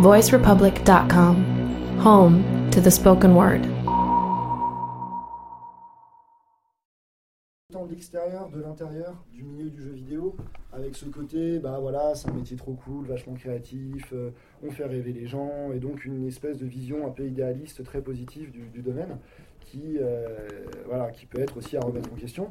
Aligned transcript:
voicerepublic.com, 0.00 1.36
home 2.00 2.42
to 2.70 2.80
the 2.80 2.90
spoken 2.90 3.34
word. 3.34 3.62
De 7.72 7.90
l'extérieur, 7.90 8.48
de 8.48 8.60
l'intérieur, 8.60 9.14
du 9.32 9.42
milieu 9.44 9.68
du 9.68 9.82
jeu 9.82 9.90
vidéo, 9.90 10.36
avec 10.72 10.94
ce 10.96 11.04
côté, 11.06 11.58
bah 11.58 11.78
voilà, 11.80 12.14
c'est 12.14 12.28
un 12.28 12.32
métier 12.32 12.56
trop 12.56 12.72
cool, 12.72 13.06
vachement 13.06 13.34
créatif, 13.34 14.12
euh, 14.12 14.30
on 14.66 14.70
fait 14.70 14.84
rêver 14.84 15.12
les 15.12 15.26
gens, 15.26 15.70
et 15.74 15.78
donc 15.80 16.04
une 16.04 16.26
espèce 16.26 16.58
de 16.58 16.66
vision 16.66 17.06
un 17.06 17.10
peu 17.10 17.24
idéaliste, 17.26 17.84
très 17.84 18.00
positive 18.00 18.50
du, 18.50 18.80
domaine, 18.82 19.18
qui, 19.60 19.98
euh, 20.00 20.38
voilà, 20.86 21.10
qui 21.10 21.26
peut 21.26 21.40
être 21.40 21.56
aussi 21.58 21.76
à 21.76 21.80
remettre 21.80 22.10
en 22.12 22.16
question. 22.16 22.48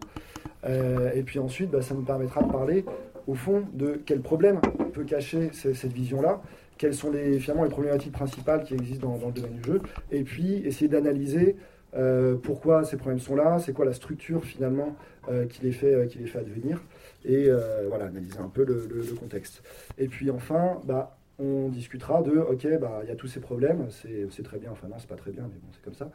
Euh, 0.65 1.11
et 1.13 1.23
puis 1.23 1.39
ensuite, 1.39 1.71
bah, 1.71 1.81
ça 1.81 1.95
nous 1.95 2.03
permettra 2.03 2.43
de 2.43 2.51
parler, 2.51 2.85
au 3.27 3.33
fond, 3.33 3.63
de 3.73 3.99
quel 4.05 4.21
problème 4.21 4.59
peut 4.93 5.03
cacher 5.03 5.49
ce- 5.53 5.73
cette 5.73 5.93
vision-là, 5.93 6.41
quelles 6.77 6.93
sont 6.93 7.11
les, 7.11 7.39
finalement 7.39 7.63
les 7.63 7.69
problématiques 7.69 8.13
principales 8.13 8.63
qui 8.63 8.73
existent 8.73 9.09
dans, 9.09 9.17
dans 9.17 9.27
le 9.27 9.33
domaine 9.33 9.55
du 9.55 9.63
jeu, 9.63 9.81
et 10.11 10.23
puis 10.23 10.55
essayer 10.65 10.87
d'analyser 10.87 11.55
euh, 11.95 12.35
pourquoi 12.41 12.83
ces 12.83 12.97
problèmes 12.97 13.19
sont 13.19 13.35
là, 13.35 13.59
c'est 13.59 13.73
quoi 13.73 13.85
la 13.85 13.93
structure 13.93 14.43
finalement 14.43 14.95
euh, 15.29 15.45
qui, 15.45 15.61
les 15.61 15.71
fait, 15.71 15.93
euh, 15.93 16.07
qui 16.07 16.17
les 16.17 16.25
fait 16.25 16.39
advenir, 16.39 16.81
et 17.25 17.49
voilà, 17.87 18.05
analyser 18.05 18.39
un 18.39 18.49
peu 18.49 18.65
le, 18.65 19.03
contexte. 19.19 19.63
Et 19.97 20.07
puis 20.07 20.29
enfin, 20.29 20.81
bah, 20.85 21.17
on 21.39 21.69
discutera 21.69 22.21
de, 22.21 22.31
ok, 22.37 22.67
bah, 22.79 23.01
il 23.03 23.09
y 23.09 23.11
a 23.11 23.15
tous 23.15 23.27
ces 23.27 23.39
problèmes, 23.39 23.87
c'est 23.89 24.43
très 24.43 24.57
bien, 24.57 24.71
enfin 24.71 24.87
non, 24.87 24.95
c'est 24.97 25.07
pas 25.07 25.15
très 25.15 25.31
bien, 25.31 25.43
mais 25.43 25.59
bon, 25.59 25.67
c'est 25.71 25.83
comme 25.83 25.93
ça. 25.93 26.11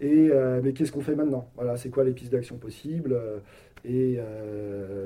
Et, 0.00 0.30
mais 0.62 0.72
qu'est-ce 0.72 0.92
qu'on 0.92 1.00
fait 1.00 1.14
maintenant? 1.14 1.48
Voilà, 1.56 1.76
c'est 1.76 1.90
quoi 1.90 2.04
les 2.04 2.12
pistes 2.12 2.32
d'action 2.32 2.56
possibles? 2.56 3.18
Et, 3.84 4.20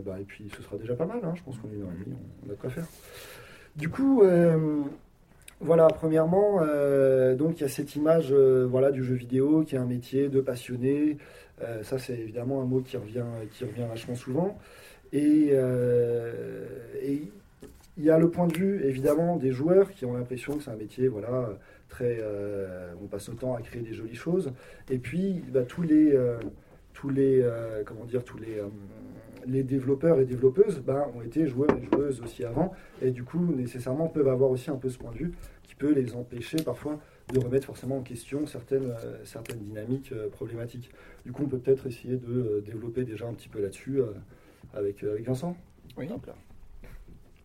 bah, 0.05 0.21
et 0.21 0.25
puis 0.25 0.51
ce 0.55 0.63
sera 0.63 0.77
déjà 0.77 0.95
pas 0.95 1.07
mal, 1.07 1.21
hein, 1.23 1.33
je 1.37 1.43
pense 1.43 1.57
qu'on 1.59 1.69
est 1.69 1.75
et 1.75 1.77
demie, 1.77 2.17
on, 2.45 2.47
on 2.47 2.51
a 2.51 2.55
de 2.55 2.61
quoi 2.61 2.71
faire. 2.71 2.87
Du 3.77 3.91
coup, 3.91 4.23
euh, 4.23 4.83
voilà, 5.61 5.87
premièrement, 5.89 6.61
euh, 6.63 7.35
donc 7.35 7.59
il 7.59 7.61
y 7.61 7.65
a 7.65 7.69
cette 7.69 7.95
image 7.95 8.29
euh, 8.31 8.67
voilà, 8.67 8.91
du 8.91 9.05
jeu 9.05 9.15
vidéo 9.15 9.65
qui 9.65 9.75
est 9.75 9.79
un 9.79 9.85
métier 9.85 10.29
de 10.29 10.41
passionné. 10.41 11.19
Ça, 11.83 11.99
c'est 11.99 12.13
évidemment 12.19 12.61
un 12.61 12.67
mot 12.67 12.81
qui 12.81 12.99
revient, 12.99 13.25
qui 13.51 13.65
revient 13.65 13.87
vachement 13.89 14.15
souvent. 14.15 14.59
Et, 15.13 15.53
il 17.99 18.05
y 18.05 18.11
a 18.11 18.19
le 18.19 18.29
point 18.31 18.47
de 18.47 18.53
vue, 18.53 18.85
évidemment, 18.85 19.37
des 19.37 19.53
joueurs 19.53 19.91
qui 19.91 20.05
ont 20.05 20.13
l'impression 20.13 20.59
que 20.59 20.65
c'est 20.65 20.71
un 20.71 20.77
métier, 20.77 21.09
voilà, 21.09 21.49
très. 21.89 22.23
on 23.03 23.07
passe 23.07 23.29
notre 23.29 23.41
temps 23.41 23.55
à 23.55 23.63
créer 23.63 23.81
des 23.81 23.95
jolies 23.95 24.15
choses. 24.15 24.53
Et 24.91 24.99
puis, 24.99 25.43
bah, 25.51 25.63
tous 25.63 25.81
les. 25.83 26.15
tous 26.93 27.09
les, 27.09 27.43
comment 27.87 28.05
dire, 28.05 28.23
tous 28.23 28.37
les, 28.37 28.61
les 29.47 29.63
développeurs 29.63 30.21
et 30.21 30.25
développeuses 30.25 30.81
bah, 30.81 31.09
ont 31.15 31.23
été 31.23 31.47
joueurs 31.47 31.77
et 31.77 31.85
joueuses 31.85 32.21
aussi 32.21 32.45
avant, 32.45 32.73
et 33.03 33.11
du 33.11 33.25
coup, 33.25 33.45
nécessairement, 33.55 34.09
peuvent 34.09 34.29
avoir 34.29 34.51
aussi 34.51 34.71
un 34.71 34.77
peu 34.77 34.89
ce 34.89 34.99
point 34.99 35.13
de 35.13 35.19
vue 35.19 35.33
qui 35.63 35.75
peut 35.75 35.93
les 35.93 36.15
empêcher 36.15 36.59
parfois 36.63 36.99
de 37.33 37.41
remettre 37.41 37.67
forcément 37.67 37.99
en 37.99 38.03
question 38.03 38.47
certaines, 38.47 38.91
euh, 38.91 39.25
certaines 39.25 39.59
dynamiques 39.59 40.13
euh, 40.13 40.29
problématiques. 40.29 40.91
Du 41.25 41.33
coup, 41.33 41.43
on 41.45 41.49
peut 41.49 41.59
peut-être 41.59 41.87
essayer 41.87 42.17
de 42.17 42.33
euh, 42.33 42.61
développer 42.61 43.05
déjà 43.05 43.27
un 43.27 43.35
petit 43.35 43.49
peu 43.49 43.61
là-dessus 43.61 44.01
euh, 44.01 44.13
avec, 44.75 45.03
euh, 45.03 45.15
avec 45.15 45.27
Vincent. 45.27 45.57
Oui. 45.97 46.09
Hop 46.13 46.25
là. 46.27 46.35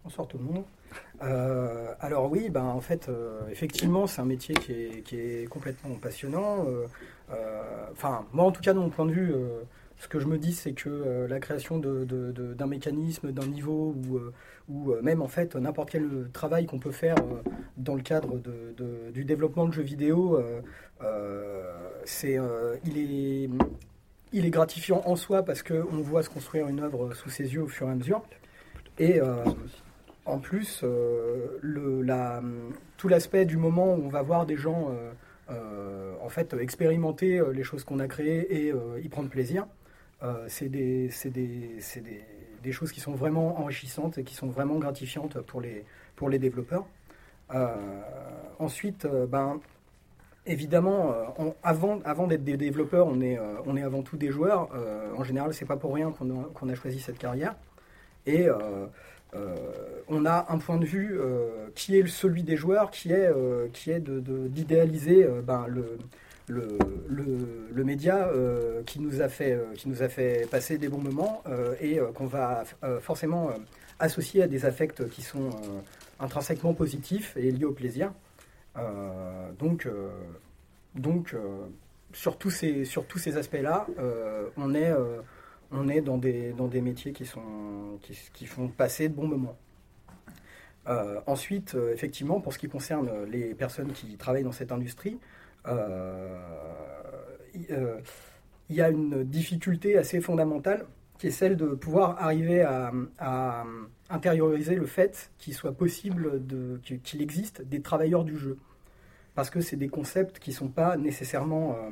Bonsoir 0.04 0.28
tout 0.28 0.38
le 0.38 0.44
monde. 0.44 0.64
Euh, 1.24 1.94
alors 2.00 2.30
oui, 2.32 2.50
ben, 2.50 2.64
en 2.64 2.82
fait, 2.82 3.08
euh, 3.08 3.42
effectivement, 3.50 4.08
c'est 4.08 4.22
un 4.22 4.26
métier 4.26 4.56
qui 4.56 4.72
est, 4.74 5.02
qui 5.04 5.16
est 5.20 5.48
complètement 5.50 5.96
passionnant. 5.96 6.66
Euh, 6.68 6.86
euh, 7.32 7.62
Enfin, 7.92 8.26
moi, 8.34 8.46
en 8.46 8.52
tout 8.52 8.62
cas, 8.62 8.74
de 8.74 8.80
mon 8.80 8.90
point 8.90 9.06
de 9.06 9.12
vue, 9.12 9.32
euh, 9.34 9.62
ce 10.02 10.08
que 10.08 10.20
je 10.20 10.26
me 10.26 10.40
dis, 10.40 10.52
c'est 10.52 10.74
que 10.74 10.90
euh, 10.90 11.28
la 11.28 11.40
création 11.40 11.78
d'un 11.78 12.66
mécanisme, 12.66 13.32
d'un 13.32 13.46
niveau, 13.46 13.96
ou, 13.96 14.18
euh, 14.18 14.34
euh, 14.72 15.02
même 15.04 15.22
en 15.22 15.28
fait 15.28 15.56
n'importe 15.56 15.92
quel 15.92 16.28
travail 16.34 16.66
qu'on 16.66 16.80
peut 16.80 16.92
faire 16.92 17.16
dans 17.78 17.94
le 17.94 18.02
cadre 18.02 18.42
du 19.14 19.26
développement 19.26 19.68
de 19.68 19.74
jeux 19.74 19.84
vidéo, 19.84 20.42
il 24.34 24.46
est 24.46 24.50
gratifiant 24.50 25.04
en 25.06 25.16
soi 25.16 25.44
parce 25.44 25.62
qu'on 25.62 26.02
voit 26.02 26.24
se 26.24 26.30
construire 26.30 26.68
une 26.68 26.80
œuvre 26.80 27.14
sous 27.14 27.30
ses 27.30 27.54
yeux 27.54 27.62
au 27.62 27.68
fur 27.68 27.88
et 27.88 27.92
à 27.92 27.96
mesure. 27.96 28.24
Et 28.98 29.20
en 30.26 30.40
plus, 30.40 30.84
tout 32.98 33.08
l'aspect 33.08 33.46
du 33.46 33.58
moment 33.58 33.94
où 33.94 34.04
on 34.04 34.10
va 34.10 34.24
voir 34.24 34.48
des 34.48 34.58
gens 34.58 34.92
en 35.50 36.30
fait 36.30 36.56
expérimenter 36.60 37.40
les 37.54 37.64
choses 37.64 37.84
qu'on 37.84 38.00
a 38.00 38.08
créées 38.08 38.68
et 38.68 38.74
y 39.04 39.10
prendre 39.10 39.30
plaisir, 39.30 39.68
c'est 40.48 40.70
des, 40.70 41.10
c'est 41.12 41.30
des, 41.32 41.80
des, 42.02 42.24
des 42.64 42.72
choses 42.72 42.92
qui 42.92 43.00
sont 43.00 43.14
vraiment 43.14 43.60
enrichissantes 43.60 44.18
et 44.18 44.24
qui 44.24 44.36
sont 44.36 44.48
vraiment 44.48 44.76
gratifiantes 44.78 45.40
pour 45.42 45.62
les, 45.62 45.84
pour 46.16 46.30
développeurs. 46.40 46.86
Euh, 47.54 47.76
ensuite, 48.60 49.06
euh, 49.06 49.26
ben, 49.26 49.60
évidemment, 50.46 51.12
euh, 51.40 51.50
avant, 51.64 52.00
d'être 52.28 52.44
des 52.44 52.58
développeurs, 52.58 53.08
on 53.08 53.22
est, 53.22 53.38
euh, 53.38 53.56
avant 53.84 54.02
tout 54.04 54.18
des 54.18 54.32
joueurs. 54.32 54.70
Euh, 54.76 55.12
en 55.16 55.24
général, 55.24 55.54
c'est 55.54 55.66
pas 55.66 55.78
pour 55.78 55.94
rien 55.94 56.12
qu'on 56.12 56.70
a, 56.70 56.76
choisi 56.76 57.00
cette 57.00 57.18
carrière. 57.18 57.56
Et 58.26 58.48
euh, 58.48 58.86
euh, 59.36 59.56
on 60.08 60.26
a 60.26 60.46
un 60.50 60.58
point 60.58 60.78
de 60.78 60.86
vue 60.86 61.18
euh, 61.20 61.68
qui 61.76 61.98
est 61.98 62.08
celui 62.08 62.44
des 62.44 62.56
joueurs, 62.58 62.92
qui 62.92 63.12
est, 63.12 63.28
euh, 63.28 63.68
de, 64.00 64.20
de- 64.20 64.48
d'idéaliser 64.48 65.24
euh, 65.24 65.42
ben, 65.42 65.66
le, 65.68 65.98
le, 66.52 67.84
média 67.84 68.28
euh, 68.28 68.84
qui, 68.84 69.00
nous 69.00 69.22
a 69.22 69.30
fait, 69.30 69.54
euh, 69.54 69.74
qui 69.76 69.90
nous 69.90 70.04
a 70.04 70.10
fait 70.10 70.48
passer 70.50 70.78
des 70.78 70.90
bons 70.90 71.02
moments 71.02 71.44
euh, 71.48 71.76
et 71.82 72.00
qu'on 72.14 72.28
va 72.28 72.64
forcément 73.02 73.52
associer 74.00 74.44
à 74.44 74.48
des 74.48 74.66
affects 74.66 75.08
qui 75.10 75.22
sont 75.22 75.50
intrinsèquement 76.20 76.74
positifs 76.74 77.36
et 77.38 77.52
liés 77.52 77.66
au 77.66 77.72
plaisir. 77.72 78.14
Donc, 79.60 79.88
donc 80.96 81.36
sur 82.14 82.38
tous 82.38 82.50
ces, 82.50 82.86
sur 82.86 83.06
tous 83.06 83.20
ces 83.20 83.38
aspects-là, 83.38 83.86
on 84.58 84.74
est, 84.74 84.92
on 85.72 85.88
est 85.88 86.02
dans, 86.02 86.18
des, 86.18 86.52
dans 86.54 86.68
des 86.68 86.82
métiers 86.82 87.12
qui, 87.12 87.26
sont, 87.26 88.00
qui, 88.34 88.46
font 88.46 88.70
passer 88.70 89.10
de 89.10 89.14
bons 89.14 89.28
moments. 89.28 89.58
Ensuite, 91.28 91.76
effectivement, 91.94 92.40
pour 92.40 92.54
ce 92.54 92.60
qui 92.60 92.70
concerne 92.70 93.10
les 93.30 93.54
personnes 93.54 93.92
qui 93.92 94.16
travaillent 94.18 94.44
dans 94.44 94.52
cette 94.52 94.72
industrie, 94.72 95.20
il 95.66 95.72
euh, 97.72 98.00
il 98.70 98.78
y 98.78 98.82
a 98.82 98.90
une 98.90 99.26
difficulté 99.26 99.98
assez 99.98 100.22
fondamentale 100.22 100.86
qui 101.18 101.28
est 101.28 101.32
celle 101.32 101.58
de 101.58 101.68
pouvoir 101.68 102.16
arriver 102.24 102.62
à, 102.62 102.94
intérioriser 104.10 104.76
le 104.76 104.86
fait 104.86 105.30
qu'il 105.38 105.54
soit 105.54 105.74
possible 105.74 106.42
qu'il 107.04 107.22
existe 107.22 107.62
des 107.64 107.82
travailleurs 107.82 108.24
du 108.24 108.38
jeu. 108.38 108.58
Parce 109.36 109.50
que 109.50 109.60
c'est 109.60 109.76
des 109.76 109.90
concepts 109.90 110.40
qui 110.40 110.52
ne 110.52 110.56
sont 110.56 110.68
pas 110.70 110.96
nécessairement, 110.96 111.74
euh, 111.74 111.90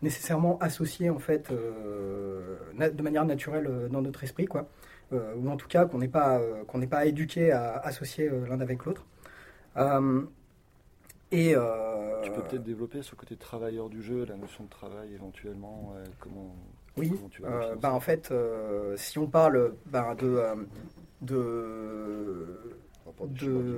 nécessairement 0.00 0.58
associés 0.58 1.10
en 1.10 1.18
fait, 1.18 1.50
euh, 1.50 2.56
de 2.78 3.02
manière 3.02 3.26
naturelle 3.26 3.66
euh, 3.68 3.88
dans 3.88 4.00
notre 4.02 4.24
esprit, 4.24 4.46
quoi. 4.46 4.68
Euh, 5.12 5.34
ou 5.36 5.50
en 5.50 5.56
tout 5.56 5.68
cas 5.68 5.84
qu'on 5.84 5.98
n'est 5.98 6.08
pas, 6.08 6.38
euh, 6.38 6.64
qu'on 6.64 6.78
n'est 6.78 6.86
pas 6.86 7.04
éduqué 7.06 7.52
à 7.52 7.76
associer 7.78 8.28
euh, 8.28 8.46
l'un 8.48 8.60
avec 8.60 8.84
l'autre. 8.84 9.04
Euh, 11.32 11.36
et 11.36 11.54
euh, 11.56 12.20
Tu 12.22 12.30
peux 12.30 12.42
peut-être 12.42 12.62
développer 12.64 13.02
ce 13.02 13.14
côté 13.14 13.36
travailleur 13.36 13.88
du 13.88 14.02
jeu, 14.02 14.24
la 14.24 14.36
notion 14.36 14.64
de 14.64 14.68
travail 14.70 15.12
éventuellement, 15.14 15.92
ouais, 15.94 16.02
comment, 16.20 16.54
Oui, 16.96 17.10
comment 17.10 17.28
tu 17.28 17.42
vas 17.42 17.48
euh, 17.48 17.74
bah, 17.76 17.92
en 17.92 18.00
fait, 18.00 18.30
euh, 18.30 18.96
si 18.96 19.18
on 19.18 19.26
parle 19.26 19.74
bah, 19.86 20.14
de, 20.18 20.26
euh, 20.36 20.54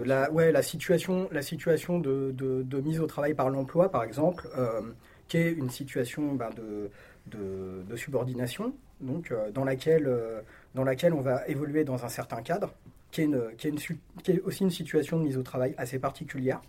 la, 0.05 0.31
ouais, 0.31 0.53
la 0.53 0.63
situation, 0.63 1.29
la 1.33 1.43
situation 1.43 1.99
de, 1.99 2.33
de- 2.33 2.63
de 2.63 2.81
mise 2.81 3.01
au 3.01 3.07
travail 3.07 3.35
par 3.35 3.51
l'emploi, 3.51 3.91
par 3.91 4.05
exemple, 4.05 4.49
euh, 4.57 4.81
qui 5.29 5.39
est 5.39 5.53
une 5.53 5.71
situation 5.71 6.35
bah, 6.35 6.51
de, 6.57 6.91
de, 7.27 7.83
de 7.89 7.97
subordination, 7.97 8.75
donc 9.01 9.31
euh, 9.31 9.51
dans, 9.51 9.65
laquelle, 9.65 10.07
euh, 10.07 10.41
dans 10.75 10.85
laquelle 10.85 11.15
on 11.15 11.21
va 11.21 11.47
évoluer 11.49 11.85
dans 11.85 12.05
un 12.05 12.09
certain 12.09 12.43
cadre, 12.43 12.73
qui 13.11 13.23
est, 13.23 13.25
une, 13.25 13.41
qui 13.57 13.67
est, 13.69 13.71
une 13.71 13.79
su- 13.79 13.99
qui 14.23 14.33
est 14.33 14.41
aussi 14.43 14.65
une 14.65 14.71
situation 14.71 15.19
de 15.19 15.25
mise 15.25 15.39
au 15.39 15.43
travail 15.43 15.75
assez 15.79 15.99
particulière. 15.99 16.61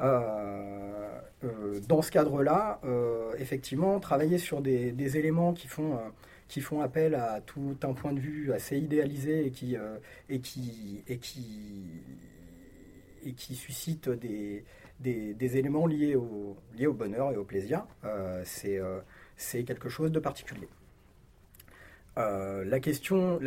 Euh, 0.00 1.20
euh, 1.42 1.80
dans 1.88 2.02
ce 2.02 2.10
cadre-là, 2.10 2.80
euh, 2.84 3.32
effectivement, 3.38 3.98
travailler 3.98 4.38
sur 4.38 4.60
des, 4.60 5.16
éléments 5.16 5.54
qui 5.54 5.68
font, 5.68 5.98
appel 6.82 7.14
à 7.14 7.40
tout 7.40 7.78
un 7.82 7.94
point 7.94 8.12
de 8.12 8.20
vue 8.20 8.52
assez 8.52 8.76
idéalisé 8.78 9.46
et 9.46 9.50
qui, 9.50 9.76
euh, 9.76 9.96
suscitent 13.54 14.10
des, 14.10 14.64
éléments 15.56 15.86
liés 15.86 16.14
au, 16.14 16.56
bonheur 16.92 17.32
et 17.32 17.36
au 17.36 17.44
plaisir, 17.44 17.86
c'est 18.44 19.64
quelque 19.64 19.88
chose 19.88 20.12
de 20.12 20.20
particulier. 20.20 20.68
La 22.16 22.80
question, 22.80 23.38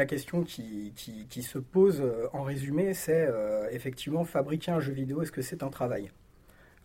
qui, 0.44 0.94
qui, 0.96 1.44
se 1.44 1.60
pose 1.60 2.02
en 2.34 2.42
résumé, 2.42 2.96
c'est 2.96 3.30
effectivement 3.72 4.24
fabriquer 4.24 4.72
un 4.72 4.80
jeu 4.80 4.94
vidéo, 4.94 5.22
est-ce 5.22 5.32
que 5.32 5.44
c'est 5.44 5.62
un 5.62 5.70
travail? 5.70 6.10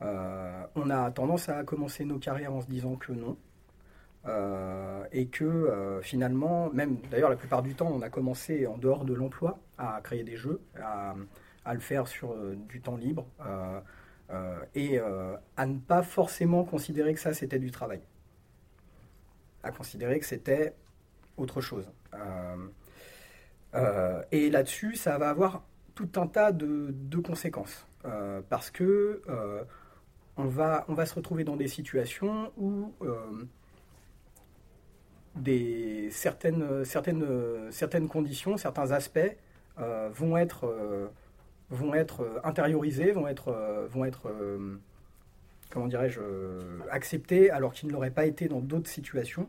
On 0.00 0.90
a 0.90 1.10
tendance 1.10 1.48
à 1.48 1.64
commencer 1.64 2.04
nos 2.04 2.18
carrières 2.18 2.52
en 2.52 2.60
se 2.60 2.66
disant 2.66 2.96
que 2.96 3.12
non. 3.12 3.36
Euh, 4.26 5.04
et 5.12 5.26
que 5.26 5.44
euh, 5.44 6.02
finalement, 6.02 6.70
même 6.70 6.98
d'ailleurs 7.10 7.30
la 7.30 7.36
plupart 7.36 7.62
du 7.62 7.74
temps, 7.74 7.90
on 7.90 8.02
a 8.02 8.10
commencé 8.10 8.66
en 8.66 8.76
dehors 8.76 9.04
de 9.04 9.14
l'emploi 9.14 9.58
à 9.78 10.00
créer 10.02 10.24
des 10.24 10.36
jeux, 10.36 10.60
à, 10.82 11.14
le 11.72 11.80
faire 11.80 12.08
sur 12.08 12.32
euh, 12.32 12.56
du 12.68 12.80
temps 12.80 12.96
libre. 12.96 13.26
Euh, 13.40 13.80
et 14.74 15.00
à 15.56 15.64
ne 15.64 15.78
pas 15.78 16.02
forcément 16.02 16.62
considérer 16.62 17.14
que 17.14 17.20
ça 17.20 17.32
c'était 17.32 17.58
du 17.58 17.70
travail. 17.70 18.02
À 19.62 19.70
considérer 19.70 20.18
que 20.18 20.26
c'était 20.26 20.74
autre 21.38 21.62
chose. 21.62 21.90
et 24.30 24.50
là-dessus, 24.50 24.96
ça 24.96 25.16
va 25.16 25.30
avoir 25.30 25.64
tout 25.94 26.10
un 26.16 26.26
tas 26.26 26.52
de, 26.52 26.92
conséquences. 27.24 27.86
parce 28.50 28.70
que 28.70 29.22
on 30.38 30.46
va, 30.46 30.84
se 31.04 31.14
retrouver 31.14 31.44
dans 31.44 31.56
des 31.56 31.68
situations 31.68 32.52
où 32.56 32.92
des, 35.40 36.08
certaines, 36.10 38.08
conditions, 38.08 38.56
certains 38.56 38.90
aspects 38.92 39.36
euh, 39.78 40.10
vont 40.12 40.36
être, 40.36 40.66
euh, 40.66 41.08
vont 41.70 41.94
être 41.94 42.40
intériorisés, 42.44 43.12
vont 43.12 43.28
être, 43.28 43.48
euh, 43.50 44.76
comment 45.70 45.86
dirais-je, 45.86 46.20
acceptés 46.90 47.50
alors 47.50 47.72
qu'ils 47.72 47.88
ne 47.88 47.92
l'auraient 47.92 48.10
pas 48.10 48.26
été 48.26 48.48
dans 48.48 48.60
d'autres 48.60 48.90
situations, 48.90 49.48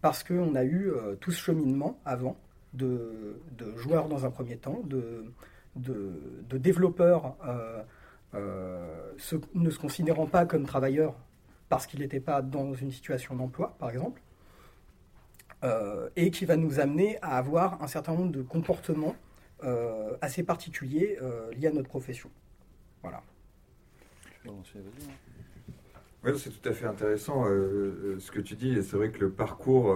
parce 0.00 0.22
qu'on 0.22 0.54
a 0.54 0.64
eu 0.64 0.92
tout 1.20 1.32
ce 1.32 1.40
cheminement 1.40 1.98
avant 2.04 2.36
de, 2.72 3.40
de, 3.56 3.76
joueurs 3.76 4.08
dans 4.08 4.26
un 4.26 4.30
premier 4.30 4.56
temps, 4.56 4.82
de 4.84 5.24
développeurs 6.52 7.36
ne 8.34 9.70
se 9.70 9.78
considérant 9.78 10.26
pas 10.26 10.46
comme 10.46 10.66
travailleurs 10.66 11.14
parce 11.68 11.86
qu'ils 11.86 12.00
n'étaient 12.00 12.20
pas 12.20 12.42
dans 12.42 12.74
une 12.74 12.90
situation 12.90 13.34
d'emploi, 13.34 13.76
par 13.78 13.90
exemple, 13.90 14.22
euh, 15.64 16.08
et 16.16 16.30
qui 16.30 16.44
va 16.44 16.56
nous 16.56 16.80
amener 16.80 17.18
à 17.20 17.36
avoir 17.36 17.82
un 17.82 17.88
certain 17.88 18.14
nombre 18.14 18.32
de 18.32 18.42
comportements 18.42 19.16
euh, 19.64 20.16
assez 20.20 20.44
particuliers 20.44 21.18
euh, 21.20 21.52
liés 21.52 21.66
à 21.66 21.72
notre 21.72 21.88
profession. 21.88 22.30
Voilà. 23.02 23.22
Oui, 26.24 26.38
c'est 26.38 26.50
tout 26.50 26.68
à 26.68 26.72
fait 26.72 26.86
intéressant 26.86 27.44
ce 27.44 28.30
que 28.30 28.40
tu 28.40 28.54
dis. 28.56 28.70
Et 28.70 28.82
c'est 28.82 28.96
vrai 28.96 29.10
que 29.10 29.20
le 29.20 29.30
parcours 29.30 29.94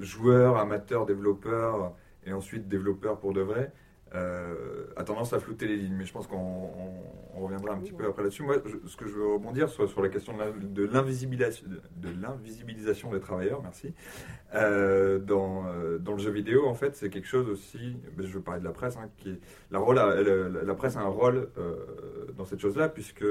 joueur, 0.00 0.58
amateur, 0.58 1.06
développeur 1.06 1.94
et 2.24 2.32
ensuite 2.32 2.68
développeur 2.68 3.18
pour 3.18 3.32
de 3.32 3.40
vrai, 3.40 3.72
euh, 4.16 4.86
a 4.96 5.04
tendance 5.04 5.32
à 5.32 5.40
flouter 5.40 5.66
les 5.66 5.76
lignes. 5.76 5.94
Mais 5.96 6.04
je 6.04 6.12
pense 6.12 6.26
qu'on 6.26 6.70
reviendra 7.34 7.74
un 7.74 7.78
petit 7.78 7.92
peu 7.92 8.06
après 8.06 8.22
là-dessus. 8.22 8.42
Moi, 8.42 8.56
ce 8.86 8.96
que 8.96 9.06
je 9.06 9.12
veux 9.12 9.26
rebondir 9.34 9.68
sur, 9.68 9.88
sur 9.88 10.02
la 10.02 10.08
question 10.08 10.34
de 10.36 10.84
l'invisibilisation 10.84 11.66
de 11.96 12.08
l'invisibilisation 12.20 13.10
des 13.10 13.20
travailleurs, 13.20 13.62
merci, 13.62 13.94
euh, 14.54 15.18
dans, 15.18 15.66
euh, 15.66 15.98
dans, 15.98 16.12
le 16.12 16.18
jeu 16.18 16.30
vidéo, 16.30 16.66
en 16.66 16.74
fait, 16.74 16.96
c'est 16.96 17.10
quelque 17.10 17.28
chose 17.28 17.48
aussi, 17.48 17.96
je 18.18 18.26
veux 18.26 18.40
parler 18.40 18.60
de 18.60 18.66
la 18.66 18.72
presse, 18.72 18.96
hein, 18.96 19.08
qui 19.18 19.38
la, 19.70 20.74
presse 20.74 20.96
a 20.96 21.00
un 21.00 21.08
rôle 21.08 21.48
dans 22.36 22.44
cette 22.44 22.60
chose-là, 22.60 22.88
puisque 22.88 23.24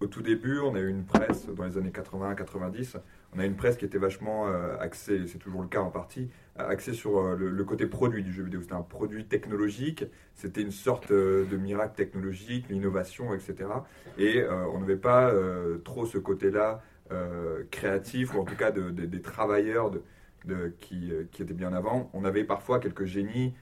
au 0.00 0.06
tout 0.06 0.22
début, 0.22 0.58
on 0.60 0.74
a 0.74 0.80
eu 0.80 0.88
une 0.88 1.04
presse 1.04 1.46
dans 1.48 1.64
les 1.64 1.78
années 1.78 1.90
80-90, 1.90 2.96
on 3.36 3.40
a 3.40 3.44
une 3.44 3.56
presse 3.56 3.76
qui 3.76 3.84
était 3.84 3.98
vachement 3.98 4.46
axée, 4.80 5.26
c'est 5.26 5.38
toujours 5.38 5.60
le 5.60 5.68
cas 5.68 5.80
en 5.80 5.90
partie, 5.90 6.30
axé 6.58 6.92
sur 6.92 7.18
euh, 7.18 7.36
le, 7.36 7.64
côté 7.64 7.86
produit 7.86 8.22
du 8.22 8.32
jeu 8.32 8.42
vidéo. 8.42 8.60
C'était 8.62 8.74
un 8.74 8.82
produit 8.82 9.26
technologique, 9.26 10.04
c'était 10.34 10.62
une 10.62 10.70
sorte 10.70 11.10
euh, 11.10 11.44
de 11.46 11.56
miracle 11.56 11.94
technologique, 11.94 12.66
l'innovation, 12.68 13.34
etc. 13.34 13.68
Et 14.18 14.40
euh, 14.40 14.66
on 14.72 14.80
n'avait 14.80 14.96
pas 14.96 15.32
trop 15.84 16.06
ce 16.06 16.18
côté-là 16.18 16.82
créatif, 17.70 18.34
ou 18.34 18.40
en 18.40 18.44
tout 18.44 18.56
cas 18.56 18.72
des 18.72 19.22
travailleurs 19.22 19.92
de, 20.44 20.74
qui, 20.80 21.12
qui, 21.30 21.42
étaient 21.42 21.54
bien 21.54 21.72
avant. 21.72 22.10
On 22.12 22.24
avait 22.24 22.42
parfois 22.42 22.80
quelques 22.80 23.04
génies, 23.04 23.54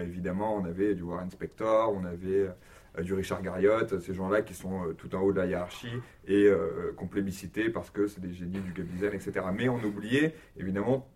évidemment, 0.00 0.54
on 0.54 0.64
avait 0.64 0.94
du 0.94 1.02
Warren 1.02 1.30
Spector, 1.30 1.92
on 1.92 2.04
avait 2.04 2.48
du 3.00 3.14
Richard 3.14 3.40
Garriott, 3.40 4.00
ces 4.00 4.12
gens-là 4.12 4.42
qui 4.42 4.54
sont 4.54 4.92
tout 4.98 5.14
en 5.14 5.20
haut 5.20 5.32
de 5.32 5.38
la 5.38 5.46
hiérarchie 5.46 5.94
et 6.26 6.50
qu'on 6.96 7.06
plébiscitait 7.06 7.70
parce 7.70 7.90
que 7.90 8.06
c'est 8.06 8.20
des 8.20 8.34
génies 8.34 8.60
du 8.60 8.82
design, 8.84 9.14
etc. 9.14 9.46
Mais 9.54 9.68
on 9.68 9.82
oubliait 9.82 10.34
évidemment 10.58 11.08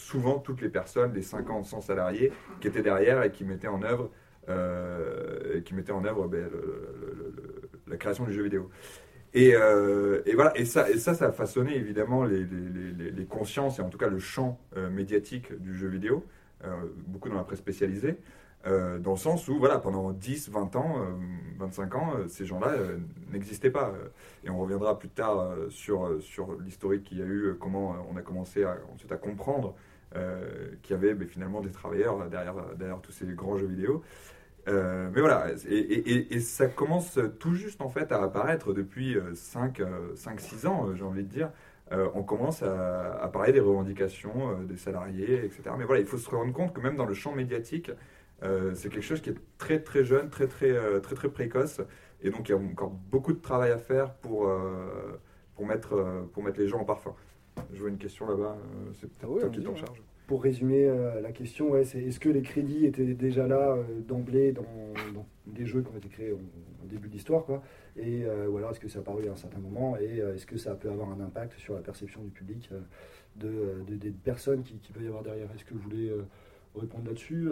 souvent 0.00 0.38
toutes 0.38 0.60
les 0.60 0.68
personnes, 0.68 1.12
les 1.14 1.22
50, 1.22 1.64
100 1.64 1.80
salariés 1.82 2.32
qui 2.60 2.68
étaient 2.68 2.82
derrière 2.82 3.22
et 3.22 3.30
qui 3.30 3.44
mettaient 3.44 3.68
en 3.68 3.82
œuvre, 3.82 4.10
euh, 4.48 5.60
qui 5.60 5.74
mettaient 5.74 5.92
en 5.92 6.04
œuvre 6.04 6.26
ben, 6.26 6.48
la 7.86 7.96
création 7.96 8.24
du 8.24 8.32
jeu 8.32 8.42
vidéo. 8.42 8.70
Et, 9.32 9.54
euh, 9.54 10.22
et, 10.26 10.34
voilà, 10.34 10.56
et 10.56 10.64
ça, 10.64 10.90
et 10.90 10.98
ça, 10.98 11.12
a 11.24 11.30
façonné 11.30 11.76
évidemment 11.76 12.24
les, 12.24 12.46
consciences 13.28 13.78
et 13.78 13.82
en 13.82 13.88
tout 13.88 13.98
cas 13.98 14.08
le 14.08 14.18
champ 14.18 14.58
euh, 14.76 14.90
médiatique 14.90 15.56
du 15.60 15.74
jeu 15.74 15.88
vidéo, 15.88 16.24
beaucoup 17.06 17.30
dans 17.30 17.36
la 17.36 17.44
presse 17.44 17.60
spécialisée, 17.60 18.16
dans 18.64 19.12
le 19.12 19.16
sens 19.16 19.48
où 19.48 19.58
voilà, 19.58 19.78
pendant 19.78 20.12
10, 20.12 20.50
20 20.50 20.76
ans, 20.76 20.96
25 21.58 21.94
ans, 21.94 22.12
ces 22.28 22.44
gens-là 22.44 22.72
n'existaient 23.32 23.70
pas. 23.70 23.94
et 24.44 24.50
on 24.50 24.58
reviendra 24.58 24.98
plus 24.98 25.08
tard 25.08 25.54
sur, 25.70 26.20
sur 26.20 26.60
l'historique 26.60 27.04
qu'il 27.04 27.18
y 27.18 27.22
a 27.22 27.26
eu, 27.26 27.54
comment 27.58 27.96
on 28.10 28.16
a 28.16 28.22
commencé 28.22 28.64
à, 28.64 28.76
ensuite 28.92 29.12
à 29.12 29.16
comprendre 29.16 29.74
euh, 30.16 30.70
qui 30.82 30.92
avait 30.92 31.14
mais 31.14 31.26
finalement 31.26 31.60
des 31.60 31.70
travailleurs 31.70 32.28
derrière, 32.28 32.56
derrière 32.76 33.00
tous 33.00 33.12
ces 33.12 33.26
grands 33.26 33.56
jeux 33.56 33.68
vidéo. 33.68 34.02
Euh, 34.66 35.08
mais 35.14 35.20
voilà, 35.20 35.46
et, 35.68 36.34
et, 36.34 36.40
ça 36.40 36.66
commence 36.66 37.16
tout 37.38 37.54
juste 37.54 37.80
en 37.80 37.88
fait 37.88 38.10
à 38.10 38.20
apparaître 38.20 38.72
depuis 38.72 39.16
5-6 39.16 39.80
euh, 39.80 40.68
ans, 40.68 40.94
j'ai 40.96 41.04
envie 41.04 41.22
de 41.22 41.28
dire. 41.28 41.50
on 41.92 42.24
commence 42.24 42.64
à, 42.64 43.30
parler 43.32 43.52
des 43.52 43.60
revendications 43.60 44.60
des 44.64 44.76
salariés, 44.76 45.44
etc. 45.44 45.62
Mais 45.78 45.84
voilà, 45.84 46.00
il 46.00 46.08
faut 46.08 46.18
se 46.18 46.28
rendre 46.28 46.52
compte 46.52 46.72
que 46.72 46.80
même 46.80 46.96
dans 46.96 47.06
le 47.06 47.14
champ 47.14 47.32
médiatique, 47.32 47.92
c'est 48.74 48.88
quelque 48.88 49.02
chose 49.02 49.20
qui 49.20 49.30
est 49.30 49.38
très 49.58 49.80
très 49.80 50.04
jeune, 50.04 50.30
très 50.30 50.46
très 50.46 51.00
très 51.00 51.14
très, 51.14 51.28
précoce, 51.28 51.80
et 52.22 52.30
donc 52.30 52.48
il 52.48 52.52
y 52.52 52.54
a 52.54 52.58
encore 52.58 52.90
beaucoup 52.90 53.32
de 53.32 53.40
travail 53.40 53.70
à 53.70 53.78
faire 53.78 54.14
pour, 54.14 54.50
pour, 55.54 55.66
mettre, 55.66 56.28
pour 56.32 56.42
mettre 56.42 56.58
les 56.60 56.68
gens 56.68 56.80
en 56.80 56.84
parfum. 56.84 57.14
Je 57.72 57.80
vois 57.80 57.90
une 57.90 57.98
question 57.98 58.26
là-bas, 58.28 58.56
euh, 58.56 58.90
c'est 58.94 59.08
peut-être 59.08 59.32
ah 59.36 59.40
toi 59.40 59.50
qui 59.50 59.62
t'en 59.62 59.74
charge. 59.74 60.02
Pour 60.26 60.42
résumer 60.42 60.86
euh, 60.86 61.20
la 61.20 61.32
question, 61.32 61.70
ouais, 61.70 61.84
c'est 61.84 62.00
est-ce 62.00 62.20
que 62.20 62.28
les 62.28 62.42
crédits 62.42 62.86
étaient 62.86 63.14
déjà 63.14 63.48
là 63.48 63.72
euh, 63.72 64.00
d'emblée 64.00 64.52
dans, 64.52 64.64
des 65.46 65.66
jeux 65.66 65.82
qui 65.82 65.92
ont 65.92 65.98
été 65.98 66.08
créés 66.08 66.32
au, 66.32 66.40
début 66.84 67.08
de 67.08 67.12
l'histoire 67.12 67.44
quoi? 67.44 67.62
Et 67.96 68.24
ou 68.48 68.56
alors 68.56 68.70
est-ce 68.70 68.80
que 68.80 68.88
ça 68.88 68.98
a 68.98 69.02
apparu 69.02 69.28
à 69.28 69.32
un 69.32 69.36
certain 69.36 69.58
moment? 69.58 69.96
Et 69.98 70.18
est-ce 70.18 70.46
que 70.46 70.56
ça 70.56 70.74
peut 70.74 70.90
avoir 70.90 71.10
un 71.10 71.20
impact 71.20 71.58
sur 71.58 71.74
la 71.74 71.80
perception 71.80 72.20
du 72.22 72.30
public 72.30 72.70
de, 73.36 73.84
des 73.88 74.10
personnes 74.10 74.62
qui, 74.62 74.74
qui 74.78 74.92
peut 74.92 75.02
y 75.02 75.06
avoir 75.06 75.22
derrière? 75.22 75.48
Est-ce 75.54 75.64
que 75.64 75.74
vous 75.74 75.80
voulez 75.80 76.12
répondre 76.74 77.06
là-dessus 77.06 77.48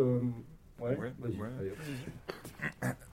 Ouais. 0.80 0.96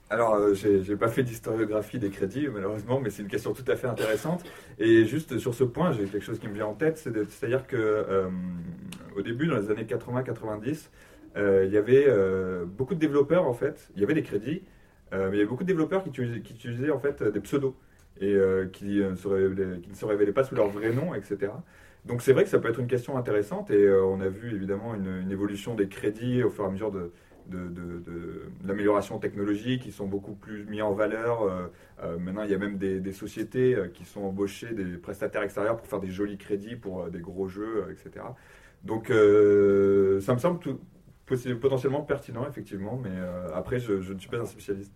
Alors, 0.08 0.34
euh, 0.34 0.54
j'ai 0.54 0.96
pas 0.96 1.08
fait 1.08 1.24
d'historiographie 1.24 1.98
des 1.98 2.10
crédits, 2.10 2.48
malheureusement, 2.48 3.00
mais 3.00 3.10
c'est 3.10 3.22
une 3.22 3.28
question 3.28 3.52
tout 3.52 3.64
à 3.66 3.74
fait 3.74 3.88
intéressante. 3.88 4.44
Et 4.78 5.04
juste 5.04 5.38
sur 5.38 5.54
ce 5.54 5.64
point, 5.64 5.90
j'ai 5.92 6.04
quelque 6.04 6.24
chose 6.24 6.38
qui 6.38 6.48
me 6.48 6.54
vient 6.54 6.66
en 6.66 6.74
tête, 6.74 6.98
c'est-à-dire 6.98 7.66
que 7.66 7.76
euh, 7.76 8.28
au 9.16 9.22
début, 9.22 9.48
dans 9.48 9.56
les 9.56 9.70
années 9.70 9.84
80-90, 9.84 10.90
euh, 11.36 11.64
il 11.66 11.72
y 11.72 11.76
avait 11.76 12.06
beaucoup 12.66 12.94
de 12.94 13.00
développeurs, 13.00 13.46
en 13.46 13.54
fait, 13.54 13.88
il 13.96 14.00
y 14.00 14.04
avait 14.04 14.14
des 14.14 14.22
crédits, 14.22 14.62
mais 15.12 15.18
il 15.18 15.34
y 15.34 15.38
avait 15.38 15.46
beaucoup 15.46 15.64
de 15.64 15.68
développeurs 15.68 16.04
qui 16.04 16.10
utilisaient, 16.10 16.90
en 16.90 16.98
fait 16.98 17.22
des 17.22 17.40
pseudos 17.40 17.74
et 18.20 18.38
qui, 18.72 19.00
ne 19.00 19.14
se 19.16 19.28
révélaient, 19.28 19.80
qui 19.80 19.90
ne 19.90 19.94
se 19.94 20.04
révélaient 20.04 20.32
pas 20.32 20.44
sous 20.44 20.54
leur 20.54 20.68
vrai 20.68 20.92
nom, 20.92 21.14
etc. 21.14 21.52
Donc 22.04 22.22
c'est 22.22 22.32
vrai 22.32 22.44
que 22.44 22.50
ça 22.50 22.60
peut 22.60 22.68
être 22.68 22.78
une 22.78 22.86
question 22.86 23.18
intéressante 23.18 23.70
et 23.72 23.90
on 23.90 24.20
a 24.20 24.28
vu 24.28 24.54
évidemment 24.54 24.94
une, 24.94 25.22
une, 25.22 25.32
évolution 25.32 25.74
des 25.74 25.88
crédits 25.88 26.44
au 26.44 26.50
fur 26.50 26.64
et 26.64 26.68
à 26.68 26.70
mesure 26.70 26.92
de, 26.92 27.10
de, 27.48 28.42
l'amélioration 28.64 29.18
technologique, 29.18 29.82
qui 29.82 29.92
sont 29.92 30.06
beaucoup 30.06 30.34
plus 30.34 30.64
mis 30.66 30.82
en 30.82 30.92
valeur. 30.92 31.42
Euh, 31.42 31.66
euh, 32.02 32.18
maintenant, 32.18 32.42
il 32.42 32.50
y 32.50 32.54
a 32.54 32.58
même 32.58 32.78
des, 32.78 33.12
sociétés 33.12 33.74
euh, 33.74 33.88
qui 33.88 34.04
sont 34.04 34.22
embauchées, 34.22 34.72
des 34.72 34.96
prestataires 34.96 35.42
extérieurs 35.42 35.76
pour 35.76 35.86
faire 35.86 36.00
des 36.00 36.10
jolis 36.10 36.38
crédits 36.38 36.76
pour 36.76 37.08
des 37.08 37.20
gros 37.20 37.48
jeux, 37.48 37.86
etc. 37.90 38.24
Donc, 38.84 39.08
ça 39.08 40.34
me 40.34 40.38
semble 40.38 40.60
tout, 40.60 40.78
potentiellement 41.60 42.02
pertinent, 42.02 42.46
effectivement, 42.48 43.00
mais 43.02 43.16
après, 43.54 43.78
je 43.78 44.12
ne 44.12 44.18
suis 44.18 44.28
pas 44.28 44.38
un 44.38 44.46
spécialiste 44.46 44.92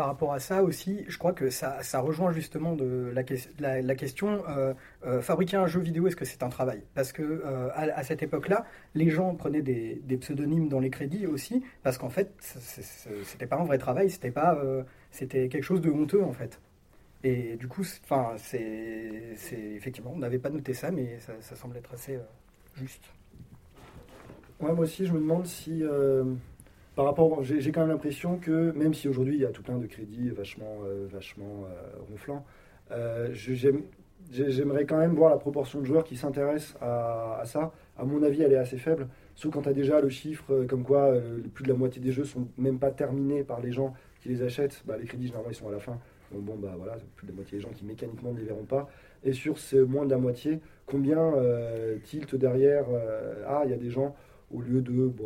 par 0.00 0.06
rapport 0.06 0.32
à 0.32 0.38
ça 0.38 0.62
aussi, 0.62 1.04
je 1.08 1.18
crois 1.18 1.34
que 1.34 1.50
ça, 1.50 1.82
rejoint 2.00 2.32
justement 2.32 2.74
de 2.74 3.12
la, 3.12 3.94
question 3.94 4.42
euh, 4.48 4.72
euh, 5.04 5.20
fabriquer 5.20 5.58
un 5.58 5.66
jeu 5.66 5.78
vidéo, 5.78 6.06
est-ce 6.06 6.16
que 6.16 6.24
c'est 6.24 6.42
un 6.42 6.48
travail? 6.48 6.82
Parce 6.94 7.12
que 7.12 7.20
euh, 7.22 7.68
à, 7.74 8.02
cette 8.02 8.22
époque-là, 8.22 8.64
les 8.94 9.10
gens 9.10 9.34
prenaient 9.34 9.60
des, 9.60 10.16
pseudonymes 10.18 10.70
dans 10.70 10.80
les 10.80 10.88
crédits 10.88 11.26
aussi, 11.26 11.62
parce 11.82 11.98
qu'en 11.98 12.08
fait, 12.08 12.32
c'était 12.40 13.46
pas 13.46 13.56
un 13.56 13.64
vrai 13.64 13.76
travail, 13.76 14.08
c'était 14.08 14.30
pas, 14.30 14.58
c'était 15.10 15.50
quelque 15.50 15.64
chose 15.64 15.82
de 15.82 15.90
honteux 15.90 16.24
en 16.24 16.32
fait. 16.32 16.58
Et 17.22 17.56
du 17.56 17.68
coup, 17.68 17.82
enfin, 18.04 18.32
c'est, 18.38 19.36
effectivement, 19.52 20.12
on 20.14 20.18
n'avait 20.20 20.38
pas 20.38 20.48
noté 20.48 20.72
ça, 20.72 20.90
mais 20.90 21.18
ça, 21.18 21.34
ça 21.40 21.56
semble 21.56 21.76
être 21.76 21.92
assez 21.92 22.18
juste. 22.74 23.04
moi 24.60 24.72
aussi, 24.78 25.04
je 25.04 25.12
me 25.12 25.20
demande 25.20 25.44
si 25.44 25.82
par 26.96 27.04
rapport, 27.04 27.42
j'ai 27.44 27.70
quand 27.70 27.80
même 27.80 27.90
l'impression 27.90 28.36
que 28.36 28.72
même 28.72 28.94
si 28.94 29.08
aujourd'hui 29.08 29.36
il 29.36 29.40
y 29.40 29.46
a 29.46 29.50
tout 29.50 29.62
plein 29.62 29.78
de 29.78 29.86
crédits 29.86 30.30
vachement, 30.30 30.80
euh, 30.84 31.06
vachement 31.10 31.64
euh, 31.64 32.00
ronflants, 32.10 32.44
euh, 32.90 33.32
j'aimerais 34.30 34.84
quand 34.84 34.98
même 34.98 35.14
voir 35.14 35.30
la 35.30 35.36
proportion 35.36 35.80
de 35.80 35.84
joueurs 35.84 36.04
qui 36.04 36.16
s'intéressent 36.16 36.76
à, 36.80 37.42
ça. 37.44 37.72
À 37.96 38.04
mon 38.04 38.22
avis, 38.22 38.42
elle 38.42 38.52
est 38.52 38.58
assez 38.58 38.76
faible. 38.76 39.08
Sauf 39.36 39.52
quand 39.52 39.62
tu 39.62 39.68
as 39.68 39.72
déjà 39.72 40.00
le 40.00 40.08
chiffre 40.08 40.64
comme 40.64 40.82
quoi 40.82 41.12
plus 41.54 41.62
de 41.62 41.68
la 41.68 41.74
moitié 41.74 42.02
des 42.02 42.12
jeux 42.12 42.24
sont 42.24 42.48
même 42.58 42.78
pas 42.78 42.90
terminés 42.90 43.44
par 43.44 43.60
les 43.60 43.72
gens 43.72 43.94
qui 44.20 44.28
les 44.28 44.42
achètent, 44.42 44.82
bah, 44.84 44.96
les 44.98 45.06
crédits 45.06 45.26
généralement 45.26 45.50
ils 45.50 45.54
sont 45.54 45.68
à 45.68 45.72
la 45.72 45.78
fin. 45.78 45.98
Donc 46.32 46.42
bon, 46.42 46.56
bah 46.56 46.74
voilà, 46.76 46.96
plus 47.16 47.26
de 47.26 47.32
la 47.32 47.36
moitié 47.36 47.58
des 47.58 47.62
gens 47.62 47.70
qui 47.70 47.84
mécaniquement 47.84 48.32
ne 48.32 48.38
les 48.38 48.44
verront 48.44 48.64
pas. 48.64 48.88
Et 49.24 49.32
sur 49.32 49.58
ces 49.58 49.80
moins 49.80 50.04
de 50.04 50.10
la 50.10 50.18
moitié, 50.18 50.60
combien 50.86 51.18
euh, 51.18 51.98
tilt 52.04 52.34
derrière 52.34 52.84
Ah, 53.46 53.62
il 53.64 53.70
y 53.70 53.74
a 53.74 53.78
des 53.78 53.90
gens, 53.90 54.14
au 54.52 54.60
lieu 54.60 54.82
de, 54.82 55.08
bah, 55.08 55.24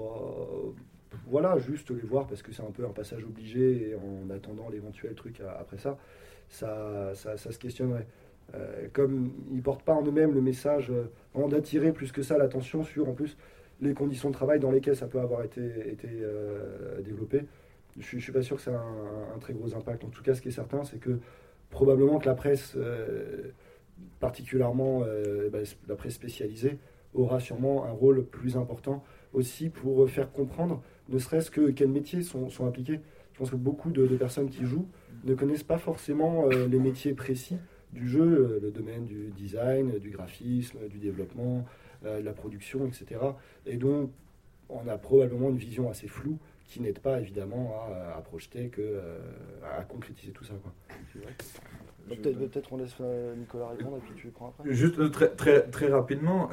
voilà, 1.26 1.59
juste 1.59 1.90
les 1.90 2.02
voir 2.02 2.26
parce 2.26 2.42
que 2.42 2.52
c'est 2.52 2.62
un 2.62 2.71
peu 2.71 2.85
un 2.85 2.92
passage 2.92 3.25
obligé 3.25 3.90
et 3.90 3.94
en 3.94 4.30
attendant 4.30 4.68
l'éventuel 4.68 5.14
truc 5.14 5.40
après 5.59 5.78
ça, 5.78 5.99
ça, 6.49 7.12
ça, 7.14 7.37
se 7.37 7.59
questionnerait. 7.59 8.06
Euh, 8.54 8.88
comme 8.92 9.33
ils 9.52 9.62
portent 9.62 9.83
pas 9.83 9.94
en 9.94 10.04
eux-mêmes 10.04 10.35
le 10.35 10.42
message, 10.42 10.90
euh, 10.90 11.49
d'attirer 11.49 11.92
plus 11.92 12.12
que 12.12 12.23
ça 12.23 12.37
l'attention 12.38 12.85
sur, 12.85 13.09
en 13.09 13.12
plus, 13.12 13.37
les 13.80 13.94
conditions 13.94 14.28
de 14.28 14.35
travail 14.35 14.61
dans 14.61 14.71
lesquelles 14.71 14.97
ça 14.97 15.06
peut 15.06 15.21
avoir 15.21 15.42
été, 15.42 15.90
été 15.90 16.09
développé 17.02 17.47
je 17.99 18.16
ne 18.16 18.21
suis 18.21 18.33
pas 18.33 18.42
sûr 18.42 18.56
que 18.56 18.62
ça 18.62 18.73
a 18.73 19.35
un, 19.35 19.38
très 19.38 19.52
gros 19.52 19.75
impact. 19.75 20.04
En 20.04 20.09
tout 20.09 20.23
cas, 20.23 20.35
ce 20.35 20.40
qui 20.40 20.49
est 20.49 20.52
certain, 20.52 20.85
c'est 20.85 20.99
que 20.99 21.18
probablement 21.71 22.18
que 22.18 22.26
la 22.26 22.35
presse, 22.35 22.75
euh, 22.76 23.52
particulièrement 24.21 25.02
euh, 25.04 25.49
bah, 25.50 25.61
la 25.88 25.97
presse 25.97 26.14
spécialisée, 26.14 26.78
aura 27.14 27.38
sûrement 27.38 27.85
un 27.85 27.92
rôle 27.92 28.25
plus 28.25 28.56
important 28.56 29.04
aussi 29.33 29.68
pour 29.68 30.09
faire 30.09 30.33
comprendre, 30.33 30.83
ne 31.08 31.18
serait-ce 31.18 31.50
que 31.50 31.70
quels 31.70 31.88
métiers 31.88 32.23
sont, 32.23 32.50
sont, 32.50 32.66
impliqués. 32.66 33.00
Je 33.32 33.38
pense 33.38 33.50
que 33.50 33.56
beaucoup 33.56 33.90
de, 33.90 34.06
personnes 34.16 34.49
qui 34.49 34.64
jouent 34.64 34.88
ne 35.25 35.34
connaissent 35.34 35.62
pas 35.62 35.78
forcément 35.78 36.46
euh, 36.50 36.66
les 36.66 36.78
métiers 36.78 37.14
précis 37.14 37.58
du 37.92 38.08
jeu, 38.08 38.58
le 38.61 38.70
domaine 38.70 39.04
du 39.04 39.30
design, 39.37 39.99
du 39.99 40.11
graphisme, 40.11 40.78
du 40.88 40.99
développement, 40.99 41.64
de 42.02 42.25
la 42.25 42.32
production, 42.32 42.87
etc. 42.87 43.20
Et 43.66 43.76
donc, 43.76 44.11
on 44.68 44.88
a 44.88 44.99
probablement 44.99 45.50
une 45.50 45.56
vision 45.56 45.88
assez 45.88 46.08
floue 46.08 46.38
qui 46.66 46.80
n'aide 46.80 46.99
pas 46.99 47.20
évidemment 47.20 47.75
à, 48.16 48.20
projeter 48.23 48.68
que 48.68 48.80
euh, 48.82 49.18
à 49.78 49.82
concrétiser 49.82 50.32
tout 50.32 50.44
ça. 50.44 50.54
Peut-être 52.08 52.73
on 52.73 52.78
laisse 52.78 52.96
euh, 53.00 53.34
Nicolas 53.37 53.68
répondre 53.68 53.99
et 53.99 54.00
puis 54.00 54.14
tu 54.16 54.28
prends 54.28 54.49
après. 54.49 54.73
Juste 54.73 54.99
euh, 54.99 55.08
très, 55.08 55.28
très, 55.28 55.62
très 55.68 55.88
rapidement, 55.88 56.50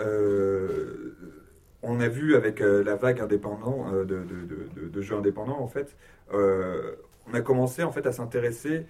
on 1.84 2.00
a 2.00 2.08
vu 2.08 2.36
avec 2.36 2.60
la 2.60 2.96
vague 2.96 3.22
indépendant 3.22 3.92
de, 3.92 4.06
de, 4.06 5.02
jeux 5.02 5.16
indépendants 5.16 5.60
en 5.60 5.68
fait, 5.68 5.96
on 6.32 7.34
a 7.34 7.42
commencé 7.42 7.82
à 7.82 8.12
s'intéresser 8.12 8.86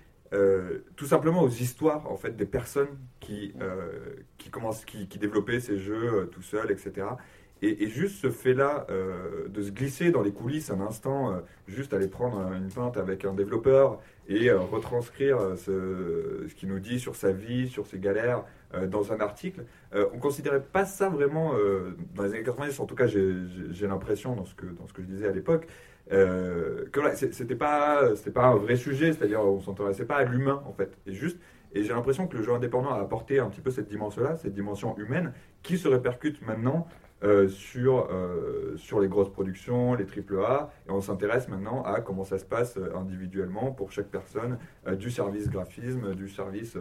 tout 0.96 1.06
simplement 1.06 1.42
aux 1.42 1.50
histoires 1.50 2.10
en 2.12 2.18
fait 2.18 2.36
des 2.36 2.46
personnes 2.46 2.98
qui 3.20 3.54
commencent 4.52 4.86
qui, 4.86 5.08
qui 5.08 5.20
développaient 5.20 5.60
ces 5.60 5.78
jeux 5.78 6.30
tout 6.32 6.42
seuls 6.42 6.72
etc 6.72 7.08
et, 7.62 7.88
juste 7.88 8.16
ce 8.22 8.30
fait-là 8.32 8.88
euh, 8.90 9.48
de 9.48 9.62
se 9.62 9.72
glisser 9.72 10.12
dans 10.12 10.22
les 10.22 10.32
coulisses 10.32 10.72
un 10.72 10.82
instant, 10.82 11.32
euh, 11.32 11.40
juste 11.68 11.94
aller 11.94 12.08
prendre 12.08 12.52
une 12.54 12.70
pinte 12.70 12.98
avec 12.98 13.24
un 13.24 13.34
développeur 13.34 14.00
et 14.28 14.50
euh, 14.50 14.60
retranscrire 14.60 15.38
ce, 15.58 16.46
ce 16.48 16.56
qu'il 16.56 16.70
nous 16.70 16.80
dit 16.80 17.00
sur 17.00 17.16
sa 17.16 17.32
vie, 17.32 17.68
sur 17.68 17.86
ses 17.86 18.00
galères 18.00 18.44
dans 18.88 19.12
un 19.12 19.20
article, 19.20 19.66
on 19.94 20.16
ne 20.16 20.22
considérait 20.22 20.62
pas 20.62 20.86
ça 20.86 21.10
vraiment, 21.10 21.52
dans 22.16 22.24
les 22.24 22.30
années 22.30 22.44
90, 22.44 22.80
en 22.80 22.86
tout 22.86 22.96
cas 22.96 23.06
j'ai 23.06 23.86
l'impression 23.86 24.34
dans, 24.34 24.46
ce 24.46 24.56
que, 24.56 24.66
dans 24.66 24.88
ce 24.88 24.94
que 24.94 25.02
je 25.02 25.08
disais 25.08 25.28
à 25.28 25.34
l'époque, 25.34 25.68
que 26.10 26.90
voilà, 26.94 27.14
c'était 27.18 27.56
pas, 27.56 28.02
pas 28.34 28.46
un 28.46 28.56
vrai 28.56 28.78
sujet, 28.78 29.12
c'est-à-dire 29.12 29.42
on 29.42 29.60
s'intéressait 29.60 30.06
pas 30.06 30.16
à 30.16 30.24
l'humain 30.24 30.64
en 30.66 30.72
fait. 30.72 30.98
Et 31.06 31.12
juste, 31.12 31.38
et 31.74 31.84
j'ai 31.84 31.92
l'impression 31.92 32.28
que 32.28 32.38
le 32.38 32.44
jeu 32.44 32.54
indépendant 32.54 32.94
a 32.94 33.02
apporté 33.02 33.40
un 33.40 33.50
petit 33.50 33.60
peu 33.60 33.72
cette 33.72 33.90
dimension-là, 33.90 34.38
cette 34.38 34.54
dimension 34.54 34.98
humaine, 34.98 35.34
qui 35.64 35.78
se 35.78 35.90
répercute 35.90 36.42
maintenant 36.42 36.88
euh, 37.24 37.48
sur, 37.48 38.08
euh, 38.10 38.76
sur 38.78 39.00
les 39.00 39.08
grosses 39.08 39.32
productions, 39.32 39.94
les 39.94 40.06
AAA, 40.06 40.72
et 40.88 40.92
on 40.92 41.02
s'intéresse 41.02 41.48
maintenant 41.50 41.84
à 41.84 42.02
comment 42.02 42.24
ça 42.24 42.40
se 42.40 42.46
passe 42.46 42.78
euh, 42.78 42.96
individuellement 42.96 43.72
pour 43.72 43.92
chaque 43.92 44.08
personne, 44.08 44.58
du 44.98 45.12
service 45.12 45.48
graphisme, 45.48 46.16
du 46.16 46.28
service 46.30 46.76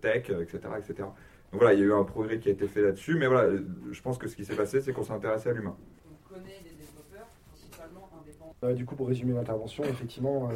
tech, 0.00 0.30
etc., 0.30 0.58
etc. 0.78 0.94
Donc 0.98 1.60
voilà, 1.60 1.74
il 1.74 1.78
y 1.78 1.82
a 1.82 1.86
eu 1.86 1.92
un 1.92 2.02
progrès 2.02 2.40
qui 2.40 2.48
a 2.48 2.52
été 2.52 2.66
fait 2.66 2.82
là-dessus, 2.82 3.14
mais 3.14 3.28
voilà, 3.28 3.56
je 3.92 4.02
pense 4.02 4.18
que 4.18 4.26
ce 4.26 4.34
qui 4.34 4.44
s'est 4.44 4.56
passé, 4.56 4.80
c'est 4.80 4.92
qu'on 4.92 5.04
s'est 5.04 5.12
intéressé 5.12 5.50
à 5.50 5.52
l'humain. 5.52 5.76
On 6.10 6.28
connaît 6.28 6.60
des 6.64 6.74
développeurs 6.74 7.28
principalement 7.48 8.10
indépendants. 8.20 8.74
du 8.76 8.84
coup, 8.84 8.96
pour 8.96 9.06
résumer 9.06 9.32
l'intervention, 9.32 9.84
effectivement, 9.84 10.48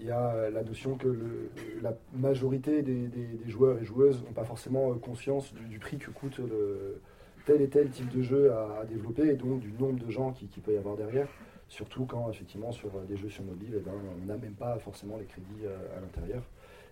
il 0.00 0.06
y 0.06 0.10
a 0.10 0.50
la 0.50 0.64
notion 0.64 0.96
que 0.96 1.06
le, 1.06 1.50
la 1.80 1.96
majorité 2.12 2.82
des, 2.82 3.06
des, 3.06 3.48
joueurs 3.48 3.78
et 3.78 3.84
joueuses 3.84 4.24
n'ont 4.24 4.32
pas 4.32 4.44
forcément 4.44 4.92
conscience 4.94 5.54
du, 5.54 5.66
du 5.66 5.78
prix 5.78 5.98
que 5.98 6.10
coûte 6.10 6.38
le 6.38 7.00
tel 7.44 7.62
et 7.62 7.68
tel 7.68 7.88
type 7.90 8.08
de 8.08 8.22
jeu 8.22 8.52
à, 8.52 8.84
développer 8.88 9.28
et 9.28 9.34
donc 9.34 9.60
du 9.60 9.72
nombre 9.72 10.04
de 10.04 10.10
gens 10.10 10.32
qui, 10.32 10.46
peut 10.46 10.72
y 10.72 10.76
avoir 10.76 10.96
derrière. 10.96 11.28
Surtout 11.68 12.04
quand 12.04 12.30
effectivement 12.30 12.72
sur 12.72 12.88
euh, 12.94 13.04
des 13.08 13.16
jeux 13.16 13.28
sur 13.28 13.42
mobile, 13.42 13.74
eh 13.76 13.80
ben, 13.80 13.92
on 14.22 14.26
n'a 14.26 14.36
même 14.36 14.52
pas 14.52 14.78
forcément 14.78 15.16
les 15.16 15.24
crédits 15.24 15.64
euh, 15.64 15.96
à 15.96 16.00
l'intérieur. 16.00 16.42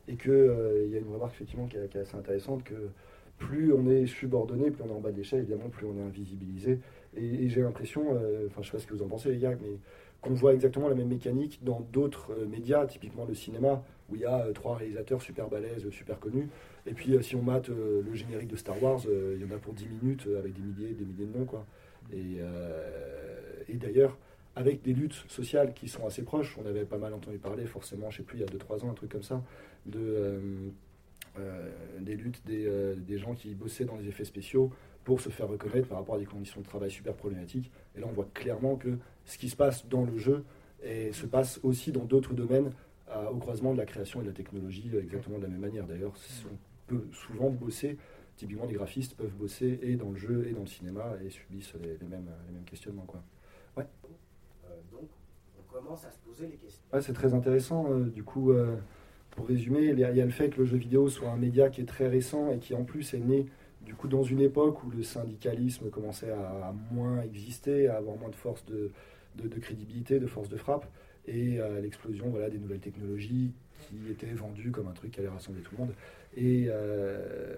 Et 0.08 0.16
qu'il 0.16 0.30
euh, 0.32 0.88
y 0.88 0.96
a 0.96 0.98
une 0.98 1.12
remarque 1.12 1.34
effectivement 1.34 1.66
qui 1.66 1.76
est, 1.76 1.96
assez 1.96 2.16
intéressante 2.16 2.64
que 2.64 2.88
plus 3.38 3.72
on 3.72 3.88
est 3.88 4.06
subordonné, 4.06 4.70
plus 4.70 4.82
on 4.82 4.88
est 4.88 4.96
en 4.96 5.00
bas 5.00 5.12
de 5.12 5.18
l'échelle, 5.18 5.40
évidemment, 5.40 5.68
plus 5.68 5.86
on 5.86 5.96
est 5.96 6.02
invisibilisé. 6.02 6.80
Et, 7.16 7.48
j'ai 7.48 7.60
l'impression, 7.60 8.02
enfin 8.46 8.62
je 8.62 8.66
sais 8.66 8.72
pas 8.72 8.78
ce 8.78 8.86
que 8.86 8.94
vous 8.94 9.02
en 9.02 9.08
pensez 9.08 9.30
les 9.30 9.38
gars, 9.38 9.54
mais 9.60 9.78
qu'on 10.20 10.32
voit 10.32 10.54
exactement 10.54 10.88
la 10.88 10.94
même 10.94 11.08
mécanique 11.08 11.60
dans 11.62 11.80
d'autres 11.92 12.34
médias, 12.48 12.86
typiquement 12.86 13.24
le 13.24 13.34
cinéma, 13.34 13.82
où 14.12 14.14
il 14.14 14.20
y 14.20 14.26
a 14.26 14.46
trois 14.54 14.76
réalisateurs 14.76 15.22
super 15.22 15.48
balèzes, 15.48 15.88
super 15.90 16.20
connus, 16.20 16.48
et 16.86 16.94
puis, 16.94 17.14
euh, 17.14 17.22
si 17.22 17.36
on 17.36 17.42
mate 17.42 17.68
euh, 17.70 18.02
le 18.02 18.14
générique 18.14 18.48
de 18.48 18.56
Star 18.56 18.80
Wars, 18.82 19.00
euh, 19.06 19.36
il 19.36 19.46
y 19.46 19.50
en 19.50 19.54
a 19.54 19.58
pour 19.58 19.72
10 19.72 19.86
minutes 19.86 20.28
avec 20.38 20.52
des 20.54 20.62
milliers 20.62 20.94
des 20.94 21.04
milliers 21.04 21.26
de 21.26 21.38
noms. 21.38 21.44
Quoi. 21.44 21.64
Et, 22.12 23.74
d'ailleurs, 23.74 24.16
avec 24.54 24.82
des 24.82 24.92
luttes 24.92 25.24
sociales 25.28 25.72
qui 25.74 25.88
sont 25.88 26.06
assez 26.06 26.22
proches, 26.22 26.56
on 26.62 26.66
avait 26.66 26.84
pas 26.84 26.98
mal 26.98 27.14
entendu 27.14 27.38
parler, 27.38 27.66
forcément, 27.66 28.10
je 28.10 28.18
sais 28.18 28.22
plus, 28.22 28.38
il 28.38 28.40
y 28.40 28.44
a 28.44 28.46
2-3 28.46 28.84
ans, 28.84 28.90
un 28.90 28.94
truc 28.94 29.10
comme 29.10 29.22
ça, 29.22 29.42
de, 29.86 30.40
des 32.00 32.14
luttes 32.14 32.42
des, 32.44 32.94
des, 32.96 33.18
gens 33.18 33.34
qui 33.34 33.54
bossaient 33.54 33.86
dans 33.86 33.96
les 33.96 34.06
effets 34.08 34.24
spéciaux 34.24 34.70
pour 35.04 35.20
se 35.20 35.30
faire 35.30 35.48
reconnaître 35.48 35.88
par 35.88 35.98
rapport 35.98 36.16
à 36.16 36.18
des 36.18 36.26
conditions 36.26 36.60
de 36.60 36.66
travail 36.66 36.90
super 36.90 37.14
problématiques. 37.14 37.72
Et 37.96 38.00
là, 38.00 38.06
on 38.08 38.12
voit 38.12 38.28
clairement 38.34 38.76
que 38.76 38.98
ce 39.24 39.38
qui 39.38 39.48
se 39.48 39.56
passe 39.56 39.88
dans 39.88 40.04
le 40.04 40.18
jeu 40.18 40.44
se 40.84 41.26
passe 41.26 41.58
aussi 41.62 41.90
dans 41.90 42.04
d'autres 42.04 42.34
domaines 42.34 42.72
au 43.30 43.36
croisement 43.36 43.72
de 43.72 43.78
la 43.78 43.86
création 43.86 44.20
et 44.20 44.24
de 44.24 44.28
la 44.28 44.34
technologie 44.34 44.90
exactement 44.96 45.38
de 45.38 45.42
la 45.42 45.48
même 45.48 45.60
manière. 45.60 45.86
D'ailleurs, 45.86 46.14
peut 46.86 47.06
souvent 47.12 47.50
bosser. 47.50 47.96
Typiquement, 48.36 48.66
les 48.66 48.74
graphistes 48.74 49.14
peuvent 49.16 49.34
bosser 49.34 49.78
et 49.82 49.96
dans 49.96 50.10
le 50.10 50.16
jeu 50.16 50.46
et 50.48 50.52
dans 50.52 50.62
le 50.62 50.66
cinéma 50.66 51.14
et 51.24 51.30
subissent 51.30 51.74
les, 51.74 52.06
mêmes, 52.06 52.30
les 52.46 52.54
mêmes 52.54 52.64
questionnements. 52.64 53.04
Quoi. 53.06 53.22
Ouais. 53.76 53.86
Euh, 54.64 54.68
donc, 54.90 55.08
on 55.58 55.72
commence 55.72 56.04
à 56.04 56.10
se 56.10 56.18
poser 56.18 56.46
les 56.46 56.56
questions. 56.56 56.82
Ouais, 56.92 57.02
c'est 57.02 57.12
très 57.12 57.34
intéressant. 57.34 57.92
Euh, 57.92 58.04
du 58.04 58.24
coup, 58.24 58.50
euh, 58.50 58.76
pour 59.30 59.46
résumer, 59.46 59.86
il 59.86 59.98
y, 59.98 60.04
a, 60.04 60.24
le 60.24 60.30
fait 60.30 60.50
que 60.50 60.60
le 60.60 60.64
jeu 60.64 60.76
vidéo 60.76 61.08
soit 61.08 61.30
un 61.30 61.36
média 61.36 61.68
qui 61.68 61.82
est 61.82 61.86
très 61.86 62.08
récent 62.08 62.50
et 62.50 62.58
qui 62.58 62.74
en 62.74 62.84
plus 62.84 63.14
est 63.14 63.20
né 63.20 63.46
du 63.82 63.94
coup 63.94 64.06
dans 64.06 64.22
une 64.22 64.40
époque 64.40 64.84
où 64.84 64.90
le 64.90 65.02
syndicalisme 65.02 65.90
commençait 65.90 66.30
à, 66.30 66.72
moins 66.92 67.20
exister, 67.22 67.88
à 67.88 67.96
avoir 67.96 68.16
moins 68.16 68.28
de 68.28 68.36
force 68.36 68.64
de, 68.66 68.92
de, 69.36 69.48
de 69.48 69.58
crédibilité, 69.58 70.20
de 70.20 70.26
force 70.26 70.48
de 70.48 70.56
frappe, 70.56 70.86
et 71.26 71.60
à 71.60 71.80
l'explosion 71.80 72.28
voilà, 72.30 72.50
des 72.50 72.58
nouvelles 72.58 72.80
technologies 72.80 73.52
qui 73.82 74.10
étaient 74.10 74.26
vendues 74.26 74.70
comme 74.70 74.88
un 74.88 74.92
truc 74.92 75.12
qui 75.12 75.20
allait 75.20 75.28
rassembler 75.28 75.62
tout 75.62 75.74
le 75.76 75.84
monde. 75.84 75.94
Et, 76.36 76.66
euh, 76.68 77.56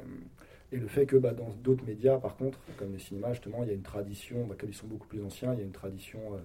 et 0.73 0.76
le 0.76 0.87
fait 0.87 1.06
que 1.06 1.16
bah, 1.16 1.33
dans 1.33 1.50
d'autres 1.62 1.85
médias, 1.85 2.18
par 2.18 2.37
contre, 2.37 2.59
comme 2.76 2.92
les 2.92 2.99
cinémas, 2.99 3.33
justement, 3.33 3.62
il 3.62 3.68
y 3.68 3.73
a 3.73 3.75
une 3.75 3.83
tradition, 3.83 4.47
bah, 4.47 4.54
comme 4.59 4.71
ils 4.71 4.75
sont 4.75 4.87
beaucoup 4.87 5.06
plus 5.06 5.23
anciens, 5.23 5.52
il 5.52 5.59
y 5.59 5.62
a 5.62 5.64
une 5.64 5.73
tradition 5.73 6.21
euh, 6.33 6.38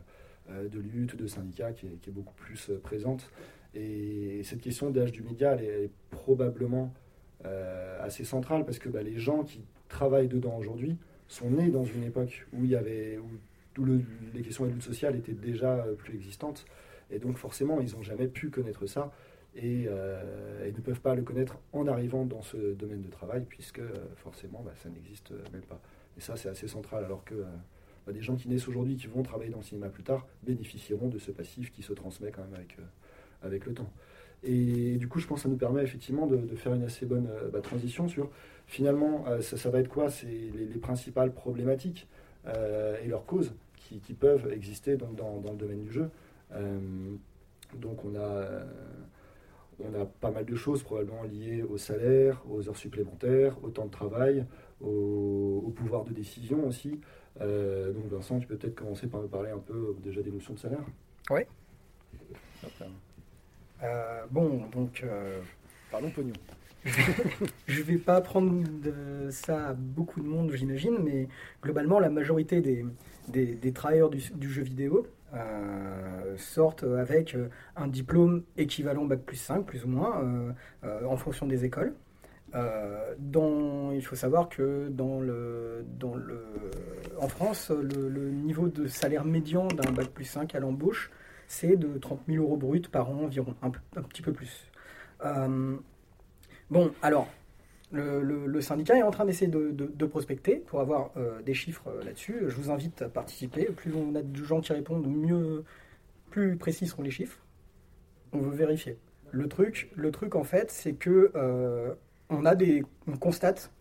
euh, 0.51 0.69
de 0.69 0.79
lutte, 0.79 1.15
de 1.15 1.27
syndicats 1.27 1.71
qui 1.71 1.87
est, 1.87 2.11
beaucoup 2.11 2.33
plus 2.35 2.71
présente. 2.83 3.29
Et 3.75 4.41
cette 4.43 4.61
question 4.61 4.89
d'âge 4.89 5.11
du 5.11 5.21
média, 5.21 5.53
elle 5.53 5.63
est, 5.63 5.89
probablement 6.09 6.93
assez 8.01 8.25
centrale 8.25 8.65
parce 8.65 8.79
que 8.79 8.89
bah, 8.89 9.01
les 9.01 9.17
gens 9.17 9.43
qui 9.43 9.61
travaillent 9.87 10.27
dedans 10.27 10.57
aujourd'hui 10.57 10.97
sont 11.29 11.49
nés 11.49 11.69
dans 11.69 11.85
une 11.85 12.03
époque 12.03 12.45
où 12.51 12.65
il 12.65 12.71
y 12.71 12.75
avait 12.75 13.17
où, 13.17 13.85
les 14.33 14.41
questions 14.41 14.65
de 14.65 14.71
lutte 14.71 14.83
sociale 14.83 15.15
étaient 15.15 15.31
déjà 15.31 15.85
plus 15.97 16.15
existantes. 16.15 16.65
Et 17.11 17.19
donc 17.19 17.37
forcément, 17.37 17.79
ils 17.81 17.95
n'ont 17.95 18.03
jamais 18.03 18.27
pu 18.27 18.49
connaître 18.49 18.85
ça. 18.85 19.11
Euh, 19.57 20.65
et, 20.65 20.71
ne 20.71 20.79
peuvent 20.79 21.01
pas 21.01 21.15
le 21.15 21.23
connaître 21.23 21.57
en 21.73 21.87
arrivant 21.87 22.25
dans 22.25 22.41
ce 22.41 22.73
domaine 22.73 23.01
de 23.01 23.09
travail, 23.09 23.45
puisque 23.47 23.79
euh, 23.79 23.93
forcément, 24.15 24.61
bah, 24.63 24.71
ça 24.81 24.89
n'existe 24.89 25.31
même 25.51 25.63
pas. 25.63 25.81
Et 26.17 26.21
ça, 26.21 26.35
c'est 26.35 26.49
assez 26.49 26.67
central, 26.67 27.03
alors 27.03 27.23
que 27.23 27.35
euh, 27.35 27.45
bah, 28.05 28.13
des 28.13 28.21
gens 28.21 28.35
qui 28.35 28.47
naissent 28.47 28.67
aujourd'hui, 28.67 28.95
qui 28.95 29.07
vont 29.07 29.23
travailler 29.23 29.51
dans 29.51 29.57
le 29.57 29.63
cinéma 29.63 29.89
plus 29.89 30.03
tard, 30.03 30.25
bénéficieront 30.43 31.07
de 31.07 31.17
ce 31.17 31.31
passif 31.31 31.71
qui 31.71 31.81
se 31.81 31.93
transmet 31.93 32.31
quand 32.31 32.43
même 32.43 32.53
avec, 32.53 32.77
avec 33.41 33.65
le 33.65 33.73
temps. 33.73 33.91
Et 34.43 34.95
du 34.95 35.07
coup, 35.09 35.19
je 35.19 35.27
pense 35.27 35.39
que 35.39 35.43
ça 35.43 35.49
nous 35.49 35.57
permet 35.57 35.83
effectivement 35.83 36.25
de, 36.25 36.55
faire 36.55 36.73
une 36.73 36.83
assez 36.83 37.05
bonne 37.05 37.29
bah, 37.51 37.59
transition 37.59 38.07
sur, 38.07 38.29
finalement, 38.67 39.25
ça, 39.41 39.69
va 39.69 39.79
être 39.79 39.89
quoi? 39.89 40.09
C'est 40.09 40.27
les, 40.27 40.79
principales 40.79 41.33
problématiques 41.33 42.07
et 42.45 43.07
leurs 43.07 43.25
causes 43.25 43.53
qui, 43.75 44.13
peuvent 44.13 44.49
exister 44.53 44.95
dans, 44.95 45.41
le 45.43 45.57
domaine 45.57 45.81
du 45.81 45.91
jeu. 45.91 46.09
Donc 46.51 48.03
on 48.05 48.15
a 48.15 48.63
on 49.83 50.01
a 50.01 50.05
pas 50.05 50.31
mal 50.31 50.45
de 50.45 50.55
choses 50.55 50.83
probablement 50.83 51.23
liées 51.23 51.63
au 51.63 51.77
salaire, 51.77 52.41
aux 52.49 52.67
heures 52.67 52.77
supplémentaires, 52.77 53.55
au 53.63 53.69
temps 53.69 53.85
de 53.85 53.91
travail, 53.91 54.45
au, 54.81 55.73
pouvoir 55.75 56.03
de 56.03 56.13
décision 56.13 56.65
aussi. 56.67 56.99
Euh, 57.41 57.93
donc 57.93 58.07
Vincent, 58.07 58.39
tu 58.39 58.47
peux 58.47 58.57
peut-être 58.57 58.75
commencer 58.75 59.07
par 59.07 59.21
me 59.21 59.27
parler 59.27 59.51
un 59.51 59.59
peu 59.59 59.95
déjà 60.03 60.21
des 60.21 60.31
notions 60.31 60.53
de 60.53 60.59
salaire 60.59 60.85
Oui. 61.29 61.41
Euh, 63.83 64.25
bon, 64.29 64.67
donc, 64.73 65.01
euh, 65.03 65.39
Parlons 65.91 66.11
pognon. 66.11 66.33
je 67.67 67.81
vais 67.81 67.97
pas 67.97 68.21
prendre 68.21 68.63
de 68.81 69.29
ça 69.31 69.69
à 69.69 69.73
beaucoup 69.73 70.21
de 70.21 70.27
monde, 70.27 70.51
j'imagine, 70.53 70.97
mais 71.03 71.27
globalement, 71.61 71.99
la 71.99 72.09
majorité 72.09 72.61
des, 72.61 72.85
des, 73.27 73.55
des 73.55 73.73
travailleurs 73.73 74.09
du, 74.09 74.21
du 74.35 74.49
jeu 74.49 74.63
vidéo 74.63 75.07
euh, 75.33 76.35
sortent 76.37 76.83
avec 76.83 77.35
euh, 77.35 77.49
un 77.75 77.87
diplôme 77.87 78.43
équivalent 78.57 79.05
Bac 79.05 79.21
plus 79.21 79.35
5, 79.37 79.63
plus 79.63 79.85
ou 79.85 79.87
moins, 79.87 80.23
euh, 80.83 81.05
en 81.05 81.17
fonction 81.17 81.45
des 81.45 81.65
écoles. 81.65 81.93
Il 82.53 84.01
faut 84.03 84.15
savoir 84.15 84.49
que 84.49 84.87
dans 84.89 85.19
le, 85.19 85.85
en 87.19 87.27
France, 87.27 87.69
le, 87.69 88.29
niveau 88.31 88.69
de 88.69 88.87
salaire 88.87 89.25
médian 89.25 89.67
d'un 89.67 89.91
Bac 89.91 90.07
plus 90.07 90.25
5 90.25 90.55
à 90.55 90.59
l'embauche, 90.59 91.11
c'est 91.47 91.75
de 91.75 91.97
30 91.97 92.21
000 92.27 92.43
euros 92.43 92.57
bruts 92.57 92.81
par 92.91 93.09
an 93.09 93.25
environ, 93.25 93.53
un, 93.61 93.71
petit 94.01 94.21
peu 94.21 94.33
plus. 94.33 94.65
Bon, 96.71 96.91
alors, 97.01 97.27
le, 97.91 98.61
syndicat 98.61 98.97
est 98.97 99.03
en 99.03 99.11
train 99.11 99.25
d'essayer 99.25 99.49
de, 99.49 100.05
prospecter 100.05 100.57
pour 100.57 100.79
avoir 100.79 101.11
euh, 101.17 101.41
des 101.41 101.53
chiffres 101.53 101.87
euh, 101.87 102.03
là-dessus. 102.03 102.43
Je 102.47 102.55
vous 102.55 102.71
invite 102.71 103.01
à 103.01 103.09
participer. 103.09 103.65
Plus 103.65 103.93
on 103.93 104.15
a 104.15 104.21
de 104.21 104.43
gens 104.43 104.61
qui 104.61 104.73
répondent, 104.73 105.07
mieux, 105.07 105.63
plus 106.29 106.57
précis 106.57 106.87
seront 106.87 107.03
les 107.03 107.11
chiffres. 107.11 107.39
On 108.33 108.39
veut 108.39 108.55
vérifier. 108.55 108.97
Le 109.31 109.47
truc, 109.47 109.91
le 109.95 110.11
truc 110.11 110.35
en 110.35 110.43
fait, 110.43 110.71
c'est 110.71 110.93
que 110.93 111.31
euh, 111.35 111.93
on 112.29 112.45
a 112.45 112.55
des, 112.55 112.83
on 113.07 113.17
constate, 113.17 113.71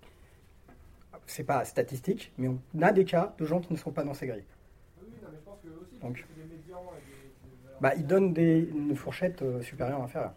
c'est 1.27 1.45
pas 1.45 1.65
statistique, 1.65 2.33
mais 2.39 2.49
on 2.49 2.83
a 2.83 2.93
des 2.93 3.05
cas 3.05 3.35
de 3.39 3.45
gens 3.45 3.61
qui 3.61 3.73
ne 3.73 3.79
sont 3.79 3.93
pas 3.93 4.05
dans 4.05 4.15
ces 4.15 4.27
grilles. 4.27 4.45
Donc, 6.03 6.25
bah, 7.81 7.95
ils 7.97 8.07
donnent 8.07 8.33
des, 8.33 8.69
une 8.75 8.95
fourchette 8.97 9.43
euh, 9.43 9.61
supérieure 9.63 10.03
inférieure. 10.03 10.35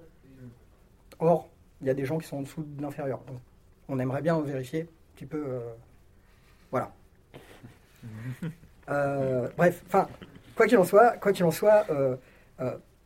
Or, 1.19 1.49
il 1.81 1.87
y 1.87 1.89
a 1.89 1.93
des 1.93 2.05
gens 2.05 2.17
qui 2.17 2.27
sont 2.27 2.37
en 2.37 2.41
dessous 2.41 2.63
de 2.63 2.81
l'inférieur. 2.81 3.21
On 3.91 3.99
aimerait 3.99 4.21
bien 4.21 4.39
vérifier 4.41 4.81
un 4.81 5.15
petit 5.15 5.25
peu. 5.25 5.43
euh, 5.45 5.59
voilà. 6.71 6.91
Euh, 8.89 9.47
bref, 9.55 9.83
enfin, 9.85 10.09
quoi 10.55 10.65
qu'il 10.65 10.77
en 10.77 10.83
soit, 10.83 11.15
quoi 11.17 11.31
qu'il 11.31 11.45
en 11.45 11.51
soit, 11.51 11.85
euh, 11.91 12.17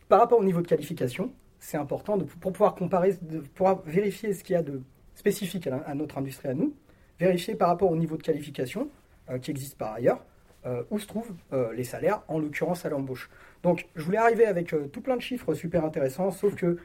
par 0.08 0.20
rapport 0.20 0.40
au 0.40 0.44
niveau 0.44 0.62
de 0.62 0.68
qualification, 0.68 1.32
c'est 1.60 1.78
important 1.78 2.18
de, 2.18 2.24
pour 2.24 2.54
pouvoir 2.54 2.76
comparer, 2.76 3.18
de 3.22 3.40
pouvoir 3.40 3.82
vérifier 3.86 4.34
ce 4.34 4.44
qu'il 4.44 4.54
y 4.54 4.58
a 4.58 4.64
de 4.64 4.82
spécifique 5.16 5.68
à, 5.68 5.96
notre 5.96 6.18
industrie 6.18 6.50
à 6.50 6.54
nous, 6.54 6.74
vérifier 7.20 7.56
par 7.56 7.70
rapport 7.70 7.92
au 7.92 7.96
niveau 7.96 8.18
de 8.18 8.24
qualification 8.24 8.90
euh, 9.30 9.40
qui 9.40 9.52
existe 9.52 9.78
par 9.78 9.94
ailleurs, 9.94 10.24
euh, 10.66 10.84
où 10.92 11.00
se 11.00 11.08
trouvent 11.08 11.34
euh, 11.54 11.74
les 11.74 11.84
salaires, 11.84 12.22
en 12.28 12.40
l'occurrence 12.40 12.86
à 12.86 12.90
l'embauche. 12.90 13.30
Donc, 13.64 13.88
je 13.96 14.04
voulais 14.04 14.18
arriver 14.18 14.46
avec 14.46 14.76
tout 14.92 15.02
plein 15.02 15.18
de 15.18 15.22
chiffres 15.22 15.54
super 15.54 15.84
intéressants, 15.84 16.32
sauf 16.32 16.56
que 16.56 16.78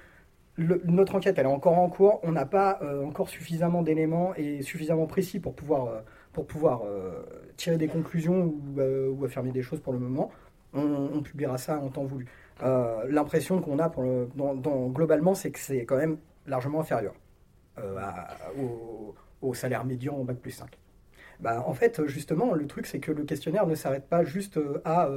notre 0.58 1.14
enquête, 1.14 1.38
elle 1.38 1.46
est 1.46 1.48
encore 1.48 1.78
en 1.78 1.88
cours. 1.88 2.20
On 2.22 2.32
n'a 2.32 2.46
pas 2.46 2.78
euh, 2.82 3.04
encore 3.04 3.28
suffisamment 3.28 3.82
d'éléments 3.82 4.34
et 4.36 4.62
suffisamment 4.62 5.06
précis 5.06 5.40
pour 5.40 5.54
pouvoir, 5.54 5.86
euh, 5.86 6.00
pour 6.32 6.46
pouvoir 6.46 6.82
euh, 6.84 7.22
tirer 7.56 7.78
des 7.78 7.88
conclusions 7.88 8.54
ou, 8.76 9.24
affirmer 9.24 9.52
des 9.52 9.62
choses 9.62 9.80
pour 9.80 9.92
le 9.92 9.98
moment. 9.98 10.30
On, 10.72 11.20
publiera 11.22 11.58
ça 11.58 11.80
en 11.80 11.88
temps 11.88 12.04
voulu. 12.04 12.26
L'impression 13.08 13.60
qu'on 13.60 13.80
a 13.80 13.90
globalement, 14.88 15.34
c'est 15.34 15.50
que 15.50 15.58
c'est 15.58 15.84
quand 15.84 15.96
même 15.96 16.18
largement 16.46 16.80
inférieur 16.80 17.14
au, 18.56 19.14
au 19.42 19.54
salaire 19.54 19.84
médian 19.84 20.14
en 20.14 20.22
bac 20.22 20.36
plus 20.36 20.52
5. 20.52 20.78
Bah, 21.40 21.64
en 21.66 21.74
fait, 21.74 22.06
justement, 22.06 22.54
le 22.54 22.68
truc, 22.68 22.86
c'est 22.86 23.00
que 23.00 23.10
le 23.10 23.24
questionnaire 23.24 23.66
ne 23.66 23.74
s'arrête 23.74 24.06
pas 24.06 24.22
juste 24.22 24.60
à 24.84 25.08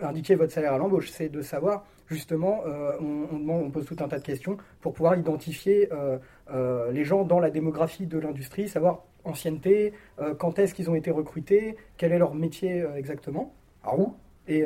indiquer 0.00 0.36
votre 0.36 0.52
salaire 0.52 0.74
à 0.74 0.78
l'embauche, 0.78 1.10
c'est 1.10 1.28
de 1.28 1.42
savoir, 1.42 1.84
justement, 2.08 2.62
euh, 2.66 2.92
on, 3.00 3.70
pose 3.70 3.84
tout 3.84 3.96
un 4.00 4.08
tas 4.08 4.18
de 4.18 4.24
questions 4.24 4.56
pour 4.80 4.94
pouvoir 4.94 5.16
identifier 5.16 5.88
euh, 5.92 6.18
euh, 6.52 6.90
les 6.90 7.04
gens 7.04 7.24
dans 7.24 7.38
la 7.38 7.50
démographie 7.50 8.06
de 8.06 8.18
l'industrie, 8.18 8.68
savoir 8.68 9.04
ancienneté, 9.24 9.92
quand 10.38 10.58
est-ce 10.58 10.72
qu'ils 10.72 10.88
ont 10.88 10.94
été 10.94 11.10
recrutés, 11.10 11.76
quel 11.98 12.12
est 12.12 12.18
leur 12.18 12.34
métier 12.34 12.82
exactement, 12.96 13.52
à 13.84 13.94
où, 13.94 14.14
et, 14.46 14.64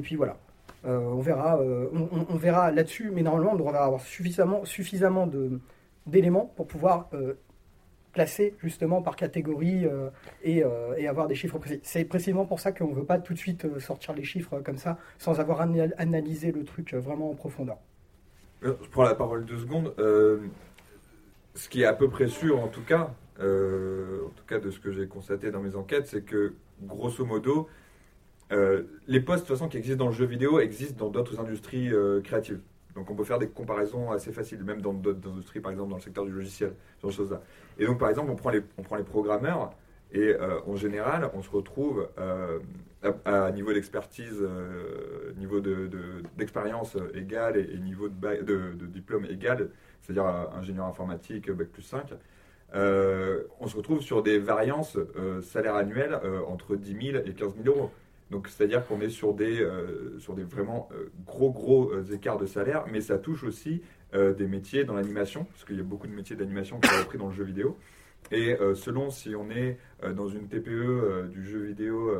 puis 0.00 0.16
voilà. 0.16 0.38
On 0.84 1.18
verra, 1.18 1.60
on, 1.60 2.36
verra 2.36 2.70
là-dessus, 2.70 3.10
mais 3.12 3.20
normalement, 3.20 3.52
on 3.52 3.56
devrait 3.56 3.76
avoir 3.76 4.00
suffisamment, 4.00 4.64
suffisamment 4.64 5.28
d'éléments 6.06 6.50
pour 6.56 6.68
pouvoir 6.68 7.10
classer 8.12 8.54
justement 8.62 9.02
par 9.02 9.16
catégorie 9.16 9.86
euh, 9.86 10.10
et, 10.42 10.64
euh, 10.64 10.94
et 10.96 11.08
avoir 11.08 11.28
des 11.28 11.34
chiffres 11.34 11.58
précis. 11.58 11.80
C'est 11.82 12.04
précisément 12.04 12.46
pour 12.46 12.60
ça 12.60 12.72
qu'on 12.72 12.88
ne 12.88 12.94
veut 12.94 13.04
pas 13.04 13.18
tout 13.18 13.34
de 13.34 13.38
suite 13.38 13.64
euh, 13.64 13.80
sortir 13.80 14.14
les 14.14 14.24
chiffres 14.24 14.60
comme 14.60 14.78
ça, 14.78 14.98
sans 15.18 15.40
avoir 15.40 15.60
ana- 15.60 15.94
analysé 15.98 16.52
le 16.52 16.64
truc 16.64 16.94
vraiment 16.94 17.30
en 17.30 17.34
profondeur. 17.34 17.78
Je 18.62 18.72
prends 18.90 19.04
la 19.04 19.14
parole 19.14 19.44
deux 19.44 19.58
secondes. 19.58 19.94
Ce 21.54 21.68
qui 21.68 21.82
est 21.82 21.86
à 21.86 21.92
peu 21.92 22.08
près 22.08 22.26
sûr, 22.28 22.60
en 22.60 22.68
tout 22.68 22.82
cas, 22.82 23.14
en 23.38 24.30
tout 24.36 24.44
cas 24.48 24.58
de 24.58 24.70
ce 24.70 24.80
que 24.80 24.90
j'ai 24.90 25.06
constaté 25.06 25.50
dans 25.50 25.60
mes 25.60 25.76
enquêtes, 25.76 26.06
c'est 26.06 26.22
que 26.22 26.54
grosso 26.82 27.24
modo, 27.24 27.68
les 28.50 29.20
postes 29.20 29.44
de 29.44 29.48
façon 29.48 29.68
qui 29.68 29.76
existent 29.76 30.04
dans 30.04 30.10
le 30.10 30.16
jeu 30.16 30.26
vidéo 30.26 30.58
existent 30.58 31.04
dans 31.04 31.10
d'autres 31.10 31.38
industries 31.38 31.92
créatives. 32.24 32.60
Donc 32.94 33.10
on 33.10 33.14
peut 33.14 33.24
faire 33.24 33.38
des 33.38 33.48
comparaisons 33.48 34.10
assez 34.10 34.32
faciles, 34.32 34.62
même 34.64 34.80
dans 34.80 34.92
d'autres 34.92 35.28
industries, 35.28 35.60
par 35.60 35.70
exemple 35.70 35.90
dans 35.90 35.96
le 35.96 36.02
secteur 36.02 36.24
du 36.24 36.32
logiciel, 36.32 36.72
ce 36.96 37.02
genre 37.02 37.10
de 37.10 37.16
choses-là. 37.16 37.42
Et 37.78 37.86
donc 37.86 37.98
par 37.98 38.08
exemple, 38.08 38.30
on 38.30 38.36
prend 38.36 38.50
les, 38.50 38.62
on 38.76 38.82
prend 38.82 38.96
les 38.96 39.04
programmeurs, 39.04 39.70
et 40.10 40.34
euh, 40.34 40.58
en 40.66 40.74
général, 40.74 41.30
on 41.34 41.42
se 41.42 41.50
retrouve 41.50 42.08
euh, 42.18 42.58
à, 43.24 43.50
niveau 43.52 43.72
d'expertise, 43.72 44.38
euh, 44.40 45.32
niveau 45.36 45.60
de- 45.60 45.86
de- 45.86 46.22
d'expérience 46.36 46.96
égal 47.14 47.56
et, 47.58 47.78
niveau 47.78 48.08
de, 48.08 48.42
de- 48.42 48.72
de 48.74 48.86
diplôme 48.86 49.26
égal, 49.26 49.68
c'est-à-dire 50.00 50.24
ingénieur 50.56 50.86
informatique, 50.86 51.50
bac 51.50 51.68
plus 51.68 51.82
5, 51.82 52.14
euh, 52.74 53.44
on 53.60 53.66
se 53.66 53.76
retrouve 53.76 54.00
sur 54.00 54.22
des 54.22 54.38
variances 54.38 54.98
salaires 55.42 55.76
annuelles 55.76 56.18
euh, 56.24 56.40
entre 56.46 56.74
10 56.76 57.12
000 57.12 57.24
et 57.24 57.32
15 57.34 57.54
000 57.62 57.76
euros. 57.76 57.90
Donc 58.30 58.48
c'est-à-dire 58.48 58.86
qu'on 58.86 59.00
est 59.00 59.08
sur 59.08 59.32
des, 59.34 59.60
euh, 59.60 60.18
sur 60.18 60.34
des 60.34 60.44
vraiment 60.44 60.88
euh, 60.92 61.10
gros 61.26 61.50
gros 61.50 61.90
euh, 61.92 62.04
écarts 62.12 62.38
de 62.38 62.46
salaire, 62.46 62.84
mais 62.90 63.00
ça 63.00 63.18
touche 63.18 63.44
aussi 63.44 63.82
des 64.10 64.46
métiers 64.46 64.84
dans 64.84 64.94
l'animation, 64.94 65.44
parce 65.44 65.66
qu'il 65.66 65.76
y 65.76 65.80
a 65.80 65.82
beaucoup 65.82 66.06
de 66.06 66.14
métiers 66.14 66.34
d'animation 66.34 66.80
qui 66.80 66.88
sont 66.88 66.96
repris 66.96 67.18
dans 67.18 67.26
le 67.26 67.34
jeu 67.34 67.44
vidéo. 67.44 67.76
Et 68.30 68.56
selon 68.74 69.10
si 69.10 69.34
on 69.36 69.50
est 69.50 69.76
dans 70.14 70.28
une 70.28 70.48
TPE 70.48 71.28
du 71.30 71.44
jeu 71.44 71.58
vidéo 71.58 72.10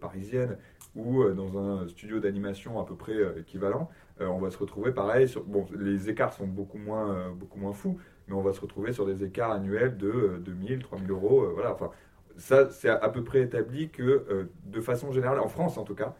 parisienne 0.00 0.58
ou 0.96 1.22
dans 1.22 1.56
un 1.56 1.86
studio 1.86 2.18
d'animation 2.18 2.80
à 2.80 2.84
peu 2.84 2.96
près 2.96 3.14
équivalent, 3.38 3.88
on 4.18 4.40
va 4.40 4.50
se 4.50 4.58
retrouver 4.58 4.90
pareil. 4.90 5.28
Sur, 5.28 5.44
bon, 5.44 5.66
les 5.78 6.10
écarts 6.10 6.32
sont 6.32 6.48
beaucoup 6.48 6.78
moins, 6.78 7.30
beaucoup 7.30 7.60
moins 7.60 7.74
fous, 7.74 7.96
mais 8.30 8.36
on 8.36 8.42
va 8.42 8.52
se 8.52 8.60
retrouver 8.60 8.92
sur 8.92 9.06
des 9.06 9.24
écarts 9.24 9.50
annuels 9.50 9.96
de 9.96 10.08
euh, 10.08 10.38
2000, 10.38 10.82
3000 10.82 11.10
euros. 11.10 11.50
voilà, 11.52 11.74
enfin, 11.74 11.90
ça, 12.36 12.68
c'est 12.70 12.88
à, 12.88 13.08
peu 13.08 13.22
près 13.22 13.42
établi 13.42 13.90
que, 13.90 14.02
euh, 14.02 14.50
de 14.66 14.80
façon 14.80 15.12
générale, 15.12 15.40
en 15.40 15.48
France 15.48 15.78
en 15.78 15.84
tout 15.84 15.94
cas, 15.94 16.14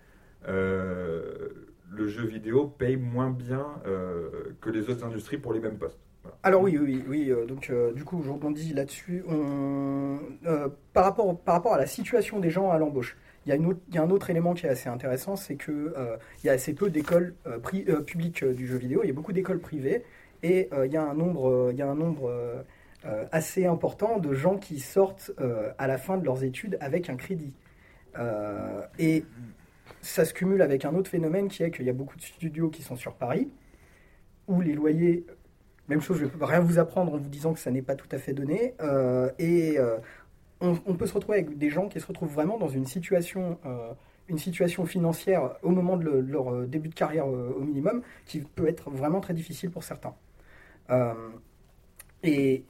euh, 0.49 1.49
le 1.91 2.07
jeu 2.07 2.25
vidéo 2.25 2.67
paye 2.67 2.97
moins 2.97 3.31
bien 3.31 3.67
euh, 3.87 4.31
que 4.61 4.71
les 4.71 4.89
autres 4.89 5.05
industries 5.05 5.39
pour 5.39 5.53
les 5.53 5.61
mêmes 5.61 5.79
postes. 5.79 5.99
Alors 6.43 6.63
oui, 6.63 6.79
oui, 6.79 7.03
oui. 7.09 7.31
euh, 7.31 7.47
donc 7.47 7.73
du 7.95 8.05
coup, 8.05 8.23
je 8.23 8.31
rebondis 8.31 8.73
là-dessus. 8.73 9.25
Par, 10.93 11.05
rapport, 11.05 11.39
par 11.39 11.55
rapport 11.55 11.75
à 11.75 11.79
la 11.79 11.87
situation 11.87 12.39
des 12.39 12.51
gens 12.51 12.71
à 12.71 12.79
l'embauche, 12.79 13.17
il 13.47 13.55
y, 13.55 13.99
a 13.99 14.03
un 14.03 14.11
autre 14.11 14.31
élément 14.31 14.53
qui 14.53 14.67
est 14.67 14.69
assez 14.69 14.89
intéressant, 14.91 15.35
c'est 15.35 15.57
euh, 15.69 16.17
il 16.43 16.47
y 16.47 16.51
a 16.51 16.53
assez 16.53 16.75
peu 16.75 16.91
d'écoles 16.91 17.35
publiques 18.07 18.45
du 18.45 18.67
jeu 18.67 18.77
vidéo. 18.77 19.01
Il 19.03 19.09
y 19.09 19.11
a 19.11 19.15
beaucoup 19.15 19.33
d'écoles 19.33 19.61
privées 19.61 20.05
et 20.43 20.69
il 20.85 20.93
y 20.93 20.97
a 20.97 21.03
un 21.03 21.15
nombre, 21.15 21.71
il 21.73 21.79
y 21.79 21.83
a 21.83 21.89
un 21.89 21.95
nombre 21.95 22.31
euh, 23.07 23.25
assez 23.33 23.65
important 23.65 24.19
de 24.19 24.35
gens 24.35 24.59
qui 24.59 24.79
sortent 24.79 25.31
euh, 25.41 25.73
à 25.79 25.87
la 25.87 25.97
fin 25.97 26.19
de 26.19 26.25
leurs 26.25 26.45
études 26.45 26.77
avec 26.81 27.09
un 27.09 27.17
crédit. 27.17 27.55
Euh, 28.19 28.83
et 28.99 29.25
ça 30.03 30.27
se 30.27 30.35
cumule 30.35 30.61
avec 30.61 30.85
un 30.85 30.95
autre 30.95 31.09
phénomène 31.09 31.49
qui 31.49 31.63
est 31.63 31.71
qu'il 31.71 31.87
y 31.87 31.89
a 31.89 31.95
beaucoup 31.95 32.19
de 32.19 32.23
studios 32.23 32.69
qui 32.69 32.83
sont 32.83 32.97
sur 32.97 33.15
Paris 33.15 33.51
où 34.49 34.61
les 34.61 34.75
loyers 34.75 35.25
même 35.89 36.03
chose, 36.03 36.19
je 36.19 36.25
ne 36.25 36.29
peux 36.29 36.45
rien 36.45 36.61
vous 36.61 36.79
apprendre 36.79 37.15
en 37.15 37.17
vous 37.17 37.29
disant 37.29 37.53
que 37.53 37.59
ça 37.59 37.71
n'est 37.71 37.83
pas 37.83 37.97
tout 37.97 38.07
à 38.13 38.19
fait 38.19 38.33
donné. 38.33 38.75
Euh, 38.81 39.31
et 39.41 39.77
on, 40.61 40.75
peut 40.95 41.07
se 41.07 41.15
retrouver 41.15 41.39
avec 41.39 41.59
des 41.59 41.71
gens 41.71 41.89
qui 41.89 41.99
se 42.01 42.07
retrouvent 42.07 42.33
vraiment 42.33 42.59
dans 42.59 42.69
une 42.69 42.87
situation, 42.87 43.59
une 44.29 44.39
situation 44.39 44.85
financière 44.85 45.57
au 45.63 45.71
moment 45.71 45.97
de, 45.97 46.05
de 46.05 46.31
leur 46.33 46.65
début 46.69 46.91
de 46.91 46.95
carrière 46.95 47.27
au 47.27 47.61
minimum, 47.61 48.03
qui 48.25 48.41
peut 48.41 48.69
être 48.69 48.89
vraiment 48.91 49.21
très 49.21 49.35
difficile 49.35 49.71
pour 49.71 49.83
certains. 49.83 50.15
Et, 52.23 52.65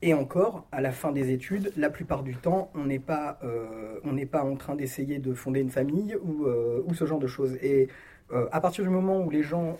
et 0.00 0.14
encore, 0.14 0.66
à 0.70 0.80
la 0.80 0.92
fin 0.92 1.10
des 1.10 1.32
études, 1.32 1.72
la 1.76 1.90
plupart 1.90 2.22
du 2.22 2.36
temps, 2.36 2.70
on 2.74 2.84
n'est 2.84 3.00
pas, 3.00 3.38
euh, 3.42 4.26
pas 4.30 4.44
en 4.44 4.54
train 4.54 4.76
d'essayer 4.76 5.18
de 5.18 5.34
fonder 5.34 5.60
une 5.60 5.70
famille 5.70 6.16
ou, 6.22 6.46
euh, 6.46 6.84
ou 6.86 6.94
ce 6.94 7.04
genre 7.04 7.18
de 7.18 7.26
choses. 7.26 7.56
Et 7.62 7.88
euh, 8.30 8.46
à 8.52 8.60
partir 8.60 8.84
du 8.84 8.90
moment 8.90 9.20
où 9.20 9.30
les 9.30 9.42
gens 9.42 9.76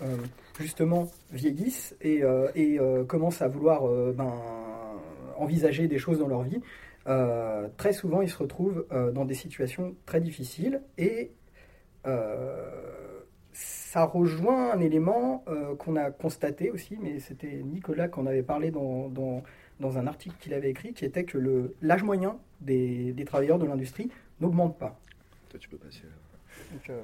justement 0.59 1.09
vieillissent 1.31 1.95
et, 2.01 2.23
et, 2.57 2.81
commencent 3.07 3.43
à 3.43 3.49
vouloir 3.49 3.87
ben, 4.13 4.35
envisager 5.37 5.87
des 5.87 5.99
choses 5.99 6.19
dans 6.19 6.27
leur 6.27 6.43
vie, 6.43 6.61
très 7.77 7.93
souvent 7.93 8.23
ils 8.23 8.31
se 8.31 8.39
retrouvent 8.39 8.87
dans 9.13 9.25
des 9.25 9.35
situations 9.35 9.95
très 10.05 10.21
difficiles 10.21 10.83
et 10.97 11.31
ça 13.53 14.05
rejoint 14.05 14.73
un 14.73 14.81
élément 14.81 15.45
qu'on 15.79 15.95
a 15.95 16.11
constaté 16.11 16.71
aussi, 16.73 16.99
mais 17.01 17.21
c'était 17.21 17.63
Nicolas 17.63 18.09
qui 18.09 18.19
en 18.19 18.27
avait 18.27 18.43
parlé 18.43 18.73
dans, 18.73 19.43
dans 19.81 19.99
un 19.99 20.07
article 20.07 20.37
qu'il 20.41 20.55
avait 20.55 20.71
écrit, 20.71 20.93
qui 20.95 21.05
était 21.05 21.25
que 21.25 21.39
le- 21.39 21.75
l'âge 21.83 22.03
moyen 22.03 22.39
des, 22.61 23.13
des 23.13 23.25
travailleurs 23.25 23.59
de 23.59 23.67
l'industrie 23.67 24.11
n'augmente 24.41 24.79
pas. 24.79 24.99
Toi, 25.51 25.59
tu 25.59 25.69
peux 25.69 25.77
passer. 25.79 26.03
Donc, 26.73 26.91
euh, 26.91 27.01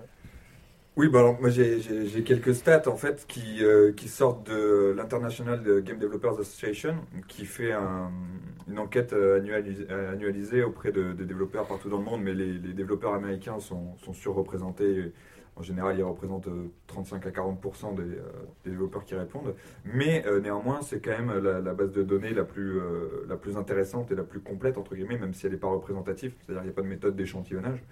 Oui, 0.97 1.09
bah 1.09 1.19
alors 1.21 1.41
moi 1.41 1.51
j'ai- 1.51 1.81
j'ai 1.81 2.07
j'ai 2.07 2.23
quelques 2.23 2.55
stats 2.55 2.89
en 2.89 2.97
fait 2.97 3.27
qui, 3.27 3.65
euh, 3.65 3.93
qui 3.93 4.09
sortent 4.09 4.47
de 4.49 4.95
l'International 4.97 5.83
Game 5.83 5.99
Developers 5.99 6.39
Association 6.39 6.97
qui 7.27 7.47
fait 7.47 7.73
un- 7.73 8.13
une 8.69 8.79
enquête 8.79 9.13
euh, 9.13 9.41
annualis- 9.41 9.87
euh, 9.91 10.13
annualisée 10.13 10.63
auprès 10.63 10.93
de, 10.93 11.13
des 11.13 11.25
développeurs 11.25 11.67
partout 11.67 11.89
dans 11.89 11.99
le 11.99 12.05
monde, 12.05 12.23
mais 12.23 12.33
les, 12.35 12.53
les 12.53 12.73
développeurs 12.75 13.15
américains 13.15 13.59
sont, 13.59 13.97
sont 13.99 14.13
surreprésentés. 14.13 15.13
En 15.57 15.63
général, 15.63 15.99
ils 15.99 16.03
représentent 16.03 16.49
euh, 16.49 16.69
35 16.89 17.27
à 17.27 17.31
40% 17.31 17.95
des, 17.95 18.03
euh, 18.03 18.23
des 18.65 18.71
développeurs 18.71 19.05
qui 19.05 19.15
répondent. 19.15 19.55
Mais 19.85 20.27
euh, 20.27 20.41
néanmoins, 20.41 20.81
c'est 20.83 21.01
quand 21.01 21.13
même 21.13 21.33
la, 21.39 21.75
base 21.75 21.93
de 21.93 22.03
données 22.03 22.35
la 22.35 22.45
plus, 22.45 22.81
euh, 22.81 23.25
la 23.29 23.37
plus 23.37 23.57
intéressante 23.57 24.11
et 24.11 24.17
la 24.17 24.25
plus 24.25 24.41
complète, 24.41 24.79
entre 24.79 24.95
guillemets, 24.95 25.19
même 25.19 25.33
si 25.33 25.47
elle 25.47 25.53
n'est 25.53 25.59
pas 25.59 25.69
représentative. 25.69 26.35
C'est-à-dire 26.41 26.63
qu'il 26.63 26.71
n'y 26.71 26.75
a 26.75 26.77
pas 26.77 26.83
de 26.83 26.89
méthode 26.89 27.17
d'échantillonnage. 27.17 27.83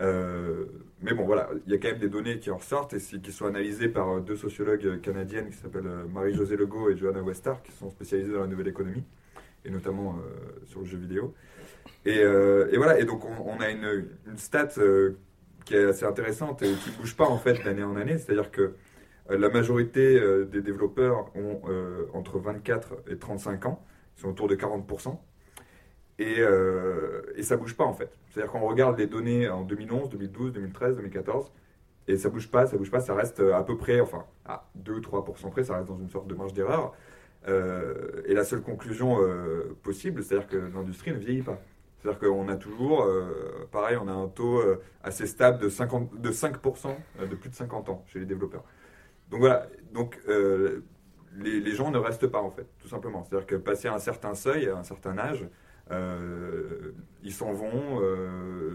Euh, 0.00 0.66
mais 1.00 1.14
bon, 1.14 1.24
voilà, 1.24 1.48
il 1.66 1.72
y 1.72 1.74
a 1.74 1.78
quand 1.78 1.88
même 1.88 1.98
des 1.98 2.08
données 2.08 2.38
qui 2.38 2.50
en 2.50 2.58
ressortent 2.58 2.92
et 2.92 2.98
qui 2.98 3.32
sont 3.32 3.46
analysées 3.46 3.88
par 3.88 4.10
euh, 4.10 4.20
deux 4.20 4.36
sociologues 4.36 5.00
canadiennes 5.00 5.48
qui 5.48 5.56
s'appellent 5.56 5.86
euh, 5.86 6.06
Marie-Josée 6.12 6.56
Legault 6.56 6.90
et 6.90 6.96
Johanna 6.96 7.22
Westar, 7.22 7.62
qui 7.62 7.72
sont 7.72 7.88
spécialisées 7.88 8.32
dans 8.32 8.40
la 8.40 8.46
nouvelle 8.46 8.68
économie 8.68 9.04
et 9.66 9.70
notamment 9.70 10.16
euh, 10.16 10.66
sur 10.66 10.80
le 10.80 10.86
jeu 10.86 10.98
vidéo. 10.98 11.34
Et, 12.04 12.18
euh, 12.18 12.70
voilà, 12.76 12.98
et 13.00 13.04
donc 13.04 13.24
on, 13.24 13.60
a 13.60 13.70
une, 13.70 14.08
stat 14.36 14.68
euh, 14.78 15.16
qui 15.66 15.74
est 15.74 15.84
assez 15.84 16.06
intéressante 16.06 16.62
et 16.62 16.72
qui 16.72 16.90
ne 16.90 16.96
bouge 16.96 17.16
pas 17.16 17.26
en 17.26 17.36
fait 17.36 17.62
d'année 17.62 17.82
en 17.82 17.96
année, 17.96 18.16
c'est-à-dire 18.16 18.50
que 18.50 18.74
euh, 19.30 19.36
la 19.36 19.50
majorité 19.50 20.18
euh, 20.18 20.46
des 20.46 20.62
développeurs 20.62 21.30
ont 21.34 21.60
euh, 21.68 22.06
entre 22.14 22.38
24 22.38 22.94
et 23.10 23.18
35 23.18 23.66
ans, 23.66 23.84
ils 24.16 24.22
sont 24.22 24.28
autour 24.28 24.48
de 24.48 24.54
40%. 24.54 25.18
Et, 26.18 26.36
euh, 26.38 27.22
et 27.34 27.42
ça 27.42 27.58
bouge 27.58 27.76
pas 27.76 27.84
en 27.84 27.92
fait. 27.92 28.16
C'est-à-dire 28.30 28.50
qu'on 28.52 28.66
regarde 28.66 28.96
les 28.98 29.06
données 29.06 29.48
en 29.50 29.64
2011, 29.64 30.08
2012, 30.08 30.52
2013, 30.52 30.96
2014, 30.96 31.52
et 32.08 32.16
ça 32.16 32.30
bouge 32.30 32.48
pas, 32.48 32.66
ça 32.66 32.78
bouge 32.78 32.90
pas, 32.90 33.00
ça 33.00 33.14
reste 33.14 33.40
à 33.40 33.62
peu 33.64 33.76
près, 33.76 34.00
enfin, 34.00 34.24
à 34.46 34.70
2-3% 34.82 35.50
près, 35.50 35.64
ça 35.64 35.74
reste 35.76 35.88
dans 35.88 35.98
une 35.98 36.08
sorte 36.08 36.28
de 36.28 36.34
marge 36.34 36.54
d'erreur. 36.54 36.94
Et 37.48 38.34
la 38.34 38.44
seule 38.44 38.62
conclusion 38.62 39.18
possible, 39.82 40.22
c'est-à-dire 40.22 40.48
que 40.48 40.56
l'industrie 40.56 41.12
ne 41.12 41.18
vieillit 41.18 41.42
pas. 41.42 41.60
C'est-à-dire 42.06 42.28
qu'on 42.28 42.48
a 42.48 42.54
toujours, 42.54 43.02
euh, 43.02 43.68
pareil, 43.72 43.96
on 44.00 44.06
a 44.06 44.12
un 44.12 44.28
taux 44.28 44.60
euh, 44.60 44.80
assez 45.02 45.26
stable 45.26 45.58
de, 45.58 45.68
50, 45.68 46.20
de 46.20 46.30
5% 46.30 46.94
euh, 47.18 47.26
de 47.26 47.34
plus 47.34 47.50
de 47.50 47.54
50 47.56 47.88
ans 47.88 48.04
chez 48.06 48.20
les 48.20 48.26
développeurs. 48.26 48.62
Donc 49.28 49.40
voilà, 49.40 49.66
donc 49.92 50.20
les, 51.36 51.72
gens 51.72 51.90
ne 51.90 51.98
restent 51.98 52.28
pas 52.28 52.40
en 52.40 52.50
fait, 52.50 52.68
tout 52.78 52.86
simplement. 52.86 53.24
C'est-à-dire 53.24 53.46
que 53.46 53.56
passer 53.56 53.88
un 53.88 53.98
certain 53.98 54.34
seuil, 54.34 54.68
un 54.68 54.84
certain 54.84 55.18
âge, 55.18 55.44
ils 57.24 57.32
s'en 57.32 57.52
vont 57.52 58.00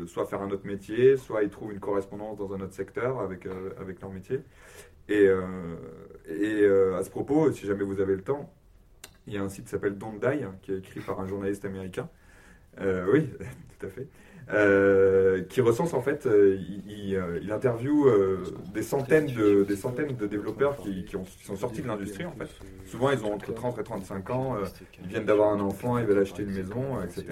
soit 0.08 0.26
faire 0.26 0.42
un 0.42 0.52
autre 0.52 0.68
métier, 0.68 1.16
soit 1.16 1.44
ils 1.44 1.50
trouvent 1.50 1.72
une 1.72 1.80
correspondance 1.80 2.38
dans 2.38 2.52
un 2.54 2.60
autre 2.60 2.74
secteur 2.74 3.22
avec, 3.22 3.48
avec 3.80 4.02
leur 4.02 4.12
métier. 4.12 4.42
Et, 5.08 5.30
à 5.30 7.02
ce 7.02 7.10
propos, 7.10 7.50
si 7.54 7.66
jamais 7.66 7.86
vous 7.86 8.02
avez 8.02 8.18
le 8.18 8.24
temps, 8.24 8.54
il 9.26 9.34
y 9.36 9.38
a 9.38 9.42
un 9.42 9.48
site 9.48 9.64
qui 9.64 9.72
s'appelle 9.72 9.98
Don't 9.98 10.20
Die, 10.20 10.44
hein, 10.44 10.56
qui 10.62 10.74
est 10.74 10.80
écrit 10.80 11.00
par 11.00 11.18
un 11.22 11.28
journaliste 11.28 11.64
américain. 11.64 12.10
Euh, 12.80 13.06
oui, 13.12 13.28
tout 13.80 13.86
à 13.86 13.90
fait. 13.90 14.08
Euh, 14.54 15.44
qui 15.44 15.62
recense 15.62 15.94
en 15.94 16.02
fait, 16.02 16.26
euh, 16.26 16.58
il, 16.88 17.52
interviewe 17.52 18.10
des 18.74 18.82
centaines 18.82 19.28
de 19.28 19.64
des 19.64 19.76
centaines 19.76 20.16
de 20.16 20.28
développeurs 20.28 20.76
qui, 20.78 21.06
qui 21.06 21.16
ont- 21.16 21.24
qui 21.24 21.46
sont 21.46 21.56
sortis 21.56 21.82
de 21.82 21.88
l'industrie 21.88 22.26
en 22.26 22.32
fait. 22.32 22.50
Souvent, 22.86 23.12
ils 23.12 23.24
ont 23.24 23.34
entre 23.34 23.54
30 23.54 23.78
et 23.80 23.84
35 23.84 24.30
ans, 24.32 24.58
ils 25.04 25.08
viennent 25.08 25.26
d'avoir 25.26 25.54
un 25.54 25.60
enfant, 25.62 25.98
ils 26.00 26.06
veulent 26.06 26.22
acheter 26.22 26.44
une 26.44 26.52
maison, 26.52 27.02
etc. 27.02 27.26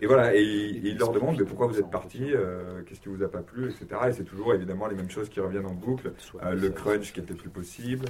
Et 0.00 0.06
voilà, 0.06 0.34
et 0.34 0.42
il, 0.42 0.86
il 0.86 0.98
leur 0.98 1.12
demande 1.12 1.36
mais 1.38 1.44
pourquoi 1.44 1.66
vous 1.66 1.78
êtes 1.78 1.90
parti, 1.90 2.32
qu'est-ce 2.86 3.00
qui 3.00 3.08
vous 3.08 3.22
a 3.22 3.28
pas 3.30 3.42
plu, 3.42 3.66
etc. 3.70 3.86
Et 4.08 4.12
c'est 4.12 4.24
toujours 4.24 4.54
évidemment 4.54 4.86
les 4.86 4.96
mêmes 4.96 5.10
choses 5.10 5.28
qui 5.28 5.40
reviennent 5.40 5.66
en 5.66 5.74
boucle. 5.74 6.12
Le 6.54 6.68
crunch 6.70 7.12
qui 7.12 7.20
était 7.20 7.34
plus 7.34 7.50
possible, 7.50 8.06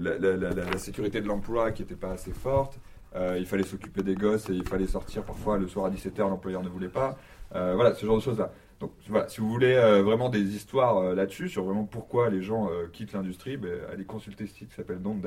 la 0.00 0.78
sécurité 0.78 1.20
de 1.20 1.26
l'emploi 1.26 1.72
qui 1.72 1.82
n'était 1.82 1.94
pas 1.96 2.12
assez 2.12 2.32
forte, 2.32 2.78
euh, 3.16 3.36
il 3.38 3.46
fallait 3.46 3.64
s'occuper 3.64 4.02
des 4.02 4.14
gosses 4.14 4.50
et 4.50 4.52
il 4.52 4.66
fallait 4.66 4.86
sortir 4.86 5.22
parfois 5.22 5.58
le 5.58 5.66
soir 5.66 5.86
à 5.86 5.90
17h, 5.90 6.18
l'employeur 6.18 6.62
ne 6.62 6.68
voulait 6.68 6.88
pas. 6.88 7.16
Euh, 7.54 7.74
voilà, 7.74 7.94
ce 7.94 8.04
genre 8.04 8.16
de 8.16 8.22
choses-là. 8.22 8.52
Donc 8.80 8.92
voilà, 9.08 9.28
si 9.28 9.40
vous 9.40 9.48
voulez 9.48 9.74
euh, 9.74 10.02
vraiment 10.02 10.28
des 10.28 10.54
histoires 10.54 11.14
là-dessus, 11.14 11.48
sur 11.48 11.64
vraiment 11.64 11.84
pourquoi 11.84 12.28
les 12.28 12.42
gens 12.42 12.68
quittent 12.92 13.12
l'industrie, 13.12 13.56
ben, 13.56 13.80
allez 13.92 14.04
consulter 14.04 14.46
ce 14.46 14.54
site 14.54 14.68
qui 14.68 14.74
s'appelle 14.74 15.00
Don't. 15.00 15.22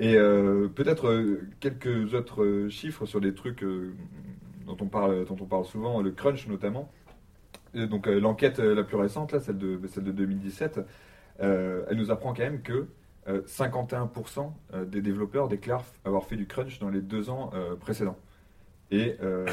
Et 0.00 0.14
peut-être 0.14 1.40
quelques 1.58 2.14
autres 2.14 2.68
chiffres 2.68 3.04
sur 3.04 3.20
des 3.20 3.34
trucs 3.34 3.64
dont, 4.66 4.76
on 4.80 4.86
parle, 4.86 5.24
dont 5.24 5.36
on 5.40 5.46
parle 5.46 5.64
souvent, 5.64 6.00
le 6.00 6.12
crunch 6.12 6.46
notamment. 6.46 6.90
Donc 7.74 8.06
l'enquête 8.06 8.58
la 8.58 8.84
plus 8.84 8.96
récente, 8.96 9.32
là, 9.32 9.40
celle, 9.40 9.58
de, 9.58 9.78
celle 9.88 10.04
de 10.04 10.12
2017, 10.12 10.80
euh, 11.40 11.84
elle 11.88 11.96
nous 11.96 12.10
apprend 12.10 12.34
quand 12.34 12.42
même 12.42 12.62
que 12.62 12.86
euh, 13.28 13.42
51% 13.46 14.52
euh, 14.74 14.84
des 14.84 15.02
développeurs 15.02 15.48
déclarent 15.48 15.84
avoir 16.04 16.24
fait 16.24 16.36
du 16.36 16.46
crunch 16.46 16.78
dans 16.78 16.88
les 16.90 17.00
deux 17.02 17.30
ans 17.30 17.50
euh, 17.54 17.76
précédents. 17.76 18.16
Et, 18.90 19.16
euh, 19.22 19.46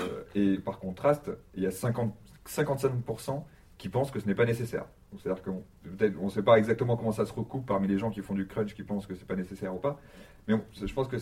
par 0.63 0.79
contraste, 0.79 1.31
il 1.55 1.63
y 1.63 1.67
a 1.67 1.71
50, 1.71 2.13
55% 2.47 3.43
qui 3.77 3.89
pensent 3.89 4.11
que 4.11 4.19
ce 4.19 4.27
n'est 4.27 4.35
pas 4.35 4.45
nécessaire. 4.45 4.85
C'est-à-dire 5.21 5.43
qu'on 5.43 5.63
ne 6.25 6.29
sait 6.29 6.43
pas 6.43 6.57
exactement 6.57 6.97
comment 6.97 7.11
ça 7.11 7.25
se 7.25 7.33
recoupe 7.33 7.65
parmi 7.65 7.87
les 7.87 7.97
gens 7.97 8.09
qui 8.09 8.21
font 8.21 8.33
du 8.33 8.47
crunch 8.47 8.73
qui 8.73 8.83
pensent 8.83 9.07
que 9.07 9.15
c'est 9.15 9.27
pas 9.27 9.35
nécessaire 9.35 9.73
ou 9.73 9.79
pas. 9.79 9.99
Mais 10.47 10.55
je 10.73 10.93
pense 10.93 11.07
que 11.07 11.17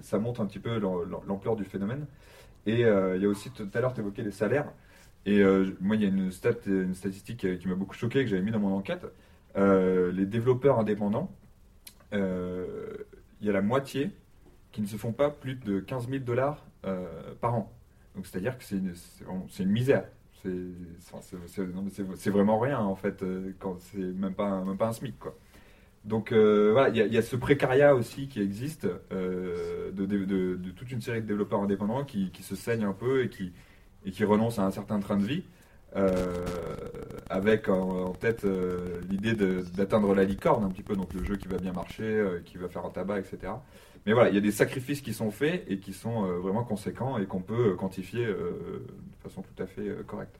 ça 0.00 0.18
montre 0.18 0.40
un 0.40 0.46
petit 0.46 0.58
peu 0.58 0.78
l'am- 0.78 1.20
l'ampleur 1.26 1.56
du 1.56 1.64
phénomène. 1.64 2.06
Et 2.66 2.84
euh, 2.84 3.16
il 3.16 3.22
y 3.22 3.26
a 3.26 3.28
aussi, 3.28 3.50
tout 3.50 3.68
à 3.74 3.80
l'heure, 3.80 3.94
tu 3.94 4.00
évoquais 4.00 4.22
les 4.22 4.30
salaires. 4.30 4.72
Et 5.26 5.40
euh, 5.40 5.76
moi, 5.80 5.96
il 5.96 6.02
y 6.02 6.04
a 6.04 6.08
une, 6.08 6.30
une 6.66 6.94
statistique 6.94 7.44
euh, 7.44 7.56
qui 7.56 7.68
m'a 7.68 7.74
beaucoup 7.74 7.94
choqué, 7.94 8.24
que 8.24 8.30
j'avais 8.30 8.42
mis 8.42 8.50
dans 8.50 8.58
mon 8.60 8.74
enquête. 8.76 9.06
Euh, 9.56 10.12
les 10.12 10.26
développeurs 10.26 10.78
indépendants, 10.78 11.30
euh, 12.12 12.96
il 13.40 13.46
y 13.46 13.50
a 13.50 13.52
la 13.52 13.62
moitié 13.62 14.10
qui 14.70 14.80
ne 14.80 14.86
se 14.86 14.96
font 14.96 15.12
pas 15.12 15.30
plus 15.30 15.56
de 15.56 15.80
15 15.80 16.08
000 16.08 16.24
dollars 16.24 16.64
euh, 16.86 17.34
par 17.40 17.54
an. 17.54 17.72
Donc 18.14 18.26
c'est-à-dire 18.26 18.56
que 18.56 18.64
c'est 18.64 18.76
une, 18.76 19.70
misère. 19.70 20.04
C'est 20.42 22.30
vraiment 22.30 22.58
rien 22.58 22.80
en 22.80 22.96
fait, 22.96 23.24
quand 23.58 23.78
c'est 23.80 23.98
même 23.98 24.34
pas, 24.34 24.46
un- 24.46 24.92
SMIC 24.92 25.18
quoi. 25.18 25.34
Donc 26.04 26.32
voilà, 26.32 26.88
il 26.88 26.96
y, 26.96 27.16
a- 27.16 27.22
ce 27.22 27.36
précariat 27.36 27.94
aussi 27.94 28.28
qui 28.28 28.40
existe 28.40 28.86
de, 29.10 30.70
toute 30.76 30.90
une 30.90 31.00
série 31.00 31.22
de 31.22 31.26
développeurs 31.26 31.60
indépendants 31.62 32.04
qui, 32.04 32.30
se 32.42 32.56
saignent 32.56 32.84
un 32.84 32.92
peu 32.92 33.24
et 33.24 33.28
qui, 33.28 33.52
et 34.04 34.10
qui 34.10 34.24
renoncent 34.24 34.58
à 34.58 34.64
un 34.64 34.70
certain 34.70 34.98
train 34.98 35.16
de 35.16 35.24
vie, 35.24 35.44
avec 37.32 37.68
en, 37.68 38.12
tête 38.12 38.44
euh, 38.44 39.00
l'idée 39.08 39.34
d'atteindre 39.34 40.14
la 40.14 40.24
licorne 40.24 40.64
un 40.64 40.68
petit 40.68 40.82
peu, 40.82 40.94
donc 40.94 41.12
le 41.14 41.24
jeu 41.24 41.36
qui 41.36 41.48
va 41.48 41.56
bien 41.56 41.72
marcher, 41.72 42.04
euh, 42.04 42.40
qui 42.44 42.58
va 42.58 42.68
faire 42.68 42.84
un 42.84 42.90
tabac, 42.90 43.20
etc. 43.20 43.54
Mais 44.04 44.12
voilà, 44.12 44.30
il 44.30 44.34
y 44.34 44.38
a 44.38 44.42
des 44.42 44.52
sacrifices 44.52 45.00
qui 45.00 45.14
sont 45.14 45.30
faits 45.30 45.64
et 45.68 45.78
qui 45.78 45.92
sont 45.92 46.24
euh, 46.24 46.38
vraiment 46.38 46.64
conséquents 46.64 47.18
et 47.18 47.26
qu'on 47.26 47.40
peut 47.40 47.72
euh, 47.72 47.74
quantifier 47.74 48.26
euh, 48.26 48.84
de 48.86 49.28
façon 49.28 49.42
tout 49.42 49.62
à 49.62 49.66
fait 49.66 49.88
euh, 49.88 50.02
correcte. 50.02 50.38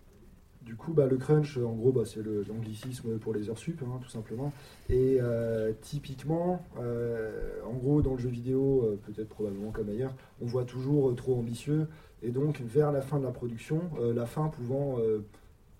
Du 0.64 0.76
coup, 0.76 0.92
bah, 0.92 1.06
le 1.06 1.16
crunch, 1.16 1.58
en 1.58 1.72
gros, 1.72 1.90
bah, 1.90 2.02
c'est 2.04 2.22
l'anglicisme 2.22 3.18
pour 3.18 3.34
les 3.34 3.50
heures 3.50 3.58
sup, 3.58 3.82
hein, 3.82 3.98
tout 4.00 4.08
simplement. 4.08 4.52
Et 4.88 5.18
euh, 5.20 5.72
typiquement, 5.80 6.64
euh, 6.78 7.58
en 7.66 7.72
gros, 7.72 8.00
dans 8.00 8.12
le 8.12 8.18
jeu 8.18 8.28
vidéo, 8.28 8.84
euh, 8.84 9.00
peut-être 9.06 9.28
probablement 9.28 9.72
comme 9.72 9.88
ailleurs, 9.88 10.14
on 10.40 10.46
voit 10.46 10.64
toujours 10.64 11.10
euh, 11.10 11.14
trop 11.14 11.36
ambitieux. 11.36 11.88
Et 12.22 12.30
donc, 12.30 12.60
vers 12.60 12.92
la 12.92 13.00
fin 13.00 13.18
de 13.18 13.24
la 13.24 13.32
production, 13.32 13.80
euh, 14.00 14.14
la 14.14 14.26
fin 14.26 14.48
pouvant 14.48 14.98
euh, 15.00 15.24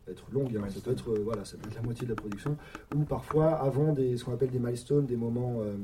être 0.09 0.25
longue, 0.33 0.57
hein, 0.57 0.69
ça 0.69 0.81
peut 0.81 0.91
être, 0.91 1.11
euh, 1.11 1.21
voilà, 1.25 1.45
ça 1.45 1.57
peut 1.57 1.69
être 1.69 1.77
la 1.77 1.83
moitié 1.83 2.07
de 2.07 2.11
la 2.11 2.17
production, 2.17 2.57
ou 2.95 3.01
parfois 3.05 3.51
avant 3.51 3.93
des, 3.93 4.17
ce 4.17 4.25
qu'on 4.25 4.33
appelle 4.33 4.51
des 4.51 4.59
milestones, 4.59 5.07
des 5.07 5.17
moments 5.17 5.59
euh, 5.61 5.77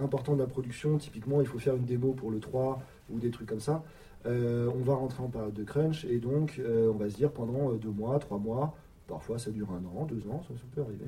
importants 0.00 0.34
de 0.34 0.40
la 0.40 0.46
production. 0.46 0.98
Typiquement, 0.98 1.40
il 1.40 1.46
faut 1.46 1.58
faire 1.58 1.74
une 1.74 1.84
démo 1.84 2.12
pour 2.12 2.30
le 2.30 2.40
3 2.40 2.80
ou 3.10 3.18
des 3.18 3.30
trucs 3.30 3.48
comme 3.48 3.60
ça. 3.60 3.82
Euh, 4.26 4.70
on 4.74 4.82
va 4.82 4.94
rentrer 4.94 5.22
en 5.22 5.28
période 5.28 5.52
de 5.52 5.64
crunch 5.64 6.06
et 6.06 6.18
donc 6.18 6.58
euh, 6.58 6.90
on 6.90 6.96
va 6.96 7.10
se 7.10 7.16
dire 7.16 7.30
pendant 7.30 7.70
euh, 7.70 7.74
deux 7.74 7.90
mois, 7.90 8.18
trois 8.18 8.38
mois, 8.38 8.74
parfois 9.06 9.38
ça 9.38 9.50
dure 9.50 9.68
un 9.70 9.84
an, 9.98 10.06
deux 10.06 10.26
ans, 10.30 10.42
ça, 10.48 10.54
ça 10.54 10.64
peut 10.74 10.80
arriver. 10.80 11.04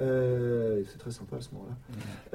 Euh, 0.00 0.82
c'est 0.88 0.98
très 0.98 1.10
sympa 1.10 1.36
à 1.36 1.40
ce 1.40 1.48
moment-là. 1.52 1.74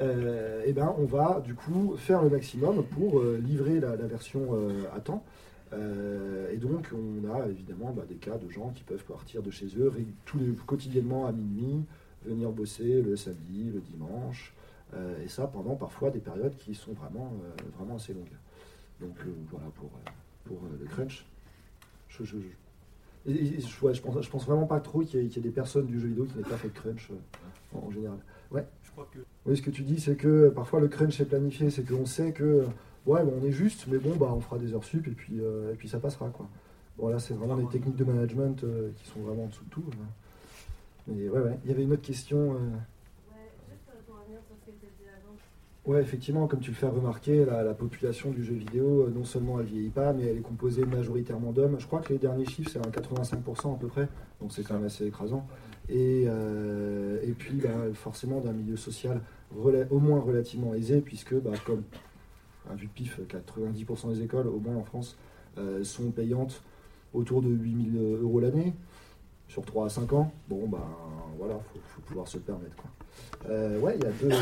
Euh, 0.00 0.62
et 0.66 0.72
ben 0.72 0.94
on 0.98 1.04
va 1.04 1.40
du 1.42 1.54
coup 1.54 1.94
faire 1.96 2.22
le 2.22 2.28
maximum 2.28 2.84
pour 2.84 3.20
euh, 3.20 3.38
livrer 3.42 3.80
la, 3.80 3.96
la 3.96 4.06
version 4.06 4.48
euh, 4.52 4.82
à 4.94 5.00
temps. 5.00 5.24
Euh, 5.72 6.50
et 6.52 6.56
donc 6.56 6.88
on 6.92 7.32
a 7.32 7.46
évidemment 7.46 7.92
bah, 7.92 8.02
des 8.08 8.16
cas 8.16 8.36
de 8.38 8.48
gens 8.50 8.70
qui 8.70 8.82
peuvent 8.82 9.04
partir 9.04 9.40
de 9.42 9.50
chez 9.52 9.66
eux 9.78 9.92
tous 10.24 10.38
les, 10.38 10.52
quotidiennement 10.66 11.26
à 11.26 11.32
minuit, 11.32 11.84
venir 12.24 12.50
bosser 12.50 13.02
le 13.02 13.14
samedi, 13.16 13.70
le 13.72 13.80
dimanche, 13.80 14.52
euh, 14.94 15.22
et 15.24 15.28
ça 15.28 15.46
pendant 15.46 15.76
parfois 15.76 16.10
des 16.10 16.18
périodes 16.18 16.56
qui 16.56 16.74
sont 16.74 16.92
vraiment, 16.92 17.32
euh, 17.44 17.62
vraiment 17.78 17.96
assez 17.96 18.12
longues. 18.12 18.24
Donc 19.00 19.14
voilà 19.50 19.66
pour, 19.76 19.90
pour 20.44 20.58
le 20.80 20.86
crunch. 20.86 21.24
Je- 22.08 22.24
je- 22.24 22.36
je- 22.38 23.30
Et, 23.30 23.60
je, 23.60 23.84
ouais, 23.84 23.94
je, 23.94 24.02
pense, 24.02 24.20
je 24.24 24.30
pense 24.30 24.44
vraiment 24.46 24.66
pas 24.66 24.80
trop 24.80 25.00
qu'il 25.02 25.20
y, 25.22 25.26
y 25.28 25.38
ait 25.38 25.40
des 25.42 25.50
personnes 25.50 25.86
du 25.86 26.00
jeu 26.00 26.08
vidéo 26.08 26.24
qui 26.24 26.36
n'aient 26.36 26.42
pas 26.44 26.56
fait 26.56 26.68
de 26.68 26.72
crunch 26.74 27.10
en, 27.74 27.86
en 27.86 27.90
général. 27.90 28.18
Ouais. 28.50 28.66
Je 28.82 28.90
crois 28.90 29.08
que 29.12 29.18
Oui, 29.46 29.56
ce 29.56 29.62
que 29.62 29.70
tu 29.70 29.82
dis, 29.82 30.00
c'est 30.00 30.16
que 30.16 30.48
parfois 30.48 30.80
le 30.80 30.88
crunch 30.88 31.20
est 31.20 31.26
planifié, 31.26 31.70
c'est 31.70 31.84
qu'on 31.88 32.06
sait 32.06 32.32
que 32.32 32.64
ouais, 33.06 33.24
bon, 33.24 33.32
on 33.40 33.44
est 33.44 33.52
juste, 33.52 33.86
mais 33.88 33.98
bon, 33.98 34.14
bah, 34.16 34.32
on 34.34 34.40
fera 34.40 34.58
des 34.58 34.72
heures 34.74 34.84
sup 34.84 35.06
et 35.08 35.12
puis, 35.12 35.40
euh, 35.40 35.72
et 35.72 35.76
puis 35.76 35.88
ça 35.88 35.98
passera. 35.98 36.28
Quoi. 36.30 36.48
Bon, 36.98 37.08
là, 37.08 37.18
c'est 37.18 37.34
vraiment 37.34 37.56
des 37.56 37.66
techniques 37.66 37.96
de 37.96 38.04
management 38.04 38.62
euh, 38.64 38.90
qui 38.96 39.08
sont 39.08 39.20
vraiment 39.20 39.44
en 39.44 39.48
dessous 39.48 39.64
de 39.64 39.70
tout. 39.70 39.84
hein. 39.92 40.06
Mais 41.06 41.28
ouais, 41.28 41.40
ouais. 41.40 41.58
Il 41.64 41.70
y 41.70 41.74
avait 41.74 41.82
une 41.84 41.92
autre 41.92 42.02
question. 42.02 42.54
euh, 42.54 42.58
Ouais, 43.30 43.50
juste 43.68 43.82
pour 44.06 44.16
revenir 44.20 44.38
sur 44.46 44.54
ce 44.56 44.66
que 44.70 44.76
tu 44.78 44.86
as 44.86 44.90
dit 45.02 45.08
avant. 45.08 45.92
Ouais, 45.92 46.02
effectivement, 46.02 46.46
comme 46.46 46.60
tu 46.60 46.70
le 46.70 46.76
fais 46.76 46.86
remarquer, 46.88 47.44
la, 47.46 47.62
la 47.62 47.74
population 47.74 48.30
du 48.30 48.44
jeu 48.44 48.54
vidéo, 48.54 49.06
euh, 49.06 49.10
non 49.10 49.24
seulement 49.24 49.58
elle 49.60 49.66
vieillit 49.66 49.88
pas, 49.88 50.12
mais 50.12 50.26
elle 50.26 50.36
est 50.36 50.42
composée 50.42 50.84
majoritairement 50.84 51.52
d'hommes. 51.52 51.76
Je 51.78 51.86
crois 51.86 52.00
que 52.00 52.12
les 52.12 52.18
derniers 52.18 52.44
chiffres, 52.44 52.70
c'est 52.70 52.78
un 52.86 52.90
85% 52.90 53.74
à 53.74 53.78
peu 53.78 53.86
près, 53.88 54.08
donc 54.40 54.52
c'est 54.52 54.62
quand 54.62 54.74
même 54.74 54.84
assez 54.84 55.06
écrasant. 55.06 55.46
Et, 55.88 56.24
euh, 56.28 57.18
et 57.24 57.32
puis, 57.32 57.54
bah, 57.56 57.70
forcément, 57.94 58.40
d'un 58.40 58.52
milieu 58.52 58.76
social 58.76 59.20
au 59.90 59.98
moins 59.98 60.20
relativement 60.20 60.74
aisé, 60.74 61.00
puisque, 61.00 61.34
bah, 61.34 61.50
comme 61.66 61.82
vue 62.76 62.86
de 62.86 62.92
pif, 62.92 63.20
90% 63.28 64.12
des 64.14 64.22
écoles, 64.22 64.46
au 64.46 64.58
moins 64.60 64.76
en 64.76 64.84
France, 64.84 65.16
euh, 65.58 65.82
sont 65.84 66.10
payantes 66.10 66.62
autour 67.14 67.42
de 67.42 67.48
8000 67.48 68.18
euros 68.22 68.40
l'année, 68.40 68.72
sur 69.48 69.64
3 69.64 69.86
à 69.86 69.88
5 69.88 70.12
ans. 70.12 70.32
Bon, 70.48 70.68
bah 70.68 70.86
voilà, 71.38 71.54
faut, 71.54 71.80
faut 71.88 72.00
pouvoir 72.02 72.28
se 72.28 72.36
le 72.36 72.44
permettre. 72.44 72.76
Quoi. 72.76 72.90
Euh, 73.50 73.80
ouais, 73.80 73.96
il 73.98 74.04
y 74.04 74.06
a 74.06 74.12
deux. 74.12 74.36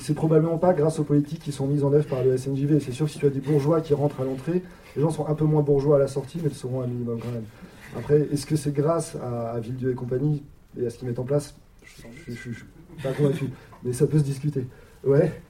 C'est- 0.00 0.14
probablement 0.14 0.58
pas 0.58 0.74
grâce 0.74 0.98
aux 0.98 1.04
politiques 1.04 1.40
qui 1.40 1.52
sont 1.52 1.66
mises 1.66 1.84
en 1.84 1.92
œuvre 1.92 2.06
par 2.08 2.24
le 2.24 2.36
SNJV. 2.36 2.80
C'est 2.80 2.92
sûr 2.92 3.06
que 3.06 3.12
si 3.12 3.18
tu 3.18 3.26
as 3.26 3.30
des 3.30 3.40
bourgeois 3.40 3.80
qui 3.80 3.94
rentrent 3.94 4.20
à 4.20 4.24
l'entrée, 4.24 4.62
les 4.96 5.02
gens 5.02 5.10
sont 5.10 5.26
un 5.26 5.34
peu 5.34 5.44
moins 5.44 5.62
bourgeois 5.62 5.96
à 5.96 5.98
la 6.00 6.08
sortie, 6.08 6.38
mais 6.42 6.48
le 6.48 6.54
seront 6.54 6.82
un 6.82 6.86
minimum 6.86 7.20
quand 7.20 7.30
même. 7.30 7.44
Après, 7.96 8.20
est-ce 8.32 8.44
que 8.46 8.56
c'est 8.56 8.72
grâce 8.72 9.14
à, 9.16 9.52
à 9.52 9.60
Villedieu 9.60 9.92
et 9.92 9.94
compagnie 9.94 10.42
et 10.78 10.86
à 10.86 10.90
ce 10.90 10.98
qu'ils 10.98 11.06
mettent 11.08 11.18
en 11.20 11.24
place? 11.24 11.54
Je 12.26 12.32
suis 12.32 12.54
pas 13.02 13.12
convaincu, 13.12 13.50
mais 13.84 13.92
ça 13.92 14.06
peut 14.06 14.18
se 14.18 14.24
discuter. 14.24 14.66
Ouais, 15.04 15.40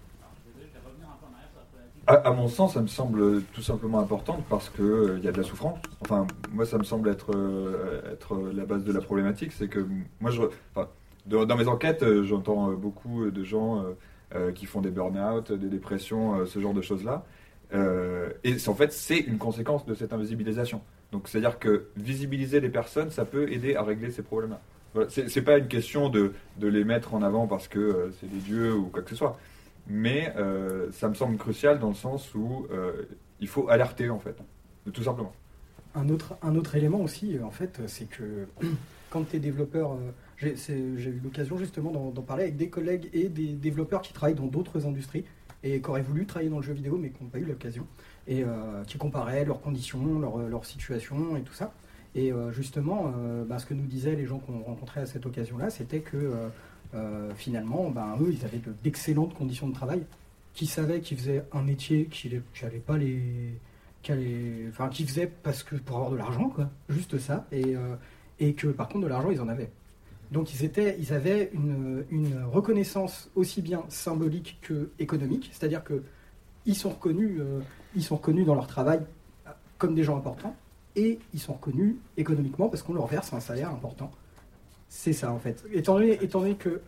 À, 2.09 2.31
mon 2.31 2.49
sens, 2.49 2.73
ça 2.73 2.81
me 2.81 2.87
semble 2.87 3.43
tout 3.53 3.61
simplement 3.61 4.01
importante 4.01 4.43
parce 4.49 4.71
que 4.71 4.83
euh, 4.83 5.19
y 5.23 5.29
a 5.29 5.33
de 5.33 5.37
la 5.37 5.43
souffrance. 5.43 5.79
Enfin, 6.01 6.27
moi, 6.53 6.65
ça 6.65 6.79
me 6.79 6.83
semble 6.83 7.11
être, 7.11 7.37
euh, 7.37 8.15
être 8.15 8.51
la 8.55 8.65
base 8.65 8.83
de 8.83 8.93
la 8.95 9.03
problématique. 9.03 9.53
C'est 9.53 9.69
que 9.69 9.87
moi, 10.19 10.31
je, 10.31 10.41
dans, 11.27 11.57
mes 11.57 11.69
enquêtes, 11.69 12.03
euh, 12.03 12.25
j'entends 12.25 12.71
euh, 12.71 12.77
beaucoup 12.77 13.31
de 13.31 13.45
gens 13.45 13.85
qui 14.55 14.67
font 14.67 14.81
des 14.81 14.91
burn-out, 14.91 15.53
des 15.53 15.69
dépressions, 15.69 16.45
ce 16.47 16.61
genre 16.61 16.75
de 16.75 16.83
choses-là. 16.83 17.25
Et 18.45 18.57
en 18.67 18.75
fait, 18.75 18.93
c'est 18.93 19.19
une 19.19 19.39
conséquence 19.39 19.85
de 19.85 19.95
cette 19.95 20.13
invisibilisation. 20.15 20.81
Donc, 21.13 21.29
c'est-à-dire 21.29 21.59
que 21.59 21.89
visibiliser 21.97 22.61
les 22.61 22.69
personnes, 22.71 23.11
ça 23.11 23.27
peut 23.27 23.51
aider 23.51 23.75
à 23.75 23.83
régler 23.83 24.11
ces 24.11 24.23
problèmes-là. 24.23 24.61
Voilà. 24.95 25.11
C'est 25.11 25.43
pas 25.43 25.59
une 25.59 25.69
question 25.69 26.09
de, 26.09 26.33
de 26.59 26.69
les 26.69 26.85
mettre 26.85 27.15
en 27.15 27.23
avant 27.23 27.47
parce 27.47 27.69
que 27.69 28.11
c'est 28.21 28.31
des 28.31 28.41
dieux 28.41 28.75
ou 28.75 28.87
quoi 28.87 29.03
que 29.03 29.11
ce 29.11 29.17
soit 29.17 29.39
mais 29.89 30.33
euh, 30.37 30.93
ça 30.93 31.09
me 31.09 31.15
semble 31.15 31.37
crucial 31.39 31.79
dans 31.79 31.89
le 31.89 31.95
sens 31.95 32.35
où 32.35 32.67
euh, 32.71 33.09
il 33.41 33.49
faut 33.49 33.69
alerter 33.69 34.11
en 34.11 34.19
fait, 34.19 34.37
tout 34.93 35.03
simplement. 35.03 35.33
Un 35.95 36.11
autre, 36.11 36.37
un 36.43 36.55
autre 36.55 36.77
élément 36.77 37.01
aussi, 37.01 37.37
euh, 37.37 37.45
en 37.45 37.51
fait, 37.51 37.81
c'est 37.87 38.05
que 38.05 38.47
quand 39.11 39.31
tu 39.31 39.37
es 39.37 39.39
développeur, 39.41 39.97
j'ai 40.37 40.75
eu 40.77 41.21
l'occasion 41.25 41.57
justement 41.57 41.91
d'en 41.91 42.23
parler 42.23 42.45
avec 42.45 42.57
des 42.57 42.69
collègues 42.69 43.09
et 43.15 43.29
des 43.29 43.55
développeurs 43.55 44.03
qui 44.03 44.13
travaillent 44.13 44.37
dans 44.37 44.47
d'autres 44.47 44.87
industries 44.87 45.25
et 45.65 45.81
qui 45.81 45.91
auraient 45.91 46.03
voulu 46.03 46.27
travailler 46.27 46.51
dans 46.51 46.59
le 46.59 46.63
jeu 46.63 46.75
vidéo 46.75 46.99
mais 46.99 47.11
qui 47.11 47.25
n'ont 47.25 47.31
pas 47.31 47.39
eu 47.39 47.45
l'occasion 47.45 47.87
et 48.29 48.45
qui 48.87 48.99
comparaient 48.99 49.47
leurs 49.47 49.63
conditions, 49.63 50.21
leur, 50.21 50.39
leur 50.39 50.67
situation 50.67 51.37
et 51.39 51.41
tout 51.41 51.55
ça. 51.55 51.73
Et 52.15 52.31
justement, 52.53 53.15
bah, 53.49 53.59
ce 53.59 53.65
que 53.65 53.73
nous 53.73 53.87
disaient 53.87 54.15
les 54.15 54.27
gens 54.27 54.39
qu'on 54.39 54.61
rencontrait 54.61 55.01
à 55.01 55.07
cette 55.07 55.25
occasion-là, 55.25 55.71
c'était 55.71 56.01
que 56.01 56.51
euh, 56.95 57.33
finalement, 57.35 57.91
ben, 57.91 58.17
eux, 58.21 58.33
ils 58.33 58.45
avaient 58.45 58.59
de- 58.59 58.75
d'excellentes 58.83 59.35
conditions 59.35 59.69
de 59.69 59.75
travail, 59.75 60.05
qui 60.55 60.67
savaient 60.67 61.01
qu'ils 61.01 61.19
faisaient 61.19 61.45
un 61.53 61.63
métier 61.63 62.07
qui 62.07 62.31
n'allait 62.63 62.79
pas 62.79 62.97
les, 62.97 63.21
qui 64.03 64.13
allait- 64.13 64.67
enfin, 64.71 64.89
qui 64.89 65.05
faisaient 65.07 65.31
parce 65.43 65.63
que 65.63 65.77
pour 65.77 65.97
avoir 65.97 66.11
de 66.11 66.17
l'argent, 66.17 66.49
quoi, 66.49 66.71
juste 66.89 67.19
ça, 67.19 67.47
et, 67.53 67.77
euh, 67.77 67.95
et 68.41 68.55
que 68.55 68.69
par 68.69 68.89
contre 68.89 69.05
de 69.05 69.09
l'argent, 69.09 69.31
ils 69.31 69.41
en 69.41 69.49
avaient. 69.49 69.71
Donc 70.33 70.53
ils, 70.55 70.65
étaient, 70.65 70.97
ils 70.99 71.13
avaient 71.13 71.51
une, 71.55 72.05
une 72.11 72.43
reconnaissance 72.45 73.31
aussi 73.35 73.63
bien 73.63 73.85
symbolique 73.89 74.59
que 74.61 74.91
économique, 74.99 75.49
c'est-à-dire 75.53 75.83
que 75.85 76.03
ils 76.67 76.75
sont 76.75 76.91
reconnus, 76.91 77.39
euh, 77.41 77.61
ils 77.95 78.03
sont 78.03 78.17
reconnus 78.17 78.45
dans 78.45 78.55
leur 78.55 78.67
travail 78.67 79.01
euh, 79.47 79.51
comme 79.79 79.95
des 79.95 80.05
gens 80.05 80.17
importants, 80.19 80.55
et 80.97 81.19
ils 81.33 81.41
sont 81.41 81.55
reconnus 81.55 81.97
économiquement 82.17 82.69
parce 82.69 82.83
qu'on 82.83 82.93
leur 82.95 83.07
verse 83.07 83.33
un 83.33 83.41
salaire 83.41 83.71
important. 83.71 84.11
C'est 84.89 85.13
ça 85.13 85.33
en 85.33 85.39
fait. 85.39 85.65
Étant 85.73 85.95
donné, 85.95 86.13
étant 86.23 86.41
donné 86.41 86.55
que 86.55 86.81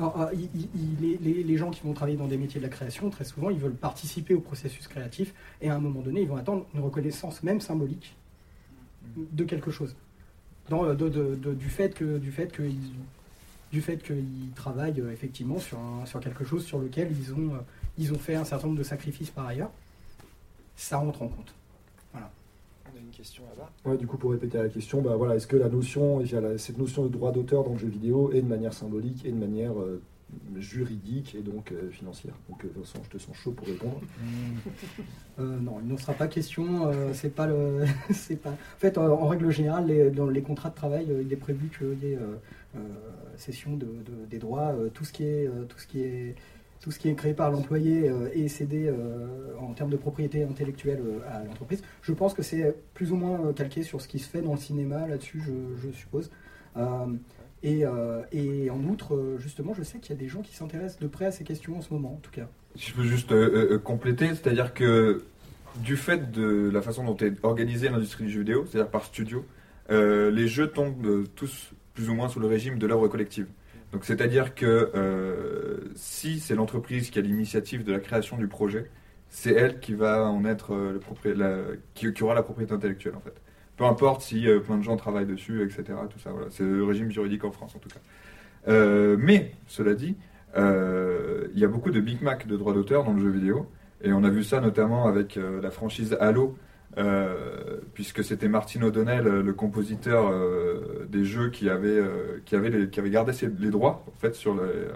ah, 0.00 0.30
il- 0.32 1.46
les, 1.46 1.56
gens 1.56 1.70
qui 1.70 1.82
vont 1.82 1.92
travailler 1.92 2.16
dans 2.16 2.28
des 2.28 2.36
métiers 2.36 2.60
de 2.60 2.66
la 2.66 2.70
création, 2.70 3.10
très 3.10 3.24
souvent, 3.24 3.50
ils 3.50 3.58
veulent 3.58 3.74
participer 3.74 4.32
au 4.32 4.40
processus 4.40 4.86
créatif 4.86 5.34
et 5.60 5.70
à 5.70 5.74
un 5.74 5.80
moment 5.80 6.00
donné, 6.00 6.22
ils 6.22 6.28
vont 6.28 6.36
attendre 6.36 6.66
une 6.72 6.80
reconnaissance 6.80 7.42
même 7.42 7.60
symbolique 7.60 8.14
de 9.16 9.44
quelque 9.44 9.72
chose. 9.72 9.96
Euh, 10.70 11.54
du 11.54 11.68
fait 11.68 11.94
que 11.94 12.18
du 12.18 12.30
fait 12.30 12.54
qu'ils 12.54 12.76
du 13.72 13.82
fait 13.82 13.98
qu'ils 13.98 14.50
travaillent 14.54 15.00
euh, 15.00 15.12
effectivement 15.12 15.58
sur, 15.58 15.78
sur 16.06 16.20
quelque 16.20 16.44
chose 16.44 16.64
sur 16.64 16.78
lequel 16.78 17.10
ils 17.10 17.34
ont, 17.34 17.54
euh, 17.54 17.58
ils 17.98 18.12
ont 18.12 18.18
fait 18.18 18.34
un 18.34 18.44
certain 18.44 18.66
nombre 18.68 18.78
de 18.78 18.84
sacrifices 18.84 19.30
par 19.30 19.46
ailleurs, 19.46 19.70
ça 20.76 20.98
rentre 20.98 21.22
en 21.22 21.28
compte. 21.28 21.54
On 22.92 22.96
a 22.96 23.00
une 23.00 23.10
question 23.10 23.42
là-bas. 23.50 23.70
Ouais, 23.90 23.96
du 23.96 24.06
coup, 24.06 24.16
pour 24.16 24.30
répéter 24.32 24.58
la 24.58 24.68
question, 24.68 25.00
bah, 25.02 25.16
voilà, 25.16 25.36
est-ce 25.36 25.46
que 25.46 25.56
la 25.56 25.68
notion, 25.68 26.22
cette 26.56 26.78
notion 26.78 27.04
de 27.04 27.08
droit 27.08 27.32
d'auteur 27.32 27.64
dans 27.64 27.72
le 27.72 27.78
jeu 27.78 27.88
vidéo 27.88 28.30
est 28.32 28.42
de 28.42 28.46
manière 28.48 28.72
symbolique 28.72 29.24
et 29.24 29.30
de 29.32 29.36
manière 29.38 29.78
euh, 29.78 30.00
juridique 30.56 31.34
et 31.34 31.42
donc 31.42 31.72
euh, 31.72 31.90
financière? 31.90 32.34
Donc, 32.48 32.64
euh, 32.64 32.68
Vincent, 32.76 33.00
je 33.04 33.10
te 33.10 33.18
sens 33.18 33.36
chaud 33.36 33.52
pour 33.52 33.66
répondre. 33.66 34.00
Euh, 35.40 35.56
non, 35.60 35.76
il 35.80 35.86
n'en 35.88 35.96
sera 35.96 36.14
pas 36.14 36.26
question. 36.26 36.88
euh, 36.88 37.10
c'est 37.12 37.32
pas 37.32 37.46
le, 37.46 37.84
c'est 38.10 38.34
pas. 38.42 38.50
En 38.50 38.78
fait, 38.78 38.98
en 38.98 39.24
règle 39.28 39.50
générale, 39.50 39.86
les- 39.86 40.10
dans 40.10 40.26
les 40.28 40.42
contrats 40.42 40.70
de 40.70 40.74
travail, 40.74 41.06
euh, 41.10 41.22
il 41.22 41.32
est 41.32 41.36
prévu 41.36 41.68
qu'il 41.68 41.96
y 42.08 42.12
ait 42.12 42.16
euh, 42.16 42.34
euh, 42.76 42.80
cession 43.36 43.76
de, 43.76 43.86
de- 43.86 44.26
des 44.28 44.38
droits, 44.38 44.72
euh, 44.76 44.88
tout 44.92 45.04
ce 45.04 45.12
qui 45.12 45.22
est, 45.22 45.46
euh, 45.46 45.62
tout 45.68 45.78
ce 45.78 45.86
qui 45.86 46.00
est, 46.00 46.34
tout 46.80 46.90
ce 46.90 46.98
qui 46.98 47.08
est 47.08 47.14
créé 47.14 47.34
par 47.34 47.50
l'employé 47.50 48.08
euh, 48.08 48.30
est 48.32 48.48
cédé 48.48 48.86
euh, 48.86 49.26
en 49.60 49.72
termes 49.72 49.90
de 49.90 49.96
propriété 49.96 50.42
intellectuelle 50.44 51.00
euh, 51.04 51.18
à 51.28 51.44
l'entreprise. 51.44 51.82
Je 52.02 52.12
pense 52.12 52.34
que 52.34 52.42
c'est 52.42 52.74
plus 52.94 53.12
ou 53.12 53.16
moins 53.16 53.46
euh, 53.46 53.52
calqué 53.52 53.82
sur 53.82 54.00
ce 54.00 54.08
qui 54.08 54.18
se 54.18 54.28
fait 54.28 54.42
dans 54.42 54.52
le 54.52 54.58
cinéma 54.58 55.06
là-dessus, 55.06 55.42
je, 55.82 55.90
suppose. 55.90 56.30
Euh, 56.76 57.06
et, 57.62 57.84
euh, 57.84 58.22
en 58.70 58.84
outre, 58.84 59.14
euh, 59.14 59.38
justement, 59.38 59.74
je 59.74 59.82
sais 59.82 59.98
qu'il 59.98 60.14
y 60.14 60.18
a 60.18 60.20
des 60.20 60.28
gens 60.28 60.42
qui 60.42 60.54
s'intéressent 60.54 61.00
de 61.00 61.08
près 61.08 61.26
à 61.26 61.32
ces 61.32 61.44
questions 61.44 61.76
en 61.76 61.82
ce 61.82 61.92
moment, 61.92 62.12
en 62.12 62.20
tout 62.22 62.30
cas. 62.30 62.48
Si 62.76 62.90
je 62.90 62.94
peux 62.94 63.02
juste 63.02 63.32
euh, 63.32 63.72
euh, 63.72 63.78
compléter, 63.78 64.28
c'est-à-dire 64.28 64.74
que 64.74 65.24
du 65.82 65.96
fait 65.96 66.30
de 66.30 66.70
la 66.72 66.82
façon 66.82 67.04
dont 67.04 67.16
est 67.16 67.44
organisée 67.44 67.88
l'industrie 67.88 68.24
du 68.24 68.30
jeu 68.30 68.40
vidéo, 68.40 68.64
c'est-à-dire 68.66 68.90
par 68.90 69.04
studio, 69.04 69.44
euh, 69.90 70.30
les 70.30 70.46
jeux 70.46 70.68
tombent 70.68 71.04
euh, 71.06 71.24
tous 71.34 71.70
plus 71.94 72.08
ou 72.08 72.14
moins 72.14 72.28
sous 72.28 72.40
le 72.40 72.46
régime 72.46 72.78
de 72.78 72.86
l'œuvre 72.86 73.08
collective. 73.08 73.46
Donc 73.92 74.04
c'est-à-dire 74.04 74.54
que 74.54 74.90
euh, 74.94 75.78
si 75.94 76.40
c'est 76.40 76.54
l'entreprise 76.54 77.10
qui 77.10 77.18
a 77.18 77.22
l'initiative 77.22 77.84
de 77.84 77.92
la 77.92 78.00
création 78.00 78.36
du 78.36 78.46
projet, 78.46 78.90
c'est 79.30 79.52
elle 79.52 79.80
qui 79.80 79.94
va 79.94 80.24
en 80.24 80.44
être 80.44 80.74
euh, 80.74 81.00
la- 81.34 81.76
qui, 81.94 82.22
aura 82.22 82.34
la 82.34 82.42
propriété 82.42 82.72
intellectuelle 82.74 83.14
en 83.16 83.20
fait. 83.20 83.34
Peu 83.76 83.84
importe 83.84 84.22
si 84.22 84.46
euh, 84.48 84.60
plein 84.60 84.76
de 84.76 84.82
gens 84.82 84.96
travaillent 84.96 85.26
dessus, 85.26 85.62
etc. 85.62 85.84
Tout 86.10 86.18
ça, 86.18 86.30
voilà. 86.30 86.48
C'est 86.50 86.64
le 86.64 86.84
régime 86.84 87.10
juridique 87.10 87.44
en 87.44 87.52
France 87.52 87.74
en 87.76 87.78
tout 87.78 87.88
cas. 87.88 88.00
Mais 89.16 89.52
cela 89.66 89.94
dit, 89.94 90.16
il 90.56 91.58
y 91.58 91.64
a 91.64 91.68
beaucoup 91.68 91.90
de 91.90 92.00
Big 92.00 92.20
Mac 92.22 92.46
de 92.46 92.56
droits 92.56 92.74
d'auteur 92.74 93.04
dans 93.04 93.14
le 93.14 93.20
jeu 93.20 93.30
vidéo. 93.30 93.66
Et 94.02 94.12
on 94.12 94.22
a 94.24 94.30
vu 94.30 94.44
ça 94.44 94.60
notamment 94.60 95.06
avec 95.06 95.38
la 95.62 95.70
franchise 95.70 96.16
Halo, 96.20 96.56
puisque 97.94 98.24
c'était 98.24 98.48
Martin 98.48 98.82
O'Donnell, 98.82 99.26
euh, 99.26 99.42
le 99.42 99.52
compositeur 99.52 100.28
euh, 100.30 101.06
des 101.08 101.24
jeux, 101.24 101.50
qui 101.50 101.68
avait, 101.68 101.88
euh, 101.88 102.40
qui 102.44 102.54
avait, 102.54 103.10
gardé 103.10 103.32
les 103.58 103.70
droits 103.70 104.04
en 104.06 104.18
fait, 104.18 104.34
sur, 104.34 104.54
les, 104.54 104.60
euh, 104.62 104.92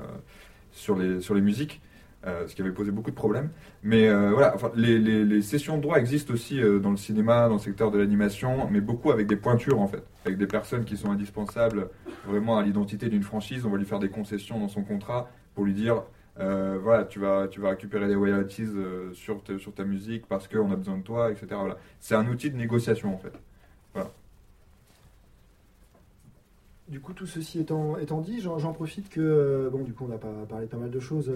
sur, 0.70 0.96
les, 0.96 1.20
sur 1.20 1.34
les 1.34 1.40
musiques, 1.40 1.80
euh, 2.26 2.46
ce 2.46 2.54
qui 2.54 2.62
avait 2.62 2.70
posé 2.70 2.92
beaucoup 2.92 3.10
de 3.10 3.16
problèmes. 3.16 3.50
Mais 3.82 4.08
euh, 4.08 4.30
voilà, 4.30 4.54
enfin, 4.54 4.70
les, 4.76 4.98
les, 4.98 5.24
les 5.24 5.42
sessions 5.42 5.76
de 5.76 5.82
droit 5.82 5.98
existent 5.98 6.32
aussi 6.32 6.62
euh, 6.62 6.78
dans 6.78 6.90
le 6.90 6.96
cinéma, 6.96 7.48
dans 7.48 7.54
le 7.54 7.60
secteur 7.60 7.90
de 7.90 7.98
l'animation, 7.98 8.68
mais 8.70 8.80
beaucoup 8.80 9.10
avec 9.10 9.26
des 9.26 9.36
pointures 9.36 9.80
en 9.80 9.88
fait, 9.88 10.04
avec 10.24 10.38
des 10.38 10.46
personnes 10.46 10.84
qui 10.84 10.96
sont 10.96 11.10
indispensables 11.10 11.88
vraiment 12.26 12.56
à 12.56 12.62
l'identité 12.62 13.08
d'une 13.08 13.24
franchise. 13.24 13.66
On 13.66 13.70
va 13.70 13.78
lui 13.78 13.86
faire 13.86 13.98
des 13.98 14.10
concessions 14.10 14.60
dans 14.60 14.68
son 14.68 14.82
contrat 14.84 15.28
pour 15.54 15.64
lui 15.64 15.74
dire 15.74 16.04
euh, 16.40 16.78
voilà, 16.82 17.04
tu 17.04 17.18
vas, 17.18 17.46
tu 17.48 17.60
vas 17.60 17.70
récupérer 17.70 18.08
des 18.08 18.14
royalties 18.14 18.62
euh, 18.62 19.12
sur, 19.12 19.42
sur 19.58 19.74
ta 19.74 19.84
musique 19.84 20.26
parce 20.26 20.48
qu'on 20.48 20.70
a 20.72 20.76
besoin 20.76 20.96
de 20.98 21.02
toi, 21.02 21.30
etc. 21.30 21.46
Voilà. 21.50 21.76
C'est 22.00 22.14
un 22.14 22.26
outil 22.26 22.50
de 22.50 22.56
négociation 22.56 23.14
en 23.14 23.18
fait. 23.18 23.32
du 26.88 27.00
coup, 27.00 27.14
tout 27.14 27.26
ceci 27.26 27.58
étant, 27.58 27.96
étant 27.96 28.20
dit, 28.20 28.40
j'en 28.40 28.72
profite 28.74 29.08
que, 29.08 29.20
euh, 29.20 29.70
bon, 29.70 29.82
du 29.82 29.94
coup, 29.94 30.06
on 30.06 30.12
a 30.12 30.18
pas, 30.18 30.44
parlé 30.46 30.66
pas 30.66 30.76
mal 30.76 30.90
de 30.90 31.00
choses 31.00 31.32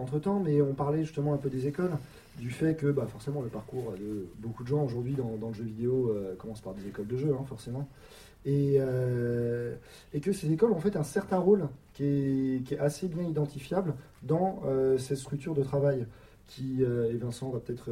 entre 0.00 0.18
temps, 0.18 0.40
mais 0.40 0.60
on 0.60 0.74
parlait 0.74 1.04
justement 1.04 1.32
un 1.32 1.36
peu 1.36 1.48
des 1.48 1.68
écoles, 1.68 1.92
du 2.38 2.50
fait 2.50 2.74
que, 2.76 2.90
bah, 2.90 3.06
forcément, 3.06 3.40
le 3.40 3.48
parcours 3.48 3.92
de 3.92 4.26
beaucoup 4.38 4.64
de 4.64 4.68
gens 4.68 4.82
aujourd'hui 4.82 5.14
dans, 5.14 5.48
le 5.48 5.54
jeu 5.54 5.62
vidéo 5.62 6.12
commence 6.38 6.60
par 6.60 6.74
des 6.74 6.88
écoles 6.88 7.06
de 7.06 7.16
jeu, 7.16 7.32
hein, 7.38 7.44
forcément. 7.48 7.88
Et, 8.46 8.76
euh, 8.78 9.74
et 10.14 10.20
que 10.20 10.32
ces 10.32 10.52
écoles 10.52 10.70
ont 10.70 10.76
en 10.76 10.80
fait 10.80 10.96
un 10.96 11.02
certain 11.02 11.38
rôle 11.38 11.68
qui 11.94 12.62
est, 12.70 12.78
assez 12.78 13.08
bien 13.08 13.24
identifiable 13.24 13.94
dans 14.22 14.62
euh, 14.64 14.96
cette 14.98 15.18
structure 15.18 15.54
de 15.54 15.64
travail 15.64 16.06
qui, 16.46 16.84
euh, 16.84 17.10
et 17.10 17.16
Vincent 17.16 17.50
va 17.50 17.58
peut-être 17.58 17.90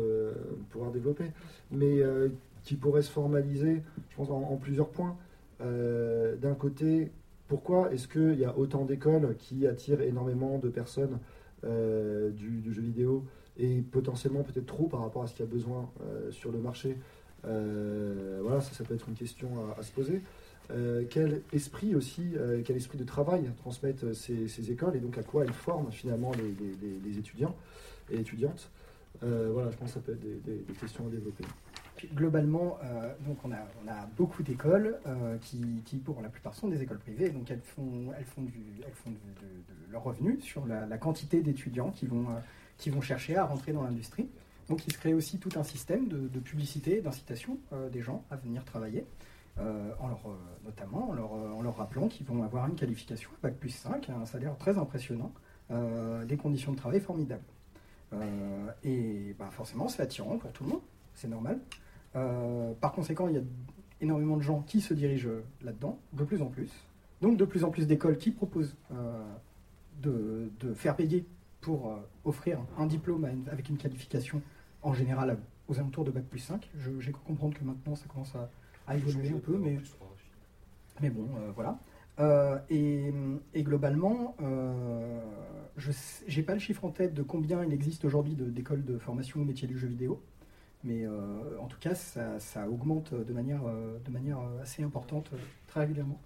pouvoir 0.71 0.93
développer, 0.93 1.33
mais 1.73 2.03
qui 2.63 2.77
pourrait 2.77 3.03
se 3.03 3.11
formaliser, 3.11 3.83
je 4.11 4.17
pense, 4.17 4.31
en, 4.31 4.57
plusieurs 4.57 4.89
points. 4.89 5.17
D'un 5.61 6.55
côté, 6.55 7.11
pourquoi 7.49 7.93
est-ce 7.93 8.07
qu'il 8.07 8.39
y 8.39 8.45
a 8.45 8.57
autant 8.57 8.85
d'écoles 8.85 9.35
qui 9.39 9.67
attirent 9.67 10.03
énormément 10.03 10.59
de 10.59 10.69
personnes 10.69 11.19
du, 11.65 12.73
jeu 12.73 12.83
vidéo 12.83 13.25
et 13.59 13.81
potentiellement 13.81 14.43
peut-être 14.43 14.67
trop 14.67 14.87
par 14.87 15.01
rapport 15.01 15.23
à 15.23 15.27
ce 15.27 15.35
qu'il 15.35 15.45
y 15.45 15.49
a 15.49 15.51
besoin 15.51 15.91
sur 16.31 16.53
le 16.53 16.59
marché? 16.59 16.97
Voilà, 17.43 18.61
ça, 18.61 18.85
peut 18.85 18.95
être 18.95 19.09
une 19.09 19.17
question 19.17 19.49
à 19.77 19.83
se 19.83 19.91
poser. 19.91 20.23
Euh, 20.71 21.05
quel 21.11 21.43
esprit 21.53 21.95
aussi, 21.95 22.33
euh, 22.37 22.63
quel 22.65 22.77
esprit 22.77 22.97
de 22.97 23.05
travail 23.05 23.51
transmettent 23.59 24.15
ces, 24.15 24.71
écoles 24.71 24.97
et 24.97 25.01
donc 25.01 25.19
à 25.19 25.23
quoi 25.23 25.45
elles 25.45 25.53
forment 25.53 25.93
finalement 25.93 26.33
les, 26.33 27.19
étudiants 27.19 27.55
et 28.11 28.19
étudiantes 28.19 28.71
Euh, 29.23 29.51
Voilà, 29.53 29.71
je 29.71 29.77
pense 29.77 29.89
que 29.89 29.95
ça 29.95 30.01
peut 30.01 30.13
être 30.13 30.45
des, 30.45 30.75
questions 30.75 31.07
à 31.07 31.11
développer. 31.11 31.45
Globalement, 32.15 32.79
donc 33.27 33.39
on 33.45 33.53
a, 33.53 34.07
beaucoup 34.17 34.43
d'écoles 34.43 34.99
qui, 35.41 35.97
pour 36.05 36.21
la 36.21 36.29
plupart, 36.29 36.55
sont 36.55 36.69
des 36.69 36.83
écoles 36.83 36.99
privées. 36.99 37.31
Donc 37.31 37.51
elles 37.51 37.63
font, 37.63 38.13
elles 38.19 38.25
font, 38.25 38.43
de, 38.43 38.49
de 38.49 39.93
leur 39.93 40.03
revenu 40.03 40.39
sur 40.41 40.67
la, 40.67 40.99
quantité 40.99 41.41
d'étudiants 41.41 41.91
qui 41.91 42.07
vont, 42.07 42.27
qui 42.79 42.91
vont 42.91 43.01
chercher 43.01 43.37
à 43.37 43.45
rentrer 43.45 43.73
dans 43.73 43.83
l'industrie. 43.83 44.29
Donc 44.69 44.87
il 44.87 44.93
se 44.93 44.99
crée 44.99 45.15
aussi 45.15 45.39
tout 45.39 45.51
un 45.57 45.63
système 45.63 46.09
de, 46.09 46.41
publicité, 46.41 47.01
d'incitation 47.01 47.59
des 47.93 48.03
gens 48.03 48.25
à 48.31 48.37
venir 48.37 48.65
travailler, 48.65 49.07
euh, 49.59 49.93
en 50.01 50.09
leur, 50.09 50.21
euh, 50.27 50.37
notamment 50.65 51.11
en 51.11 51.13
leur, 51.13 51.33
euh, 51.35 51.53
en 51.53 51.63
leur 51.63 51.77
rappelant 51.77 52.09
qu'ils 52.09 52.27
vont 52.27 52.43
avoir 52.43 52.67
une 52.67 52.75
qualification 52.75 53.31
Bac 53.43 53.55
plus 53.55 53.71
5, 53.71 54.11
un 54.11 54.25
salaire 54.27 54.57
très 54.59 54.79
impressionnant, 54.79 55.33
des 56.27 56.37
conditions 56.37 56.73
de 56.73 56.77
travail 56.77 57.01
formidables. 57.01 57.43
Et 58.85 59.35
bah, 59.39 59.49
forcément, 59.51 59.89
c'est 59.89 60.03
attirant 60.03 60.37
pour 60.39 60.53
tout 60.53 60.65
le 60.65 60.71
monde, 60.71 60.83
c'est 61.15 61.29
normal. 61.29 61.59
Par 62.81 62.93
conséquent, 62.93 63.29
il 63.29 63.35
y 63.35 63.39
a 63.39 63.43
énormément 64.01 64.37
de 64.37 64.43
gens 64.43 64.61
qui 64.61 64.81
se 64.81 64.93
dirigent 64.93 65.31
là-dedans, 65.63 65.99
de 66.13 66.25
plus 66.25 66.43
en 66.43 66.47
plus. 66.47 66.71
Donc 67.23 67.39
de 67.39 67.45
plus 67.47 67.65
en 67.65 67.71
plus 67.71 67.87
d'écoles 67.87 68.19
qui 68.19 68.31
proposent 68.31 68.77
de, 70.03 70.51
faire 70.75 70.97
payer 70.97 71.25
pour 71.63 71.99
offrir 72.25 72.59
un 72.79 72.87
diplôme 72.87 73.27
avec 73.51 73.69
une 73.71 73.79
qualification 73.79 74.43
en 74.83 74.93
général 74.93 75.39
aux 75.69 75.79
alentours 75.79 76.05
de 76.05 76.11
Bac 76.11 76.25
plus 76.25 76.41
5. 76.41 76.69
Je- 76.77 77.01
J'ai 77.01 77.11
cru 77.13 77.23
comprendre 77.27 77.55
que 77.59 77.65
maintenant 77.65 77.95
ça 77.97 78.05
commence 78.07 78.35
à, 78.35 78.51
à 78.87 78.97
évoluer 78.97 79.31
un 79.31 79.39
peu, 79.39 79.57
mais, 79.59 79.79
mais 81.01 81.11
bon, 81.11 81.29
euh, 81.37 81.51
voilà. 81.55 81.79
Euh, 82.21 82.59
et, 82.71 83.13
et 83.55 83.63
globalement, 83.65 84.37
euh, 84.41 85.21
je 85.77 85.91
n'ai 86.37 86.43
pas 86.43 86.55
le 86.55 86.61
chiffre 86.61 86.85
en 86.85 86.91
tête 86.91 87.13
de 87.15 87.23
combien 87.23 87.65
il 87.65 87.73
existe 87.73 88.05
aujourd'hui 88.05 88.35
de- 88.35 88.45
d'écoles 88.51 88.85
de 88.85 88.99
formation 88.99 89.41
au 89.41 89.45
métier 89.45 89.67
du 89.67 89.77
jeu 89.79 89.89
vidéo. 89.89 90.23
Mais 90.85 91.05
euh, 91.07 91.59
en 91.61 91.67
tout 91.67 91.79
cas, 91.81 91.95
ça, 91.95 92.39
ça 92.39 92.69
augmente 92.69 93.15
de 93.15 93.33
manière, 93.33 93.63
de 94.05 94.11
manière 94.11 94.39
assez 94.63 94.83
importante 94.83 95.31
très 95.67 95.81
régulièrement. 95.81 96.21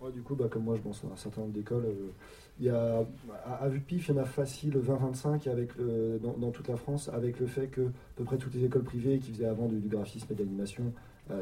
Ouais, 0.00 0.12
du 0.12 0.22
coup, 0.22 0.34
bah, 0.34 0.46
comme 0.50 0.64
moi, 0.64 0.76
je 0.76 0.80
pense 0.80 1.04
à 1.04 1.12
un 1.12 1.16
certain 1.16 1.42
nombre 1.42 1.52
d'écoles. 1.52 1.84
euh, 1.86 2.10
il 2.58 2.66
y 2.66 2.70
a, 2.70 3.00
à, 3.46 3.54
à 3.64 3.68
vue 3.68 3.80
de 3.80 3.84
pif, 3.84 4.08
il 4.08 4.14
y 4.14 4.18
en 4.18 4.22
a 4.22 4.24
facile 4.26 4.76
20-25 4.78 5.46
avec 5.48 5.74
le- 5.76 6.18
dans, 6.22 6.34
dans 6.38 6.50
toute 6.50 6.68
la 6.68 6.76
France, 6.76 7.08
avec 7.08 7.40
le 7.40 7.46
fait 7.46 7.68
que 7.68 7.80
à 7.82 7.90
peu 8.16 8.24
près 8.24 8.36
toutes 8.38 8.54
les 8.54 8.64
écoles 8.64 8.84
privées 8.84 9.18
qui 9.18 9.32
faisaient 9.32 9.46
avant 9.46 9.66
du, 9.66 9.78
du 9.78 9.88
graphisme 9.88 10.26
et 10.30 10.34
de 10.34 10.40
l'animation 10.42 10.92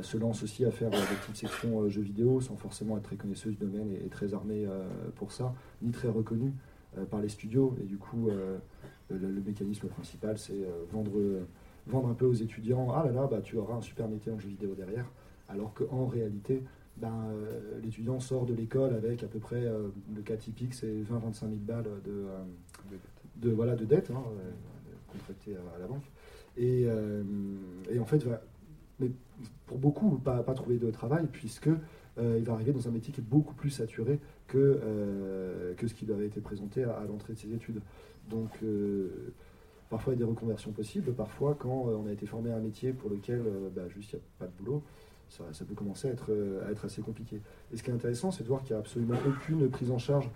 se 0.02 0.16
lancent 0.16 0.42
aussi 0.42 0.64
à 0.64 0.70
faire 0.70 0.88
euh, 0.88 0.96
des 0.96 1.16
petites 1.20 1.36
sections 1.36 1.82
euh, 1.82 1.88
jeux 1.88 2.02
vidéo 2.02 2.40
sans 2.40 2.56
forcément 2.56 2.96
être 2.96 3.04
très 3.04 3.16
connaisseuses 3.16 3.56
du 3.56 3.64
domaine 3.66 3.90
et, 3.90 4.04
et 4.06 4.08
très 4.08 4.34
armées 4.34 4.66
euh, 4.66 4.84
pour 5.16 5.32
ça, 5.32 5.54
ni 5.82 5.90
très 5.90 6.08
reconnues 6.08 6.52
euh, 6.96 7.04
par 7.04 7.20
les 7.20 7.28
studios. 7.28 7.74
Et 7.82 7.84
du 7.84 7.96
coup, 7.98 8.28
euh, 8.28 8.58
le, 9.10 9.18
le 9.30 9.40
mécanisme 9.40 9.88
principal, 9.88 10.38
c'est 10.38 10.52
euh, 10.52 10.84
vendre, 10.92 11.18
euh, 11.18 11.46
vendre 11.86 12.08
un 12.08 12.14
peu 12.14 12.26
aux 12.26 12.34
étudiants 12.34 12.92
Ah 12.94 13.04
là 13.04 13.12
là, 13.12 13.26
bah, 13.26 13.40
tu 13.42 13.56
auras 13.56 13.74
un 13.74 13.80
super 13.80 14.08
métier 14.08 14.32
en 14.32 14.38
jeu 14.38 14.48
vidéo 14.48 14.74
derrière. 14.74 15.06
Alors 15.48 15.72
qu'en 15.74 16.06
réalité, 16.06 16.62
ben, 16.98 17.14
euh, 17.30 17.80
l'étudiant 17.82 18.20
sort 18.20 18.44
de 18.44 18.54
l'école 18.54 18.92
avec 18.94 19.22
à 19.22 19.28
peu 19.28 19.38
près, 19.38 19.64
euh, 19.64 19.88
le 20.14 20.22
cas 20.22 20.36
typique, 20.36 20.74
c'est 20.74 20.86
20-25 21.02 21.40
000 21.40 21.50
balles 21.60 21.84
de, 22.04 22.10
euh, 22.10 22.42
de, 23.36 23.50
voilà, 23.50 23.76
de 23.76 23.84
dette 23.84 24.10
hein, 24.10 24.22
euh, 24.26 24.50
contractée 25.12 25.54
à, 25.56 25.76
à 25.76 25.78
la 25.78 25.86
banque. 25.86 26.10
Et, 26.56 26.84
euh, 26.86 27.22
et 27.90 27.98
en 28.00 28.04
fait, 28.04 28.24
va, 28.24 28.42
mais 29.00 29.10
pour 29.66 29.78
beaucoup, 29.78 30.10
pas, 30.18 30.42
pas 30.42 30.54
trouver 30.54 30.78
de 30.78 30.90
travail, 30.90 31.26
puisque 31.30 31.68
euh, 32.18 32.36
il 32.38 32.44
va 32.44 32.54
arriver 32.54 32.72
dans 32.72 32.88
un 32.88 32.90
métier 32.90 33.12
qui 33.12 33.20
est 33.20 33.24
beaucoup 33.28 33.54
plus 33.54 33.70
saturé 33.70 34.18
que, 34.48 34.80
euh, 34.82 35.74
que 35.74 35.86
ce 35.86 35.94
qui 35.94 36.04
lui 36.06 36.12
avait 36.12 36.26
été 36.26 36.40
présenté 36.40 36.84
à, 36.84 37.04
l'entrée 37.08 37.34
de 37.34 37.38
ses 37.38 37.52
études. 37.52 37.80
Donc, 38.28 38.50
euh, 38.62 39.32
parfois, 39.88 40.12
il 40.12 40.18
y 40.18 40.22
a 40.22 40.24
des 40.24 40.30
reconversions 40.30 40.72
possibles. 40.72 41.12
Parfois, 41.12 41.56
quand 41.58 41.88
on 41.88 42.06
a 42.06 42.12
été 42.12 42.26
formé 42.26 42.50
à 42.50 42.56
un 42.56 42.60
métier 42.60 42.92
pour 42.92 43.10
lequel 43.10 43.42
bah, 43.74 43.82
juste 43.88 44.12
il 44.12 44.16
n'y 44.16 44.22
a 44.22 44.24
pas 44.38 44.46
de 44.46 44.52
boulot, 44.64 44.82
ça, 45.28 45.64
peut 45.64 45.74
commencer 45.74 46.08
à 46.08 46.12
être, 46.70 46.84
assez 46.84 47.02
compliqué. 47.02 47.40
Et 47.72 47.76
ce 47.76 47.82
qui 47.82 47.90
est 47.90 47.94
intéressant, 47.94 48.30
c'est 48.30 48.42
de 48.42 48.48
voir 48.48 48.62
qu'il 48.62 48.72
n'y 48.72 48.76
a 48.76 48.80
absolument 48.80 49.16
aucune 49.26 49.68
prise 49.68 49.90
en 49.90 49.98
charge 49.98 50.28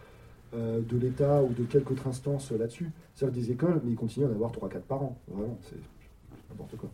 de 0.52 0.96
l'État 0.98 1.42
ou 1.42 1.54
de 1.54 1.64
quelque 1.64 1.92
autre 1.92 2.06
instance 2.06 2.52
là-dessus. 2.52 2.90
C'est-à-dire 3.14 3.42
des 3.42 3.50
écoles, 3.50 3.80
mais 3.84 3.92
ils 3.92 3.96
continuent 3.96 4.26
à 4.26 4.28
en 4.28 4.32
avoir 4.32 4.52
3-4 4.52 4.80
par 4.82 5.02
an. 5.02 5.18
Vraiment, 5.28 5.58
c'est 5.62 5.78
n'importe 6.50 6.76
quoi. 6.76 6.90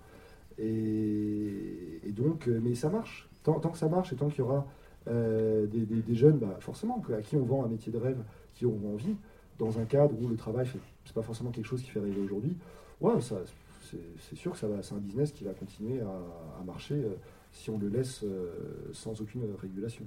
Et, 0.59 2.13
donc, 2.13 2.49
euh, 2.49 2.61
mais 2.63 2.75
ça 2.75 2.89
marche. 2.91 3.29
Tant, 3.45 3.61
que 3.61 3.79
ça 3.79 3.89
marche 3.89 4.13
et 4.13 4.17
tant 4.17 4.29
qu'il 4.29 4.41
y 4.41 4.43
aura 4.43 4.67
euh, 5.09 5.67
des, 5.67 6.15
jeunes, 6.15 6.39
bah, 6.39 6.57
forcément, 6.61 7.03
à 7.17 7.23
qui 7.23 7.37
on 7.37 7.45
vend 7.45 7.65
un 7.65 7.69
métier 7.69 7.91
de 7.91 7.97
rêve, 7.97 8.19
qui 8.55 8.67
auront 8.67 8.95
envie, 8.95 9.17
dans 9.59 9.79
un 9.79 9.85
cadre 9.85 10.15
où 10.21 10.29
le 10.29 10.37
travail, 10.37 10.67
c'est 11.05 11.15
pas 11.15 11.23
forcément 11.23 11.51
quelque 11.51 11.67
chose 11.67 11.83
qui 11.83 11.91
fait 11.91 12.01
rêver 12.01 12.21
aujourd'hui, 12.21 12.57
ouais, 13.01 13.15
c'est, 13.21 14.37
sûr 14.37 14.53
que 14.53 14.59
ça 14.59 14.69
va, 14.69 14.83
c'est 14.83 14.95
un 14.95 14.99
business 14.99 15.33
qui 15.33 15.45
va 15.45 15.55
continuer 15.55 16.01
à, 16.01 16.65
marcher 16.65 16.95
euh, 16.95 17.15
si 17.53 17.71
on 17.71 17.79
le 17.79 17.89
laisse 17.89 18.25
sans 18.93 19.19
aucune 19.21 19.45
régulation. 19.61 20.05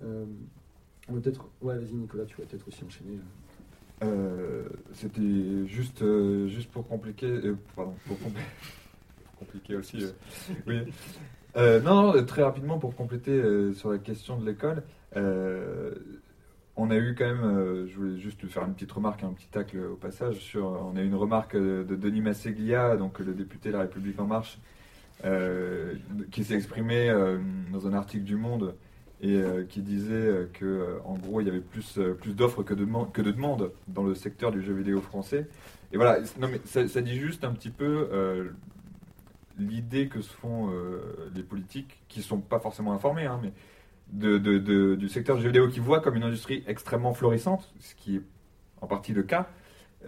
Peut-être, 0.00 1.50
ouais, 1.60 1.76
vas-y 1.76 1.92
Nicolas, 1.92 2.24
tu 2.24 2.36
vas 2.36 2.46
peut-être 2.46 2.66
aussi 2.66 2.82
enchaîner. 2.84 3.18
C'était 4.94 5.66
juste, 5.66 6.02
juste 6.46 6.70
pour 6.70 6.88
compliquer, 6.88 7.40
pardon, 7.76 7.94
pour 8.06 8.16
compl- 8.16 8.40
euh. 10.68 10.84
Euh, 11.56 11.80
non, 11.80 12.12
très 12.24 12.42
rapidement 12.42 12.80
pour 12.80 12.96
compléter 12.96 13.30
euh, 13.30 13.72
sur 13.74 13.92
la 13.92 13.98
question 13.98 14.36
de 14.36 14.44
l'école. 14.44 14.82
on 15.14 16.90
a 16.90 16.96
eu 16.96 17.14
quand 17.16 17.26
même, 17.26 17.86
je 17.86 17.94
voulais 17.94 18.18
juste 18.18 18.44
faire 18.48 18.64
une 18.64 18.74
petite 18.74 18.90
remarque, 18.90 19.22
un 19.22 19.32
petit 19.32 19.46
tacle 19.46 19.78
au 19.78 19.94
passage. 19.94 20.38
Sur, 20.38 20.64
on 20.64 20.96
a 20.96 21.00
eu 21.00 21.06
une 21.06 21.14
remarque 21.14 21.56
de 21.56 21.94
Denis 21.94 22.22
Masseglia, 22.22 22.96
donc 22.96 23.20
le 23.20 23.34
député 23.34 23.68
de 23.68 23.74
La 23.74 23.82
République 23.82 24.18
En 24.18 24.26
Marche, 24.26 24.58
qui 26.32 26.42
s'est 26.42 26.54
exprimé 26.54 27.14
dans 27.72 27.86
un 27.86 27.92
article 27.92 28.24
du 28.24 28.34
Monde 28.34 28.74
et 29.22 29.40
qui 29.68 29.80
disait 29.80 30.48
que 30.54 30.98
en 31.04 31.14
gros 31.14 31.40
il 31.40 31.46
y 31.46 31.50
avait 31.50 31.60
plus, 31.60 32.00
d'offres 32.34 32.64
que 32.64 32.74
de, 32.74 32.84
demandes 33.30 33.70
dans 33.86 34.02
le 34.02 34.16
secteur 34.16 34.50
du 34.50 34.60
jeu 34.60 34.74
vidéo 34.74 35.00
français. 35.00 35.46
Et 35.92 35.96
voilà, 35.96 36.18
ça, 36.64 37.00
dit 37.00 37.16
juste 37.16 37.44
un 37.44 37.52
petit 37.52 37.70
peu 37.70 38.08
l'idée 39.58 40.08
que 40.08 40.20
se 40.20 40.32
font 40.32 40.70
euh, 40.72 41.30
les 41.34 41.42
politiques, 41.42 42.02
qui 42.08 42.22
sont 42.22 42.38
pas 42.40 42.58
forcément 42.58 42.92
informés, 42.92 43.26
hein, 43.26 43.38
mais 43.42 43.52
de, 44.12 44.38
de- 44.38 44.58
de- 44.58 44.94
du 44.96 45.08
secteur 45.08 45.36
du 45.36 45.42
jeu 45.42 45.48
vidéo 45.48 45.68
qui 45.68 45.80
voit 45.80 46.00
comme 46.00 46.16
une 46.16 46.22
industrie 46.24 46.62
extrêmement 46.66 47.14
florissante, 47.14 47.72
ce 47.80 47.94
qui 47.94 48.16
est 48.16 48.22
en 48.80 48.86
partie 48.86 49.12
le 49.12 49.22
cas, 49.22 49.48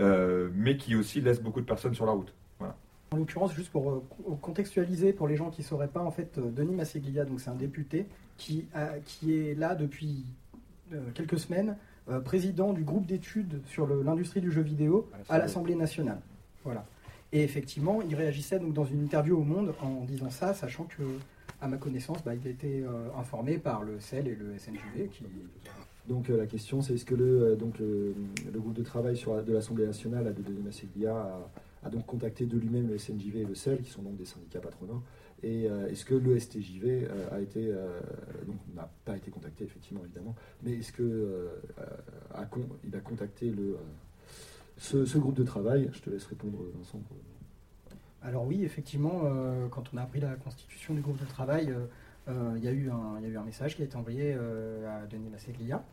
euh, 0.00 0.50
mais 0.54 0.76
qui 0.76 0.94
aussi 0.96 1.20
laisse 1.20 1.40
beaucoup 1.40 1.60
de 1.60 1.66
personnes 1.66 1.94
sur 1.94 2.04
la 2.06 2.12
route. 2.12 2.34
Voilà. 2.58 2.76
En 3.12 3.16
l'occurrence, 3.18 3.54
juste 3.54 3.70
pour 3.70 3.90
euh, 3.90 4.02
contextualiser 4.42 5.12
pour 5.12 5.28
les 5.28 5.36
gens 5.36 5.50
qui 5.50 5.62
ne 5.62 5.66
sauraient 5.66 5.88
pas, 5.88 6.02
en 6.02 6.10
fait, 6.10 6.38
Denis 6.38 6.74
Masseglia, 6.74 7.24
donc 7.24 7.40
c'est 7.40 7.50
un 7.50 7.54
député 7.54 8.06
qui, 8.36 8.66
a- 8.74 8.98
qui 9.04 9.38
est 9.38 9.54
là 9.54 9.74
depuis 9.74 10.24
quelques 11.14 11.38
semaines, 11.38 11.76
président 12.24 12.72
du 12.72 12.84
groupe 12.84 13.06
d'études 13.06 13.60
sur 13.66 13.86
l'industrie 13.88 14.40
du 14.40 14.52
jeu 14.52 14.62
vidéo 14.62 15.08
à 15.28 15.38
l'Assemblée 15.38 15.74
nationale. 15.74 16.20
Voilà. 16.62 16.84
Et 17.32 17.42
effectivement, 17.42 18.02
il 18.02 18.14
réagissait 18.14 18.58
donc 18.58 18.72
dans 18.72 18.84
une 18.84 19.02
interview 19.02 19.38
au 19.38 19.44
Monde 19.44 19.74
en 19.82 20.04
disant 20.04 20.30
ça, 20.30 20.54
sachant 20.54 20.84
que, 20.84 21.02
à 21.60 21.68
ma 21.68 21.76
connaissance, 21.76 22.22
bah, 22.24 22.34
il 22.34 22.46
a 22.46 22.50
été 22.50 22.82
euh, 22.82 23.08
informé 23.18 23.58
par 23.58 23.82
le 23.82 23.98
CEL 23.98 24.28
et 24.28 24.36
le 24.36 24.56
SNJV 24.58 25.10
Donc 26.08 26.30
euh, 26.30 26.36
la 26.36 26.46
question, 26.46 26.82
c'est 26.82 26.94
est-ce 26.94 27.04
que 27.04 27.14
le, 27.14 27.42
euh, 27.42 27.56
donc, 27.56 27.78
le, 27.78 28.14
groupe 28.54 28.74
de 28.74 28.82
travail 28.82 29.20
de 29.46 29.52
l'Assemblée 29.52 29.86
nationale, 29.86 30.32
de 30.34 30.42
Denis 30.42 30.62
Masseglia, 30.62 31.40
a, 31.82 31.90
donc 31.90 32.06
contacté 32.06 32.46
de 32.46 32.58
lui-même 32.58 32.88
le 32.88 32.98
SNJV 32.98 33.40
et 33.40 33.44
le 33.44 33.54
CEL, 33.54 33.80
qui 33.82 33.90
sont 33.90 34.02
donc 34.02 34.16
des 34.16 34.24
syndicats 34.24 34.60
patronaux, 34.60 35.02
Et 35.42 35.68
euh, 35.68 35.88
est-ce 35.88 36.04
que 36.04 36.14
le 36.14 36.38
STJV 36.38 37.08
a 37.32 37.40
été, 37.40 37.72
donc 38.46 38.56
n'a 38.74 38.88
pas 39.04 39.16
été 39.16 39.30
contacté 39.30 39.64
effectivement 39.64 40.02
évidemment, 40.04 40.34
mais 40.62 40.72
est-ce 40.74 40.92
que 40.92 41.48
il 42.84 42.96
a 42.96 43.00
contacté 43.00 43.50
le, 43.50 43.76
ce, 44.76 45.04
ce 45.04 45.18
groupe 45.18 45.34
de 45.36 45.44
travail 45.44 45.88
Je 45.92 46.00
te 46.00 46.10
laisse 46.10 46.26
répondre 46.26 46.58
Vincent. 46.76 47.00
Alors 48.22 48.44
oui, 48.46 48.64
effectivement, 48.64 49.22
euh, 49.24 49.68
quand 49.68 49.84
on 49.94 49.96
a 49.98 50.02
appris 50.02 50.20
la 50.20 50.34
constitution 50.34 50.94
du 50.94 51.00
groupe 51.00 51.18
de 51.20 51.26
travail, 51.26 51.70
euh, 51.70 51.86
euh, 52.28 52.54
il 52.56 52.64
y, 52.64 52.68
a 52.68 52.72
eu 52.72 52.90
un- 52.90 53.18
il 53.18 53.22
y 53.24 53.26
a 53.26 53.28
eu 53.28 53.36
un 53.38 53.44
message 53.44 53.76
qui 53.76 53.82
a 53.82 53.84
été 53.84 53.96
envoyé 53.96 54.34
euh, 54.36 55.02
à 55.02 55.06
Denis 55.06 55.28
Masseglia. 55.30 55.84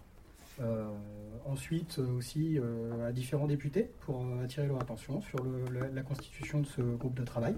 Euh, 0.61 0.85
ensuite 1.47 1.97
aussi 1.99 2.59
euh, 2.59 3.07
à 3.07 3.11
différents 3.11 3.47
députés 3.47 3.89
pour 4.01 4.23
euh, 4.23 4.43
attirer 4.43 4.67
leur 4.67 4.79
attention 4.79 5.19
sur 5.21 5.43
le- 5.43 5.65
la, 5.79 5.87
la 5.89 6.01
constitution 6.03 6.59
de 6.61 6.65
ce 6.67 6.81
groupe 6.81 7.15
de 7.15 7.23
travail. 7.23 7.55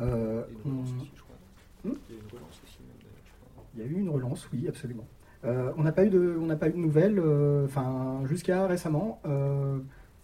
Il 0.00 0.04
y 0.04 0.08
a 0.10 0.12
une 0.12 0.16
relance 0.64 0.88
on- 0.92 0.96
aussi, 1.00 1.10
je 1.16 1.22
crois. 1.22 1.36
Hmm? 1.84 1.94
Il 2.10 2.14
y 2.14 2.18
a 2.18 2.22
une 2.22 2.30
relance 2.30 2.60
aussi, 2.64 2.78
même, 2.80 2.96
d'ailleurs, 2.98 3.24
je 3.24 3.30
crois. 3.54 3.64
Il 3.74 3.80
y 3.80 3.82
a 3.82 3.86
eu 3.86 4.00
une 4.00 4.10
relance, 4.10 4.48
oui, 4.52 4.68
absolument. 4.68 5.06
Euh, 5.44 5.72
on 5.78 5.82
n'a 5.84 5.92
pas 5.92 6.04
eu 6.04 6.10
de, 6.10 6.36
on 6.40 6.46
n'a 6.46 6.56
pas 6.56 6.68
eu 6.68 6.72
de 6.72 6.76
nouvelles, 6.78 7.18
euh, 7.18 7.64
enfin 7.64 8.22
jusqu'à 8.26 8.66
récemment. 8.66 9.20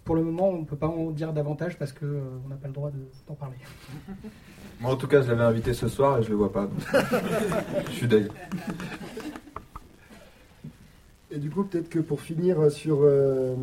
Pour 0.04 0.16
le 0.16 0.22
moment, 0.22 0.50
on 0.50 0.58
ne 0.60 0.64
peut 0.64 0.76
pas 0.76 0.88
en 0.88 1.10
dire 1.10 1.32
davantage 1.32 1.78
parce 1.78 1.92
que 1.92 2.04
euh, 2.04 2.20
on 2.44 2.48
n'a 2.48 2.56
pas 2.56 2.68
le 2.68 2.74
droit 2.74 2.90
de- 2.90 2.96
d'en 3.26 3.34
parler. 3.34 3.56
Moi, 4.80 4.92
en 4.92 4.96
tout 4.96 5.06
cas, 5.08 5.22
je 5.22 5.28
l'avais 5.28 5.44
invité 5.44 5.72
ce 5.72 5.88
soir 5.88 6.18
et 6.18 6.22
je 6.22 6.28
le 6.30 6.34
vois 6.34 6.52
pas. 6.52 6.66
donc. 6.66 6.80
je 7.88 7.92
suis 7.92 8.08
deg. 8.08 8.28
Et 11.30 11.38
du 11.38 11.50
coup, 11.50 11.64
peut-être 11.64 11.88
que 11.88 11.98
pour 12.00 12.20
finir 12.20 12.70
sur, 12.70 12.98
euh, 13.02 13.54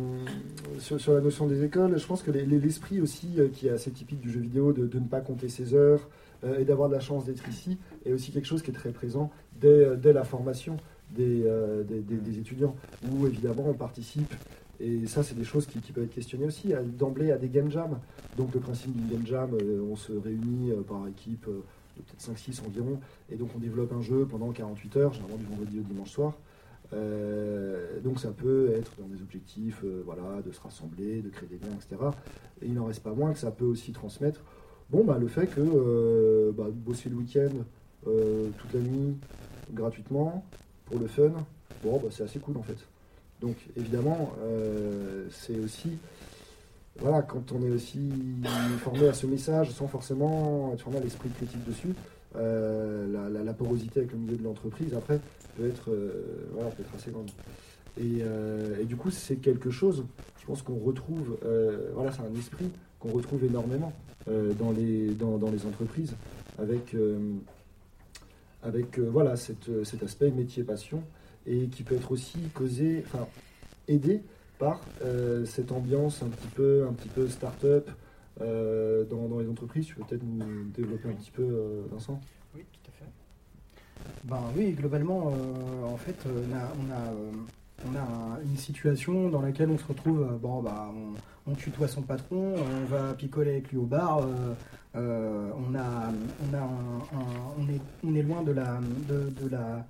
sur, 0.78 1.00
sur 1.00 1.14
la 1.14 1.20
notion 1.20 1.46
des 1.46 1.62
écoles, 1.64 1.96
je 1.98 2.06
pense 2.06 2.22
que 2.22 2.30
les- 2.30 2.44
les- 2.44 2.58
l'esprit 2.58 3.00
aussi, 3.00 3.28
euh, 3.38 3.48
qui 3.48 3.68
est 3.68 3.70
assez 3.70 3.90
typique 3.90 4.20
du 4.20 4.30
jeu 4.30 4.40
vidéo, 4.40 4.72
de, 4.72 4.86
de 4.86 4.98
ne 4.98 5.06
pas 5.06 5.20
compter 5.20 5.48
ses 5.48 5.74
heures 5.74 6.00
euh, 6.44 6.58
et 6.58 6.64
d'avoir 6.64 6.88
de 6.88 6.94
la 6.94 7.00
chance 7.00 7.24
d'être 7.24 7.48
ici, 7.48 7.78
est 8.04 8.12
aussi 8.12 8.30
quelque 8.32 8.46
chose 8.46 8.62
qui 8.62 8.70
est 8.70 8.74
très 8.74 8.90
présent 8.90 9.30
dès, 9.60 9.96
dès 9.96 10.12
la 10.12 10.24
formation 10.24 10.76
des, 11.12 11.44
euh, 11.46 11.82
des, 11.84 12.00
des- 12.00 12.16
des 12.16 12.38
étudiants, 12.38 12.74
où 13.10 13.26
évidemment 13.26 13.64
on 13.68 13.74
participe. 13.74 14.34
Et 14.82 15.06
ça, 15.06 15.22
c'est 15.22 15.36
des 15.36 15.44
choses 15.44 15.66
qui, 15.66 15.78
peuvent 15.92 16.04
être 16.04 16.14
questionnées 16.14 16.44
aussi, 16.44 16.74
d'emblée 16.98 17.30
à 17.30 17.38
des 17.38 17.48
game 17.48 17.70
jams. 17.70 17.98
Donc 18.36 18.52
le 18.52 18.60
principe 18.60 18.92
d'une 18.92 19.08
game 19.08 19.26
jam, 19.26 19.50
euh, 19.54 19.80
on 19.90 19.96
se 19.96 20.12
réunit 20.12 20.72
euh, 20.72 20.82
par 20.82 21.06
équipe 21.06 21.46
euh, 21.48 21.62
de 21.96 22.02
peut-être 22.02 22.20
5-6 22.20 22.66
environ, 22.66 22.98
et 23.30 23.36
donc 23.36 23.50
on 23.54 23.58
développe 23.58 23.92
un 23.92 24.00
jeu 24.00 24.26
pendant 24.28 24.50
48 24.50 24.96
heures, 24.96 25.12
généralement 25.12 25.38
du 25.38 25.46
vendredi 25.46 25.78
au 25.78 25.82
dimanche 25.82 26.10
soir. 26.10 26.36
Euh, 26.92 28.00
donc 28.00 28.18
ça 28.18 28.30
peut 28.30 28.72
être 28.76 28.92
dans 28.98 29.06
des 29.06 29.22
objectifs 29.22 29.80
euh, 29.84 30.02
voilà, 30.04 30.42
de 30.44 30.52
se 30.52 30.60
rassembler, 30.60 31.22
de 31.22 31.30
créer 31.30 31.48
des 31.48 31.56
liens, 31.56 31.74
etc. 31.74 32.10
Et 32.60 32.66
il 32.66 32.74
n'en 32.74 32.86
reste 32.86 33.02
pas 33.02 33.14
moins 33.14 33.32
que 33.32 33.38
ça 33.38 33.50
peut 33.50 33.64
aussi 33.64 33.92
transmettre 33.92 34.42
bon, 34.90 35.04
bah, 35.04 35.18
le 35.18 35.26
fait 35.26 35.46
que 35.46 35.60
euh, 35.60 36.52
bah, 36.52 36.66
bosser 36.70 37.08
le 37.08 37.16
week-end 37.16 37.50
euh, 38.06 38.48
toute 38.58 38.74
la 38.74 38.80
nuit 38.80 39.16
gratuitement 39.72 40.44
pour 40.84 40.98
le 40.98 41.06
fun, 41.06 41.32
bon, 41.82 41.98
bah, 41.98 42.08
c'est 42.10 42.24
assez 42.24 42.38
cool 42.38 42.58
en 42.58 42.62
fait. 42.62 42.78
Donc 43.42 43.56
évidemment, 43.76 44.32
euh, 44.40 45.26
c'est 45.30 45.58
aussi 45.58 45.98
voilà, 46.98 47.22
quand 47.22 47.52
on 47.52 47.62
est 47.66 47.70
aussi 47.70 48.10
formé 48.78 49.08
à 49.08 49.14
ce 49.14 49.26
message 49.26 49.70
sans 49.72 49.88
forcément 49.88 50.72
être 50.72 50.82
formé 50.82 50.98
à 50.98 51.00
l'esprit 51.00 51.30
critique 51.30 51.64
dessus, 51.64 51.94
euh, 52.36 53.42
la, 53.44 53.52
porosité 53.52 54.00
avec 54.00 54.12
le 54.12 54.18
milieu 54.18 54.36
de 54.36 54.44
l'entreprise 54.44 54.94
après 54.94 55.18
peut 55.56 55.66
être, 55.66 55.90
euh, 55.90 56.48
voilà, 56.52 56.70
peut 56.70 56.82
être 56.82 56.94
assez 56.94 57.10
grande. 57.10 57.30
Et, 57.98 58.84
du 58.84 58.96
coup, 58.96 59.10
c'est 59.10 59.36
quelque 59.36 59.70
chose, 59.70 60.04
je 60.40 60.46
pense 60.46 60.62
qu'on 60.62 60.78
retrouve, 60.78 61.36
voilà, 61.94 62.12
c'est 62.12 62.22
un 62.22 62.38
esprit 62.38 62.70
qu'on 63.00 63.10
retrouve 63.10 63.44
énormément 63.44 63.92
dans, 64.26 64.70
les, 64.70 65.08
dans, 65.14 65.50
les 65.50 65.66
entreprises 65.66 66.14
avec, 66.58 66.96
avec 68.62 68.98
voilà, 68.98 69.36
cet 69.36 70.02
aspect 70.02 70.30
métier-passion 70.30 71.02
et 71.46 71.66
qui 71.68 71.82
peut 71.82 71.94
être 71.94 72.10
aussi 72.12 72.38
causé, 72.54 73.04
enfin, 73.06 73.26
aidé 73.88 74.22
par 74.58 74.80
euh, 75.04 75.44
cette 75.44 75.72
ambiance 75.72 76.22
un 76.22 76.28
petit 76.28 76.48
peu, 76.48 76.86
un 76.88 76.92
petit 76.92 77.08
peu 77.08 77.28
start-up 77.28 77.90
euh, 78.40 79.04
dans, 79.04 79.28
dans 79.28 79.38
les 79.40 79.48
entreprises. 79.48 79.86
Tu 79.86 79.94
peux 79.96 80.04
peut-être 80.04 80.22
nous 80.24 80.64
développer 80.76 81.08
un 81.08 81.14
petit 81.14 81.30
peu, 81.32 81.42
euh, 81.42 81.82
Vincent? 81.90 82.20
Oui, 82.54 82.64
tout 82.72 82.90
à 82.90 82.92
fait. 82.92 83.10
Ben 84.24 84.40
oui, 84.56 84.72
globalement, 84.72 85.32
euh, 85.32 85.84
en 85.84 85.96
fait, 85.96 86.16
on 86.26 86.54
a, 86.54 86.72
on 86.80 86.90
a, 86.92 87.12
euh, 87.12 87.32
on 87.90 87.96
a 87.96 88.00
un- 88.00 88.40
une 88.42 88.56
situation 88.56 89.28
dans 89.30 89.42
laquelle 89.42 89.70
on 89.70 89.78
se 89.78 89.86
retrouve, 89.86 90.22
euh, 90.22 90.36
bon, 90.38 90.62
bah, 90.62 90.92
on, 91.46 91.50
on 91.50 91.54
tutoie 91.56 91.88
son 91.88 92.02
patron, 92.02 92.54
on 92.56 92.84
va 92.86 93.14
picoler 93.14 93.50
avec 93.52 93.70
lui 93.72 93.78
au 93.78 93.86
bar, 93.86 94.18
euh, 94.18 94.54
euh, 94.94 95.50
on, 95.56 95.74
a, 95.74 96.12
on, 96.48 96.54
a 96.54 96.60
un- 96.60 97.18
un- 97.18 97.54
on, 97.58 97.68
est, 97.68 97.80
on 98.04 98.14
est 98.14 98.22
loin 98.22 98.42
de 98.42 98.52
la, 98.52 98.78
de, 99.08 99.30
de 99.42 99.48
la 99.48 99.84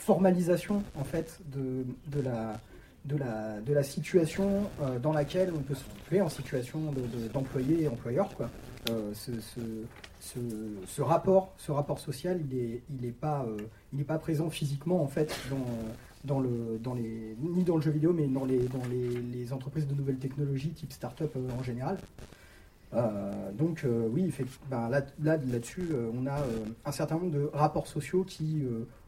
formalisation, 0.00 0.82
en 0.98 1.04
fait, 1.04 1.38
de, 1.54 1.84
de 2.08 2.20
la 2.22 2.58
de 3.06 3.16
la, 3.16 3.60
de 3.62 3.72
la 3.72 3.82
situation 3.82 4.64
euh, 4.82 4.98
dans 4.98 5.14
laquelle 5.14 5.50
on 5.56 5.60
peut 5.62 5.74
se 5.74 5.84
trouver 6.04 6.20
en 6.20 6.28
situation 6.28 6.92
de- 6.92 7.00
de- 7.00 7.28
d'employé 7.32 7.84
et 7.84 7.88
employeur. 7.88 8.28
Quoi. 8.36 8.50
Euh, 8.90 9.12
ce, 9.14 9.32
ce, 9.40 10.38
ce, 10.86 11.00
rapport, 11.00 11.54
ce 11.56 11.72
rapport 11.72 11.98
social, 11.98 12.38
il 12.44 12.54
n'est 12.54 12.82
il 12.94 13.06
est 13.06 13.12
pas, 13.26 13.46
euh, 13.48 13.56
il 13.94 14.00
est 14.02 14.04
pas 14.04 14.18
présent 14.18 14.50
physiquement 14.50 15.02
en 15.02 15.06
fait 15.06 15.34
dans, 15.50 15.64
dans 16.34 16.40
le, 16.40 16.78
dans 16.78 16.92
les, 16.92 17.34
ni 17.40 17.64
dans 17.64 17.76
le 17.76 17.80
jeu 17.82 17.90
vidéo, 17.90 18.12
mais 18.12 18.26
dans 18.26 18.44
les, 18.44 18.58
dans 18.68 18.86
les, 18.90 19.08
les 19.08 19.52
entreprises 19.54 19.86
de 19.86 19.94
nouvelles 19.94 20.18
technologies 20.18 20.68
type 20.70 20.92
start-up 20.92 21.34
en 21.58 21.62
général. 21.62 21.96
Donc 23.54 23.86
oui, 24.12 24.30
ben, 24.68 24.90
là, 24.90 25.00
là, 25.22 25.38
là-dessus, 25.50 25.88
euh, 25.92 26.10
on 26.14 26.26
a 26.26 26.36
un 26.84 26.92
certain 26.92 27.14
nombre 27.16 27.30
de 27.30 27.48
rapports 27.54 27.86
sociaux 27.86 28.24
qui, 28.24 28.62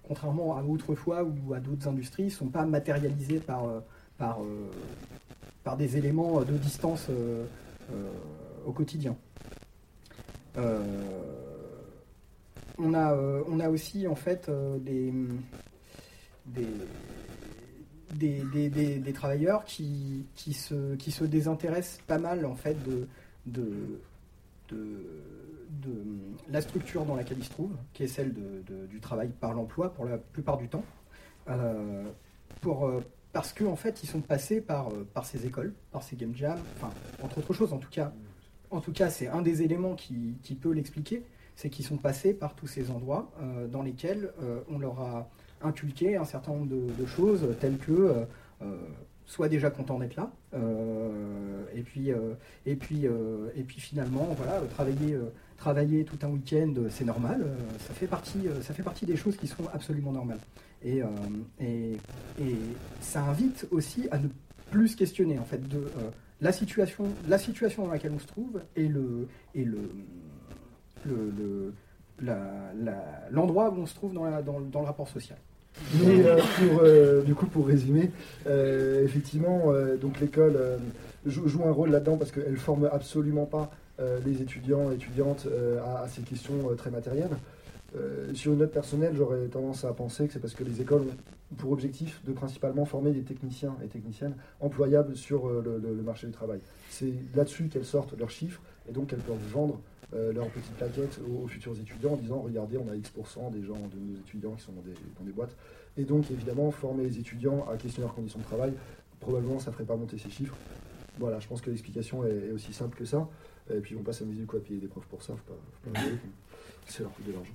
contrairement 0.06 0.56
à 0.56 0.62
autrefois 0.62 1.22
ou 1.24 1.54
à 1.54 1.60
d'autres 1.60 1.88
industries, 1.88 2.24
ne 2.24 2.30
sont 2.30 2.48
pas 2.48 2.64
matérialisés 2.66 3.38
par, 3.40 3.64
euh, 3.66 3.80
par, 4.18 4.42
euh, 4.42 4.70
par 5.64 5.76
des 5.76 5.96
éléments 5.96 6.42
de 6.42 6.56
distance 6.56 7.06
euh, 7.10 7.44
au 8.66 8.72
quotidien. 8.72 9.16
On, 12.78 12.94
a, 12.94 13.14
on 13.48 13.60
a 13.60 13.68
aussi 13.68 14.06
en 14.06 14.14
fait 14.14 14.50
des, 14.80 15.12
des, 16.46 16.66
des, 18.14 18.42
des- 18.52 18.68
des- 18.98 18.98
travailleurs 19.12 19.64
qui, 19.64 20.24
qui, 20.34 20.52
se, 20.52 20.94
qui 20.96 21.10
se 21.10 21.24
désintéressent 21.24 22.00
pas 22.06 22.18
mal 22.18 22.44
en 22.44 22.54
fait 22.56 22.76
de, 22.84 23.06
de, 23.46 23.86
de 25.80 26.04
la 26.50 26.60
structure 26.60 27.04
dans 27.04 27.16
laquelle 27.16 27.38
ils 27.38 27.44
se 27.44 27.50
trouvent, 27.50 27.76
qui 27.92 28.04
est 28.04 28.08
celle 28.08 28.32
du 28.32 29.00
travail 29.00 29.30
par 29.40 29.54
l'emploi 29.54 29.92
pour 29.92 30.04
la 30.04 30.18
plupart 30.18 30.58
du 30.58 30.68
temps. 30.68 30.84
Euh, 31.48 32.04
pour, 32.60 32.86
euh, 32.86 33.00
parce 33.32 33.52
qu'en 33.52 33.72
en 33.72 33.76
fait, 33.76 34.02
ils 34.02 34.08
sont 34.08 34.20
passés 34.20 34.60
par, 34.60 34.88
euh, 34.90 35.22
ces 35.24 35.46
écoles, 35.46 35.74
par 35.90 36.02
ces 36.02 36.16
game 36.16 36.34
jams, 36.34 36.60
entre 37.22 37.38
autres 37.38 37.54
choses 37.54 37.72
en 37.72 37.78
tout 37.78 37.90
cas. 37.90 38.12
En 38.70 38.80
tout 38.80 38.92
cas, 38.92 39.10
c'est 39.10 39.26
un 39.26 39.42
des 39.42 39.62
éléments 39.62 39.94
qui, 39.94 40.58
peut 40.60 40.72
l'expliquer, 40.72 41.24
c'est 41.56 41.68
qu'ils 41.68 41.84
sont 41.84 41.96
passés 41.96 42.32
par 42.32 42.54
tous 42.54 42.66
ces 42.66 42.90
endroits 42.90 43.30
dans 43.70 43.82
lesquels 43.82 44.32
on 44.70 44.78
leur 44.78 44.98
a 45.00 45.28
inculqué 45.60 46.16
un 46.16 46.24
certain 46.24 46.52
nombre 46.52 46.68
de, 46.68 47.06
choses 47.06 47.54
telles 47.60 47.76
que 47.76 48.26
soit 49.26 49.50
déjà 49.50 49.68
content 49.68 49.98
d'être 49.98 50.16
là, 50.16 50.32
et 51.74 51.82
puis 51.82 52.12
et 52.64 52.76
puis 52.76 53.04
et 53.04 53.62
puis 53.62 53.78
finalement 53.78 54.28
voilà 54.38 54.62
travailler 54.70 55.18
travailler 55.62 56.04
tout 56.04 56.18
un 56.26 56.30
week-end 56.36 56.74
euh, 56.76 56.88
c'est 56.90 57.04
normal, 57.04 57.40
euh, 57.44 57.54
ça 57.86 57.94
fait 57.94 58.08
partie 58.08 58.42
euh, 58.48 58.60
ça 58.62 58.74
fait 58.74 58.82
partie 58.82 59.06
des 59.06 59.14
choses 59.16 59.36
qui 59.36 59.46
sont 59.46 59.66
absolument 59.72 60.10
normales 60.12 60.40
et 60.84 61.00
et, 61.60 61.92
et 62.46 62.56
ça 63.00 63.20
invite 63.22 63.68
aussi 63.70 64.08
à 64.10 64.18
ne 64.18 64.26
plus 64.72 64.88
se 64.88 64.96
questionner 64.96 65.38
en 65.38 65.44
fait 65.44 65.62
de 65.68 65.82
la 66.40 66.50
situation 66.50 67.04
la 67.28 67.38
situation 67.38 67.84
dans 67.86 67.92
laquelle 67.92 68.10
on 68.12 68.18
se 68.18 68.26
trouve 68.26 68.54
et 68.74 68.88
le 68.88 69.28
et 69.54 69.64
le 69.64 69.82
le, 71.06 71.32
le- 71.36 71.72
l'endroit 73.30 73.70
où 73.70 73.76
on 73.82 73.86
se 73.86 73.94
trouve 73.94 74.12
dans, 74.14 74.24
dans, 74.42 74.80
le- 74.80 74.86
rapport 74.86 75.08
social. 75.08 75.38
Mais 76.04 76.22
pour, 76.58 77.24
du 77.24 77.34
coup, 77.34 77.46
pour 77.46 77.66
résumer, 77.66 78.10
effectivement, 79.04 79.72
donc 80.00 80.20
l'école 80.20 80.56
joue, 81.26 81.46
joue 81.48 81.62
un 81.64 81.72
rôle 81.72 81.90
là-dedans 81.90 82.16
parce 82.18 82.30
qu'elle 82.32 82.56
forme 82.56 82.88
absolument 82.92 83.46
pas 83.46 83.70
les 84.24 84.42
étudiants 84.42 84.90
et 84.90 84.94
étudiantes 84.94 85.46
euh, 85.46 85.80
à, 85.82 86.08
ces 86.08 86.22
questions 86.22 86.70
euh, 86.70 86.74
très 86.74 86.90
matérielles. 86.90 87.36
Euh, 87.94 88.32
sur 88.32 88.52
une 88.52 88.60
note 88.60 88.72
personnelle, 88.72 89.14
j'aurais 89.14 89.46
tendance 89.48 89.84
à 89.84 89.92
penser 89.92 90.26
que 90.26 90.32
c'est 90.32 90.38
parce 90.38 90.54
que 90.54 90.64
les 90.64 90.80
écoles 90.80 91.02
ont 91.02 91.54
pour 91.58 91.72
objectif 91.72 92.22
de 92.24 92.32
principalement 92.32 92.86
former 92.86 93.12
des 93.12 93.22
techniciens 93.22 93.76
et 93.84 93.88
techniciennes 93.88 94.34
employables 94.60 95.16
sur 95.16 95.48
euh, 95.48 95.80
le, 95.82 96.02
marché 96.02 96.26
du 96.26 96.32
travail. 96.32 96.60
C'est 96.88 97.12
là-dessus 97.34 97.68
qu'elles 97.68 97.84
sortent 97.84 98.18
leurs 98.18 98.30
chiffres 98.30 98.62
et 98.88 98.92
donc 98.92 99.08
qu'elles 99.08 99.18
peuvent 99.20 99.36
vendre 99.52 99.78
euh, 100.14 100.32
leurs 100.32 100.48
petites 100.48 100.74
plaquettes 100.74 101.20
aux, 101.28 101.46
futurs 101.46 101.78
étudiants 101.78 102.12
en 102.12 102.16
disant 102.16 102.40
regardez, 102.40 102.78
on 102.78 102.90
a 102.90 102.96
X% 102.96 103.50
des 103.50 103.62
gens, 103.62 103.74
de 103.74 104.12
nos 104.12 104.18
étudiants 104.18 104.52
qui 104.52 104.62
sont 104.62 104.72
dans 104.72 105.24
des, 105.24 105.32
boîtes. 105.32 105.54
Et 105.98 106.04
donc 106.04 106.30
évidemment, 106.30 106.70
former 106.70 107.04
les 107.04 107.18
étudiants 107.18 107.66
à 107.70 107.76
questionner 107.76 108.06
leurs 108.06 108.14
conditions 108.14 108.38
de 108.38 108.44
travail, 108.44 108.72
probablement 109.20 109.58
ça 109.58 109.70
ne 109.70 109.74
ferait 109.74 109.84
pas 109.84 109.96
monter 109.96 110.16
ces 110.16 110.30
chiffres. 110.30 110.56
Voilà, 111.18 111.40
je 111.40 111.46
pense 111.46 111.60
que 111.60 111.68
l'explication 111.68 112.24
est 112.24 112.50
aussi 112.52 112.72
simple 112.72 112.96
que 112.96 113.04
ça. 113.04 113.28
Et 113.76 113.80
puis 113.80 113.96
on 113.96 114.02
passe 114.02 114.22
à 114.22 114.24
musique 114.24 114.46
quoi, 114.46 114.60
payer 114.60 114.80
des 114.80 114.86
profs 114.86 115.06
pour 115.06 115.22
ça, 115.22 115.34
faut 115.34 115.52
pas, 115.54 115.60
faut 115.84 115.90
pas 115.90 116.00
c'est 116.86 117.02
leur 117.02 117.12
coût 117.12 117.22
de 117.26 117.32
l'argent. 117.32 117.52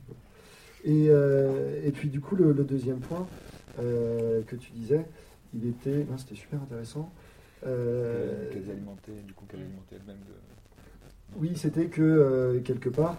Et, 0.83 1.07
euh, 1.09 1.81
et 1.83 1.91
puis 1.91 2.09
du 2.09 2.21
coup, 2.21 2.35
le, 2.35 2.53
le 2.53 2.63
deuxième 2.63 2.99
point 2.99 3.27
euh, 3.79 4.41
que 4.43 4.55
tu 4.55 4.71
disais, 4.71 5.05
il 5.53 5.67
était, 5.67 6.05
c'était 6.17 6.35
super 6.35 6.61
intéressant. 6.61 7.11
Euh, 7.65 8.51
Quasi 8.53 8.71
alimentée, 8.71 9.11
du 9.25 9.33
coup, 9.33 9.45
quasi 9.47 9.63
alimentée 9.63 9.95
elle-même 9.95 10.17
de. 10.27 11.39
oui, 11.39 11.51
c'était 11.55 11.87
que 11.87 12.01
euh, 12.01 12.59
quelque 12.61 12.89
part, 12.89 13.17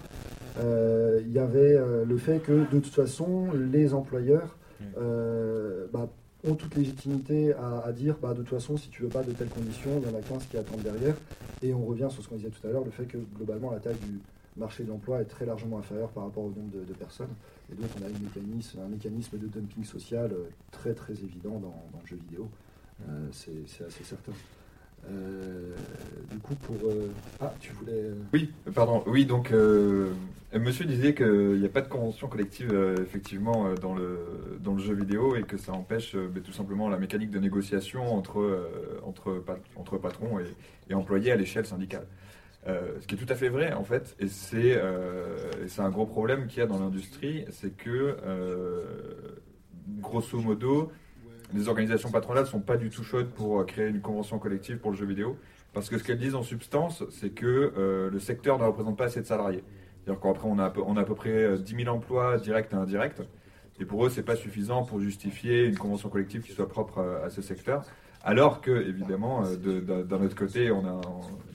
euh, 0.59 1.21
il 1.27 1.33
y 1.33 1.39
avait 1.39 1.77
euh, 1.77 2.05
le 2.05 2.17
fait 2.17 2.39
que 2.39 2.53
de 2.73 2.81
toute 2.81 2.95
façon, 2.95 3.51
les 3.53 3.93
employeurs 3.95 4.57
euh, 4.97 5.87
bah, 5.93 6.09
ont 6.45 6.55
toute 6.55 6.75
légitimité 6.77 7.53
à, 7.55 7.91
dire 7.93 8.17
bah, 8.21 8.33
de 8.33 8.43
toute 8.43 8.49
façon, 8.49 8.77
si 8.77 8.89
tu 8.89 9.03
veux 9.03 9.09
pas 9.09 9.23
de 9.23 9.33
telles 9.33 9.49
conditions, 9.49 10.01
il 10.01 10.09
y 10.09 10.15
en 10.15 10.17
a 10.17 10.23
15 10.23 10.47
qui 10.47 10.57
attendent 10.57 10.83
derrière. 10.83 11.17
Et 11.63 11.75
on 11.75 11.85
revient 11.85 12.09
sur 12.11 12.23
ce 12.23 12.29
qu'on 12.29 12.37
disait 12.37 12.51
tout 12.51 12.65
à 12.67 12.71
l'heure, 12.71 12.85
le 12.85 12.91
fait 12.91 13.07
que 13.07 13.19
globalement, 13.37 13.71
la 13.73 13.81
taille 13.81 13.97
du 13.97 14.21
marché 14.57 14.85
de 14.85 14.89
l'emploi 14.89 15.21
est 15.21 15.25
très 15.25 15.47
largement 15.47 15.79
inférieure 15.79 16.11
par 16.11 16.25
rapport 16.25 16.45
au 16.45 16.51
nombre 16.51 16.71
de, 16.71 16.93
personnes. 16.95 17.35
Et 17.73 17.75
donc, 17.75 17.91
on 17.99 18.05
a 18.05 18.07
un 18.07 18.19
mécanisme, 18.21 18.81
un 18.81 18.89
mécanisme 18.89 19.39
de 19.39 19.47
dumping 19.47 19.85
social 19.85 20.31
euh, 20.33 20.49
très 20.71 20.95
très 20.95 21.13
évident 21.13 21.59
dans, 21.59 22.01
le 22.01 22.07
jeu 22.07 22.17
vidéo. 22.17 22.49
Euh, 23.09 23.29
c'est 23.33 23.85
assez 23.85 24.05
certain. 24.05 24.33
Euh, 25.11 25.75
du 26.31 26.39
coup, 26.39 26.55
pour. 26.55 26.77
euh, 26.91 27.11
Ah, 27.41 27.53
tu 27.61 27.73
voulais. 27.73 27.93
euh, 27.93 28.15
Oui, 28.33 28.53
pardon. 28.75 29.03
Oui, 29.07 29.25
donc 29.27 29.53
monsieur 30.55 30.85
disait 30.87 31.15
qu'il 31.15 31.59
n'y 31.61 31.67
a 31.67 31.71
pas 31.71 31.81
de 31.83 31.89
convention 31.89 32.29
collective 32.29 32.75
effectivement 33.01 33.73
dans 33.75 33.95
le, 33.95 34.19
dans 34.61 34.75
le 34.75 34.81
jeu 34.83 34.95
vidéo 34.95 35.37
et 35.37 35.43
que 35.43 35.57
ça 35.57 35.73
empêche 35.73 36.17
ben, 36.17 36.43
tout 36.43 36.53
simplement 36.53 36.89
la 36.89 36.99
mécanique 36.99 37.31
de 37.31 37.39
négociation 37.39 38.03
entre, 38.15 38.69
entre, 39.05 39.43
entre 39.77 39.99
patrons 39.99 40.39
et, 40.41 40.47
et 40.91 40.95
employés 40.95 41.33
à 41.33 41.37
l'échelle 41.37 41.67
syndicale. 41.67 42.07
Ce 42.67 43.07
qui 43.07 43.15
est 43.15 43.19
tout 43.19 43.33
à 43.33 43.35
fait 43.35 43.49
vrai 43.49 43.73
en 43.73 43.85
fait, 43.85 44.15
et 44.21 44.29
c'est 44.29 44.79
un 45.81 45.91
gros 45.91 46.07
problème 46.07 46.47
qu'il 46.49 46.59
y 46.59 46.63
a 46.63 46.67
dans 46.67 46.81
l'industrie, 46.81 47.45
c'est 47.51 47.75
que 47.77 48.17
grosso 50.01 50.39
modo, 50.41 50.93
les 51.55 51.69
organisations 51.69 52.11
patronales 52.11 52.47
sont 52.47 52.61
pas 52.61 52.77
du 52.77 52.91
tout 52.91 53.03
chaudes 53.03 53.29
pour 53.31 53.61
euh, 53.61 53.65
créer 53.65 53.89
une 53.89 54.01
convention 54.01 54.39
collective 54.39 54.79
pour 54.79 54.91
le 54.91 54.97
jeu 54.97 55.07
vidéo. 55.07 55.37
Parce 55.73 55.89
que 55.89 55.99
ce 55.99 56.05
qu'elles 56.05 56.19
disent 56.19 56.35
en 56.35 56.43
substance, 56.43 57.05
c'est 57.11 57.31
que 57.31 57.73
euh, 57.77 58.11
le 58.11 58.19
secteur 58.19 58.59
ne 58.59 58.65
représente 58.65 58.97
pas 58.97 59.05
assez 59.05 59.21
de 59.21 59.27
salariés. 59.27 59.63
C'est-à-dire 60.05 60.21
qu'après, 60.21 60.49
on 60.49 60.59
a, 60.59 60.73
on 60.85 60.97
a 60.97 61.03
à 61.03 61.05
peu 61.05 61.15
près 61.15 61.31
euh, 61.31 61.57
10 61.57 61.85
000 61.85 61.95
emplois 61.95 62.39
directs 62.39 62.69
et 62.73 62.77
indirects. 62.77 63.21
Et 63.81 63.85
pour 63.85 64.05
eux, 64.05 64.11
c'est 64.11 64.23
pas 64.23 64.35
suffisant 64.37 64.83
pour 64.85 65.01
justifier 65.01 65.67
une 65.67 65.77
convention 65.77 66.09
collective 66.09 66.43
qui 66.43 66.53
soit 66.53 66.69
propre 66.69 67.21
à, 67.25 67.31
ce 67.31 67.43
secteur. 67.43 67.83
Alors 68.25 68.61
que, 68.61 68.71
évidemment, 68.89 69.45
euh, 69.45 69.57
de- 69.57 70.03
d'un 70.03 70.23
autre 70.23 70.35
côté, 70.35 70.73
on 70.73 70.85
a, 70.85 71.01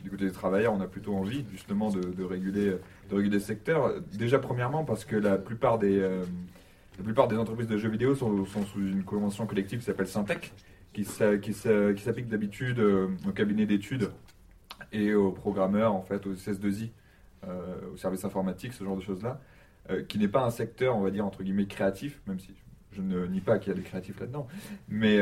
du 0.03 0.09
côté 0.09 0.25
des 0.25 0.31
travailleurs, 0.31 0.73
on 0.73 0.79
a 0.81 0.87
plutôt 0.87 1.15
envie 1.15 1.43
justement 1.51 1.89
de, 1.89 2.23
réguler, 2.23 2.77
de 3.09 3.15
réguler 3.15 3.39
ce 3.39 3.47
secteur. 3.47 3.95
Déjà, 4.13 4.39
premièrement, 4.39 4.85
parce 4.85 5.03
que 5.03 5.15
la 5.17 5.37
plupart 5.37 5.77
des, 5.79 5.99
euh, 5.99 6.23
la 6.97 7.03
plupart 7.03 7.27
des 7.27 7.37
entreprises 7.37 7.67
de 7.67 7.77
jeux 7.77 7.89
vidéo 7.89 8.15
sont, 8.15 8.45
sous 8.45 8.79
une 8.79 9.03
convention 9.03 9.45
collective 9.45 9.79
qui 9.79 9.85
s'appelle 9.85 10.07
Syntec, 10.07 10.53
qui, 10.93 11.05
s'a- 11.05 11.37
qui, 11.37 11.53
s'a- 11.53 11.93
qui 11.93 12.03
s'applique 12.03 12.27
d'habitude 12.27 12.79
euh, 12.79 13.07
aux 13.27 13.31
cabinets 13.31 13.65
d'études 13.65 14.11
et 14.91 15.13
aux 15.15 15.31
programmeurs, 15.31 15.93
en 15.93 16.03
fait, 16.03 16.25
aux 16.27 16.33
CS2I, 16.33 16.89
euh, 17.47 17.75
aux 17.93 17.97
services 17.97 18.25
informatiques, 18.25 18.73
ce 18.73 18.83
genre 18.83 18.95
de 18.95 19.01
choses-là, 19.01 19.41
euh, 19.89 20.03
qui 20.03 20.19
n'est 20.19 20.27
pas 20.27 20.45
un 20.45 20.51
secteur, 20.51 20.95
on 20.95 21.01
va 21.01 21.09
dire, 21.11 21.25
entre 21.25 21.41
guillemets, 21.43 21.65
créatif, 21.65 22.21
même 22.27 22.39
si 22.39 22.51
je 22.91 23.01
ne 23.01 23.25
nie 23.25 23.41
pas 23.41 23.57
qu'il 23.57 23.69
y 23.73 23.75
a 23.75 23.77
des 23.77 23.81
créatifs 23.83 24.19
là-dedans, 24.19 24.45
mais, 24.87 25.17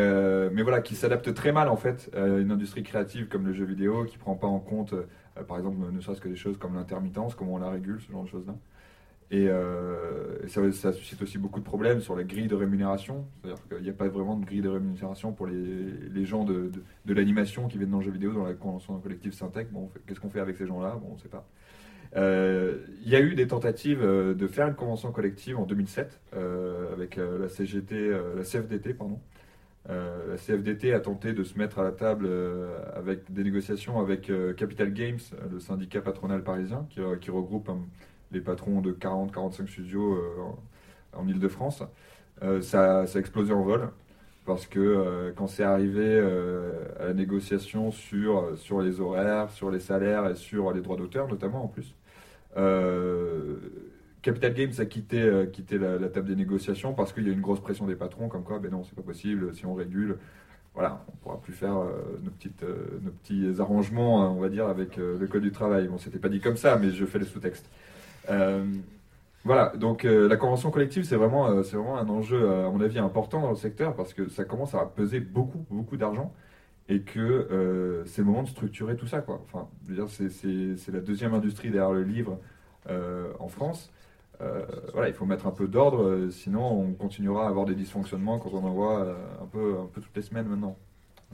mais 0.52 0.62
voilà, 0.62 0.82
qui 0.82 0.94
s'adapte 0.94 1.34
très 1.34 1.54
mal, 1.54 1.70
en 1.70 1.78
fait, 1.78 2.12
à 2.14 2.26
une 2.28 2.52
industrie 2.52 2.84
créative 2.84 3.30
comme 3.30 3.46
le 3.48 3.54
jeu 3.54 3.64
vidéo, 3.64 4.04
qui 4.04 4.18
prend 4.18 4.36
pas 4.36 4.48
en 4.48 4.60
compte, 4.60 4.94
par 5.48 5.58
exemple, 5.58 5.78
ne 5.90 6.02
serait-ce 6.02 6.20
que 6.20 6.28
des 6.28 6.36
choses 6.36 6.58
comme 6.58 6.76
l'intermittence, 6.76 7.34
comment 7.34 7.54
on 7.54 7.58
la 7.60 7.70
régule, 7.70 8.02
ce 8.06 8.12
genre 8.12 8.26
de 8.26 8.28
choses-là. 8.30 8.56
Et, 9.32 9.48
euh, 9.48 10.46
ça, 10.48 10.92
suscite 10.92 11.22
aussi 11.22 11.38
beaucoup 11.38 11.60
de 11.60 11.66
problèmes 11.66 12.02
sur 12.02 12.16
la 12.16 12.24
grille 12.24 12.48
de 12.48 12.56
rémunération. 12.56 13.26
C'est-à-dire 13.42 13.68
qu'il 13.68 13.84
n'y 13.84 13.90
a 13.90 13.94
pas 13.94 14.10
vraiment 14.10 14.36
de 14.36 14.46
grille 14.46 14.62
de 14.62 14.70
rémunération 14.70 15.32
pour 15.32 15.48
les, 15.48 16.26
gens 16.26 16.44
de, 16.44 16.72
l'animation 17.08 17.68
qui 17.68 17.78
viennent 17.78 17.92
dans 17.92 18.00
le 18.00 18.04
jeu 18.04 18.12
vidéo, 18.12 18.34
dans 18.34 18.46
la 18.46 18.54
convention 18.54 19.00
collective 19.00 19.34
Syntec. 19.34 19.72
Bon, 19.72 19.90
qu'est-ce 20.06 20.20
qu'on 20.20 20.30
fait 20.30 20.42
avec 20.42 20.58
ces 20.58 20.68
gens-là? 20.68 20.98
Bon, 21.02 21.12
on 21.12 21.16
ne 21.16 21.20
sait 21.20 21.30
pas. 21.30 21.48
Euh, 22.18 22.80
Il 23.04 23.10
y 23.10 23.16
a 23.16 23.22
eu 23.22 23.36
des 23.36 23.48
tentatives 23.48 24.04
euh, 24.04 24.34
de 24.34 24.48
faire 24.48 24.68
une 24.68 24.76
convention 24.76 25.12
collective 25.12 25.58
en 25.58 25.66
2007 25.66 26.20
euh, 26.36 26.92
avec 26.92 27.16
la 27.16 27.48
CGT, 27.48 28.12
la 28.36 28.44
CFDT, 28.44 28.94
pardon. 28.94 29.20
La 29.88 30.38
CFDT 30.38 30.94
a 30.94 31.00
tenté 31.00 31.34
de 31.34 31.44
se 31.44 31.58
mettre 31.58 31.80
à 31.80 31.84
la 31.84 31.92
table 31.92 32.30
avec 32.94 33.32
des 33.34 33.44
négociations 33.44 34.00
avec 34.00 34.32
Capital 34.56 34.94
Games, 34.94 35.20
le 35.52 35.60
syndicat 35.60 36.02
patronal 36.02 36.44
parisien, 36.44 36.86
qui, 36.92 37.02
qui 37.20 37.32
regroupe 37.32 37.68
hein, 37.68 37.80
les 38.32 38.42
patrons 38.42 38.82
de 38.82 38.92
40-45 38.92 39.68
studios 39.68 40.14
euh, 40.14 41.18
en, 41.18 41.28
Ile-de-France. 41.28 41.84
Euh, 42.44 42.62
ça, 42.62 43.02
a 43.02 43.20
explosé 43.20 43.54
en 43.54 43.64
vol 43.64 43.90
parce 44.46 44.66
que 44.66 44.80
euh, 44.80 45.32
quand 45.36 45.48
c'est 45.48 45.64
arrivé 45.64 46.20
à 47.00 47.06
la 47.06 47.14
négociation 47.14 47.92
sur, 47.92 48.58
sur 48.58 48.82
les 48.82 49.00
horaires, 49.00 49.52
sur 49.52 49.70
les 49.70 49.80
salaires 49.80 50.28
et 50.28 50.36
sur 50.36 50.72
les 50.74 50.82
droits 50.82 50.98
d'auteur 50.98 51.28
notamment 51.28 51.64
en 51.64 51.68
plus, 51.68 51.96
Capital 54.22 54.54
Games 54.54 54.74
a 54.78 54.86
quitté, 54.86 55.48
quitté 55.52 55.78
la, 55.78 55.98
table 56.10 56.28
des 56.28 56.36
négociations 56.36 56.94
parce 56.94 57.14
qu'il 57.14 57.26
y 57.26 57.30
a 57.30 57.34
une 57.34 57.42
grosse 57.42 57.60
pression 57.60 57.88
des 57.88 57.96
patrons 57.96 58.30
comme 58.30 58.44
quoi, 58.44 58.60
ben 58.60 58.72
non, 58.72 58.84
c'est 58.84 58.96
pas 58.96 59.02
possible, 59.02 59.56
si 59.56 59.66
on 59.66 59.74
régule, 59.74 60.18
voilà, 60.74 61.04
on 61.08 61.16
pourra 61.18 61.42
plus 61.42 61.54
faire 61.54 61.76
nos, 62.24 62.30
petites, 62.32 62.64
nos 62.64 63.12
petits 63.12 63.60
arrangements, 63.60 64.24
hein, 64.24 64.30
on 64.30 64.40
va 64.40 64.50
dire, 64.50 64.68
avec 64.68 64.98
le 64.98 65.26
code 65.28 65.44
du 65.44 65.52
travail. 65.52 65.88
Bon, 65.88 65.98
c'était 65.98 66.20
pas 66.20 66.30
dit 66.30 66.40
comme 66.40 66.58
ça, 66.58 66.78
mais 66.78 66.92
je 66.92 67.06
fais 67.06 67.20
les 67.20 67.26
sous-textes. 67.26 67.68
Euh, 68.30 68.66
voilà, 69.44 69.74
donc 69.76 70.06
euh, 70.06 70.28
la 70.28 70.38
convention 70.38 70.70
collective, 70.70 71.04
c'est 71.04 71.16
vraiment, 71.16 71.48
euh, 71.48 71.62
vraiment 71.62 71.98
un 71.98 72.08
enjeu, 72.10 72.50
à 72.50 72.70
mon 72.70 72.82
avis, 72.82 73.00
important 73.00 73.42
dans 73.42 73.50
le 73.50 73.56
secteur 73.56 73.96
parce 73.96 74.14
que 74.14 74.30
ça 74.30 74.44
commence 74.46 74.76
à 74.76 74.86
peser 74.86 75.20
beaucoup, 75.20 75.66
beaucoup 75.70 75.98
d'argent 75.98 76.32
et 76.90 77.02
que 77.02 78.04
c'est 78.06 78.22
le 78.22 78.26
moment 78.26 78.44
de 78.44 78.50
structurer 78.50 78.98
tout 78.98 79.08
ça. 79.08 79.24
Enfin, 79.28 79.68
c'est, 80.08 80.92
la 80.92 81.00
deuxième 81.00 81.34
industrie 81.34 81.70
derrière 81.70 81.94
le 81.94 82.04
livre 82.04 82.38
en 82.90 83.48
France. 83.48 83.92
Voilà, 84.92 85.08
il 85.08 85.14
faut 85.14 85.26
mettre 85.26 85.48
un 85.48 85.52
peu 85.52 85.68
d'ordre, 85.68 86.28
sinon 86.32 86.66
on 86.66 86.94
continuera 86.94 87.46
à 87.46 87.50
avoir 87.50 87.66
des 87.66 87.76
dysfonctionnements 87.76 88.40
quand 88.40 88.54
on 88.54 88.66
en 88.66 88.72
voit 88.72 89.16
un, 89.42 89.46
peu, 89.46 89.78
un 89.80 89.86
peu 89.86 90.02
toutes 90.02 90.16
les 90.16 90.22
semaines 90.22 90.48
maintenant. 90.48 90.76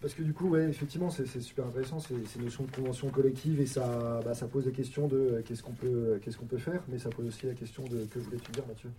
Parce 0.01 0.13
que 0.13 0.21
du 0.21 0.31
coup, 0.33 0.49
ouais, 0.49 0.69
effectivement, 0.69 1.09
c'est 1.09 1.25
super 1.41 1.65
intéressant 1.65 1.99
ces, 1.99 2.23
ces 2.25 2.39
notions 2.39 2.63
de 2.65 2.71
convention 2.71 3.09
collective 3.09 3.59
et 3.59 3.65
ça, 3.65 4.19
bah, 4.23 4.35
pose 4.45 4.65
la 4.67 4.71
question 4.71 5.07
de 5.07 5.17
euh, 5.17 5.41
qu'est-ce 5.43 5.63
qu'on 5.63 5.71
peut, 5.73 5.87
euh, 5.87 6.19
qu'est-ce 6.21 6.37
qu'on 6.37 6.45
peut 6.45 6.59
faire, 6.59 6.83
mais 6.87 6.99
ça 6.99 7.09
pose 7.09 7.25
aussi 7.27 7.47
la 7.47 7.53
question 7.53 7.83
de 7.85 8.05
que 8.05 8.19
voulais-tu 8.19 8.51
dire, 8.51 8.63
Mathieu 8.67 8.89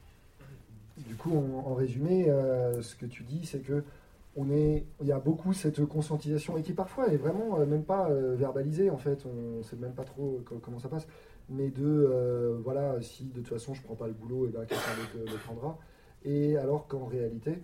Du 1.07 1.14
coup, 1.14 1.30
en, 1.36 1.68
résumé, 1.74 2.28
euh, 2.28 2.82
ce 2.82 2.96
que 2.96 3.07
tu 3.07 3.22
dis, 3.22 3.46
c'est 3.46 3.61
que 3.61 3.84
est, 4.51 4.84
il 5.01 5.07
y 5.07 5.12
a 5.12 5.20
beaucoup 5.20 5.53
cette 5.53 5.84
conscientisation 5.86 6.57
et 6.57 6.62
qui 6.62 6.72
parfois 6.72 7.09
est 7.09 7.16
vraiment 7.16 7.59
même 7.64 7.82
pas 7.84 8.09
verbalisée 8.11 8.90
en 8.90 8.99
fait. 8.99 9.24
On 9.26 9.62
sait 9.62 9.74
même 9.76 9.94
pas 9.94 10.05
trop 10.05 10.40
co- 10.44 10.59
comment 10.62 10.78
ça 10.78 10.88
passe, 10.88 11.09
mais 11.49 11.70
de 11.70 12.57
voilà, 12.62 13.01
si 13.01 13.24
de 13.24 13.34
toute 13.40 13.49
façon 13.49 13.74
je 13.74 13.82
prends 13.82 13.96
pas 13.96 14.07
le 14.07 14.12
boulot, 14.12 14.46
et 14.46 14.51
ben 14.51 14.61
quelqu'un 14.61 15.22
le 15.26 15.38
prendra. 15.44 15.78
Et 16.24 16.57
alors 16.57 16.86
qu'en 16.86 17.07
réalité, 17.07 17.59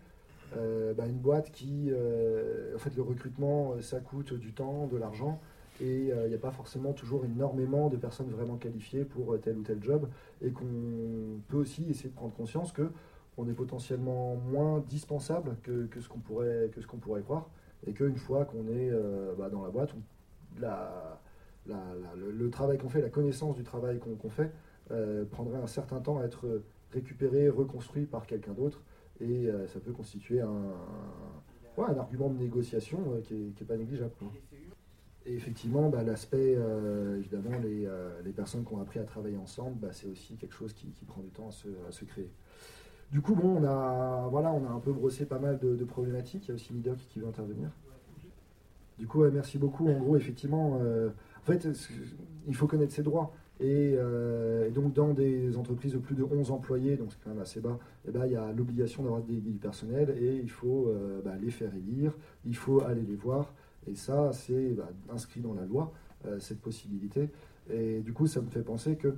bah, 0.96 1.06
une 1.06 1.18
boîte 1.18 1.50
qui, 1.50 1.90
euh, 1.90 2.74
en 2.74 2.78
fait, 2.78 2.94
le 2.96 3.02
recrutement, 3.02 3.72
euh, 3.72 3.80
ça 3.80 4.00
coûte 4.00 4.34
du 4.34 4.52
temps, 4.52 4.86
de 4.86 4.96
l'argent, 4.96 5.40
et 5.80 6.12
euh, 6.12 6.26
il 6.26 6.28
n'y 6.28 6.34
a 6.34 6.38
pas 6.38 6.50
forcément 6.50 6.92
toujours 6.92 7.24
énormément 7.24 7.88
de 7.88 7.96
personnes 7.96 8.28
vraiment 8.30 8.56
qualifiées 8.56 9.04
pour 9.04 9.34
euh, 9.34 9.38
tel 9.38 9.56
ou 9.56 9.62
tel 9.62 9.82
job, 9.82 10.08
et 10.42 10.50
qu'on 10.50 11.40
peut 11.48 11.56
aussi 11.56 11.88
essayer 11.90 12.10
de 12.10 12.14
prendre 12.14 12.34
conscience 12.34 12.72
que 12.72 12.90
on 13.36 13.48
est 13.48 13.52
potentiellement 13.54 14.36
moins 14.36 14.84
dispensable 14.88 15.56
que, 15.64 15.86
que 15.86 16.00
ce 16.00 16.08
qu'on 16.08 16.20
pourrait, 16.20 16.70
que 16.72 16.80
ce 16.80 16.86
qu'on 16.86 16.98
pourrait 16.98 17.22
croire, 17.22 17.48
et 17.86 17.92
qu'une 17.92 18.16
fois 18.16 18.44
qu'on 18.44 18.68
est 18.68 18.90
euh, 18.90 19.34
bah, 19.36 19.50
dans 19.50 19.62
la 19.62 19.70
boîte, 19.70 19.94
le, 21.66 22.50
travail 22.50 22.78
qu'on 22.78 22.88
fait, 22.88 23.00
la 23.00 23.10
connaissance 23.10 23.56
du 23.56 23.64
travail 23.64 23.98
qu'on 23.98 24.30
fait, 24.30 24.52
euh, 24.92 25.24
prendrait 25.24 25.58
un 25.58 25.66
certain 25.66 26.00
temps 26.00 26.20
à 26.20 26.24
être 26.24 26.62
récupéré, 26.92 27.48
reconstruit 27.48 28.06
par 28.06 28.26
quelqu'un 28.26 28.52
d'autre, 28.52 28.82
et 29.20 29.46
euh, 29.46 29.66
ça 29.68 29.80
peut 29.80 29.92
constituer 29.92 30.40
un, 30.40 30.72
ouais, 31.76 31.86
un 31.88 31.98
argument 31.98 32.30
de 32.30 32.38
négociation 32.38 32.98
euh, 33.14 33.20
qui 33.20 33.34
n'est 33.34 33.66
pas 33.66 33.76
négligeable. 33.76 34.12
Et 35.26 35.34
effectivement, 35.34 35.88
bah, 35.88 36.02
l'aspect, 36.02 36.54
euh, 36.56 37.18
évidemment, 37.18 37.58
les, 37.62 37.86
euh, 37.86 38.20
les 38.24 38.32
personnes 38.32 38.64
qui 38.64 38.74
ont 38.74 38.80
appris 38.80 38.98
à 38.98 39.04
travailler 39.04 39.38
ensemble, 39.38 39.78
bah, 39.80 39.88
c'est 39.92 40.06
aussi 40.06 40.36
quelque 40.36 40.54
chose 40.54 40.74
qui, 40.74 40.88
qui 40.88 41.04
prend 41.04 41.22
du 41.22 41.30
temps 41.30 41.48
à 41.48 41.52
se, 41.52 41.68
à 41.88 41.92
se 41.92 42.04
créer. 42.04 42.30
Du 43.10 43.20
coup, 43.20 43.34
bon, 43.34 43.56
on 43.60 43.64
a, 43.64 44.28
voilà, 44.28 44.52
on 44.52 44.66
a 44.66 44.70
un 44.70 44.80
peu 44.80 44.92
brossé 44.92 45.24
pas 45.24 45.38
mal 45.38 45.58
de, 45.58 45.84
problématiques. 45.84 46.46
Il 46.46 46.48
y 46.48 46.52
a 46.52 46.54
aussi 46.54 46.72
Midoc 46.72 46.98
qui 47.08 47.20
veut 47.20 47.28
intervenir. 47.28 47.70
Du 48.98 49.06
coup, 49.06 49.24
merci 49.24 49.56
beaucoup. 49.58 49.88
En 49.88 49.98
gros, 49.98 50.16
effectivement, 50.16 50.80
en 50.80 51.44
fait, 51.44 51.68
il 52.46 52.54
faut 52.54 52.66
connaître 52.66 52.92
ses 52.92 53.02
droits. 53.02 53.32
Et, 53.60 53.94
euh, 53.96 54.66
et 54.66 54.70
donc, 54.70 54.92
dans 54.92 55.14
des 55.14 55.56
entreprises 55.56 55.92
de 55.92 55.98
plus 55.98 56.16
de 56.16 56.24
11 56.24 56.50
employés, 56.50 56.96
donc 56.96 57.12
c'est 57.12 57.18
quand 57.22 57.30
même 57.30 57.40
assez 57.40 57.60
bas, 57.60 57.78
eh 58.06 58.10
ben, 58.10 58.26
il 58.26 58.32
y 58.32 58.36
a 58.36 58.52
l'obligation 58.52 59.04
d'avoir 59.04 59.20
des 59.20 59.28
délégués 59.28 59.50
du 59.52 59.58
personnel 59.58 60.14
et 60.20 60.36
il 60.42 60.50
faut 60.50 60.88
euh, 60.88 61.20
bah, 61.24 61.34
les 61.40 61.50
faire 61.50 61.72
élire, 61.74 62.12
il 62.44 62.56
faut 62.56 62.82
aller 62.82 63.02
les 63.02 63.14
voir. 63.14 63.52
Et 63.86 63.94
ça, 63.94 64.32
c'est 64.32 64.70
bah, 64.70 64.88
inscrit 65.12 65.40
dans 65.40 65.54
la 65.54 65.64
loi, 65.66 65.92
euh, 66.26 66.40
cette 66.40 66.60
possibilité. 66.60 67.30
Et 67.72 68.00
du 68.00 68.12
coup, 68.12 68.26
ça 68.26 68.40
me 68.40 68.50
fait 68.50 68.62
penser 68.62 68.96
que 68.96 69.14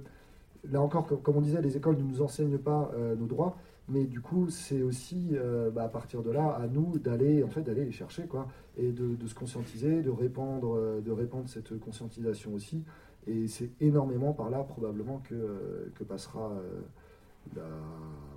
là 0.71 0.83
encore, 0.83 1.07
comme, 1.23 1.37
on 1.37 1.41
disait, 1.41 1.63
les 1.63 1.77
écoles 1.77 1.97
ne 1.97 2.03
nous 2.03 2.21
enseignent 2.21 2.59
pas 2.59 2.93
nos 3.19 3.27
droits, 3.27 3.57
mais 3.89 4.05
du 4.05 4.21
coup, 4.21 4.51
c'est 4.51 4.83
aussi 4.83 5.33
bah, 5.73 5.85
à 5.85 5.89
partir 5.89 6.23
de 6.23 6.31
là 6.31 6.51
à 6.51 6.69
nous 6.69 6.99
d'aller 6.99 7.43
en 7.43 7.49
fait 7.49 7.67
les 7.69 7.91
chercher 7.91 8.27
quoi, 8.27 8.47
et 8.77 8.93
de, 8.93 9.17
de 9.17 9.27
se 9.27 9.35
conscientiser, 9.35 10.03
de 10.03 10.11
répandre, 10.11 10.79
de 11.03 11.11
répandre 11.11 11.49
cette 11.49 11.79
conscientisation 11.81 12.55
aussi. 12.55 12.85
Et 13.27 13.49
c'est 13.49 13.71
énormément 13.81 14.33
par 14.33 14.51
là 14.51 14.63
probablement 14.63 15.19
que, 15.19 15.35
euh, 15.35 15.93
que 15.97 16.05
passera 16.05 16.53
euh, 16.53 16.81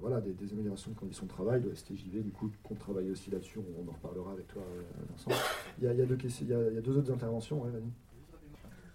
voilà, 0.01 0.21
des, 0.21 0.53
améliorations 0.53 0.91
de 0.91 0.97
conditions 0.97 1.25
de 1.25 1.31
travail, 1.31 1.61
de 1.61 1.73
STJV, 1.73 2.21
du 2.21 2.31
coup, 2.31 2.49
qu'on 2.63 2.75
travaille 2.75 3.09
aussi 3.11 3.29
là-dessus, 3.29 3.59
on, 3.59 3.89
en 3.89 3.93
reparlera 3.93 4.31
avec 4.31 4.47
toi, 4.47 4.61
euh, 4.61 4.81
Vincent. 5.09 5.31
Il 5.77 5.85
y 5.85 5.87
a, 5.87 5.93
il 5.93 5.99
y 5.99 6.01
a 6.01 6.81
deux, 6.81 6.97
autres 6.97 7.11
interventions, 7.11 7.61
ouais, 7.61 7.69
Vanny. 7.69 7.91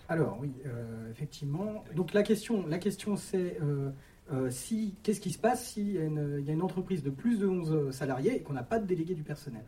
Alors 0.09 0.39
oui, 0.41 0.53
euh, 0.67 1.11
effectivement. 1.11 1.85
Donc 1.95 2.13
la 2.13 2.23
question, 2.23 2.67
la 2.67 2.77
question 2.79 3.17
c'est 3.17 3.57
euh, 3.63 3.91
euh, 4.33 4.51
si 4.51 4.95
qu'est-ce 5.03 5.21
qui 5.21 5.31
se 5.31 5.39
passe 5.39 5.65
si 5.65 5.81
il 5.81 6.43
y, 6.43 6.45
y 6.47 6.51
a 6.51 6.53
une 6.53 6.63
entreprise 6.63 7.03
de 7.03 7.09
plus 7.09 7.39
de 7.39 7.47
11 7.47 7.91
salariés 7.91 8.37
et 8.37 8.43
qu'on 8.43 8.53
n'a 8.53 8.63
pas 8.63 8.79
de 8.79 8.87
délégué 8.87 9.15
du 9.15 9.23
personnel? 9.23 9.65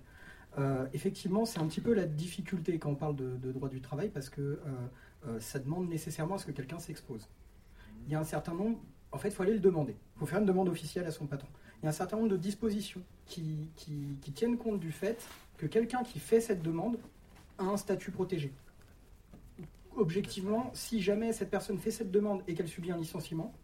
Euh, 0.58 0.84
Effectivement, 0.92 1.46
c'est 1.46 1.58
un 1.58 1.66
petit 1.66 1.80
peu 1.80 1.94
la 1.94 2.04
difficulté 2.04 2.78
quand 2.78 2.90
on 2.90 2.96
parle 2.96 3.16
de 3.16 3.52
droit 3.52 3.70
du 3.70 3.80
travail 3.80 4.10
parce 4.10 4.28
que 4.28 4.58
euh, 5.26 5.40
ça 5.40 5.58
demande 5.58 5.88
nécessairement 5.88 6.36
à 6.36 6.38
ce 6.38 6.46
que 6.46 6.52
quelqu'un 6.52 6.78
s'expose. 6.78 7.28
Il 8.06 8.12
y 8.12 8.14
a 8.14 8.20
un 8.20 8.24
certain 8.24 8.54
nombre, 8.54 8.78
en 9.12 9.18
fait, 9.18 9.28
il 9.28 9.34
faut 9.34 9.42
aller 9.42 9.54
le 9.54 9.60
demander. 9.60 9.96
Il 10.16 10.18
faut 10.20 10.26
faire 10.26 10.38
une 10.38 10.46
demande 10.46 10.68
officielle 10.68 11.06
à 11.06 11.10
son 11.10 11.26
patron. 11.26 11.48
Il 11.80 11.84
y 11.84 11.86
a 11.86 11.90
un 11.90 11.92
certain 11.92 12.16
nombre 12.16 12.28
de 12.28 12.36
dispositions 12.36 13.02
qui, 13.26 13.68
tiennent 14.34 14.58
compte 14.58 14.80
du 14.80 14.92
fait 14.92 15.26
que 15.56 15.66
quelqu'un 15.66 16.02
qui 16.02 16.18
fait 16.18 16.40
cette 16.40 16.62
demande 16.62 16.98
a 17.58 17.64
un 17.64 17.76
statut 17.76 18.10
protégé 18.10 18.52
objectivement, 19.96 20.70
si 20.74 21.00
jamais 21.00 21.32
cette 21.32 21.50
personne 21.50 21.78
fait 21.78 21.90
cette 21.90 22.10
demande 22.10 22.42
et 22.46 22.54
qu'elle 22.54 22.68
subit 22.68 22.92
un 22.92 22.98
licenciement, 22.98 23.54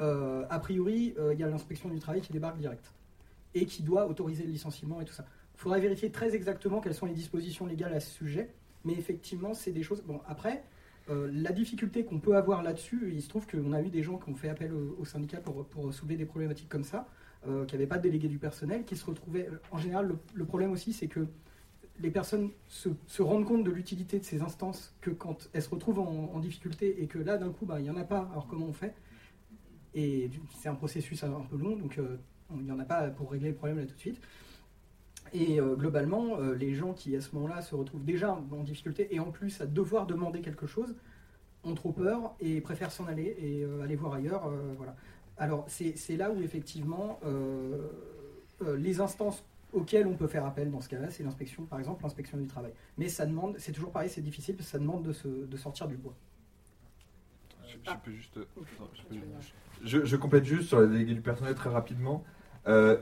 euh, 0.00 0.44
a 0.50 0.58
priori, 0.58 1.14
euh, 1.18 1.34
il 1.34 1.40
y 1.40 1.44
a 1.44 1.48
l'inspection 1.48 1.88
du 1.88 1.98
travail 1.98 2.20
qui 2.20 2.32
débarque 2.32 2.58
direct 2.58 2.92
et 3.54 3.66
qui 3.66 3.82
doit 3.82 4.06
autoriser 4.06 4.44
le 4.44 4.50
licenciement 4.50 5.00
et 5.00 5.04
tout 5.04 5.12
ça. 5.12 5.24
Il 5.54 5.60
faudrait 5.60 5.80
vérifier 5.80 6.10
très 6.10 6.34
exactement 6.34 6.80
quelles 6.80 6.94
sont 6.94 7.06
les 7.06 7.14
dispositions 7.14 7.66
légales 7.66 7.94
à 7.94 8.00
ce 8.00 8.10
sujet, 8.10 8.54
mais 8.84 8.92
effectivement, 8.94 9.54
c'est 9.54 9.72
des 9.72 9.82
choses. 9.82 10.02
Bon, 10.02 10.20
après, 10.26 10.64
euh, 11.08 11.30
la 11.32 11.52
difficulté 11.52 12.04
qu'on 12.04 12.18
peut 12.18 12.36
avoir 12.36 12.62
là-dessus, 12.62 13.12
il 13.12 13.22
se 13.22 13.28
trouve 13.28 13.46
qu'on 13.46 13.72
a 13.72 13.80
eu 13.80 13.90
des 13.90 14.02
gens 14.02 14.18
qui 14.18 14.28
ont 14.30 14.34
fait 14.34 14.48
appel 14.48 14.72
au, 14.72 15.04
syndicat 15.04 15.40
pour, 15.40 15.94
soulever 15.94 16.16
des 16.16 16.24
problématiques 16.24 16.68
comme 16.68 16.84
ça, 16.84 17.08
euh, 17.46 17.64
qui 17.64 17.74
n'avaient 17.74 17.86
pas 17.86 17.98
de 17.98 18.02
délégué 18.02 18.28
du 18.28 18.38
personnel, 18.38 18.84
qui 18.84 18.96
se 18.96 19.04
retrouvaient. 19.04 19.48
En 19.70 19.78
général, 19.78 20.16
le, 20.34 20.44
problème 20.44 20.72
aussi, 20.72 20.92
c'est 20.92 21.06
que 21.06 21.26
les 22.00 22.10
personnes 22.10 22.50
se, 22.66 23.22
rendent 23.22 23.44
compte 23.44 23.62
de 23.62 23.70
l'utilité 23.70 24.18
de 24.18 24.24
ces 24.24 24.42
instances 24.42 24.94
que 25.00 25.10
quand 25.10 25.48
elles 25.52 25.62
se 25.62 25.70
retrouvent 25.70 26.00
en, 26.00 26.40
difficulté 26.40 27.02
et 27.02 27.06
que 27.06 27.18
là, 27.18 27.38
d'un 27.38 27.50
coup, 27.50 27.66
bah, 27.66 27.78
il 27.78 27.84
n'y 27.84 27.90
en 27.90 27.96
a 27.96 28.04
pas, 28.04 28.28
alors 28.32 28.48
comment 28.48 28.66
on 28.66 28.72
fait? 28.72 28.94
Et 29.94 30.28
c'est 30.58 30.68
un 30.68 30.74
processus 30.74 31.22
un 31.22 31.30
peu 31.48 31.56
long, 31.56 31.76
donc 31.76 31.98
euh, 31.98 32.16
on- 32.50 32.58
il 32.58 32.64
n'y 32.64 32.72
en 32.72 32.78
a 32.80 32.84
pas 32.84 33.08
pour 33.08 33.30
régler 33.30 33.50
le 33.50 33.54
problème 33.54 33.78
là 33.78 33.86
tout 33.86 33.94
de 33.94 34.00
suite. 34.00 34.20
Et 35.38 35.60
euh, 35.60 35.74
globalement, 35.74 36.38
euh, 36.38 36.54
les 36.54 36.74
gens 36.74 36.92
qui 36.94 37.14
à 37.16 37.20
ce 37.20 37.34
moment-là 37.34 37.60
se 37.60 37.74
retrouvent 37.74 38.04
déjà 38.04 38.32
en 38.32 38.62
difficulté 38.62 39.14
et 39.14 39.20
en 39.20 39.30
plus 39.30 39.60
à 39.60 39.66
devoir 39.66 40.06
demander 40.06 40.40
quelque 40.40 40.66
chose 40.66 40.94
ont 41.64 41.74
trop 41.74 41.92
peur 41.92 42.34
et 42.40 42.60
préfèrent 42.60 42.92
s'en 42.92 43.06
aller 43.06 43.36
et 43.38 43.62
euh, 43.64 43.82
aller 43.82 43.96
voir 43.96 44.14
ailleurs. 44.14 44.46
euh, 44.46 44.72
voilà. 44.76 44.94
Alors 45.36 45.66
c'est 45.68 46.16
là 46.16 46.30
où 46.30 46.40
effectivement 46.42 47.18
euh, 47.24 47.88
euh, 48.62 48.76
les 48.76 49.00
instances 49.00 49.44
auxquelles 49.72 50.06
on 50.06 50.14
peut 50.16 50.28
faire 50.28 50.46
appel 50.46 50.70
dans 50.70 50.80
ce 50.80 50.88
cas-là, 50.88 51.10
c'est 51.10 51.22
l'inspection, 51.24 51.66
par 51.66 51.78
exemple 51.78 52.02
l'inspection 52.04 52.38
du 52.38 52.46
travail. 52.46 52.72
Mais 52.96 53.08
ça 53.08 53.26
demande, 53.26 53.56
c'est 53.58 53.72
toujours 53.72 53.90
pareil, 53.90 54.08
c'est 54.08 54.22
difficile 54.22 54.54
parce 54.56 54.68
que 54.68 54.72
ça 54.72 54.78
demande 54.78 55.02
de, 55.02 55.12
se, 55.12 55.28
de 55.28 55.56
sortir 55.56 55.86
du 55.88 55.96
bois. 55.96 56.14
Je, 57.66 57.76
je 57.90 57.96
peux 58.04 58.10
juste. 58.12 58.38
je, 58.94 59.02
peux- 59.02 59.16
je- 59.84 60.04
je 60.04 60.16
complète 60.16 60.44
juste 60.44 60.68
sur 60.68 60.80
la 60.80 60.86
déléguée 60.86 61.14
du 61.14 61.20
personnel 61.20 61.54
très 61.54 61.68
rapidement. 61.68 62.24
Euh, 62.68 62.96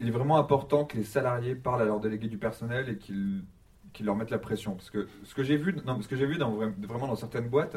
il 0.00 0.08
est 0.08 0.12
vraiment 0.12 0.38
important 0.38 0.84
que 0.84 0.96
les 0.96 1.04
salariés 1.04 1.54
parlent 1.54 1.82
à 1.82 1.84
leur 1.84 2.00
délégué 2.00 2.28
du 2.28 2.38
personnel 2.38 2.88
et 2.88 2.96
qu'ils 2.96 3.42
qu'ils 3.92 4.06
leur 4.06 4.16
mettent 4.16 4.30
la 4.30 4.38
pression. 4.38 4.74
Parce 4.74 4.90
que 4.90 5.08
ce 5.24 5.34
que 5.34 5.42
j'ai 5.42 5.56
vu, 5.56 5.74
non, 5.84 6.00
ce 6.00 6.08
que 6.08 6.14
vu 6.14 6.38
vraiment 6.38 7.06
dans 7.06 7.16
certaines 7.16 7.48
boîtes, 7.48 7.76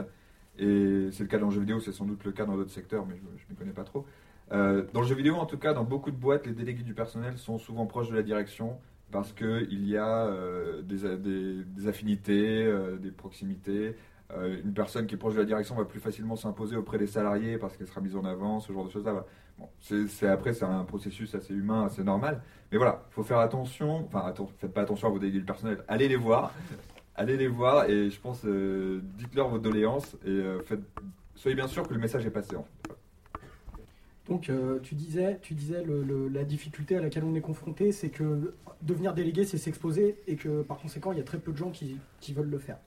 et 0.57 1.09
c'est 1.11 1.23
le 1.23 1.29
cas 1.29 1.39
dans 1.39 1.47
le 1.47 1.53
jeu 1.53 1.61
vidéo, 1.61 1.79
c'est 1.79 1.91
sans 1.91 2.05
doute 2.05 2.23
le 2.23 2.31
cas 2.31 2.45
dans 2.45 2.55
d'autres 2.55 2.71
secteurs, 2.71 3.05
mais 3.05 3.15
je 3.15 3.21
ne 3.21 3.49
m'y 3.49 3.55
connais 3.55 3.71
pas 3.71 3.83
trop. 3.83 4.05
Euh, 4.51 4.85
dans 4.93 5.01
le 5.01 5.07
jeu 5.07 5.15
vidéo, 5.15 5.35
en 5.35 5.45
tout 5.45 5.57
cas, 5.57 5.73
dans 5.73 5.83
beaucoup 5.83 6.11
de 6.11 6.15
boîtes, 6.15 6.45
les 6.45 6.53
délégués 6.53 6.83
du 6.83 6.93
personnel 6.93 7.37
sont 7.37 7.57
souvent 7.57 7.85
proches 7.85 8.09
de 8.09 8.15
la 8.15 8.23
direction 8.23 8.77
parce 9.11 9.31
qu'il 9.31 9.87
y 9.87 9.97
a 9.97 10.25
euh, 10.27 10.81
des, 10.81 11.87
affinités, 11.87 12.63
euh, 12.63 12.97
des 12.97 13.11
proximités. 13.11 13.95
Une 14.63 14.73
personne 14.73 15.05
qui 15.05 15.13
est 15.13 15.17
proche 15.17 15.35
de 15.35 15.39
la 15.39 15.45
direction 15.45 15.75
va 15.75 15.85
plus 15.85 15.99
facilement 15.99 16.35
s'imposer 16.35 16.75
auprès 16.75 16.97
des 16.97 17.05
salariés 17.05 17.59
parce 17.59 17.77
qu'elle 17.77 17.85
sera 17.85 18.01
mise 18.01 18.15
en 18.15 18.25
avant, 18.25 18.59
ce 18.59 18.73
genre 18.73 18.83
de 18.83 18.89
choses-là. 18.89 19.27
Après, 20.23 20.53
c'est 20.53 20.65
un 20.65 20.83
processus 20.83 21.35
assez 21.35 21.53
humain, 21.53 21.85
assez 21.85 22.03
normal. 22.03 22.41
Mais 22.71 22.77
voilà, 22.77 23.03
il 23.09 23.13
faut 23.13 23.23
faire 23.23 23.39
attention. 23.39 24.05
Enfin, 24.07 24.27
atten- 24.29 24.47
faites 24.57 24.73
pas 24.73 24.81
attention 24.81 25.07
à 25.07 25.11
vos 25.11 25.19
délégués 25.19 25.39
du 25.39 25.45
personnel. 25.45 25.83
Allez 25.87 26.07
les 26.07 26.15
voir. 26.15 26.53
Allez 27.15 27.37
les 27.37 27.47
voir 27.47 27.89
et 27.89 28.09
je 28.09 28.19
pense, 28.19 28.41
euh, 28.45 29.01
dites-leur 29.17 29.47
vos 29.47 29.59
doléances 29.59 30.15
et 30.25 30.29
euh, 30.29 30.61
faites, 30.63 30.81
soyez 31.35 31.55
bien 31.55 31.67
sûr 31.67 31.87
que 31.87 31.93
le 31.93 31.99
message 31.99 32.25
est 32.25 32.31
passé. 32.31 32.55
En 32.55 32.63
fait. 32.63 32.95
Donc 34.27 34.49
euh, 34.49 34.79
tu 34.81 34.95
disais, 34.95 35.37
tu 35.41 35.53
disais 35.53 35.83
la 36.31 36.43
difficulté 36.43 36.97
à 36.97 37.01
laquelle 37.01 37.23
on 37.23 37.35
est 37.35 37.41
confronté, 37.41 37.91
c'est 37.91 38.09
que 38.09 38.55
devenir 38.81 39.13
délégué, 39.13 39.43
c'est 39.45 39.59
s'exposer 39.59 40.17
et 40.25 40.35
que 40.35 40.63
par 40.63 40.77
conséquent, 40.77 41.11
il 41.11 41.19
y 41.19 41.21
a 41.21 41.25
très 41.25 41.37
peu 41.37 41.51
de 41.51 41.57
gens 41.57 41.69
qui 41.69 41.99
veulent 42.33 42.49
le 42.49 42.57
faire. 42.57 42.77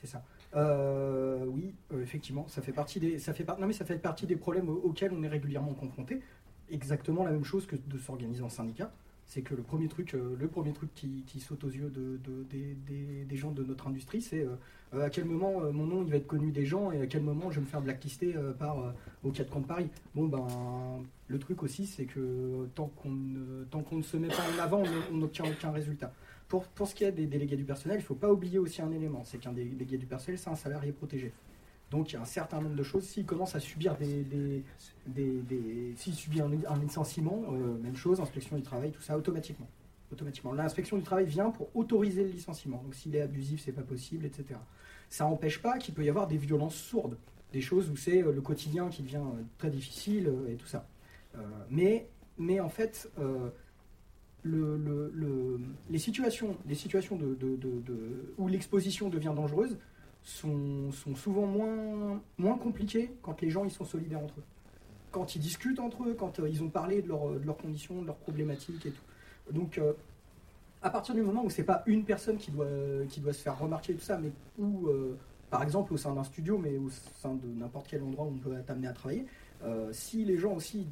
C'est 0.00 0.06
ça. 0.06 0.22
Euh, 0.56 1.44
oui, 1.46 1.74
euh, 1.92 2.02
effectivement, 2.02 2.46
ça 2.48 2.62
fait 2.62 2.72
partie 2.72 3.00
des, 3.00 3.18
ça 3.18 3.34
fait 3.34 3.46
non 3.58 3.66
mais 3.66 3.72
ça 3.74 3.84
fait 3.84 3.98
partie 3.98 4.26
des 4.26 4.36
problèmes 4.36 4.68
au- 4.68 4.80
auxquels 4.84 5.12
on 5.12 5.22
est 5.22 5.28
régulièrement 5.28 5.74
confronté. 5.74 6.20
Exactement 6.70 7.24
la 7.24 7.32
même 7.32 7.44
chose 7.44 7.66
que 7.66 7.76
de 7.76 7.98
s'organiser 7.98 8.42
en 8.42 8.48
syndicat. 8.48 8.90
C'est 9.26 9.42
que 9.42 9.54
le 9.54 9.62
premier 9.62 9.88
truc, 9.88 10.14
euh, 10.14 10.36
le 10.40 10.48
premier 10.48 10.72
truc 10.72 10.88
qui, 10.94 11.40
saute 11.40 11.62
aux 11.64 11.68
yeux 11.70 11.90
de, 11.90 12.18
de- 12.24 12.44
des, 13.26 13.36
gens 13.36 13.50
de 13.50 13.62
notre 13.62 13.86
industrie, 13.88 14.22
c'est 14.22 14.46
euh, 14.94 15.04
à 15.04 15.10
quel 15.10 15.26
moment 15.26 15.60
mon 15.70 15.84
nom 15.86 16.02
il 16.02 16.10
va 16.10 16.16
être 16.16 16.26
connu 16.26 16.50
des 16.50 16.64
gens 16.64 16.92
et 16.92 17.02
à 17.02 17.06
quel 17.06 17.22
moment 17.22 17.50
je 17.50 17.56
vais 17.56 17.66
me 17.66 17.66
faire 17.66 17.82
blacklister 17.82 18.34
par 18.58 18.94
au 19.22 19.30
4 19.30 19.50
camps 19.50 19.60
de 19.60 19.66
Paris. 19.66 19.88
Bon 20.14 20.26
ben 20.28 20.46
le 21.28 21.38
truc 21.38 21.62
aussi 21.62 21.84
c'est 21.86 22.06
que 22.06 22.66
tant 22.74 22.86
qu'on 22.96 23.10
ne, 23.10 23.64
tant 23.64 23.82
qu'on 23.82 23.96
ne 23.98 24.02
se 24.02 24.16
met 24.16 24.28
pas 24.28 24.42
en 24.56 24.62
avant, 24.62 24.82
on 25.12 25.16
n'obtient 25.18 25.44
aucun 25.44 25.70
résultat. 25.72 26.10
Pour, 26.48 26.64
pour 26.64 26.88
ce 26.88 26.94
qui 26.94 27.04
est 27.04 27.12
des 27.12 27.26
délégués 27.26 27.56
du 27.56 27.64
personnel, 27.64 27.98
il 27.98 28.02
ne 28.02 28.06
faut 28.06 28.14
pas 28.14 28.32
oublier 28.32 28.58
aussi 28.58 28.80
un 28.80 28.90
élément, 28.90 29.22
c'est 29.24 29.38
qu'un 29.38 29.52
délégué 29.52 29.98
du 29.98 30.06
personnel, 30.06 30.38
c'est 30.38 30.48
un 30.48 30.56
salarié 30.56 30.92
protégé. 30.92 31.32
Donc 31.90 32.10
il 32.10 32.14
y 32.14 32.16
a 32.16 32.20
un 32.20 32.26
certain 32.26 32.60
nombre 32.60 32.76
de 32.76 32.82
choses. 32.82 33.04
S'il 33.04 33.24
commence 33.24 33.54
à 33.54 33.60
subir 33.60 33.96
des, 33.96 34.22
des, 34.22 34.62
des, 35.06 35.94
s'il 35.96 36.14
subit 36.14 36.40
un, 36.40 36.76
licenciement, 36.76 37.44
euh, 37.50 37.78
même 37.78 37.96
chose, 37.96 38.20
inspection 38.20 38.56
du 38.56 38.62
travail, 38.62 38.90
tout 38.90 39.00
ça, 39.00 39.16
automatiquement. 39.16 39.68
Automatiquement. 40.12 40.52
L'inspection 40.52 40.96
du 40.96 41.02
travail 41.02 41.26
vient 41.26 41.50
pour 41.50 41.74
autoriser 41.74 42.24
le 42.24 42.30
licenciement. 42.30 42.82
Donc 42.82 42.94
s'il 42.94 43.14
est 43.16 43.20
abusif, 43.20 43.62
c'est 43.64 43.72
pas 43.72 43.82
possible, 43.82 44.26
etc. 44.26 44.58
Ça 45.08 45.24
n'empêche 45.24 45.60
pas 45.60 45.78
qu'il 45.78 45.94
peut 45.94 46.04
y 46.04 46.08
avoir 46.08 46.26
des 46.26 46.36
violences 46.36 46.76
sourdes, 46.76 47.16
des 47.52 47.60
choses 47.62 47.88
où 47.90 47.96
c'est 47.96 48.22
euh, 48.22 48.32
le 48.32 48.40
quotidien 48.40 48.88
qui 48.88 49.02
devient 49.02 49.16
euh, 49.16 49.42
très 49.56 49.70
difficile 49.70 50.30
et 50.48 50.54
tout 50.54 50.66
ça. 50.66 50.86
Mais, 51.70 52.08
mais 52.36 52.58
en 52.58 52.68
fait, 52.68 53.08
le- 54.42 54.76
le- 54.76 55.10
le- 55.14 55.60
les 55.90 55.98
situations, 55.98 56.56
les 56.66 56.74
situations 56.74 57.16
de, 57.16 57.36
où 58.38 58.48
l'exposition 58.48 59.08
devient 59.08 59.32
dangereuse 59.34 59.76
sont, 60.22 60.90
sont 60.92 61.14
souvent 61.14 61.46
moins, 61.46 62.20
moins 62.38 62.58
compliquées 62.58 63.10
quand 63.22 63.40
les 63.40 63.50
gens 63.50 63.64
ils 63.64 63.70
sont 63.70 63.84
solidaires 63.84 64.20
entre 64.20 64.38
eux. 64.40 64.44
Quand 65.10 65.34
ils 65.34 65.40
discutent 65.40 65.80
entre 65.80 66.04
eux, 66.04 66.14
quand 66.14 66.38
euh, 66.38 66.48
ils 66.48 66.62
ont 66.62 66.68
parlé 66.68 67.00
de, 67.02 67.08
leur- 67.08 67.30
de 67.30 67.44
leurs 67.46 67.56
conditions, 67.56 68.02
de 68.02 68.06
leurs 68.06 68.16
problématiques 68.18 68.84
et 68.86 68.90
tout. 68.90 69.52
Donc, 69.52 69.78
euh, 69.78 69.94
à 70.82 70.90
partir 70.90 71.14
du 71.14 71.22
moment 71.22 71.44
où 71.44 71.50
c'est 71.50 71.64
pas 71.64 71.82
une 71.86 72.04
personne 72.04 72.36
qui 72.36 72.50
doit, 72.50 72.66
qui 73.08 73.20
doit 73.20 73.32
se 73.32 73.40
faire 73.42 73.58
remarquer 73.58 73.94
tout 73.94 74.00
ça, 74.04 74.18
mais 74.18 74.30
où, 74.58 74.86
euh, 74.88 75.16
par 75.50 75.62
exemple, 75.62 75.94
au 75.94 75.96
sein 75.96 76.14
d'un 76.14 76.24
studio, 76.24 76.58
mais 76.58 76.76
au 76.76 76.90
sein 76.90 77.34
de 77.34 77.48
n'importe 77.48 77.86
quel 77.88 78.02
endroit 78.02 78.26
où 78.26 78.28
on 78.34 78.38
peut 78.38 78.54
amené 78.68 78.86
à 78.86 78.92
travailler, 78.92 79.24
si 79.92 80.24
les 80.24 80.36
gens 80.36 80.52
aussi 80.54 80.86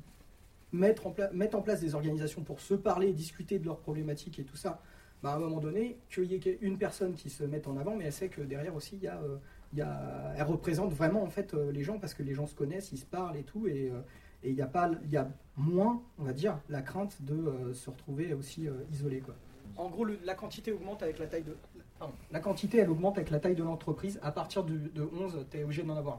mettent 0.73 1.05
en, 1.07 1.11
pla- 1.11 1.31
mettent 1.33 1.55
en 1.55 1.63
place 1.63 1.81
des 1.81 1.95
organisations 1.95 2.43
pour 2.43 2.61
se 2.61 2.75
parler, 2.75 3.13
discuter 3.13 3.59
de 3.59 3.67
leurs 3.67 3.79
problématiques 3.79 4.39
et 4.39 4.45
tout 4.45 4.57
ça, 4.57 4.81
bah, 5.23 5.33
à 5.33 5.37
un 5.37 5.39
moment 5.39 5.61
donné, 5.61 5.99
qu'il 6.11 6.25
y 6.31 6.35
ait 6.35 6.59
une 6.61 6.77
personne 6.79 7.15
qui 7.15 7.31
se 7.31 7.45
mette 7.45 7.67
en 7.69 7.77
avant, 7.77 7.97
mais 7.97 8.05
elle 8.05 8.13
sait 8.13 8.29
que 8.29 8.43
derrière 8.43 8.75
aussi, 8.75 8.97
il 8.97 9.03
y 9.03 9.09
a, 9.09 9.17
euh, 9.19 9.37
il 9.73 9.79
y 9.79 9.83
a- 9.83 10.35
elle 10.37 10.43
représente 10.45 10.93
vraiment 10.93 11.23
en 11.23 11.31
fait 11.31 11.55
euh, 11.55 11.73
les 11.73 11.83
gens 11.83 11.99
parce 11.99 12.15
que 12.15 12.23
les 12.23 12.35
gens 12.35 12.47
se 12.47 12.55
connaissent, 12.55 12.93
ils 12.93 12.99
se 12.99 13.07
parlent 13.07 13.37
et 13.37 13.43
tout, 13.45 13.67
et 13.67 13.91
euh, 13.91 14.01
et 14.45 14.51
il 14.51 14.55
y 14.55 14.63
a 14.63 14.67
pas, 14.67 14.91
il 15.03 15.11
y 15.11 15.17
a 15.17 15.29
moins, 15.57 16.03
on 16.19 16.25
va 16.25 16.33
dire, 16.35 16.59
la 16.69 16.83
crainte 16.83 17.21
de 17.23 17.35
euh, 17.35 17.73
se 17.75 17.89
retrouver 17.91 18.35
aussi 18.35 18.69
euh, 18.69 18.75
isolé, 18.93 19.21
quoi. 19.21 19.35
En 19.77 19.89
gros, 19.89 20.05
le- 20.05 20.19
la 20.25 20.35
quantité 20.35 20.73
augmente 20.73 21.03
avec 21.03 21.19
la 21.19 21.27
taille 21.27 21.43
de, 21.43 21.57
pardon, 21.99 22.15
la 22.31 22.39
quantité, 22.41 22.79
elle 22.79 22.91
augmente 22.91 23.17
avec 23.17 23.31
la 23.31 23.41
taille 23.41 23.55
de 23.57 23.63
l'entreprise. 23.65 24.21
À 24.23 24.31
partir 24.31 24.63
de, 24.63 24.77
de 24.77 25.09
11, 25.19 25.47
tu 25.51 25.57
es 25.59 25.65
obligé 25.65 25.83
d'en 25.83 25.97
avoir. 25.97 26.17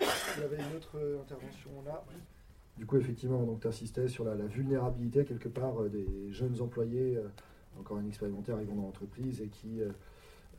un. 0.00 0.04
Il 0.36 0.42
y 0.42 0.44
avait 0.44 0.56
une 0.56 0.76
autre 0.76 0.98
intervention 1.22 1.70
là. 1.86 2.04
Du 2.76 2.84
coup, 2.86 2.96
effectivement, 2.98 3.42
donc 3.42 3.60
tu 3.60 3.68
insistais 3.68 4.06
sur 4.08 4.24
la, 4.24 4.34
la 4.34 4.46
vulnérabilité 4.46 5.24
quelque 5.24 5.48
part 5.48 5.80
euh, 5.82 5.88
des 5.88 6.06
jeunes 6.30 6.60
employés, 6.60 7.16
euh, 7.16 7.26
encore 7.80 8.00
inexpérimentaires, 8.00 8.56
arrivant 8.56 8.74
dans 8.74 8.82
l'entreprise 8.82 9.40
et 9.40 9.48
qui, 9.48 9.80
euh, 9.80 9.90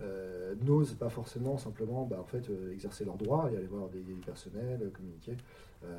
euh, 0.02 0.56
n'osent 0.64 0.94
pas 0.96 1.10
forcément 1.10 1.58
simplement 1.58 2.06
bah, 2.06 2.18
en 2.20 2.26
fait, 2.26 2.50
exercer 2.72 3.06
leurs 3.06 3.18
droits 3.18 3.52
et 3.52 3.58
aller 3.58 3.66
voir 3.68 3.90
des 3.90 4.02
personnels, 4.26 4.92
communiquer, 4.94 5.36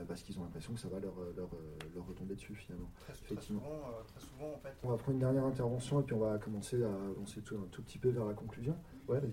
parce 0.06 0.22
qu'ils 0.22 0.38
ont 0.38 0.42
l'impression 0.42 0.72
que 0.72 0.78
ça 0.80 0.88
va 0.88 1.00
leur, 1.00 1.14
leur, 1.36 1.48
leur 1.94 2.06
retomber 2.06 2.34
dessus 2.36 2.54
finalement. 2.54 2.90
Très, 3.00 3.12
très 3.12 3.24
Effectivement. 3.24 3.60
souvent, 3.60 3.80
très 4.06 4.20
souvent, 4.20 4.54
en 4.54 4.58
fait, 4.58 4.72
On 4.84 4.88
va 4.90 4.96
prendre 4.96 5.12
une 5.14 5.18
dernière 5.20 5.44
intervention 5.44 6.00
et 6.00 6.04
puis 6.04 6.14
on 6.14 6.20
va 6.20 6.38
commencer 6.38 6.80
à 6.82 6.88
avancer 7.10 7.40
tout, 7.40 7.56
un 7.56 7.66
tout 7.72 7.82
petit 7.82 7.98
peu 7.98 8.10
vers 8.10 8.24
la 8.24 8.34
conclusion. 8.34 8.76
Ouais, 9.08 9.18
vas-y. 9.18 9.32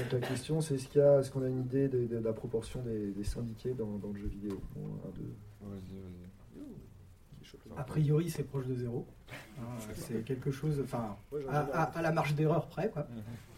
Donc 0.00 0.12
la 0.12 0.20
question 0.20 0.60
c'est 0.60 0.76
est-ce 0.76 0.86
qu'il 0.88 1.00
y 1.00 1.04
a- 1.04 1.20
qu'on 1.32 1.42
a 1.42 1.48
une 1.48 1.62
idée 1.62 1.88
de, 1.88 2.06
de 2.06 2.18
la 2.18 2.32
proportion 2.32 2.82
des, 2.82 3.10
des 3.10 3.24
syndiqués 3.24 3.74
dans, 3.74 3.98
dans 3.98 4.10
le 4.12 4.18
jeu 4.20 4.28
vidéo? 4.28 4.60
Bon, 4.76 4.82
un, 5.04 5.10
deux. 5.10 5.32
A 7.76 7.84
priori, 7.84 8.30
c'est 8.30 8.42
proche 8.44 8.66
de 8.66 8.74
zéro. 8.74 9.06
Hein, 9.58 9.62
c'est 9.94 10.24
quelque 10.24 10.50
chose, 10.50 10.80
enfin, 10.84 11.16
à, 11.48 11.52
marre. 11.52 11.68
à- 11.74 11.82
à 11.98 12.02
la 12.02 12.12
marge 12.12 12.34
d'erreur 12.34 12.66
près. 12.66 12.90
quoi. 12.90 13.06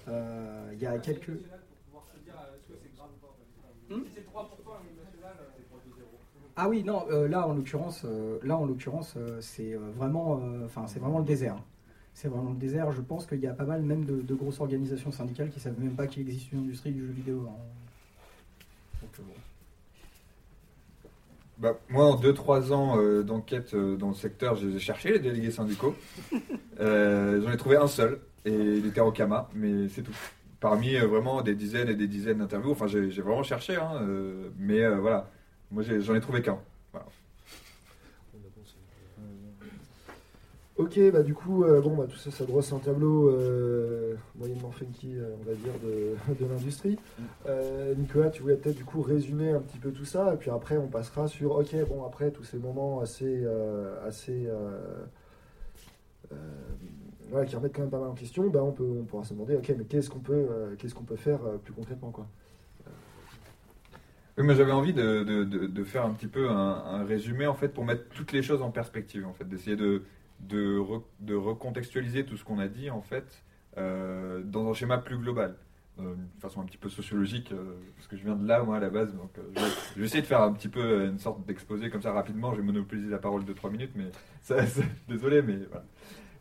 Euh, 0.09 0.71
Il 0.75 0.79
y 0.81 0.87
a 0.87 0.99
quelques. 0.99 1.29
Hmm 3.91 4.03
Ah 6.57 6.69
oui, 6.69 6.83
non, 6.83 7.07
euh, 7.11 7.29
là 7.29 7.47
en 7.47 7.55
l'occurrence, 7.55 8.03
euh, 8.05 8.39
là 8.43 8.57
en 8.57 8.67
l'occurrence, 8.67 9.15
euh, 9.17 9.41
c'est 9.41 9.75
vraiment, 9.75 10.41
euh, 10.43 10.65
enfin, 10.67 10.87
c'est 10.87 10.99
vraiment 10.99 11.19
le 11.21 11.25
désert. 11.25 11.57
C'est 12.15 12.29
vraiment 12.29 12.51
le 12.51 12.57
désert. 12.59 12.91
Je 12.91 13.01
pense 13.01 13.27
qu'il 13.27 13.39
y 13.41 13.47
a 13.47 13.55
pas 13.55 13.65
mal 13.65 13.83
même 13.83 14.05
de, 14.05 14.21
de 14.21 14.35
grosses 14.35 14.61
organisations 14.61 15.13
syndicales 15.13 15.51
qui 15.51 15.61
savent 15.61 15.79
même 15.79 15.95
pas 15.95 16.07
qu'il 16.09 16.23
existe 16.23 16.51
une 16.53 16.61
industrie 16.61 16.91
du 16.93 17.07
jeu 17.07 17.13
vidéo. 17.13 17.47
hein. 17.49 17.57
Donc, 19.03 19.11
euh, 19.21 19.23
bon. 19.23 19.35
Bah, 21.59 21.77
moi, 21.89 22.05
en 22.05 22.17
2-3 22.17 22.73
ans 22.73 22.99
euh, 22.99 23.25
d'enquête 23.25 23.75
euh, 23.75 23.97
dans 23.97 24.09
le 24.09 24.15
secteur, 24.15 24.55
j'ai 24.55 24.79
cherché 24.79 25.11
les 25.13 25.19
délégués 25.19 25.51
syndicaux. 25.51 25.95
Euh, 26.81 27.43
J'en 27.43 27.51
ai 27.51 27.57
trouvé 27.57 27.75
un 27.77 27.89
seul, 27.89 28.21
et 28.45 28.53
il 28.53 28.87
était 28.87 29.01
au 29.01 29.11
Kama, 29.11 29.51
mais 29.53 29.89
c'est 29.89 30.03
tout. 30.03 30.15
Parmi 30.61 30.95
vraiment 30.97 31.43
des 31.43 31.57
dizaines 31.57 31.89
et 31.89 31.97
des 31.97 32.07
dizaines 32.07 32.39
d'interviews, 32.39 32.71
enfin 32.71 32.87
j'ai 32.87 33.21
vraiment 33.21 33.43
cherché, 33.43 33.75
hein, 33.75 34.01
mais 34.57 34.89
voilà, 34.89 35.29
moi 35.73 35.83
j'en 35.83 36.15
ai 36.15 36.21
trouvé 36.21 36.41
qu'un. 36.41 36.59
Ok, 40.79 41.01
bah 41.13 41.25
du 41.25 41.35
coup, 41.35 41.65
euh, 41.65 41.81
bon, 41.81 41.97
bah, 41.97 42.07
tout 42.09 42.17
ça, 42.19 42.31
ça 42.31 42.45
brosse 42.45 42.73
un 42.73 42.79
tableau 42.79 43.31
euh, 43.31 44.15
moyennement 44.37 44.71
funky, 44.71 45.17
euh, 45.17 45.35
on 45.41 45.45
va 45.45 45.55
dire, 45.55 45.73
de, 45.83 46.47
l'industrie. 46.49 46.97
Nicolas, 47.97 48.31
tu 48.31 48.43
voulais 48.43 48.55
peut-être 48.55 48.77
du 48.77 48.85
coup 48.85 49.03
résumer 49.03 49.51
un 49.51 49.61
petit 49.61 49.79
peu 49.79 49.91
tout 49.91 50.05
ça, 50.05 50.35
et 50.35 50.37
puis 50.37 50.51
après, 50.51 50.77
on 50.77 50.87
passera 50.87 51.27
sur, 51.27 51.57
ok, 51.57 51.75
bon, 51.89 52.05
après 52.07 52.31
tous 52.31 52.45
ces 52.45 52.59
moments 52.59 53.01
assez, 53.01 53.45
assez, 54.07 54.49
voilà, 57.29 57.45
qui 57.45 57.57
remettent 57.57 57.75
quand 57.75 57.83
même 57.83 57.91
pas 57.91 57.99
mal 57.99 58.11
en 58.11 58.15
question, 58.15 58.49
bah, 58.49 58.63
on 58.63 58.71
peut, 58.71 58.99
on 59.01 59.05
pourra 59.05 59.25
se 59.25 59.35
demander, 59.35 59.57
ok, 59.57 59.75
mais 59.77 59.85
qu'est-ce 59.85 60.09
qu'on 60.09 60.21
peut, 60.21 60.47
qu'est-ce 60.79 60.95
qu'on 60.95 61.03
peut 61.03 61.17
faire 61.17 61.41
plus 61.65 61.73
concrètement, 61.73 62.13
quoi. 62.13 62.29
Oui, 64.37 64.45
mais 64.47 64.55
j'avais 64.55 64.71
envie 64.71 64.93
de, 64.93 65.85
faire 65.85 66.05
un 66.05 66.13
petit 66.13 66.29
peu 66.29 66.49
un 66.49 67.05
résumé 67.05 67.49
en 67.49 67.55
fait 67.55 67.71
pour 67.71 67.85
mettre 67.85 68.09
toutes 68.11 68.31
les 68.31 68.43
choses 68.43 68.63
en 68.63 68.71
perspective 68.71 69.27
en 69.27 69.33
fait, 69.33 69.49
d'essayer 69.49 69.75
de, 69.75 70.05
de, 70.41 70.79
re- 70.79 71.03
de 71.21 71.35
recontextualiser 71.35 72.25
tout 72.25 72.37
ce 72.37 72.45
qu'on 72.45 72.59
a 72.59 72.69
dit 72.69 72.91
en 72.91 73.03
fait 73.03 73.43
euh, 73.77 74.43
dans 74.45 74.69
un 74.69 74.75
schéma 74.75 74.99
plus 74.99 75.19
global, 75.19 75.57
euh, 76.01 76.15
d'une 76.15 76.41
façon 76.41 76.61
un 76.61 76.65
petit 76.65 76.79
peu 76.79 76.89
sociologique, 76.89 77.53
euh, 77.53 77.75
parce 77.97 78.09
que 78.09 78.17
je 78.17 78.25
viens 78.25 78.37
de 78.37 78.47
là 78.47 78.63
moi 78.63 78.77
à 78.77 78.81
la 78.81 78.91
base, 78.91 79.15
donc 79.15 79.31
je, 79.95 80.01
vais, 80.01 80.07
essayer 80.07 80.23
de 80.23 80.27
faire 80.27 80.43
un 80.43 80.53
petit 80.53 80.69
peu 80.69 81.07
une 81.07 81.19
sorte 81.19 81.45
d'exposé 81.47 81.91
comme 81.91 82.03
ça 82.03 82.13
rapidement. 82.13 82.53
Je 82.53 82.61
vais 82.61 82.67
monopoliser 82.67 83.09
la 83.09 83.19
parole 83.19 83.45
de 83.45 83.53
3 83.53 83.71
minutes, 83.71 83.93
mais 83.95 84.11
désolé, 85.09 85.43
mais 85.43 85.59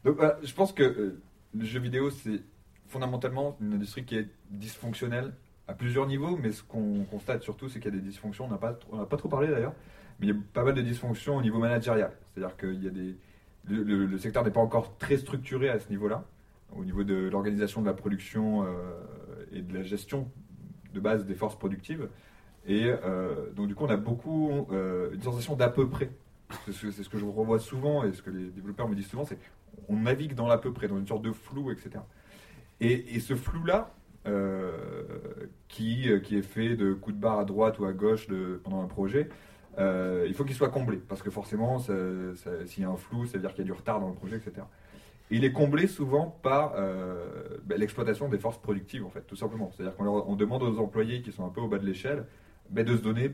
je 0.06 0.54
pense 0.54 0.74
que 0.74 1.18
le 1.54 1.66
jeu 1.66 1.80
vidéo 1.80 2.10
c'est 2.12 2.42
fondamentalement 2.88 3.58
une 3.62 3.74
industrie 3.74 4.06
qui 4.06 4.16
est 4.16 4.30
dysfonctionnelle 4.50 5.34
à 5.68 5.74
plusieurs 5.74 6.08
niveaux, 6.08 6.38
mais 6.38 6.52
ce 6.52 6.64
qu'on 6.64 7.04
constate 7.04 7.44
surtout, 7.44 7.68
c'est 7.68 7.80
qu'il 7.80 7.94
y 7.94 7.98
a 7.98 8.00
des 8.00 8.06
dysfonctions. 8.06 8.46
On 8.46 8.50
n'a 8.50 8.58
pas, 8.58 8.74
pas 9.10 9.18
trop 9.18 9.28
parlé 9.28 9.50
d'ailleurs, 9.50 9.74
mais 10.20 10.28
il 10.28 10.30
y 10.34 10.38
a 10.38 10.42
pas 10.54 10.64
mal 10.64 10.74
de 10.74 10.82
dysfonctions 10.82 11.36
au 11.36 11.42
niveau 11.42 11.60
managérial. 11.60 12.12
C'est-à-dire 12.34 12.56
qu'il 12.56 12.84
y 12.84 12.88
a 12.88 12.92
des, 12.92 13.16
le, 13.70 14.18
secteur 14.18 14.44
n'est 14.44 14.52
pas 14.52 14.62
encore 14.62 14.98
très 14.98 15.18
structuré 15.18 15.70
à 15.70 15.80
ce 15.80 15.90
niveau-là, 15.90 16.26
au 16.76 16.84
niveau 16.84 17.04
de 17.04 17.30
l'organisation 17.30 17.82
de 17.82 17.86
la 17.86 17.94
production 17.94 18.64
euh, 18.64 18.68
et 19.52 19.62
de 19.62 19.74
la 19.74 19.84
gestion 19.84 20.30
de 20.94 21.00
base 21.00 21.26
des 21.26 21.36
forces 21.36 21.58
productives. 21.58 22.10
Et 22.66 22.86
euh, 22.86 23.52
donc 23.54 23.68
du 23.68 23.76
coup, 23.76 23.86
on 23.86 23.90
a 23.90 23.98
beaucoup 23.98 24.68
euh, 24.72 25.12
une 25.14 25.22
sensation 25.22 25.56
d'à 25.56 25.70
peu 25.70 25.90
près. 25.90 26.10
C'est 26.72 26.92
ce, 26.92 27.10
que 27.10 27.18
je 27.18 27.26
revois 27.26 27.60
souvent 27.60 28.04
et 28.04 28.14
ce 28.14 28.22
que 28.22 28.30
les 28.30 28.46
développeurs 28.46 28.88
me 28.88 28.96
disent 28.96 29.10
souvent, 29.10 29.26
c'est 29.26 29.38
on 29.90 29.98
navigue 29.98 30.34
dans 30.34 30.48
l'à 30.48 30.58
peu 30.58 30.72
près, 30.72 30.88
dans 30.88 30.98
une 30.98 31.08
sorte 31.08 31.22
de 31.22 31.32
flou, 31.32 31.72
etc. 31.72 32.00
Et, 32.80 33.20
ce 33.20 33.36
flou-là, 33.36 33.94
qui, 35.68 36.08
qui 36.24 36.38
est 36.38 36.42
fait 36.42 36.76
de 36.76 36.94
coups 36.94 37.16
de 37.16 37.22
barre 37.22 37.40
à 37.40 37.46
droite 37.46 37.80
ou 37.80 37.86
à 37.86 37.92
gauche 37.92 38.28
pendant 38.64 38.82
un 38.82 38.88
projet, 38.88 39.30
euh, 39.78 40.26
il 40.28 40.34
faut 40.34 40.44
qu'il 40.44 40.56
soit 40.56 40.70
comblé. 40.70 40.98
Parce 40.98 41.22
que 41.22 41.30
forcément, 41.30 41.80
s'il 41.80 42.84
y 42.84 42.86
a 42.86 42.90
un 42.90 42.96
flou, 42.96 43.26
ça 43.26 43.34
veut 43.34 43.42
dire 43.42 43.52
qu'il 43.52 43.60
y 43.60 43.68
a 43.68 43.72
du 43.72 43.78
retard 43.78 44.00
dans 44.00 44.10
le 44.10 44.16
projet, 44.16 44.38
etc. 44.38 44.66
Et 45.30 45.38
il 45.38 45.46
est 45.46 45.52
comblé 45.52 45.88
souvent 45.88 46.38
par 46.42 46.74
euh, 46.78 47.58
ben, 47.66 47.80
l'exploitation 47.80 48.30
des 48.30 48.38
forces 48.38 48.58
productives, 48.58 49.06
en 49.06 49.10
fait, 49.10 49.22
tout 49.22 49.36
simplement. 49.36 49.72
C'est-à-dire 49.72 49.96
qu'on 49.96 50.36
demande 50.36 50.64
aux 50.64 50.80
employés 50.80 51.22
qui 51.22 51.32
sont 51.32 51.46
un 51.46 51.50
peu 51.50 51.62
au 51.62 51.68
bas 51.68 51.78
de 51.78 51.86
l'échelle 51.86 52.26
ben, 52.70 52.86
de 52.86 52.96
se 52.96 53.02
donner 53.02 53.32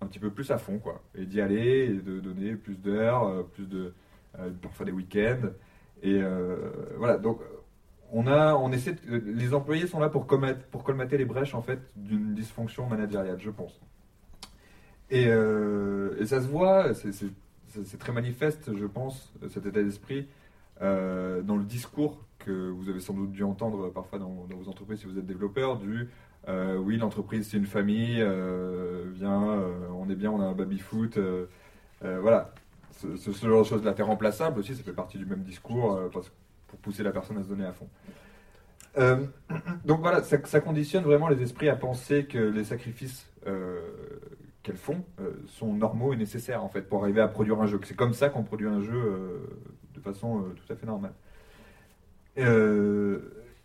un 0.00 0.06
petit 0.06 0.18
peu 0.18 0.30
plus 0.30 0.50
à 0.50 0.58
fond, 0.58 0.78
quoi. 0.78 1.02
Et 1.14 1.24
d'y 1.24 1.40
aller, 1.40 1.84
et 1.84 2.00
de 2.00 2.20
donner 2.20 2.56
plus 2.56 2.76
d'heures, 2.76 3.24
euh, 3.24 3.42
plus 3.42 3.66
de. 3.66 3.94
parfois 4.60 4.84
des 4.84 4.92
week-ends. 4.92 5.50
Et 6.02 6.20
voilà, 6.98 7.16
donc 7.16 7.40
on 8.12 8.26
a, 8.26 8.54
on 8.54 8.70
essaie, 8.70 8.94
les 9.08 9.54
employés 9.54 9.86
sont 9.86 9.98
là 9.98 10.10
pour 10.10 10.26
colmater, 10.26 10.60
pour 10.70 10.84
colmater 10.84 11.16
les 11.16 11.24
brèches 11.24 11.54
en 11.54 11.62
fait 11.62 11.80
d'une 11.96 12.34
dysfonction 12.34 12.86
managériale, 12.86 13.40
je 13.40 13.50
pense. 13.50 13.80
Et, 15.10 15.26
euh, 15.28 16.16
et 16.18 16.26
ça 16.26 16.40
se 16.40 16.46
voit, 16.48 16.94
c'est- 16.94 17.98
très 17.98 18.12
manifeste, 18.12 18.76
je 18.76 18.86
pense, 18.86 19.32
cet 19.50 19.66
état 19.66 19.82
d'esprit 19.82 20.26
euh, 20.82 21.42
dans 21.42 21.56
le 21.56 21.64
discours 21.64 22.24
que 22.38 22.70
vous 22.70 22.88
avez 22.88 23.00
sans 23.00 23.14
doute 23.14 23.32
dû 23.32 23.44
entendre 23.44 23.90
parfois 23.90 24.18
dans, 24.18 24.46
vos 24.50 24.68
entreprises 24.68 25.00
si 25.00 25.06
vous 25.06 25.18
êtes 25.18 25.26
développeur, 25.26 25.78
du 25.78 26.08
euh, 26.48 26.76
oui 26.76 26.96
l'entreprise 26.96 27.48
c'est 27.48 27.56
une 27.56 27.66
famille, 27.66 28.24
viens, 29.14 29.62
on 29.94 30.08
est 30.08 30.14
bien, 30.14 30.30
on 30.30 30.40
a 30.40 30.44
un 30.44 30.52
baby-foot, 30.52 31.18
voilà. 32.00 32.54
Ce, 32.92 33.30
genre 33.32 33.62
de 33.62 33.68
choses 33.68 33.84
là, 33.84 33.92
t'es 33.92 34.02
remplaçable 34.02 34.60
aussi, 34.60 34.74
ça 34.74 34.82
fait 34.82 34.92
partie 34.92 35.18
du 35.18 35.26
même 35.26 35.42
discours 35.42 36.00
pour 36.66 36.78
pousser 36.78 37.02
la 37.02 37.10
personne 37.10 37.36
à 37.38 37.42
se 37.42 37.48
donner 37.48 37.66
à 37.66 37.72
fond. 37.72 37.88
Donc 39.84 40.00
voilà, 40.00 40.22
ça, 40.22 40.60
conditionne 40.60 41.04
vraiment 41.04 41.28
les 41.28 41.42
esprits 41.42 41.68
à 41.68 41.76
penser 41.76 42.24
que 42.24 42.38
les 42.38 42.64
sacrifices 42.64 43.26
qu'elles 44.66 44.76
font 44.76 45.04
euh, 45.20 45.30
sont 45.46 45.72
normaux 45.72 46.12
et 46.12 46.16
nécessaires 46.16 46.64
en 46.64 46.68
fait 46.68 46.82
pour 46.82 47.04
arriver 47.04 47.20
à 47.20 47.28
produire 47.28 47.60
un 47.60 47.66
jeu. 47.66 47.78
C'est 47.84 47.94
comme 47.94 48.14
ça 48.14 48.30
qu'on 48.30 48.42
produit 48.42 48.66
un 48.66 48.80
jeu 48.80 48.96
euh, 48.96 49.38
de 49.94 50.00
façon 50.00 50.40
euh, 50.40 50.54
tout 50.56 50.72
à 50.72 50.74
fait 50.74 50.86
normale. 50.86 51.14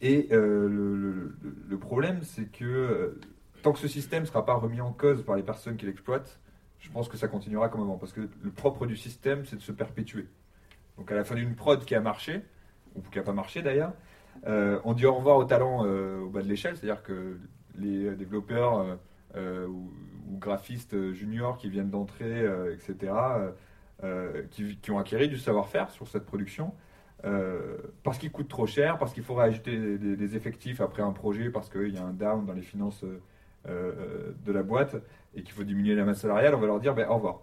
Et 0.02 0.28
le, 0.32 1.78
problème, 1.80 2.20
c'est 2.22 2.45
que 2.45 3.20
tant 3.64 3.74
que 3.74 3.80
ce 3.80 3.88
système 3.88 4.22
ne 4.22 4.28
sera 4.28 4.45
pas 4.45 4.54
remis 4.54 4.80
en 4.80 4.93
cause 4.93 5.24
par 5.24 5.36
les 5.36 5.43
personnes 5.43 5.76
qui 5.76 5.86
l'exploitent, 5.88 6.39
je 6.80 6.89
pense 6.89 7.10
que 7.10 7.18
ça 7.18 7.28
continuera 7.28 7.70
comme 7.70 7.82
avant. 7.82 7.97
Parce 7.97 8.14
que 8.14 8.22
le 8.22 8.52
propre 8.52 8.86
du 8.86 8.95
système, 8.95 9.45
c'est 9.45 9.56
de 9.56 9.62
se 9.62 9.72
perpétuer. 9.72 10.28
Donc 10.97 11.12
à 11.12 11.16
la 11.16 11.24
fin 11.24 11.36
d'une 11.36 11.56
prod 11.56 11.84
qui 11.84 11.95
a 11.95 11.99
marché, 11.99 12.41
ou 12.95 13.02
qui 13.02 13.18
n'a 13.18 13.24
pas 13.24 13.34
marché 13.34 13.62
d'ailleurs, 13.64 13.93
on 14.45 14.93
dit 14.93 15.06
au 15.06 15.16
revoir 15.16 15.38
aux 15.38 15.45
talents 15.45 15.86
au 15.86 16.30
bas 16.30 16.43
de 16.43 16.47
l'échelle, 16.47 16.78
c'est-à-dire 16.78 17.04
que 17.04 17.38
les 17.76 18.12
développeurs 18.16 18.97
ou, 19.36 19.92
ou 20.32 20.38
graphistes 20.38 20.94
euh, 20.94 21.14
juniors 21.14 21.58
qui 21.58 21.70
viennent 21.70 21.90
d'entrer, 21.90 22.42
euh, 22.42 22.74
etc., 22.74 23.14
euh, 23.14 23.52
euh, 24.04 24.44
qui, 24.50 24.92
ont 24.92 24.98
acquis 24.98 25.28
du 25.28 25.38
savoir-faire 25.38 25.92
sur 25.92 26.08
cette 26.08 26.26
production, 26.26 26.74
euh, 27.24 27.78
parce 28.04 28.18
qu'il 28.18 28.32
coûte 28.32 28.48
trop 28.48 28.66
cher, 28.66 28.98
parce 28.98 29.14
qu'il 29.14 29.24
faudra 29.24 29.44
ajouter 29.44 29.98
des, 29.98 30.36
effectifs 30.36 30.82
après 30.82 31.04
un 31.04 31.12
projet, 31.12 31.50
parce 31.50 31.70
qu'il 31.70 31.94
y 31.94 31.98
a 31.98 32.04
un 32.04 32.14
down 32.14 32.46
dans 32.46 32.54
les 32.54 32.64
finances 32.64 33.04
euh, 33.04 33.22
euh, 33.68 34.32
de 34.44 34.52
la 34.52 34.64
boîte 34.64 34.96
et 35.36 35.44
qu'il 35.44 35.54
faut 35.54 35.64
diminuer 35.64 35.94
la 35.94 36.04
masse 36.04 36.22
salariale, 36.22 36.56
on 36.56 36.60
va 36.60 36.68
leur 36.68 36.80
dire 36.80 36.96
ben, 36.96 37.08
au 37.08 37.16
revoir. 37.16 37.42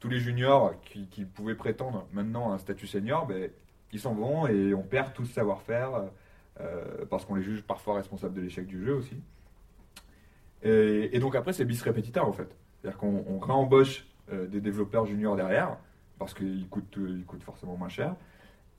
Tous 0.00 0.08
les 0.08 0.20
juniors 0.20 0.74
qui, 0.82 1.24
pouvaient 1.24 1.54
prétendre 1.54 2.06
maintenant 2.12 2.52
à 2.52 2.54
un 2.54 2.58
statut 2.58 2.86
senior, 2.86 3.26
ben, 3.26 3.50
ils 3.92 4.00
s'en 4.00 4.14
vont 4.14 4.46
et 4.46 4.74
on 4.74 4.82
perd 4.82 5.12
tout 5.12 5.24
ce 5.24 5.34
savoir-faire 5.34 6.04
euh, 6.60 7.04
parce 7.10 7.24
qu'on 7.24 7.34
les 7.34 7.42
juge 7.42 7.62
parfois 7.62 7.96
responsables 7.96 8.34
de 8.34 8.40
l'échec 8.40 8.66
du 8.66 8.84
jeu 8.84 8.94
aussi. 8.94 9.16
Et, 10.64 11.10
et 11.16 11.18
donc 11.20 11.36
après, 11.36 11.52
c'est 11.52 11.64
bis 11.64 11.82
repetita 11.82 12.24
en 12.24 12.32
fait. 12.32 12.56
C'est-à-dire 12.80 12.98
qu'on 12.98 13.24
on 13.28 13.38
réembauche 13.38 14.06
euh, 14.32 14.46
des 14.46 14.60
développeurs 14.60 15.06
juniors 15.06 15.36
derrière 15.36 15.76
parce 16.18 16.34
qu'ils 16.34 16.68
coûtent, 16.68 16.98
coûtent 17.26 17.42
forcément 17.42 17.76
moins 17.76 17.88
cher. 17.88 18.16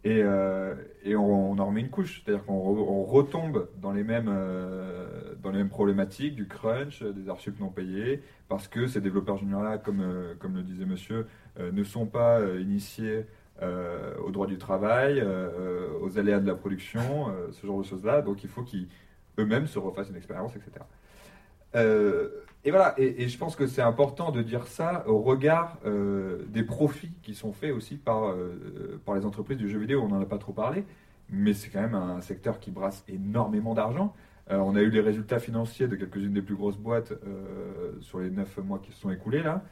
Et, 0.03 0.21
euh, 0.23 0.75
on, 1.07 1.57
en 1.57 1.65
remet 1.65 1.81
une 1.81 1.89
couche, 1.89 2.21
c'est-à-dire 2.23 2.45
qu'on 2.45 2.53
re- 2.59 2.85
on 2.87 3.03
retombe 3.03 3.67
dans 3.81 3.91
les, 3.91 4.03
mêmes, 4.03 4.29
euh, 4.29 5.33
dans 5.41 5.49
les 5.49 5.57
mêmes 5.57 5.69
problématiques 5.69 6.35
du 6.35 6.47
crunch, 6.47 7.01
euh, 7.01 7.11
des 7.11 7.27
archives 7.27 7.59
non 7.59 7.69
payées, 7.69 8.21
parce 8.47 8.67
que 8.67 8.85
ces 8.85 9.01
développeurs 9.01 9.37
juniors-là, 9.37 9.79
comme, 9.79 10.01
euh, 10.01 10.35
comme 10.37 10.55
le 10.55 10.61
disait 10.61 10.85
monsieur, 10.85 11.25
euh, 11.59 11.71
ne 11.71 11.83
sont 11.83 12.05
pas 12.05 12.39
euh, 12.39 12.61
initiés 12.61 13.25
euh, 13.63 14.15
au 14.23 14.29
droit 14.29 14.45
du 14.45 14.59
travail, 14.59 15.19
euh, 15.19 15.89
aux 16.01 16.19
aléas 16.19 16.39
de 16.39 16.45
la 16.47 16.55
production, 16.55 17.29
euh, 17.29 17.47
ce 17.51 17.65
genre 17.65 17.79
de 17.79 17.85
choses-là. 17.85 18.21
Donc 18.21 18.43
il 18.43 18.49
faut 18.49 18.61
qu'ils 18.61 18.87
eux-mêmes 19.39 19.65
se 19.65 19.79
refassent 19.79 20.09
une 20.09 20.17
expérience, 20.17 20.55
etc. 20.55 20.85
Euh, 21.75 22.29
et 22.63 22.71
voilà, 22.71 22.95
et, 22.97 23.27
je 23.27 23.37
pense 23.37 23.55
que 23.55 23.67
c'est 23.67 23.81
important 23.81 24.31
de 24.31 24.41
dire 24.41 24.67
ça 24.67 25.07
au 25.07 25.19
regard 25.19 25.77
euh, 25.85 26.45
des 26.47 26.63
profits 26.63 27.11
qui 27.21 27.35
sont 27.35 27.53
faits 27.53 27.71
aussi 27.71 27.95
par, 27.95 28.29
euh, 28.29 28.99
par 29.05 29.13
les 29.15 29.25
entreprises 29.25 29.57
du 29.57 29.69
jeu 29.69 29.77
vidéo. 29.77 30.01
On 30.01 30.07
n'en 30.07 30.21
a 30.21 30.25
pas 30.25 30.39
trop 30.39 30.53
parlé, 30.53 30.83
mais 31.29 31.53
c'est 31.53 31.69
quand 31.69 31.81
même 31.81 31.95
un 31.95 32.21
secteur 32.21 32.59
qui 32.59 32.71
brasse 32.71 33.03
énormément 33.07 33.73
d'argent. 33.75 34.15
On 34.47 34.75
a 34.75 34.81
eu 34.81 34.91
les 34.91 35.01
résultats 35.01 35.39
financiers 35.39 35.87
de 35.87 35.95
quelques-unes 35.95 36.33
des 36.33 36.43
plus 36.43 36.53
grosses 36.53 36.77
boîtes 36.77 37.13
sur 38.01 38.19
les 38.19 38.29
9 38.29 38.57
mois 38.59 38.77
qui 38.77 38.91
se 38.91 38.99
sont 38.99 39.09
écoulés 39.09 39.41
là. 39.41 39.63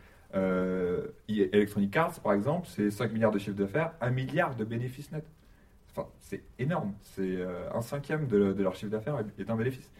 Electronic 1.27 1.95
Arts, 1.95 2.19
par 2.21 2.33
exemple, 2.33 2.67
c'est 2.67 2.89
5 2.89 3.13
milliards 3.13 3.31
de 3.31 3.37
chiffre 3.37 3.55
d'affaires, 3.55 3.91
1 4.01 4.09
milliard 4.09 4.55
de 4.55 4.63
bénéfices 4.63 5.11
nets. 5.11 5.27
Enfin, 5.91 6.07
c'est 6.21 6.41
énorme. 6.57 6.93
C'est 7.03 7.37
un 7.71 7.81
cinquième 7.81 8.25
de, 8.25 8.53
de 8.53 8.63
leur 8.63 8.73
chiffre 8.73 8.91
d'affaires 8.91 9.23
est 9.37 9.49
un 9.51 9.55
bénéfice. 9.55 9.91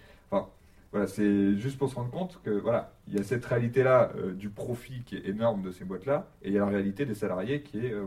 Voilà, 0.94 1.08
c'est 1.08 1.58
juste 1.58 1.80
pour 1.80 1.90
se 1.90 1.96
rendre 1.96 2.12
compte 2.12 2.40
que 2.44 2.52
voilà, 2.52 2.94
il 3.08 3.16
y 3.16 3.20
a 3.20 3.24
cette 3.24 3.44
réalité-là 3.44 4.12
euh, 4.16 4.32
du 4.32 4.50
profit 4.50 5.02
qui 5.04 5.16
est 5.16 5.28
énorme 5.28 5.64
de 5.64 5.72
ces 5.72 5.86
boîtes-là, 5.86 6.28
et 6.44 6.50
il 6.50 6.54
y 6.54 6.58
a 6.58 6.60
la 6.60 6.68
réalité 6.68 7.04
des 7.08 7.16
salariés 7.16 7.64
qui 7.64 7.84
est 7.84 7.94
euh, 7.94 8.06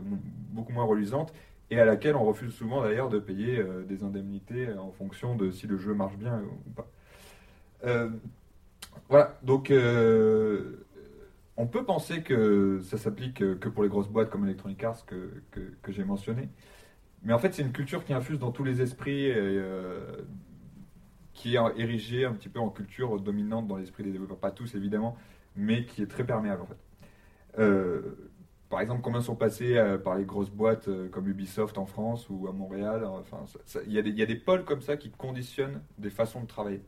beaucoup 0.51 0.71
moins 0.71 0.85
reluisante 0.85 1.33
et 1.69 1.81
à 1.81 1.85
laquelle 1.85 2.15
on 2.15 2.23
refuse 2.23 2.53
souvent 2.53 2.81
d'ailleurs 2.81 3.09
de 3.09 3.19
payer 3.19 3.59
euh, 3.59 3.83
des 3.83 4.05
indemnités 4.05 4.71
en 4.71 4.93
fonction 4.93 5.35
de 5.35 5.51
si 5.51 5.67
le 5.67 5.77
jeu 5.77 5.93
marche 5.93 6.15
bien 6.15 6.41
ou 6.65 6.69
pas. 6.71 6.87
Voilà, 9.09 9.37
donc 9.43 9.71
on 11.57 11.67
peut 11.67 11.83
penser 11.83 12.23
que 12.23 12.79
ça 12.83 12.97
s'applique 12.97 13.39
que 13.59 13.69
pour 13.69 13.83
les 13.83 13.89
grosses 13.89 14.09
boîtes 14.09 14.29
comme 14.29 14.45
Electronic 14.45 14.81
Arts 14.83 15.05
que, 15.05 15.43
que, 15.51 15.91
j'ai 15.91 16.03
mentionné, 16.05 16.49
mais 17.23 17.33
en 17.33 17.39
fait 17.39 17.53
c'est 17.53 17.61
une 17.61 17.71
culture 17.71 18.03
qui 18.05 18.13
infuse 18.13 18.39
dans 18.39 18.51
tous 18.51 18.63
les 18.63 18.81
esprits 18.81 19.31
qui 21.37 21.55
est 21.55 21.59
érigée 21.77 22.25
un 22.25 22.33
petit 22.33 22.49
peu 22.49 22.59
en 22.59 22.69
culture 22.69 23.19
dominante 23.21 23.67
dans 23.67 23.77
l'esprit 23.77 24.03
des 24.03 24.11
développeurs, 24.11 24.39
pas 24.39 24.51
tous 24.51 24.73
évidemment, 24.75 25.15
mais 25.55 25.85
qui 25.85 26.01
est 26.01 26.07
très 26.07 26.25
perméable 26.25 26.63
en 26.63 26.65
fait. 26.65 26.77
Euh, 27.59 28.01
par 28.69 28.81
exemple, 28.81 29.01
combien 29.01 29.21
sont 29.21 29.35
passés 29.35 29.77
euh, 29.77 29.97
par 29.97 30.15
les 30.15 30.25
grosses 30.25 30.49
boîtes 30.49 30.87
euh, 30.89 31.07
comme 31.09 31.27
Ubisoft 31.27 31.77
en 31.77 31.85
France 31.85 32.27
ou 32.29 32.47
à 32.47 32.51
Montréal 32.51 33.05
Enfin, 33.05 33.45
il 33.85 33.93
y, 33.93 34.21
a 34.21 34.25
des- 34.25 34.35
pôles 34.35 34.65
comme 34.65 34.81
ça 34.81 34.97
qui 34.97 35.11
conditionnent 35.11 35.81
des 35.99 36.09
façons 36.09 36.41
de 36.41 36.47
travailler. 36.47 36.81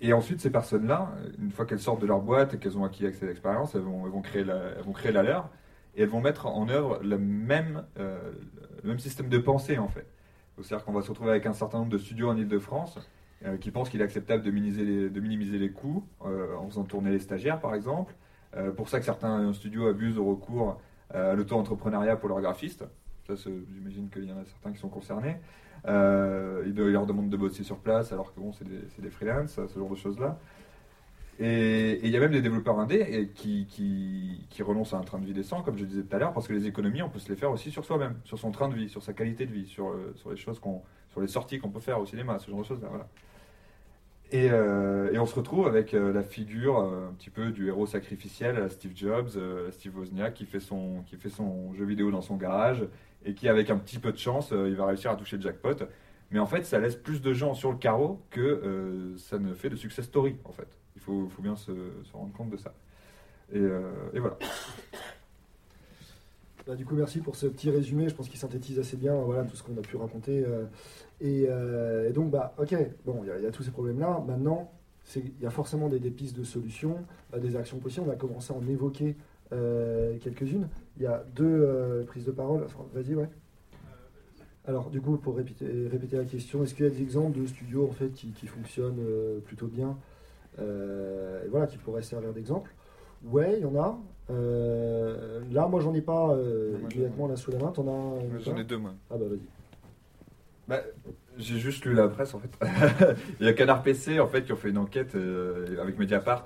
Et 0.00 0.12
ensuite, 0.12 0.40
ces 0.40 0.50
personnes-là, 0.50 1.12
une 1.40 1.50
fois 1.50 1.64
qu'elles 1.64 1.80
sortent 1.80 2.00
de 2.00 2.06
leur 2.06 2.20
boîte 2.20 2.54
et 2.54 2.58
qu'elles 2.58 2.78
ont 2.78 2.84
acquis 2.84 3.06
accès 3.06 3.24
à 3.24 3.28
l'expérience, 3.28 3.74
elles 3.74 3.80
vont, 3.82 4.20
créer 4.20 4.44
la, 4.44 5.22
leur 5.22 5.50
et 5.96 6.02
elles 6.02 6.08
vont 6.08 6.20
mettre 6.20 6.46
en 6.46 6.68
œuvre 6.68 7.00
le 7.02 7.18
même, 7.18 7.84
le 7.96 8.88
même 8.88 9.00
système 9.00 9.28
de 9.28 9.38
pensée 9.38 9.78
en 9.78 9.88
fait. 9.88 10.06
C'est-à-dire 10.62 10.84
qu'on 10.84 10.92
va 10.92 11.02
se 11.02 11.08
retrouver 11.08 11.30
avec 11.30 11.46
un 11.46 11.52
certain 11.52 11.78
nombre 11.78 11.90
de 11.90 11.98
studios 11.98 12.28
en 12.28 12.36
Ile-de-France 12.36 12.98
euh, 13.44 13.56
qui 13.56 13.70
pensent 13.70 13.88
qu'il 13.88 14.00
est 14.00 14.04
acceptable 14.04 14.42
de 14.42 14.50
minimiser 14.50 15.58
les, 15.58 15.70
coûts 15.70 16.04
euh, 16.24 16.56
en 16.56 16.66
faisant 16.68 16.84
tourner 16.84 17.10
les 17.10 17.18
stagiaires 17.18 17.60
par 17.60 17.74
exemple. 17.74 18.14
Euh, 18.56 18.72
pour 18.72 18.88
ça 18.88 18.98
que 18.98 19.04
certains 19.04 19.52
studios 19.52 19.86
abusent 19.86 20.18
au 20.18 20.24
recours 20.24 20.80
euh, 21.14 21.32
à 21.32 21.34
l'auto-entrepreneuriat 21.34 22.16
pour 22.16 22.28
leurs 22.28 22.40
graphistes. 22.40 22.84
Ça, 23.26 23.34
j'imagine 23.74 24.08
qu'il 24.08 24.24
y 24.24 24.32
en 24.32 24.38
a 24.38 24.44
certains 24.44 24.72
qui 24.72 24.78
sont 24.78 24.88
concernés. 24.88 25.36
Ils, 25.86 26.74
leur 26.74 27.06
demandent 27.06 27.28
de 27.28 27.36
bosser 27.36 27.62
sur 27.62 27.78
place 27.78 28.12
alors 28.12 28.34
que 28.34 28.40
bon, 28.40 28.52
c'est 28.52 28.66
des, 28.66 28.80
des 28.98 29.10
freelances, 29.10 29.60
ce 29.66 29.78
genre 29.78 29.90
de 29.90 29.96
choses-là. 29.96 30.38
Et 31.40 32.00
il 32.02 32.10
y 32.10 32.16
a 32.16 32.20
même 32.20 32.32
des 32.32 32.42
développeurs 32.42 32.80
indés 32.80 33.30
qui, 33.34 34.46
renoncent 34.60 34.92
à 34.92 34.98
un 34.98 35.02
train 35.02 35.18
de 35.18 35.24
vie 35.24 35.32
décent, 35.32 35.62
comme 35.62 35.78
je 35.78 35.84
disais 35.84 36.02
tout 36.02 36.16
à 36.16 36.18
l'heure, 36.18 36.32
parce 36.32 36.48
que 36.48 36.52
les 36.52 36.66
économies, 36.66 37.02
on 37.02 37.08
peut 37.08 37.20
se 37.20 37.28
les 37.28 37.36
faire 37.36 37.52
aussi 37.52 37.70
sur 37.70 37.84
soi-même, 37.84 38.16
sur 38.24 38.38
son 38.38 38.50
train 38.50 38.68
de 38.68 38.74
vie, 38.74 38.88
sur 38.88 39.02
sa 39.02 39.12
qualité 39.12 39.46
de 39.46 39.52
vie, 39.52 39.66
sur, 39.66 39.90
euh, 39.90 40.14
les 40.30 40.36
choses 40.36 40.60
sur 40.60 41.20
les 41.20 41.28
sorties 41.28 41.60
qu'on 41.60 41.70
peut 41.70 41.80
faire 41.80 42.00
au 42.00 42.06
cinéma, 42.06 42.38
ce 42.40 42.50
genre 42.50 42.60
de 42.60 42.66
choses-là. 42.66 42.88
Voilà. 42.88 43.08
Et, 44.32 44.50
euh, 44.50 45.12
et 45.12 45.18
on 45.18 45.26
se 45.26 45.34
retrouve 45.34 45.68
avec 45.68 45.94
euh, 45.94 46.12
la 46.12 46.22
figure 46.22 46.80
un 46.80 47.14
petit 47.16 47.30
peu 47.30 47.50
du 47.50 47.68
héros 47.68 47.86
sacrificiel 47.86 48.68
Steve 48.70 48.92
Jobs, 48.94 49.30
Steve 49.70 49.96
Wozniak, 49.96 50.34
qui 50.34 50.44
fait, 50.44 50.60
son, 50.60 51.02
qui 51.06 51.16
fait 51.16 51.30
son 51.30 51.72
jeu 51.72 51.84
vidéo 51.84 52.10
dans 52.10 52.20
son 52.20 52.36
garage 52.36 52.84
et 53.24 53.34
qui, 53.34 53.48
avec 53.48 53.70
un 53.70 53.78
petit 53.78 54.00
peu 54.00 54.10
de 54.10 54.18
chance, 54.18 54.50
il 54.50 54.74
va 54.74 54.86
réussir 54.86 55.12
à 55.12 55.16
toucher 55.16 55.36
le 55.36 55.42
jackpot. 55.42 55.84
Mais 56.30 56.40
en 56.40 56.46
fait, 56.46 56.66
ça 56.66 56.78
laisse 56.80 56.96
plus 56.96 57.22
de 57.22 57.32
gens 57.32 57.54
sur 57.54 57.70
le 57.70 57.78
carreau 57.78 58.20
que 58.30 59.14
ça 59.16 59.38
ne 59.38 59.54
fait 59.54 59.70
de 59.70 59.76
success 59.76 60.04
story, 60.04 60.36
en 60.44 60.52
fait. 60.52 60.68
Il 60.98 61.30
faut, 61.30 61.42
bien 61.42 61.54
se, 61.54 61.70
rendre 62.12 62.32
compte 62.32 62.50
de 62.50 62.56
ça. 62.56 62.74
Et, 63.52 63.58
euh, 63.58 63.80
voilà. 64.16 64.36
Bah, 66.66 66.74
du 66.74 66.84
coup, 66.84 66.96
merci 66.96 67.20
pour 67.20 67.36
ce 67.36 67.46
petit 67.46 67.70
résumé. 67.70 68.08
Je 68.08 68.14
pense 68.14 68.28
qu'il 68.28 68.38
synthétise 68.38 68.78
assez 68.78 68.96
bien 68.96 69.14
tout 69.48 69.56
ce 69.56 69.62
qu'on 69.62 69.78
a 69.78 69.80
pu 69.80 69.96
raconter. 69.96 70.44
euh, 70.44 70.64
et, 71.20 71.46
euh, 71.48 72.10
et 72.10 72.12
donc, 72.12 72.30
bah, 72.30 72.54
ok, 72.58 72.74
bon, 73.06 73.22
il 73.24 73.42
y, 73.42 73.46
a- 73.46 73.50
tous 73.50 73.62
ces 73.62 73.70
problèmes-là. 73.70 74.22
Maintenant, 74.26 74.70
il 75.16 75.32
y 75.40 75.46
a 75.46 75.50
forcément 75.50 75.88
des, 75.88 75.98
pistes 76.10 76.36
de 76.36 76.44
solutions, 76.44 76.98
euh, 77.32 77.38
des 77.38 77.56
actions 77.56 77.78
possibles. 77.78 78.06
On 78.08 78.12
a 78.12 78.16
commencé 78.16 78.52
à 78.52 78.56
en 78.56 78.66
évoquer 78.68 79.16
quelques-unes. 79.50 80.68
Il 80.96 81.04
y 81.04 81.06
a 81.06 81.24
deux 81.34 82.04
prises 82.08 82.26
de 82.26 82.32
parole. 82.32 82.66
Vas-y, 82.92 83.14
ouais. 83.14 83.28
Alors, 84.66 84.90
du 84.90 85.00
coup, 85.00 85.16
pour 85.16 85.36
répéter, 85.36 85.88
la 86.12 86.24
question, 86.24 86.62
est-ce 86.62 86.74
qu'il 86.74 86.84
y 86.84 86.88
a 86.88 86.90
des 86.90 87.00
exemples 87.00 87.40
de 87.40 87.46
studios 87.46 87.88
en 87.88 87.92
fait, 87.92 88.10
qui, 88.10 88.46
fonctionnent 88.46 89.00
plutôt 89.46 89.68
bien 89.68 89.96
euh, 90.58 91.44
et 91.44 91.48
voilà, 91.48 91.66
qui 91.66 91.78
pourraient 91.78 92.02
servir 92.02 92.32
d'exemple 92.32 92.70
Ouais, 93.24 93.54
il 93.58 93.62
y 93.62 93.64
en 93.64 93.76
a. 93.76 93.98
Euh, 94.30 95.40
là, 95.50 95.66
moi, 95.66 95.80
j'en 95.80 95.94
ai 95.94 96.00
pas 96.00 96.30
euh, 96.30 96.72
Moi, 96.72 96.80
j'en 96.80 96.88
ai 96.88 96.94
immédiatement 96.94 97.28
là 97.28 97.36
sous 97.36 97.50
la 97.50 97.58
main. 97.58 97.72
T'en 97.72 97.88
as 97.88 98.40
J'en 98.44 98.56
ai 98.56 98.64
deux, 98.64 98.78
moi. 98.78 98.94
Ah 99.10 99.16
bah 99.16 99.24
vas-y. 99.28 99.40
Bah, 100.68 100.82
j'ai 101.38 101.58
juste 101.58 101.84
lu 101.86 101.94
la 101.94 102.08
presse 102.08 102.34
en 102.34 102.40
fait. 102.40 102.50
Il 103.40 103.46
y 103.46 103.48
a 103.48 103.54
Canard 103.54 103.82
PC 103.82 104.20
en 104.20 104.26
fait 104.28 104.44
qui 104.44 104.52
ont 104.52 104.56
fait 104.56 104.68
une 104.68 104.78
enquête 104.78 105.14
euh, 105.14 105.80
avec 105.80 105.98
Mediapart 105.98 106.44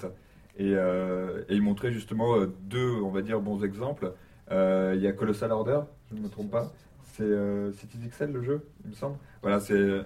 et, 0.58 0.74
euh, 0.74 1.42
et 1.48 1.54
ils 1.54 1.62
montraient 1.62 1.92
justement 1.92 2.36
euh, 2.36 2.46
deux, 2.62 3.00
on 3.02 3.10
va 3.10 3.22
dire, 3.22 3.40
bons 3.40 3.64
exemples. 3.64 4.12
Euh, 4.50 4.92
il 4.94 5.02
y 5.02 5.06
a 5.08 5.12
Colossal 5.12 5.50
Order, 5.50 5.80
je 6.10 6.16
ne 6.16 6.20
me 6.20 6.28
trompe 6.28 6.50
pas. 6.50 6.70
C'est 7.14 7.24
euh, 7.24 7.72
City 7.72 7.98
XL 8.08 8.32
le 8.32 8.42
jeu, 8.42 8.66
il 8.84 8.90
me 8.90 8.94
semble. 8.94 9.16
Voilà, 9.42 9.60
c'est 9.60 10.02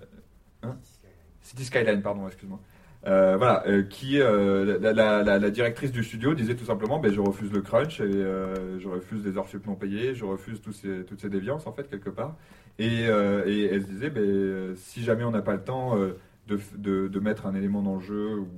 hein? 0.63 0.77
City 1.43 1.65
Skyline, 1.65 2.01
pardon, 2.01 2.27
excuse-moi. 2.27 2.61
Euh, 3.07 3.37
voilà, 3.37 3.63
euh, 3.69 3.83
qui 3.85 4.21
euh, 4.21 4.79
la, 4.81 4.93
la- 4.93 5.23
la- 5.23 5.39
la 5.39 5.51
directrice 5.51 5.93
du 5.93 6.03
studio 6.03 6.35
disait 6.35 6.57
tout 6.57 6.65
simplement, 6.65 6.99
ben, 6.99 7.13
je 7.13 7.21
refuse 7.21 7.53
le 7.53 7.61
crunch 7.61 8.01
et 8.01 8.11
je 8.11 8.89
refuse 8.89 9.25
les 9.25 9.39
heures 9.39 9.49
sup 9.49 9.65
non 9.67 9.77
payées, 9.77 10.15
je 10.15 10.25
refuse 10.25 10.61
tous 10.61 10.73
ces, 10.73 11.05
toutes 11.05 11.21
ces 11.21 11.29
déviances 11.29 11.67
en 11.69 11.73
fait 11.73 11.89
quelque 11.89 12.11
part. 12.11 12.35
Et, 12.81 13.05
et 13.05 13.65
elle 13.73 13.83
se 13.83 13.87
disait, 13.89 14.11
ben, 14.11 14.75
si 14.77 15.03
jamais 15.05 15.23
on 15.25 15.31
n'a 15.31 15.43
pas 15.43 15.55
le 15.55 15.63
temps 15.63 15.97
de, 16.49 16.59
de, 16.77 17.07
de 17.07 17.21
mettre 17.21 17.47
un 17.47 17.55
élément 17.55 17.81
dans 17.81 17.95
le 17.97 18.01
jeu, 18.03 18.39
ou, 18.41 18.49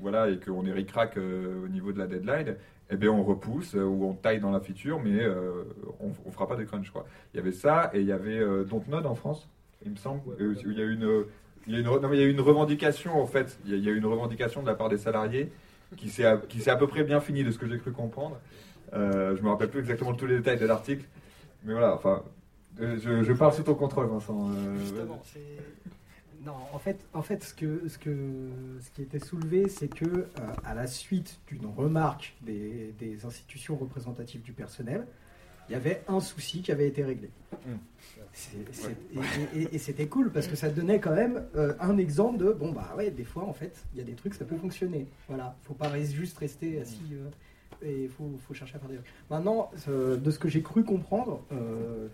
voilà, 0.00 0.28
et 0.28 0.38
qu'on 0.40 0.66
est 0.66 0.72
ric-rac 0.72 1.16
au 1.16 1.68
niveau 1.68 1.92
de 1.92 1.98
la 1.98 2.06
deadline, 2.08 2.56
eh 2.90 2.96
bien 2.96 3.10
on 3.10 3.22
repousse 3.22 3.74
ou 3.74 4.04
on 4.04 4.14
taille 4.14 4.40
dans 4.40 4.50
la 4.50 4.60
feature, 4.60 5.00
mais 5.02 5.24
on, 6.00 6.10
on 6.26 6.30
fera 6.32 6.48
pas 6.48 6.56
de 6.56 6.64
crunch 6.64 6.90
quoi. 6.90 7.06
Il 7.32 7.36
y 7.36 7.40
avait 7.40 7.52
ça 7.52 7.90
et 7.94 8.00
il 8.00 8.06
y 8.06 8.12
avait 8.12 8.40
Dontnod 8.68 9.06
en 9.06 9.14
France, 9.14 9.48
il 9.84 9.92
me 9.92 9.96
semble, 9.96 10.22
où 10.40 10.52
il 10.66 10.78
y 10.78 10.82
a 10.82 10.84
une 10.84 11.24
il 11.68 11.74
y 11.74 11.76
a 11.76 11.80
une, 11.80 11.86
re- 11.86 12.00
non, 12.00 12.08
mais 12.08 12.16
il 12.16 12.20
y 12.20 12.24
a 12.24 12.26
eu 12.26 12.32
une 12.32 12.40
revendication 12.40 13.20
en 13.20 13.26
fait. 13.26 13.58
Il 13.64 13.70
y, 13.70 13.74
a, 13.74 13.76
il 13.76 13.84
y 13.84 13.88
a 13.88 13.92
eu 13.92 13.98
une 13.98 14.06
revendication 14.06 14.62
de 14.62 14.66
la 14.66 14.74
part 14.74 14.88
des 14.88 14.98
salariés 14.98 15.52
qui 15.96 16.08
s'est 16.10 16.24
à, 16.24 16.32
à 16.66 16.76
peu 16.76 16.86
près 16.88 17.04
bien 17.04 17.20
finie 17.20 17.44
de 17.44 17.50
ce 17.50 17.58
que 17.58 17.68
j'ai 17.68 17.78
cru 17.78 17.92
comprendre. 17.92 18.38
Euh, 18.94 19.36
je 19.36 19.42
me 19.42 19.48
rappelle 19.50 19.68
plus 19.70 19.80
exactement 19.80 20.14
tous 20.14 20.26
les 20.26 20.38
détails 20.38 20.58
de 20.58 20.66
l'article, 20.66 21.04
mais 21.64 21.72
voilà. 21.74 21.94
Enfin, 21.94 22.24
euh, 22.80 22.98
je, 23.02 23.22
je 23.22 23.32
parle 23.34 23.52
sous 23.52 23.62
ton 23.62 23.74
contrôle, 23.74 24.06
Vincent. 24.06 24.50
Euh, 24.50 24.78
Justement, 24.78 25.20
c'est. 25.24 25.40
Non, 26.46 26.54
en 26.72 26.78
fait, 26.78 26.96
en 27.12 27.20
fait 27.22 27.42
ce, 27.44 27.52
que, 27.52 27.88
ce, 27.88 27.98
que, 27.98 28.14
ce 28.80 28.90
qui 28.92 29.02
était 29.02 29.18
soulevé, 29.18 29.68
c'est 29.68 29.88
que 29.88 30.04
euh, 30.06 30.26
à 30.64 30.72
la 30.72 30.86
suite 30.86 31.38
d'une 31.48 31.66
remarque 31.66 32.34
des, 32.42 32.94
des 32.98 33.26
institutions 33.26 33.76
représentatives 33.76 34.40
du 34.42 34.52
personnel, 34.52 35.06
il 35.68 35.72
y 35.72 35.74
avait 35.74 36.00
un 36.08 36.20
souci 36.20 36.62
qui 36.62 36.72
avait 36.72 36.86
été 36.86 37.04
réglé. 37.04 37.28
Mm. 37.66 38.17
Et- 39.54 39.60
et- 39.62 39.74
et 39.74 39.78
c'était 39.78 40.06
cool 40.06 40.30
parce 40.30 40.46
que 40.46 40.56
ça 40.56 40.68
donnait 40.70 41.00
quand 41.00 41.14
même 41.14 41.44
euh, 41.56 41.74
un 41.80 41.96
exemple 41.98 42.38
de 42.38 42.52
bon 42.52 42.72
bah 42.72 42.94
ouais 42.96 43.10
des 43.10 43.24
fois 43.24 43.44
en 43.44 43.52
fait 43.52 43.74
il 43.94 43.98
y 43.98 44.02
a 44.02 44.04
des 44.04 44.14
trucs 44.14 44.34
ça 44.34 44.44
peut 44.44 44.56
fonctionner. 44.56 45.06
Voilà. 45.28 45.56
Faut 45.64 45.74
pas 45.74 45.88
res- 45.88 46.12
juste 46.12 46.38
rester 46.38 46.80
assis 46.80 47.00
euh, 47.12 47.28
et 47.82 48.04
il 48.04 48.08
faut, 48.08 48.30
faut 48.46 48.54
chercher 48.54 48.76
à 48.76 48.78
faire 48.78 48.88
des 48.88 48.96
trucs. 48.96 49.08
Maintenant 49.30 49.70
euh, 49.88 50.16
de 50.16 50.30
ce 50.30 50.38
que 50.38 50.48
j'ai 50.48 50.62
cru 50.62 50.84
comprendre 50.84 51.42
euh, 51.52 52.08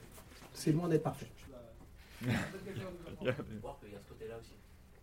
c'est 0.52 0.72
loin 0.72 0.88
d'être 0.88 1.02
parfait. 1.02 1.26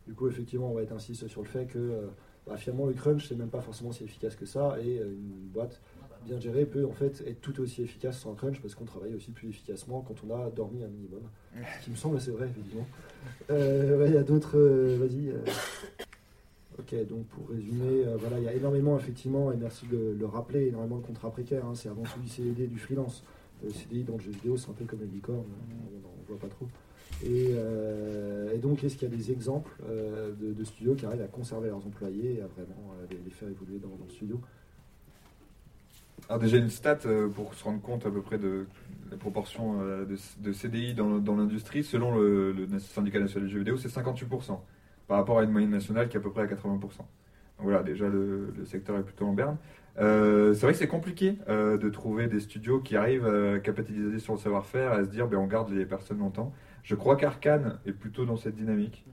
Du 0.07 0.13
coup, 0.15 0.27
effectivement, 0.27 0.71
on 0.71 0.73
va 0.73 0.81
être 0.81 0.91
insiste 0.93 1.27
sur 1.27 1.41
le 1.41 1.47
fait 1.47 1.65
que 1.67 2.09
bah, 2.47 2.57
finalement 2.57 2.87
le 2.87 2.93
crunch 2.93 3.27
c'est 3.27 3.35
même 3.35 3.49
pas 3.49 3.61
forcément 3.61 3.91
si 3.91 4.03
efficace 4.03 4.35
que 4.35 4.45
ça 4.47 4.75
et 4.81 4.95
une 4.97 5.47
boîte 5.53 5.79
bien 6.25 6.39
gérée 6.39 6.65
peut 6.65 6.85
en 6.85 6.91
fait 6.91 7.23
être 7.27 7.41
tout 7.41 7.59
aussi 7.61 7.81
efficace 7.83 8.19
sans 8.19 8.33
crunch 8.33 8.59
parce 8.61 8.75
qu'on 8.75 8.85
travaille 8.85 9.13
aussi 9.13 9.31
plus 9.31 9.49
efficacement 9.49 10.01
quand 10.01 10.15
on 10.27 10.33
a 10.35 10.49
dormi 10.49 10.83
un 10.83 10.87
minimum. 10.87 11.21
Ce 11.79 11.85
qui 11.85 11.91
me 11.91 11.95
semble 11.95 12.17
assez 12.17 12.31
vrai, 12.31 12.47
effectivement. 12.47 12.87
Euh, 13.49 14.05
Il 14.07 14.13
y 14.13 14.17
a 14.17 14.23
d'autres. 14.23 14.57
euh, 14.57 14.97
Vas-y. 14.99 15.29
euh. 15.29 15.39
Ok, 16.79 16.95
donc 17.07 17.25
pour 17.27 17.49
résumer, 17.49 18.05
voilà, 18.17 18.39
il 18.39 18.45
y 18.45 18.47
a 18.47 18.53
énormément, 18.53 18.97
effectivement, 18.97 19.51
et 19.51 19.57
merci 19.57 19.85
de 19.87 19.97
le, 19.97 20.13
le 20.13 20.25
rappeler, 20.25 20.67
énormément 20.67 20.97
de 20.97 21.05
contrats 21.05 21.29
précaires. 21.29 21.65
hein, 21.65 21.75
c'est 21.75 21.89
avant 21.89 22.03
tout 22.03 22.19
du 22.19 22.29
CDD, 22.29 22.67
du 22.67 22.79
freelance. 22.79 23.23
Le 23.63 23.69
CDI 23.69 24.03
dans 24.03 24.15
le 24.15 24.21
jeu 24.21 24.31
vidéo, 24.31 24.57
c'est 24.57 24.69
un 24.69 24.73
peu 24.73 24.85
comme 24.85 25.01
les 25.01 25.05
licornes, 25.05 25.43
on 25.43 25.99
n'en 26.01 26.13
voit 26.27 26.39
pas 26.39 26.47
trop. 26.47 26.67
Et, 27.23 27.53
donc, 28.57 28.83
est-ce 28.83 28.95
qu'il 28.95 29.09
y 29.09 29.13
a 29.13 29.15
des 29.15 29.31
exemples 29.31 29.71
de, 30.39 30.63
studios 30.63 30.95
qui 30.95 31.05
arrivent 31.05 31.21
à 31.21 31.27
conserver 31.27 31.67
leurs 31.67 31.85
employés 31.85 32.37
et 32.37 32.41
à 32.41 32.47
vraiment 32.47 32.95
les, 33.11 33.17
les 33.17 33.29
faire 33.31 33.49
évoluer 33.49 33.77
dans, 33.77 33.89
dans 33.89 34.05
le 34.05 34.11
studio? 34.11 34.39
Déjà 36.39 36.57
une 36.57 36.69
stat 36.69 36.99
euh, 37.05 37.27
pour 37.27 37.53
se 37.53 37.63
rendre 37.63 37.81
compte 37.81 38.05
à 38.05 38.11
peu 38.11 38.21
près 38.21 38.37
de 38.37 38.65
la 39.11 39.17
proportion 39.17 39.81
euh, 39.81 40.05
de, 40.05 40.53
CDI 40.53 40.93
dans, 40.93 41.35
l'industrie, 41.35 41.83
selon 41.83 42.15
le, 42.17 42.55
syndicat 42.79 43.19
national 43.19 43.47
du 43.47 43.53
jeu 43.53 43.59
vidéo, 43.59 43.77
c'est 43.77 43.89
58%, 43.89 44.59
par 45.07 45.17
rapport 45.17 45.39
à 45.39 45.43
une 45.43 45.51
moyenne 45.51 45.71
nationale 45.71 46.07
qui 46.07 46.15
est 46.15 46.19
à 46.19 46.23
peu 46.23 46.31
près 46.31 46.43
à 46.43 46.45
80%. 46.45 46.79
Donc 46.79 46.97
voilà, 47.59 47.83
déjà 47.83 48.07
le, 48.07 48.53
secteur 48.65 48.97
est 48.97 49.03
plutôt 49.03 49.25
en 49.25 49.33
berne. 49.33 49.57
Euh, 49.99 50.53
c'est 50.53 50.61
vrai 50.61 50.71
que 50.71 50.79
c'est 50.79 50.87
compliqué 50.87 51.37
de 51.49 51.89
trouver 51.89 52.27
des 52.27 52.39
studios 52.39 52.79
qui 52.79 52.95
arrivent 52.95 53.27
à 53.27 53.59
capitaliser 53.59 54.19
sur 54.19 54.33
le 54.33 54.39
savoir-faire, 54.39 54.93
à 54.93 55.03
se 55.03 55.09
dire 55.09 55.27
ben, 55.27 55.37
on 55.37 55.47
garde 55.47 55.69
les 55.71 55.85
personnes 55.85 56.19
longtemps. 56.19 56.53
Je 56.83 56.95
crois 56.95 57.17
qu'Arkane 57.17 57.79
est 57.85 57.91
plutôt 57.91 58.25
dans 58.25 58.37
cette 58.37 58.55
dynamique. 58.55 59.05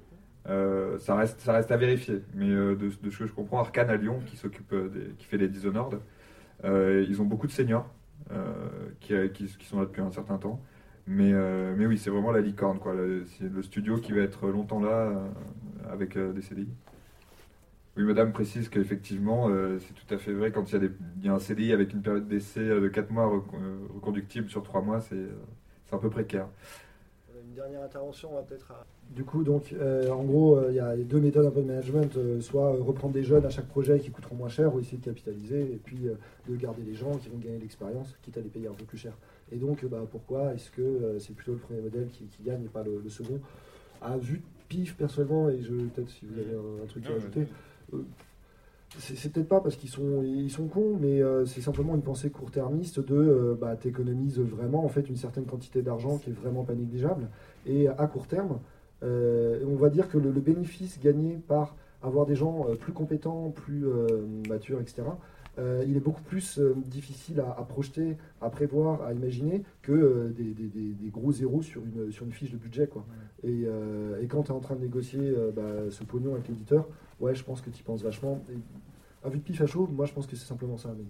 Ça, 0.47 1.17
reste, 1.17 1.49
à 1.49 1.77
vérifier, 1.77 2.23
mais 2.35 2.49
de, 2.49 2.91
ce 2.91 3.19
que 3.19 3.27
je 3.27 3.33
comprends, 3.33 3.59
Arkane 3.59 3.91
à 3.91 3.97
Lyon, 3.97 4.21
qui 4.25 4.37
s'occupe 4.37 4.73
des- 4.73 5.15
qui 5.19 5.27
fait 5.27 5.37
les 5.37 5.49
Dishonored, 5.49 5.99
ils 6.65 7.21
ont 7.23 7.25
beaucoup 7.25 7.47
de 7.47 7.53
seniors 7.53 7.89
euh, 8.33 8.91
qui, 9.01 9.49
sont 9.65 9.79
là 9.79 9.87
depuis 9.87 10.03
un 10.03 10.11
certain 10.11 10.39
temps. 10.39 10.61
Mais, 11.07 11.33
euh, 11.33 11.75
oui, 11.79 11.99
c'est 11.99 12.11
vraiment 12.11 12.33
la 12.33 12.41
licorne. 12.41 12.79
Le, 12.95 13.25
c'est 13.27 13.51
le 13.51 13.63
studio 13.63 13.97
qui 13.99 14.13
va 14.13 14.21
être 14.21 14.49
longtemps 14.49 14.81
là 14.81 14.91
euh, 14.91 15.29
avec 15.91 16.17
euh, 16.17 16.33
des 16.33 16.43
CDI. 16.43 16.69
Oui, 17.97 18.05
madame 18.05 18.33
précise 18.33 18.69
qu'effectivement, 18.69 19.49
euh, 19.49 19.79
c'est 19.81 19.95
tout 19.95 20.15
à 20.15 20.19
fait 20.19 20.33
vrai. 20.33 20.53
Quand 20.53 20.73
il 20.73 20.93
y, 21.23 21.29
a 21.29 21.33
un 21.35 21.39
CDI 21.41 21.73
avec 21.73 21.93
une 21.93 22.03
période 22.03 22.29
d'essai 22.29 22.61
euh, 22.61 22.81
de 22.81 22.89
4 22.89 23.11
mois 23.11 23.27
rec- 23.27 23.43
euh, 23.55 23.79
reconductible 23.95 24.49
sur 24.49 24.63
3 24.63 24.83
mois, 24.83 25.01
euh, 25.13 25.31
c'est 25.85 25.95
un 25.97 25.99
peu 25.99 26.11
précaire. 26.11 26.47
Une 27.49 27.55
dernière 27.55 27.83
intervention, 27.83 28.29
on 28.33 28.35
va 28.35 28.43
peut-être 28.43 28.71
à... 28.73 28.85
Du 29.11 29.25
coup, 29.25 29.43
donc, 29.43 29.73
euh, 29.73 30.11
en 30.11 30.23
gros, 30.23 30.59
euh, 30.59 30.67
il 30.69 30.75
y 30.75 30.81
a 30.81 30.95
deux 30.97 31.19
méthodes 31.19 31.47
un 31.47 31.51
peu 31.51 31.63
de 31.63 31.67
management, 31.67 32.15
euh, 32.19 32.43
soit 32.43 32.73
reprendre 32.73 33.15
des 33.15 33.23
jeunes 33.23 33.47
à 33.47 33.49
chaque 33.49 33.69
projet 33.69 33.99
qui 34.01 34.11
coûteront 34.11 34.35
moins 34.35 34.51
cher, 34.51 34.75
ou 34.75 34.81
essayer 34.81 34.99
de 34.99 35.05
capitaliser, 35.05 35.63
et 35.63 35.81
puis 35.83 36.11
de 36.47 36.57
garder 36.57 36.83
les 36.83 36.95
gens 36.95 37.17
qui 37.17 37.31
vont 37.31 37.39
gagner 37.39 37.59
l'expérience, 37.59 38.15
quitte 38.21 38.37
à 38.37 38.43
les 38.43 38.51
payer 38.51 38.69
un 38.69 38.75
peu 38.75 38.85
plus 38.85 38.99
cher. 38.99 39.17
Et 39.51 39.57
donc, 39.57 39.83
bah, 39.87 40.05
pourquoi 40.11 40.53
est-ce 40.53 40.71
que 40.71 41.17
c'est 41.19 41.35
plutôt 41.35 41.53
le 41.53 41.59
premier 41.59 41.81
modèle 41.81 42.09
qui, 42.09 42.25
qui 42.25 42.43
gagne 42.43 42.65
et 42.65 42.69
pas 42.69 42.83
le, 42.83 43.01
le 43.03 43.09
second? 43.09 43.41
À 44.03 44.19
vue 44.19 44.39
de 44.39 44.43
pif, 44.69 44.95
personnellement, 44.97 45.49
et 45.49 45.63
je 45.63 45.73
peut-être 45.73 46.11
si 46.11 46.27
vous 46.27 46.39
avez 46.39 46.55
un, 46.55 46.85
un 46.85 46.87
truc 46.87 47.07
à 47.07 47.15
ajouter, 47.15 47.47
c'est 48.97 49.31
peut-être 49.33 49.49
pas 49.49 49.61
parce 49.61 49.77
qu'ils 49.77 49.91
sont, 49.91 50.23
ils 50.23 50.51
sont 50.51 50.67
cons, 50.67 50.97
mais 50.99 51.21
euh, 51.23 51.45
c'est 51.45 51.61
simplement 51.61 51.95
une 51.95 52.03
pensée 52.03 52.31
court-termiste 52.31 53.01
de 53.01 53.15
euh, 53.15 53.55
bah, 53.59 53.77
t'économises 53.77 54.41
vraiment 54.41 54.85
en 54.85 54.89
fait 54.89 55.09
une 55.09 55.17
certaine 55.17 55.45
quantité 55.45 55.83
d'argent 55.83 56.19
qui 56.19 56.31
est 56.31 56.33
vraiment 56.33 56.65
pas 56.65 56.75
négligeable. 56.75 57.29
Et 57.67 57.89
à 57.89 58.07
court 58.07 58.27
terme, 58.27 58.61
euh, 59.03 59.63
on 59.67 59.77
va 59.77 59.91
dire 59.91 60.09
que 60.09 60.19
le, 60.19 60.31
bénéfice 60.31 60.99
gagné 61.01 61.39
par 61.47 61.77
avoir 62.03 62.25
des 62.27 62.35
gens 62.35 62.67
euh, 62.69 62.75
plus 62.77 62.93
compétents, 62.93 63.51
plus 63.51 63.85
matures, 64.49 64.81
etc., 64.81 65.03
euh, 65.59 65.85
il 65.87 65.97
est 65.97 66.01
beaucoup 66.01 66.23
plus 66.23 66.59
euh, 66.59 66.75
difficile 66.87 67.41
à, 67.41 67.51
à 67.51 67.65
projeter, 67.65 68.17
à 68.41 68.49
prévoir, 68.51 69.03
à 69.03 69.13
imaginer 69.13 69.65
que 69.83 69.93
euh, 69.93 70.29
des, 70.31 70.55
des- 70.55 70.69
des- 70.69 70.93
des 70.93 71.11
gros 71.11 71.33
zéros 71.33 71.63
sur 71.63 71.83
une, 71.85 72.13
sur 72.13 72.25
une 72.25 72.33
fiche 72.33 72.53
de 72.53 72.57
budget. 72.57 72.87
Quoi. 72.87 73.05
Et, 73.43 73.65
euh, 73.67 74.21
et 74.23 74.27
quand 74.27 74.45
tu 74.45 74.49
es 74.49 74.55
en 74.55 74.61
train 74.61 74.77
de 74.77 74.83
négocier 74.83 75.21
euh, 75.21 75.51
bah, 75.55 75.91
ce 75.91 76.05
pognon 76.05 76.35
avec 76.35 76.49
l'éditeur, 76.49 76.87
ouais, 77.21 77.35
je 77.35 77.45
pense 77.45 77.61
que 77.61 77.71
tu 77.71 77.81
y 77.81 77.83
penses 77.83 78.03
vachement. 78.03 78.43
Et, 78.51 78.59
à 79.27 79.29
vue 79.31 79.39
de 79.39 79.43
pif 79.43 79.61
à 79.61 79.67
chaud, 79.67 79.89
moi 79.93 80.07
je 80.07 80.13
pense 80.13 80.27
que 80.29 80.37
c'est 80.37 80.47
simplement 80.47 80.79
ça. 80.79 80.95
Mais... 80.97 81.05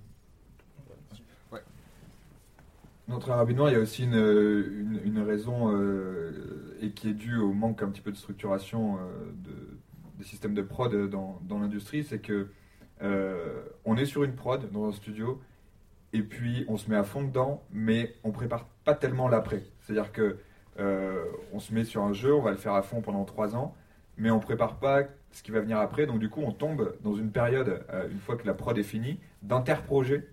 Non, 3.09 3.19
très 3.21 3.33
rapidement, 3.33 3.69
il 3.69 3.73
y 3.73 3.77
a 3.77 3.81
aussi 3.81 4.05
une, 4.05 4.13
une, 4.13 5.01
une 5.03 5.19
raison 5.21 5.75
euh, 5.75 6.77
et 6.83 6.91
qui 6.91 7.09
est 7.09 7.15
due 7.15 7.39
au 7.39 7.55
manque 7.55 7.83
un 7.83 7.89
petit 7.89 8.03
peu 8.03 8.13
de 8.13 8.19
structuration 8.19 8.97
euh, 8.97 8.99
de, 9.45 9.51
des 10.19 10.25
systèmes 10.25 10.53
de 10.53 10.61
prod 10.61 11.09
dans, 11.09 11.41
dans 11.49 11.59
l'industrie, 11.59 12.05
c'est 12.05 12.19
que 12.19 12.49
euh, 13.03 13.63
on 13.85 13.97
est 13.97 14.07
sur 14.07 14.25
une 14.25 14.35
prod 14.35 14.71
dans 14.71 14.89
un 14.89 14.93
studio 14.93 15.41
et 16.13 16.23
puis 16.23 16.65
on 16.69 16.77
se 16.77 16.91
met 16.91 16.97
à 16.97 17.05
fond 17.05 17.23
dedans, 17.23 17.63
mais 17.71 18.15
on 18.25 18.33
prépare 18.33 18.67
pas 18.85 18.95
tellement 18.95 19.29
l'après. 19.29 19.63
C'est-à-dire 19.81 20.13
que 20.13 20.39
euh, 20.79 21.25
on 21.53 21.61
se 21.61 21.75
met 21.75 21.85
sur 21.85 22.03
un 22.03 22.13
jeu, 22.13 22.35
on 22.35 22.43
va 22.43 22.51
le 22.51 22.57
faire 22.57 22.75
à 22.75 22.83
fond 22.83 23.01
pendant 23.01 23.25
trois 23.25 23.57
ans, 23.57 23.75
mais 24.17 24.31
on 24.31 24.41
prépare 24.41 24.77
pas 24.77 25.03
ce 25.33 25.43
qui 25.43 25.51
va 25.51 25.61
venir 25.61 25.79
après. 25.79 26.07
Donc 26.07 26.19
du 26.19 26.31
coup, 26.31 26.41
on 26.43 26.53
tombe 26.53 26.95
dans 27.03 27.15
une 27.15 27.31
période, 27.31 27.85
euh, 27.91 28.09
une 28.11 28.21
fois 28.21 28.37
que 28.37 28.47
la 28.47 28.55
prod 28.55 28.77
est 28.79 28.83
finie, 28.83 29.19
d'interprojet 29.43 30.27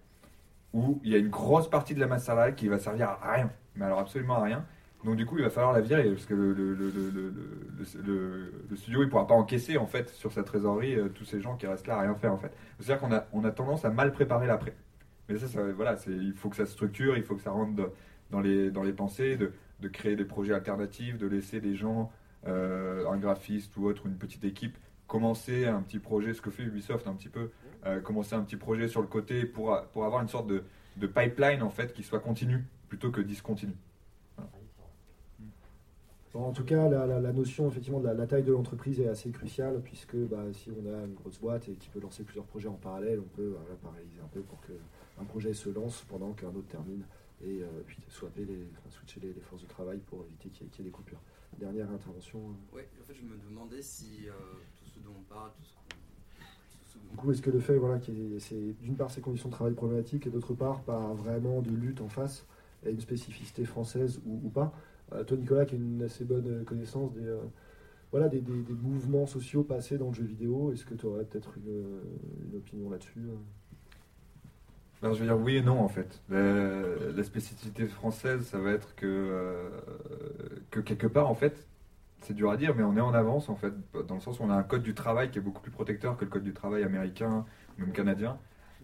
où 0.73 0.99
il 1.03 1.11
y 1.11 1.15
a 1.15 1.17
une 1.17 1.29
grosse 1.29 1.69
partie 1.69 1.95
de 1.95 2.03
la 2.03 2.19
salariale 2.19 2.55
qui 2.55 2.67
va 2.67 2.79
servir 2.79 3.09
à 3.09 3.33
rien, 3.33 3.51
mais 3.75 3.85
alors 3.85 3.99
absolument 3.99 4.35
à 4.35 4.43
rien. 4.43 4.65
Donc 5.05 5.17
du 5.17 5.25
coup, 5.27 5.37
il 5.37 5.43
va 5.43 5.51
falloir 5.51 5.71
la 5.71 5.81
virer 5.81 6.09
parce 6.09 6.25
que 6.25 6.33
le, 6.33 6.75
studio 8.75 9.03
il 9.03 9.09
pourra 9.09 9.27
pas 9.27 9.35
encaisser 9.35 9.77
en 9.77 9.85
fait 9.85 10.09
sur 10.09 10.31
sa 10.31 10.41
trésorerie 10.41 10.95
euh, 10.95 11.09
tous 11.09 11.25
ces 11.25 11.39
gens 11.41 11.55
qui 11.55 11.67
restent 11.67 11.85
là 11.85 11.97
à 11.97 12.01
rien 12.01 12.15
faire 12.15 12.33
en 12.33 12.39
fait. 12.39 12.51
C'est-à-dire 12.79 13.07
qu'on 13.31 13.43
a, 13.45 13.51
tendance 13.51 13.85
à 13.85 13.91
mal 13.91 14.11
préparer 14.11 14.47
l'après. 14.47 14.75
Mais 15.29 15.37
ça, 15.37 15.61
voilà, 15.75 15.95
il 16.07 16.33
faut 16.33 16.49
que 16.49 16.55
ça 16.55 16.65
se 16.65 16.71
structure, 16.71 17.17
il 17.17 17.23
faut 17.23 17.35
que 17.35 17.41
ça 17.43 17.51
rentre 17.51 17.91
dans 18.31 18.39
les, 18.41 18.71
dans 18.71 18.81
les 18.81 18.93
pensées, 18.93 19.37
de, 19.37 19.51
créer 19.89 20.15
des 20.15 20.25
projets 20.25 20.53
alternatifs, 20.53 21.19
de 21.19 21.27
laisser 21.27 21.61
des 21.61 21.75
gens, 21.75 22.11
euh, 22.47 23.07
un 23.07 23.17
graphiste 23.17 23.77
ou 23.77 23.85
autre, 23.85 24.07
une 24.07 24.17
petite 24.17 24.43
équipe, 24.43 24.75
commencer 25.05 25.67
un 25.67 25.83
petit 25.83 25.99
projet, 25.99 26.33
ce 26.33 26.41
que 26.41 26.49
fait 26.49 26.63
Ubisoft 26.63 27.07
un 27.07 27.13
petit 27.13 27.29
peu, 27.29 27.51
euh, 27.85 28.01
commencer 28.01 28.33
un 28.33 28.41
petit 28.41 28.57
projet 28.57 28.87
sur 28.87 29.01
le 29.01 29.07
côté 29.07 29.45
pour, 29.45 29.79
pour 29.93 30.05
avoir 30.05 30.23
une 30.23 30.27
sorte 30.29 30.47
de, 30.47 30.63
de 30.97 31.05
pipeline 31.05 31.61
en 31.61 31.69
fait 31.69 31.93
qui 31.93 32.01
soit 32.01 32.19
continue 32.19 32.65
plutôt 32.89 33.11
que 33.11 33.21
discontinue. 33.21 33.75
En 36.35 36.51
tout 36.51 36.65
cas, 36.65 36.89
la, 36.89 37.05
la- 37.07 37.21
la 37.21 37.31
notion 37.31 37.67
effectivement 37.69 37.99
de 38.01 38.07
la, 38.07 38.13
la 38.13 38.27
taille 38.27 38.43
de 38.43 38.51
l'entreprise 38.51 38.99
est 38.99 39.07
assez 39.07 39.29
cruciale 39.31 39.79
puisque 39.81 40.15
bah, 40.17 40.43
si 40.51 40.69
on 40.71 40.85
a 40.93 41.05
une 41.05 41.13
grosse 41.13 41.39
boîte 41.39 41.69
et 41.69 41.73
qui 41.75 41.87
peut 41.89 41.99
lancer 42.01 42.23
plusieurs 42.23 42.45
projets 42.45 42.67
en 42.67 42.73
parallèle, 42.73 43.19
on 43.19 43.35
peut 43.35 43.55
voilà, 43.57 43.75
paralyser 43.81 44.19
un 44.21 44.27
peu 44.27 44.41
pour 44.41 44.59
qu'un 44.61 45.23
projet 45.23 45.53
se 45.53 45.69
lance 45.69 46.03
pendant 46.09 46.33
qu'un 46.33 46.49
autre 46.49 46.67
termine 46.67 47.03
et 47.41 47.61
euh, 47.61 47.67
puis 47.87 47.97
swapper 48.09 48.43
les, 48.43 48.67
enfin, 48.73 48.89
switcher 48.89 49.21
les, 49.21 49.33
les 49.33 49.39
forces 49.41 49.61
de 49.61 49.67
travail 49.67 49.99
pour 50.07 50.25
éviter 50.25 50.49
qu'il 50.49 50.63
y, 50.65 50.67
ait- 50.67 50.71
qu'il 50.71 50.83
y 50.83 50.87
ait 50.87 50.91
des 50.91 50.95
coupures. 50.95 51.21
Dernière 51.57 51.89
intervention. 51.89 52.39
euh, 52.39 52.75
Oui, 52.75 52.81
en 53.01 53.03
fait, 53.05 53.13
je 53.13 53.23
me 53.23 53.37
demandais 53.49 53.81
si 53.81 54.27
euh, 54.27 54.31
tout 54.77 54.89
ce 54.93 54.99
dont 54.99 55.15
on 55.17 55.33
parle, 55.33 55.51
tout 55.57 55.63
ce 55.63 55.73
qu'on. 55.73 57.11
Du 57.11 57.17
coup, 57.17 57.31
est-ce 57.31 57.41
que 57.41 57.49
le 57.49 57.59
fait, 57.59 57.77
voilà, 57.77 57.99
qu'il 57.99 58.39
d'une 58.81 58.95
part 58.95 59.09
ces 59.11 59.21
conditions 59.21 59.47
de 59.49 59.53
travail 59.53 59.73
problématiques 59.73 60.27
et 60.27 60.29
d'autre 60.29 60.53
part 60.53 60.81
pas 60.81 61.13
vraiment 61.13 61.61
de 61.61 61.69
lutte 61.69 62.01
en 62.01 62.09
face 62.09 62.45
et 62.85 62.91
une 62.91 62.99
spécificité 62.99 63.63
française 63.65 64.19
ou, 64.25 64.41
ou 64.45 64.49
pas 64.49 64.73
Toi, 65.09 65.37
Nicolas, 65.37 65.65
qui 65.65 65.75
a 65.75 65.77
une 65.77 66.03
assez 66.03 66.25
bonne 66.25 66.47
euh, 66.47 66.63
connaissance 66.63 67.13
des, 67.13 67.27
euh, 67.27 67.37
voilà, 68.11 68.29
des, 68.29 68.41
mouvements 68.81 69.25
sociaux 69.25 69.63
passés 69.63 69.97
dans 69.97 70.07
le 70.07 70.13
jeu 70.13 70.23
vidéo, 70.23 70.71
est-ce 70.71 70.85
que 70.85 70.93
tu 70.93 71.05
aurais 71.05 71.25
peut-être 71.25 71.57
une, 71.57 72.55
opinion 72.57 72.89
là-dessus 72.89 73.19
euh? 73.19 73.35
Alors 75.03 75.13
je 75.13 75.19
vais 75.19 75.25
dire 75.25 75.37
oui 75.37 75.57
et 75.57 75.61
non 75.61 75.81
en 75.81 75.89
fait. 75.89 76.21
La, 76.29 77.23
spécificité 77.23 77.85
française, 77.87 78.45
ça 78.45 78.57
va 78.57 78.71
être 78.71 78.95
que, 78.95 79.05
euh, 79.05 79.69
que 80.71 80.79
quelque 80.79 81.07
part 81.07 81.29
en 81.29 81.35
fait, 81.35 81.67
c'est 82.21 82.33
dur 82.33 82.49
à 82.49 82.57
dire, 82.57 82.73
mais 82.73 82.83
on 82.83 82.95
est 82.95 83.01
en 83.01 83.13
avance 83.13 83.49
en 83.49 83.55
fait, 83.55 83.73
dans 84.07 84.15
le 84.15 84.21
sens 84.21 84.39
où 84.39 84.43
on 84.43 84.49
a 84.49 84.55
un 84.55 84.63
code 84.63 84.83
du 84.83 84.93
travail 84.93 85.29
qui 85.29 85.39
est 85.39 85.41
beaucoup 85.41 85.61
plus 85.61 85.71
protecteur 85.71 86.15
que 86.15 86.23
le 86.23 86.31
code 86.31 86.43
du 86.43 86.53
travail 86.53 86.83
américain, 86.83 87.45
même 87.77 87.91
canadien. 87.91 88.37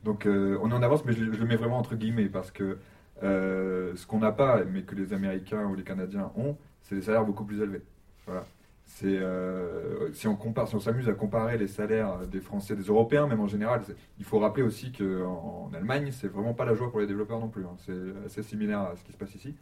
Donc 0.03 0.25
euh, 0.25 0.59
on 0.61 0.71
est 0.71 0.73
en 0.73 0.83
avance, 0.83 1.05
mais 1.05 1.13
je, 1.13 1.31
je 1.31 1.39
le 1.39 1.45
mets 1.45 1.55
vraiment 1.55 1.77
entre 1.77 1.95
guillemets 1.95 2.27
parce 2.27 2.51
que 2.51 2.77
euh, 3.23 3.95
ce 3.95 4.05
qu'on 4.07 4.19
n'a 4.19 4.31
pas, 4.31 4.63
mais 4.65 4.83
que 4.83 4.95
les 4.95 5.13
Américains 5.13 5.65
ou 5.65 5.75
les 5.75 5.83
Canadiens 5.83 6.31
ont, 6.35 6.57
c'est 6.81 6.95
des 6.95 7.01
salaires 7.01 7.25
beaucoup 7.25 7.43
plus 7.45 7.61
élevés. 7.61 7.81
Voilà. 8.25 8.45
C'est 8.85 9.17
euh, 9.19 10.11
si 10.13 10.27
on 10.27 10.35
compare, 10.35 10.67
si 10.67 10.75
on 10.75 10.79
s'amuse 10.79 11.07
à 11.07 11.13
comparer 11.13 11.57
les 11.57 11.67
salaires 11.67 12.27
des 12.27 12.41
Français, 12.41 12.75
des 12.75 12.83
Européens, 12.83 13.25
même 13.27 13.39
en 13.39 13.47
général, 13.47 13.81
il 14.19 14.25
faut 14.25 14.39
rappeler 14.39 14.63
aussi 14.63 14.91
qu'en 14.91 15.69
en 15.69 15.73
Allemagne, 15.73 16.11
c'est 16.11 16.27
vraiment 16.27 16.53
pas 16.53 16.65
la 16.65 16.75
joie 16.75 16.89
pour 16.91 16.99
les 16.99 17.07
développeurs 17.07 17.39
non 17.39 17.47
plus. 17.47 17.63
hein. 17.63 17.75
C'est 17.85 18.25
assez 18.25 18.43
similaire 18.43 18.81
à 18.81 18.95
ce 18.97 19.03
qui 19.03 19.11
se 19.13 19.17
passe 19.17 19.33
ici. 19.35 19.55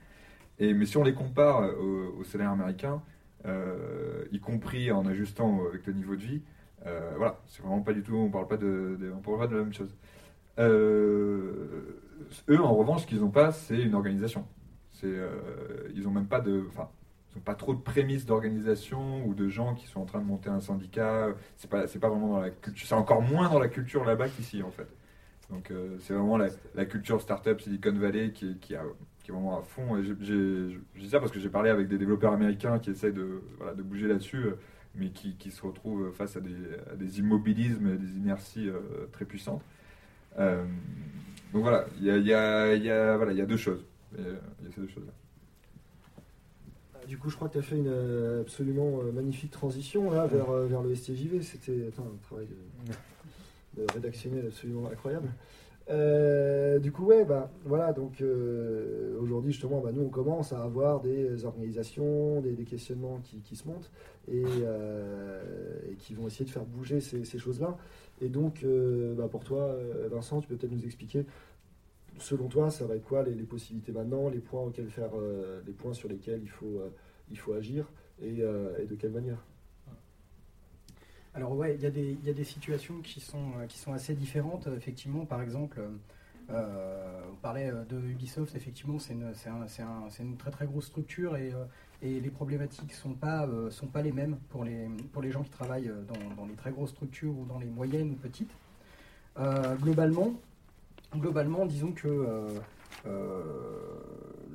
Et 0.59 0.73
mais 0.73 0.85
si 0.85 0.97
on 0.97 1.03
les 1.03 1.13
compare 1.13 1.69
aux, 1.79 2.19
aux 2.19 2.23
salaires 2.23 2.51
américains, 2.51 3.01
euh, 3.45 4.25
y 4.31 4.39
compris 4.39 4.91
en 4.91 5.05
ajustant 5.05 5.61
avec 5.69 5.85
le 5.85 5.93
niveau 5.93 6.15
de 6.15 6.21
vie, 6.21 6.41
euh, 6.87 7.11
voilà, 7.17 7.39
c'est 7.47 7.61
vraiment 7.61 7.81
pas 7.81 7.93
du 7.93 8.01
tout. 8.03 8.15
On 8.15 8.29
parle 8.29 8.47
pas 8.47 8.57
de, 8.57 8.97
de- 8.99 9.11
on 9.15 9.19
parle 9.21 9.37
pas 9.39 9.47
de 9.47 9.55
la 9.57 9.63
même 9.63 9.73
chose. 9.73 9.95
Euh, 10.57 12.01
eux, 12.49 12.61
en 12.61 12.75
revanche, 12.75 13.03
ce 13.03 13.07
qu'ils 13.07 13.19
n'ont 13.21 13.29
pas, 13.31 13.51
c'est 13.51 13.77
une 13.81 13.95
organisation. 13.95 14.45
Euh, 15.03 15.89
ils 15.95 16.07
ont 16.07 16.11
même 16.11 16.27
pas 16.27 16.41
de, 16.41 16.65
enfin, 16.67 16.89
ils 17.31 17.37
ont 17.37 17.41
pas 17.41 17.55
trop 17.55 17.73
de 17.73 17.79
prémices 17.79 18.25
d'organisation 18.25 19.25
ou 19.25 19.33
de 19.33 19.47
gens 19.47 19.75
qui 19.75 19.87
sont 19.87 20.01
en 20.01 20.05
train 20.05 20.19
de 20.19 20.25
monter 20.25 20.49
un 20.49 20.59
syndicat. 20.59 21.29
C'est 21.57 21.69
pas, 21.69 21.87
c'est 21.87 21.99
pas 21.99 22.09
vraiment 22.09 22.29
dans 22.29 22.41
la 22.41 22.49
culture. 22.49 22.87
C'est 22.87 22.95
encore 22.95 23.21
moins 23.21 23.49
dans 23.49 23.59
la 23.59 23.67
culture 23.69 24.03
là-bas 24.03 24.29
qu'ici, 24.29 24.63
en 24.63 24.71
fait. 24.71 24.87
Donc, 25.49 25.71
euh, 25.71 25.97
c'est 25.99 26.13
vraiment 26.13 26.37
la, 26.37 26.85
culture 26.85 27.21
startup 27.21 27.59
Silicon 27.59 27.93
Valley 27.93 28.31
qui, 28.31 28.75
a, 28.75 28.83
est 28.83 29.31
vraiment 29.31 29.59
à 29.59 29.63
fond. 29.63 29.97
Et 29.97 30.03
j'ai- 30.03 30.79
dis 30.95 31.09
ça 31.09 31.19
parce 31.19 31.31
que 31.31 31.39
j'ai 31.39 31.49
parlé 31.49 31.69
avec 31.69 31.87
des 31.87 31.97
développeurs 31.97 32.33
américains 32.33 32.79
qui 32.79 32.91
essayent 32.91 33.13
de, 33.13 33.41
bouger 33.83 34.07
là-dessus, 34.07 34.37
euh, 34.37 34.59
mais 34.95 35.09
qui, 35.09 35.51
se 35.51 35.61
retrouvent 35.61 36.11
face 36.11 36.35
à 36.35 36.41
des, 36.41 37.19
immobilismes 37.19 37.87
et 37.87 37.97
des 37.97 38.17
inerties 38.17 38.69
très 39.11 39.25
puissantes. 39.25 39.63
Euh, 40.39 40.63
donc 41.53 41.63
voilà, 41.63 41.85
il 41.99 42.05
y 42.05 42.11
a, 42.11 42.17
il 42.17 42.25
y 42.27 42.33
a- 42.33 42.75
il 42.75 42.83
y 42.83 42.89
a- 42.91 43.17
voilà, 43.17 43.31
il 43.31 43.37
y 43.37 43.41
a 43.41 43.45
deux 43.45 43.57
choses. 43.57 43.83
Il 44.17 44.23
y 44.23 44.27
a 44.27 44.71
ces 44.73 44.81
deux 44.81 44.87
choses-là. 44.87 45.11
du 47.07 47.17
coup, 47.17 47.29
je 47.31 47.35
crois 47.35 47.47
que 47.47 47.53
tu 47.53 47.59
as 47.59 47.63
fait 47.63 47.75
une 47.75 47.87
euh, 47.87 48.41
absolument 48.41 48.99
euh, 49.01 49.11
magnifique 49.11 49.49
transition 49.49 50.11
là, 50.11 50.27
vers, 50.27 50.51
vers 50.51 50.83
le 50.83 50.93
STJV. 50.93 51.41
C'était 51.41 51.89
un 51.97 52.03
travail 52.27 52.45
de, 52.45 53.81
de 53.81 53.91
rédactionnel 53.91 54.45
absolument 54.47 54.87
incroyable. 54.91 55.27
Euh, 55.89 56.77
du 56.77 56.91
coup, 56.91 57.05
ouais, 57.05 57.25
bah, 57.25 57.49
voilà, 57.65 57.93
donc 57.93 58.21
euh, 58.21 59.17
aujourd'hui, 59.19 59.51
justement, 59.53 59.81
bah, 59.81 59.89
nous, 59.91 60.03
on 60.03 60.09
commence 60.09 60.53
à 60.53 60.61
avoir 60.61 60.99
des 61.01 61.45
organisations, 61.45 62.41
des, 62.41 62.51
des 62.51 62.65
questionnements 62.65 63.19
qui, 63.23 63.37
qui 63.37 63.55
se 63.55 63.67
montent 63.67 63.89
et, 64.31 64.43
euh, 64.61 65.41
et 65.91 65.95
qui 65.95 66.13
vont 66.13 66.27
essayer 66.27 66.45
de 66.45 66.51
faire 66.51 66.65
bouger 66.65 67.01
ces, 67.01 67.25
ces 67.25 67.39
choses-là. 67.39 67.75
Et 68.21 68.29
donc, 68.29 68.63
euh, 68.63 69.15
bah, 69.15 69.27
pour 69.29 69.43
toi, 69.43 69.61
euh, 69.61 70.09
Vincent, 70.11 70.41
tu 70.41 70.47
peux 70.47 70.55
peut-être 70.55 70.71
nous 70.71 70.85
expliquer, 70.85 71.25
selon 72.17 72.47
toi, 72.47 72.69
ça 72.69 72.85
va 72.85 72.95
être 72.95 73.03
quoi 73.03 73.23
les, 73.23 73.33
possibilités 73.43 73.91
maintenant, 73.91 74.29
les 74.29 74.39
points 74.39 74.61
auxquels 74.61 74.89
faire, 74.89 75.11
euh, 75.15 75.61
les 75.65 75.73
points 75.73 75.93
sur 75.93 76.09
lesquels 76.09 76.41
il 76.43 76.49
faut, 76.49 76.81
il 77.29 77.37
faut 77.37 77.53
agir 77.53 77.89
et, 78.21 78.33
de 78.33 78.95
quelle 78.99 79.11
manière? 79.11 79.45
Alors 81.33 81.55
ouais, 81.55 81.75
il 81.75 81.81
y, 81.81 81.85
a 81.85 81.91
des- 81.91 82.17
il 82.21 82.25
y 82.25 82.29
a 82.29 82.33
des 82.33 82.43
situations 82.43 83.01
qui 83.01 83.21
sont, 83.21 83.51
qui 83.69 83.77
sont 83.77 83.93
assez 83.93 84.15
différentes. 84.15 84.67
Effectivement, 84.75 85.25
par 85.25 85.41
exemple, 85.41 85.79
on 86.49 87.35
parlait 87.41 87.71
de 87.87 87.97
Ubisoft, 87.99 88.55
effectivement, 88.55 88.99
c'est 88.99 89.13
une, 89.13 89.31
un- 89.45 89.83
un- 89.85 90.09
une 90.19 90.35
très 90.35 90.51
très 90.51 90.65
grosse 90.65 90.87
structure 90.87 91.37
et, 91.37 91.53
et 92.01 92.19
les 92.19 92.29
problématiques 92.29 92.93
sont 92.93 93.13
euh, 93.47 93.69
sont 93.69 93.87
pas 93.87 94.01
les 94.01 94.11
mêmes 94.11 94.37
pour 94.49 94.63
les, 94.63 94.87
pour 95.11 95.21
les 95.21 95.31
gens 95.31 95.43
qui 95.43 95.49
travaillent 95.49 95.89
euh, 95.89 96.03
dans, 96.35 96.45
les 96.45 96.53
très 96.55 96.71
grosses 96.71 96.91
structures 96.91 97.37
ou 97.37 97.45
dans 97.45 97.59
les 97.59 97.67
moyennes 97.67 98.11
ou 98.11 98.15
petites. 98.15 98.51
Euh, 99.37 99.75
globalement, 99.75 100.33
globalement, 101.15 101.65
disons 101.65 101.91
que 101.91 102.07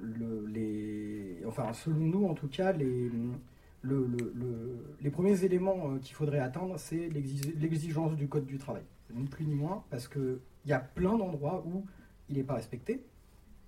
le- 0.02 0.46
les, 0.46 1.38
enfin, 1.46 1.72
selon 1.72 1.98
nous 2.00 2.26
en 2.26 2.34
tout 2.34 2.48
cas, 2.48 2.72
les, 2.72 3.08
le- 3.08 4.06
le- 4.06 4.32
le- 4.34 4.78
les 5.00 5.10
premiers 5.10 5.44
éléments 5.44 5.98
qu'il 6.00 6.14
faudrait 6.14 6.38
atteindre, 6.40 6.78
c'est 6.78 7.08
l'exi- 7.08 7.54
l'exigence 7.58 8.16
du 8.16 8.28
code 8.28 8.46
du 8.46 8.58
travail. 8.58 8.82
Ni 9.14 9.26
plus 9.26 9.44
ni 9.46 9.54
moins, 9.54 9.84
parce 9.90 10.08
qu'il 10.08 10.38
y 10.66 10.72
a 10.72 10.80
plein 10.80 11.16
d'endroits 11.16 11.62
où 11.66 11.84
il 12.28 12.36
n'est 12.36 12.42
pas 12.42 12.54
respecté, 12.54 13.02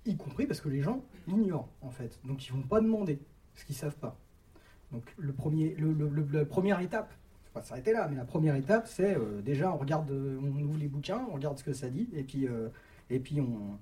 y 0.05 0.15
compris 0.17 0.45
parce 0.45 0.61
que 0.61 0.69
les 0.69 0.81
gens 0.81 1.03
l'ignorent, 1.27 1.69
en 1.81 1.89
fait. 1.91 2.19
Donc 2.25 2.45
ils 2.47 2.51
vont 2.53 2.61
pas 2.63 2.81
demander 2.81 3.19
ce 3.57 3.65
qu'ils 3.65 3.75
savent 3.75 3.97
pas. 3.97 4.17
Donc 4.91 5.03
le 5.17 5.33
premier, 5.33 5.75
la 6.31 6.45
première 6.45 6.79
étape, 6.79 7.11
faut 7.45 7.59
pas 7.59 7.61
s'arrêter 7.61 7.91
là, 7.91 8.07
mais 8.09 8.15
la 8.15 8.25
première 8.25 8.55
étape, 8.55 8.87
c'est 8.87 9.17
euh, 9.17 9.41
déjà 9.41 9.71
on 9.73 9.77
regarde, 9.77 10.09
euh, 10.11 10.39
on 10.41 10.61
ouvre 10.61 10.77
les 10.77 10.87
bouquins, 10.87 11.25
on 11.29 11.33
regarde 11.33 11.57
ce 11.57 11.63
que 11.63 11.73
ça 11.73 11.89
dit, 11.89 12.07
et 12.13 12.23
puis, 12.23 12.47
euh, 12.47 12.69
et 13.09 13.19
puis 13.19 13.41
on, 13.41 13.77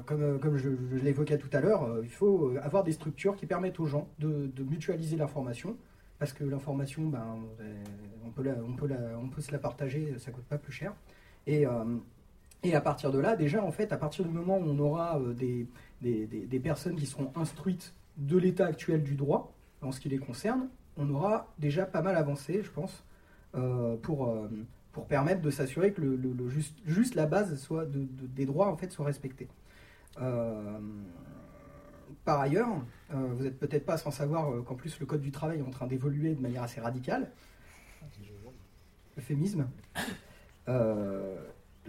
comme, 0.00 0.40
comme 0.40 0.56
je, 0.56 0.70
je 0.70 0.96
l'évoquais 0.96 1.38
tout 1.38 1.50
à 1.52 1.60
l'heure, 1.60 1.98
il 2.02 2.10
faut 2.10 2.56
avoir 2.62 2.82
des 2.82 2.92
structures 2.92 3.36
qui 3.36 3.46
permettent 3.46 3.78
aux 3.78 3.86
gens 3.86 4.08
de, 4.18 4.50
mutualiser 4.62 5.16
l'information, 5.16 5.76
parce 6.18 6.32
que 6.32 6.42
l'information, 6.42 7.06
ben, 7.06 7.24
on, 8.24 8.30
peut 8.30 8.42
on, 8.66 8.72
peut 8.74 8.88
on 9.20 9.28
peut 9.28 9.40
se 9.40 9.52
la 9.52 9.58
partager, 9.58 10.18
ça 10.18 10.32
coûte 10.32 10.44
pas 10.44 10.58
plus 10.58 10.72
cher. 10.72 10.94
Et, 11.46 11.66
et 12.62 12.74
à 12.74 12.80
partir 12.80 13.10
de 13.10 13.18
là, 13.18 13.36
déjà, 13.36 13.62
en 13.64 13.72
fait, 13.72 13.92
à 13.92 13.96
partir 13.96 14.24
du 14.24 14.30
moment 14.30 14.56
où 14.58 14.64
on 14.64 14.78
aura 14.78 15.18
euh, 15.18 15.32
des, 15.34 15.66
des- 16.00 16.26
des- 16.26 16.60
personnes 16.60 16.96
qui 16.96 17.06
seront 17.06 17.32
instruites 17.34 17.94
de 18.18 18.36
l'état 18.38 18.66
actuel 18.66 19.02
du 19.02 19.14
droit, 19.14 19.52
en 19.82 19.90
ce 19.92 20.00
qui 20.00 20.08
les 20.08 20.18
concerne, 20.18 20.68
on 20.96 21.08
aura 21.10 21.52
déjà 21.58 21.86
pas 21.86 22.02
mal 22.02 22.14
avancé, 22.16 22.62
je 22.62 22.70
pense, 22.70 23.04
euh, 23.56 23.96
pour, 23.96 24.28
euh, 24.28 24.48
pour 24.92 25.06
permettre 25.06 25.40
de 25.40 25.50
s'assurer 25.50 25.92
que 25.92 26.00
le, 26.02 26.16
le- 26.16 26.48
juste, 26.48 26.78
juste 26.84 27.14
la 27.14 27.26
base 27.26 27.58
soit 27.58 27.84
de- 27.86 28.04
de- 28.04 28.26
des 28.26 28.46
droits 28.46 28.68
en 28.68 28.76
fait 28.76 28.90
soit 28.92 29.06
respectée. 29.06 29.48
Par 32.24 32.38
ailleurs, 32.40 32.68
vous 33.10 33.42
n'êtes 33.42 33.58
peut-être 33.58 33.84
pas 33.86 33.96
sans 33.96 34.10
savoir 34.12 34.62
qu'en 34.64 34.74
plus 34.74 35.00
le 35.00 35.06
code 35.06 35.22
du 35.22 35.32
travail 35.32 35.58
est 35.58 35.62
en 35.62 35.70
train 35.70 35.86
d'évoluer 35.88 36.34
de 36.34 36.40
manière 36.40 36.62
assez 36.62 36.80
radicale. 36.80 37.32
Euphémisme. 39.18 39.66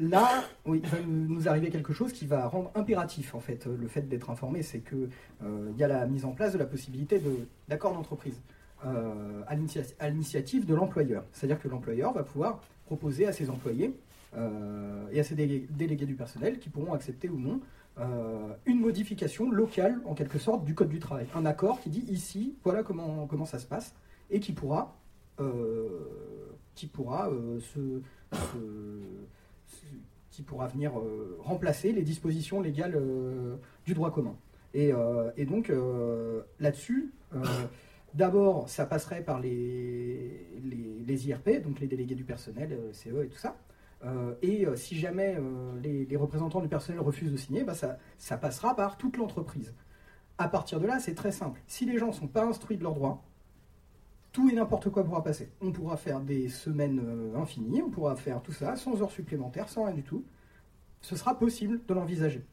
Euh, 0.01 0.09
là, 0.09 0.43
il 0.67 0.81
va 0.87 0.97
nous 1.07 1.47
arriver 1.47 1.69
quelque 1.69 1.93
chose 1.93 2.13
qui 2.13 2.25
va 2.25 2.47
rendre 2.47 2.71
impératif 2.75 3.35
en 3.35 3.39
fait 3.39 3.67
euh, 3.67 3.75
le 3.79 3.87
fait 3.87 4.07
d'être 4.07 4.29
informé, 4.29 4.63
c'est 4.63 4.79
que 4.79 5.09
euh, 5.43 5.69
il 5.71 5.77
y 5.77 5.83
a 5.83 5.87
la 5.87 6.05
mise 6.07 6.25
en 6.25 6.31
place 6.31 6.53
de 6.53 6.57
la 6.57 6.65
possibilité 6.65 7.21
d'accord 7.67 7.93
d'entreprise 7.93 8.41
euh, 8.85 9.41
à 9.47 9.55
l'initia- 9.55 9.93
à 9.99 10.09
l'initiative 10.09 10.65
de 10.65 10.75
l'employeur. 10.75 11.23
C'est-à-dire 11.31 11.59
que 11.61 11.67
l'employeur 11.67 12.13
va 12.13 12.23
pouvoir 12.23 12.61
proposer 12.85 13.27
à 13.27 13.31
ses 13.33 13.49
employés 13.49 13.95
euh, 14.35 15.05
et 15.11 15.19
à 15.19 15.23
ses 15.23 15.35
délé- 15.35 15.67
délégués 15.69 16.05
du 16.05 16.15
personnel 16.15 16.59
qui 16.59 16.69
pourront 16.69 16.93
accepter 16.93 17.29
ou 17.29 17.39
non 17.39 17.59
euh, 17.99 18.53
une 18.65 18.79
modification 18.79 19.51
locale, 19.51 20.01
en 20.05 20.15
quelque 20.15 20.39
sorte, 20.39 20.65
du 20.65 20.73
Code 20.73 20.89
du 20.89 20.97
travail. 20.99 21.27
Un 21.35 21.45
accord 21.45 21.79
qui 21.79 21.89
dit 21.91 22.03
ici, 22.09 22.55
voilà 22.63 22.81
comment, 22.81 23.27
ça 23.45 23.59
se 23.59 23.67
passe, 23.67 23.93
et 24.31 24.39
qui 24.39 24.51
pourra, 24.53 24.97
euh, 25.39 26.49
euh, 27.31 27.59
se- 27.59 28.01
qui 30.33 30.41
pourra 30.41 30.67
venir 30.67 30.97
euh, 30.97 31.37
remplacer 31.41 31.91
les 31.91 32.01
dispositions 32.01 32.59
légales 32.59 32.95
euh, 32.95 33.55
du 33.85 33.93
droit 33.93 34.11
commun. 34.11 34.35
Et, 34.73 34.91
euh, 34.91 35.31
donc, 35.45 35.71
là-dessus, 36.59 37.13
d'abord, 38.15 38.67
ça 38.67 38.87
passerait 38.87 39.21
par 39.21 39.39
les, 39.39 40.47
les, 41.05 41.27
IRP, 41.27 41.61
donc 41.61 41.79
les 41.79 41.85
délégués 41.85 42.15
du 42.15 42.23
personnel, 42.23 42.75
CE 42.91 43.23
et 43.23 43.27
tout 43.27 43.37
ça. 43.37 43.55
Et 44.41 44.65
si 44.75 44.95
jamais 44.95 45.37
les, 45.83 46.05
les 46.05 46.15
représentants 46.15 46.59
du 46.59 46.67
personnel 46.67 46.99
refusent 47.01 47.31
de 47.31 47.37
signer, 47.37 47.63
bah, 47.63 47.75
ça, 47.75 47.99
ça 48.17 48.35
passera 48.35 48.75
par 48.75 48.97
toute 48.97 49.17
l'entreprise. 49.17 49.75
À 50.39 50.47
partir 50.47 50.79
de 50.79 50.87
là, 50.87 50.99
c'est 50.99 51.13
très 51.13 51.31
simple. 51.31 51.61
Si 51.67 51.85
les 51.85 51.99
gens 51.99 52.07
ne 52.07 52.11
sont 52.11 52.27
pas 52.27 52.43
instruits 52.43 52.77
de 52.77 52.83
leurs 52.83 52.95
droits, 52.95 53.23
tout 54.33 54.49
et 54.49 54.53
n'importe 54.53 54.89
quoi 54.89 55.05
pourra 55.05 55.23
passer. 55.23 55.49
On 55.61 55.71
pourra 55.71 55.95
faire 55.95 56.19
des 56.19 56.49
semaines 56.49 56.99
euh, 57.05 57.39
infinies, 57.39 57.81
on 57.83 57.89
pourra 57.89 58.15
faire 58.15 58.41
tout 58.41 58.51
ça 58.51 58.75
sans 58.75 59.01
heures 59.01 59.11
supplémentaires, 59.11 59.69
sans 59.69 59.85
rien 59.85 59.93
du 59.93 60.03
tout. 60.03 60.25
Ce 61.01 61.15
sera 61.15 61.37
possible 61.37 61.79
de 61.87 61.93
l'envisager. 61.93 62.43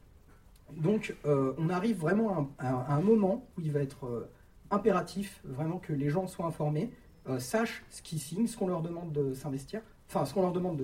Donc, 0.76 1.16
euh, 1.24 1.52
on 1.58 1.68
arrive 1.70 1.98
vraiment 1.98 2.50
à 2.58 2.94
un, 2.94 3.00
moment 3.00 3.46
où 3.56 3.62
il 3.62 3.72
va 3.72 3.80
être 3.80 4.06
euh, 4.06 4.30
impératif 4.70 5.40
vraiment 5.44 5.78
que 5.78 5.92
les 5.92 6.10
gens 6.10 6.28
soient 6.28 6.46
informés, 6.46 6.92
sachent 7.38 7.84
ce 7.90 8.02
qu'ils 8.02 8.18
signent, 8.18 8.46
ce 8.46 8.56
qu'on 8.56 8.66
leur 8.66 8.82
demande 8.82 9.12
de 9.12 9.34
s'investir, 9.34 9.82
enfin 10.08 10.24
ce 10.24 10.34
qu'on 10.34 10.42
leur 10.42 10.52
demande 10.52 10.80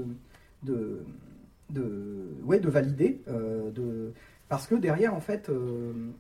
de, 0.63 1.03
de, 1.71 2.35
ouais, 2.45 2.61
de 2.61 2.69
valider, 2.69 3.23
de, 3.27 4.13
parce 4.49 4.67
que 4.69 4.77
derrière, 4.77 5.15
en 5.15 5.21
fait, 5.21 5.51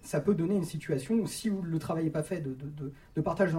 ça 0.02 0.20
peut 0.20 0.34
donner 0.34 0.56
une 0.56 0.64
situation 0.64 1.14
où 1.16 1.26
si 1.26 1.50
le 1.50 1.78
travail 1.78 2.04
n'est 2.04 2.10
pas 2.10 2.24
fait 2.24 2.40
de, 2.40 2.56
de- 3.14 3.20
partage 3.20 3.52
de 3.52 3.56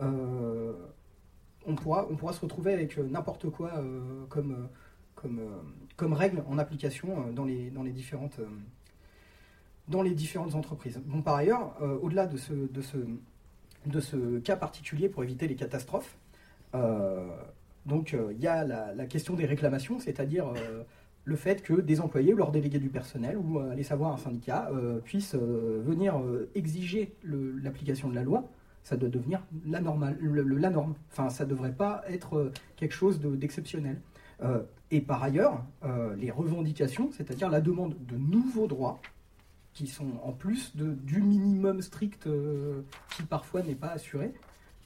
on, 0.00 1.74
pourra, 1.74 2.06
on 2.10 2.16
pourra 2.16 2.32
se 2.32 2.40
retrouver 2.40 2.72
avec 2.72 2.98
euh, 2.98 3.04
n'importe 3.04 3.50
quoi 3.50 3.72
euh, 3.76 4.24
comme, 4.28 4.52
euh, 4.52 4.66
comme, 5.14 5.38
euh, 5.38 5.62
comme 5.96 6.12
règle 6.12 6.42
en 6.48 6.58
application 6.58 7.08
euh, 7.10 7.32
dans, 7.32 7.44
les, 7.44 7.70
dans, 7.70 7.82
les 7.82 7.92
différentes, 7.92 8.38
euh, 8.38 8.46
dans 9.88 10.02
les 10.02 10.12
différentes 10.12 10.54
entreprises. 10.54 11.00
Bon, 11.04 11.22
par 11.22 11.36
ailleurs, 11.36 11.76
euh, 11.82 11.98
au-delà 12.02 12.26
de 12.26 12.36
ce, 12.36 12.52
de, 12.52 12.82
ce, 12.82 12.96
de 13.86 14.00
ce 14.00 14.38
cas 14.38 14.56
particulier 14.56 15.08
pour 15.08 15.22
éviter 15.22 15.46
les 15.46 15.56
catastrophes, 15.56 16.16
euh, 16.74 17.28
donc 17.86 18.14
euh, 18.14 18.32
il 18.32 18.40
y 18.40 18.46
a 18.46 18.64
la, 18.64 19.06
question 19.06 19.34
des 19.34 19.46
réclamations, 19.46 19.98
c'est-à-dire 19.98 20.48
euh, 20.48 20.82
le 21.24 21.36
fait 21.36 21.62
que 21.62 21.74
des 21.74 22.00
employés 22.00 22.34
ou 22.34 22.36
leurs 22.36 22.50
délégués 22.50 22.78
du 22.78 22.88
personnel 22.90 23.36
ou 23.36 23.58
euh, 23.58 23.72
aller 23.72 23.82
savoir 23.82 24.12
un 24.12 24.18
syndicat 24.18 24.70
euh, 24.72 24.98
puissent 24.98 25.34
euh, 25.34 25.82
venir 25.84 26.18
euh, 26.18 26.50
exiger 26.54 27.14
l'application 27.24 28.08
de 28.08 28.14
la 28.14 28.22
loi. 28.22 28.48
Ça 28.84 28.96
doit 28.96 29.08
devenir 29.08 29.42
la, 29.66 29.80
normale, 29.80 30.16
le- 30.20 30.42
le- 30.42 30.56
la 30.56 30.70
norme. 30.70 30.94
Enfin, 31.10 31.28
ça 31.30 31.44
ne 31.44 31.50
devrait 31.50 31.72
pas 31.74 32.02
être 32.08 32.36
euh, 32.38 32.52
quelque 32.76 32.94
chose 32.94 33.20
de- 33.20 33.36
d'exceptionnel. 33.36 34.00
Euh, 34.42 34.62
et 34.90 35.00
par 35.00 35.22
ailleurs, 35.22 35.62
euh, 35.84 36.14
les 36.16 36.30
revendications, 36.30 37.10
c'est-à-dire 37.12 37.50
la 37.50 37.60
demande 37.60 37.96
de 38.06 38.16
nouveaux 38.16 38.66
droits, 38.66 39.00
qui 39.74 39.86
sont 39.86 40.12
en 40.24 40.32
plus 40.32 40.74
du 40.76 41.20
minimum 41.22 41.82
strict 41.82 42.28
qui 43.14 43.22
parfois 43.22 43.62
n'est 43.62 43.76
pas 43.76 43.88
assuré, 43.90 44.32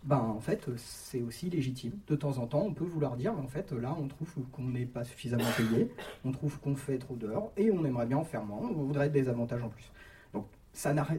ben 0.05 0.19
en 0.19 0.41
fait 0.41 0.69
c'est 0.77 1.23
aussi 1.23 1.49
légitime. 1.49 1.93
De 2.09 2.17
temps 2.17 2.37
en 2.39 2.47
temps, 2.47 2.63
on 2.67 2.75
peut 2.75 2.85
vouloir 2.85 3.17
dire, 3.17 3.33
en 3.39 3.47
fait 3.47 3.73
là 3.73 3.97
on 3.99 4.07
trouve 4.09 4.29
qu'on 4.53 4.65
n'est 4.65 4.85
pas 4.85 5.05
suffisamment 5.05 5.45
payé, 5.57 5.89
on 6.27 6.33
trouve 6.33 6.59
qu'on 6.61 6.75
fait 6.75 6.99
trop 6.99 7.15
d'heures 7.17 7.51
et 7.57 7.71
on 7.71 7.85
aimerait 7.87 8.05
bien 8.07 8.19
en 8.19 8.25
faire 8.25 8.45
moins, 8.45 8.59
on 8.69 8.83
voudrait 8.83 9.09
des 9.09 9.29
avantages 9.31 9.63
en 9.63 9.69
plus. 9.71 9.91
Donc 10.35 10.47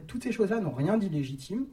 toutes 0.06 0.22
ces 0.22 0.30
choses-là 0.32 0.60
n'ont 0.60 0.74
rien 0.74 0.96
d'illégitime. 0.98 1.66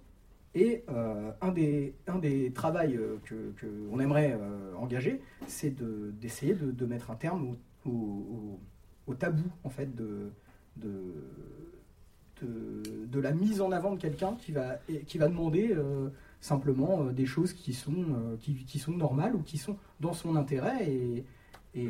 Et 0.53 0.83
euh, 0.89 1.31
un, 1.41 1.51
des, 1.51 1.93
un 2.07 2.19
des 2.19 2.51
travails 2.51 2.97
euh, 2.97 3.17
que, 3.23 3.51
que 3.55 3.67
on 3.91 3.99
aimerait 4.01 4.37
euh, 4.39 4.73
engager, 4.75 5.21
c'est 5.47 5.69
de- 5.73 6.11
d'essayer 6.19 6.53
de, 6.55 6.71
de 6.71 6.85
mettre 6.85 7.09
un 7.09 7.15
terme 7.15 7.55
au, 7.85 7.89
au- 7.89 8.59
tabou 9.15 9.43
en 9.65 9.69
fait 9.69 9.93
de, 9.95 10.31
de, 10.77 10.91
de, 12.41 13.19
la 13.19 13.31
mise 13.33 13.59
en 13.61 13.71
avant 13.71 13.93
de 13.93 13.99
quelqu'un 13.99 14.35
qui 14.35 14.51
va, 14.53 14.77
qui 15.05 15.17
va 15.17 15.27
demander 15.27 15.75
simplement 16.39 17.03
des 17.05 17.25
choses 17.25 17.51
qui 17.53 17.73
sont, 17.73 18.05
qui, 18.39 18.55
qui 18.65 18.79
sont 18.79 18.93
normales 18.93 19.35
ou 19.35 19.41
qui 19.43 19.57
sont 19.57 19.77
dans 19.99 20.13
son 20.13 20.35
intérêt 20.37 20.89
et, 20.89 21.25
et, 21.75 21.89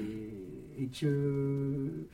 et 0.79 0.87
que, 0.87 2.07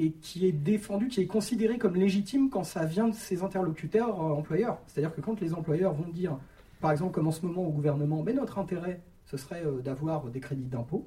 et 0.00 0.12
qui 0.12 0.46
est 0.46 0.52
défendu, 0.52 1.08
qui 1.08 1.20
est 1.20 1.26
considéré 1.26 1.76
comme 1.76 1.94
légitime 1.94 2.48
quand 2.48 2.64
ça 2.64 2.86
vient 2.86 3.08
de 3.08 3.14
ses 3.14 3.42
interlocuteurs 3.42 4.18
euh, 4.20 4.32
employeurs. 4.32 4.78
C'est-à-dire 4.86 5.14
que 5.14 5.20
quand 5.20 5.38
les 5.42 5.52
employeurs 5.52 5.92
vont 5.92 6.08
dire, 6.08 6.38
par 6.80 6.90
exemple, 6.90 7.12
comme 7.12 7.26
en 7.26 7.32
ce 7.32 7.44
moment 7.44 7.62
au 7.66 7.70
gouvernement, 7.70 8.22
mais 8.22 8.32
notre 8.32 8.58
intérêt, 8.58 9.02
ce 9.26 9.36
serait 9.36 9.62
euh, 9.62 9.82
d'avoir 9.82 10.24
des 10.30 10.40
crédits 10.40 10.68
d'impôt, 10.68 11.06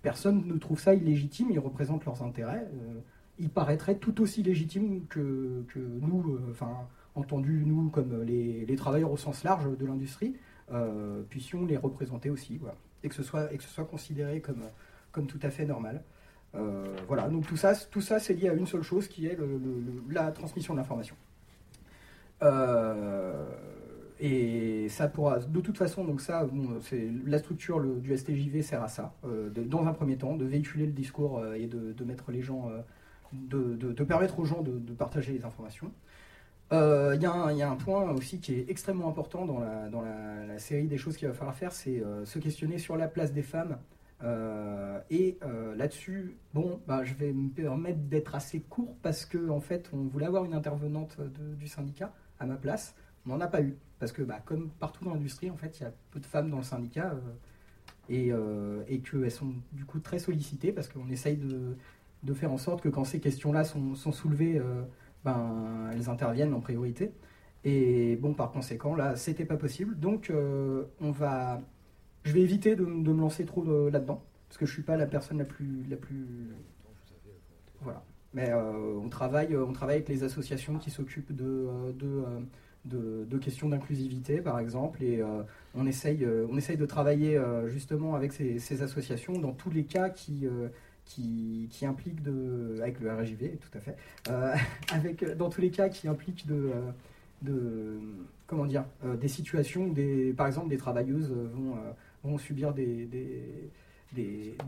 personne 0.00 0.46
ne 0.46 0.56
trouve 0.58 0.78
ça 0.78 0.94
illégitime, 0.94 1.48
ils 1.50 1.58
représentent 1.58 2.04
leurs 2.04 2.22
intérêts. 2.22 2.68
euh, 2.72 3.00
ils 3.38 3.50
paraîtraient 3.50 3.96
tout 3.96 4.20
aussi 4.20 4.44
légitimes 4.44 5.06
que, 5.08 5.64
nous, 6.00 6.38
enfin, 6.50 6.86
entendu 7.16 7.64
nous 7.66 7.88
comme 7.88 8.22
les, 8.22 8.76
travailleurs 8.76 9.10
au 9.10 9.16
sens 9.16 9.42
large 9.42 9.76
de 9.76 9.86
l'industrie, 9.86 10.34
puissions 11.30 11.64
les 11.64 11.78
représenter 11.78 12.30
aussi, 12.30 12.60
et, 13.02 13.08
que 13.08 13.14
ce 13.14 13.22
soit, 13.22 13.52
et 13.52 13.56
que 13.56 13.64
ce 13.64 13.70
soit 13.70 13.86
considéré 13.86 14.42
comme 15.12 15.26
tout 15.26 15.40
à 15.42 15.50
fait 15.50 15.64
normal. 15.64 16.04
Euh, 16.54 16.84
voilà, 17.08 17.28
donc 17.28 17.46
tout 17.46 17.56
ça, 17.56 17.74
tout 17.74 18.02
ça 18.02 18.18
c'est 18.18 18.34
lié 18.34 18.48
à 18.48 18.52
une 18.52 18.66
seule 18.66 18.82
chose 18.82 19.08
qui 19.08 19.26
est 19.26 19.38
la 20.10 20.30
transmission 20.32 20.74
de 20.74 20.78
l'information. 20.78 21.16
Euh, 22.42 23.46
et 24.20 24.88
ça 24.88 25.08
pourra, 25.08 25.38
de 25.38 25.60
toute 25.60 25.78
façon, 25.78 26.04
donc 26.04 26.20
ça, 26.20 26.46
c'est 26.82 27.08
la 27.26 27.38
structure 27.38 27.80
du 27.80 28.16
STJV 28.16 28.62
sert 28.62 28.82
à 28.82 28.88
ça, 28.88 29.14
euh, 29.24 29.50
de- 29.50 29.62
dans 29.62 29.86
un 29.86 29.92
premier 29.92 30.16
temps, 30.16 30.36
de 30.36 30.44
véhiculer 30.44 30.86
le 30.86 30.92
discours 30.92 31.44
et 31.54 31.66
de, 31.66 32.04
mettre 32.04 32.30
les 32.30 32.42
gens, 32.42 32.70
de, 33.32 34.04
permettre 34.04 34.38
aux 34.38 34.44
gens 34.44 34.62
de, 34.62 34.92
partager 34.92 35.32
les 35.32 35.44
informations. 35.44 35.90
Il 36.70 37.18
y, 37.20 37.26
a 37.26 37.70
un- 37.70 37.76
point 37.76 38.10
aussi 38.12 38.38
qui 38.38 38.54
est 38.54 38.70
extrêmement 38.70 39.08
important 39.08 39.44
dans 39.46 39.60
la, 39.60 40.58
série 40.58 40.86
des 40.86 40.98
choses 40.98 41.16
qu'il 41.16 41.26
va 41.28 41.34
falloir 41.34 41.56
faire, 41.56 41.72
c'est 41.72 42.02
se 42.24 42.38
questionner 42.38 42.78
sur 42.78 42.96
la 42.96 43.08
place 43.08 43.32
des 43.32 43.42
femmes. 43.42 43.76
Euh, 44.22 45.00
et 45.10 45.38
euh, 45.42 45.74
là-dessus, 45.74 46.36
bon, 46.54 46.80
bah, 46.86 47.02
je 47.04 47.14
vais 47.14 47.32
me 47.32 47.48
permettre 47.50 47.98
d'être 48.00 48.34
assez 48.34 48.60
court 48.60 48.96
parce 49.02 49.24
que 49.24 49.48
en 49.48 49.60
fait, 49.60 49.90
on 49.92 50.04
voulait 50.04 50.26
avoir 50.26 50.44
une 50.44 50.54
intervenante 50.54 51.18
du 51.58 51.66
syndicat 51.66 52.12
à 52.38 52.46
ma 52.46 52.56
place. 52.56 52.94
On 53.26 53.30
n'en 53.30 53.40
a 53.40 53.48
pas 53.48 53.62
eu 53.62 53.76
parce 53.98 54.12
que, 54.12 54.22
bah, 54.22 54.40
comme 54.44 54.70
partout 54.78 55.04
dans 55.04 55.14
l'industrie, 55.14 55.50
en 55.50 55.56
fait, 55.56 55.78
il 55.80 55.84
y 55.84 55.86
a 55.86 55.92
peu 56.10 56.20
de 56.20 56.26
femmes 56.26 56.50
dans 56.50 56.58
le 56.58 56.62
syndicat 56.62 57.14
euh, 58.10 58.82
et, 58.86 58.94
et 58.94 59.00
qu'elles 59.00 59.30
sont 59.30 59.54
du 59.72 59.84
coup 59.84 60.00
très 60.00 60.18
sollicitées 60.18 60.72
parce 60.72 60.88
qu'on 60.88 61.08
essaye 61.08 61.36
de, 61.36 62.34
faire 62.34 62.52
en 62.52 62.58
sorte 62.58 62.80
que 62.82 62.88
quand 62.88 63.04
ces 63.04 63.20
questions-là 63.20 63.64
sont, 63.64 63.94
sont 63.94 64.12
soulevées, 64.12 64.60
ben, 65.24 65.90
elles 65.92 66.10
interviennent 66.10 66.54
en 66.54 66.60
priorité. 66.60 67.12
Et 67.64 68.16
bon, 68.16 68.34
par 68.34 68.50
conséquent, 68.50 68.94
là, 68.94 69.16
c'était 69.16 69.44
pas 69.44 69.56
possible. 69.56 69.98
Donc, 69.98 70.32
on 71.00 71.10
va, 71.10 71.60
je 72.24 72.32
vais 72.32 72.40
éviter 72.40 72.76
de, 72.76 72.84
me 72.84 73.20
lancer 73.20 73.44
trop 73.44 73.64
euh, 73.66 73.90
là-dedans 73.90 74.22
parce 74.48 74.58
que 74.58 74.66
je 74.66 74.72
suis 74.72 74.82
pas 74.82 74.96
la 74.96 75.06
personne 75.06 75.38
la 75.38 75.44
plus, 75.44 75.84
la 75.88 75.96
plus, 75.96 76.26
voilà. 77.80 78.04
Mais 78.34 78.50
euh, 78.50 78.98
on 79.02 79.08
travaille, 79.08 79.56
on 79.56 79.72
travaille 79.72 79.96
avec 79.96 80.08
les 80.08 80.24
associations 80.24 80.78
qui 80.78 80.90
s'occupent 80.90 81.34
de, 81.34 81.44
euh, 81.44 81.92
de, 81.92 82.06
euh, 82.06 83.24
de, 83.24 83.38
questions 83.38 83.68
d'inclusivité, 83.68 84.40
par 84.40 84.58
exemple, 84.58 85.02
et 85.02 85.20
euh, 85.20 85.42
on 85.74 85.86
essaye, 85.86 86.24
euh, 86.24 86.46
on 86.50 86.56
essaye 86.56 86.76
de 86.76 86.86
travailler 86.86 87.36
euh, 87.36 87.68
justement 87.68 88.14
avec 88.14 88.32
ces, 88.32 88.82
associations 88.82 89.38
dans 89.38 89.52
tous 89.52 89.70
les 89.70 89.84
cas 89.84 90.10
qui 90.10 90.46
euh, 90.46 90.68
qui, 91.04 91.68
qui 91.70 91.84
impliquent 91.84 92.22
de, 92.22 92.76
avec 92.80 93.00
le 93.00 93.12
RGV, 93.12 93.58
tout 93.60 93.76
à 93.76 93.80
fait, 93.80 93.96
euh, 94.28 94.54
avec, 94.92 95.24
dans 95.36 95.50
tous 95.50 95.60
les 95.60 95.70
cas 95.70 95.88
qui 95.88 96.08
impliquent 96.08 96.46
de, 96.46 96.54
euh, 96.54 96.90
de 97.42 97.98
comment 98.46 98.66
dire, 98.66 98.84
euh, 99.04 99.16
des 99.16 99.28
situations 99.28 99.86
où, 99.86 99.92
des, 99.92 100.32
par 100.32 100.46
exemple, 100.46 100.68
des 100.68 100.76
travailleuses 100.76 101.32
euh, 101.32 101.48
vont, 101.52 101.76
euh, 101.76 101.92
vont 102.24 102.38
subir 102.38 102.72
des, 102.72 103.70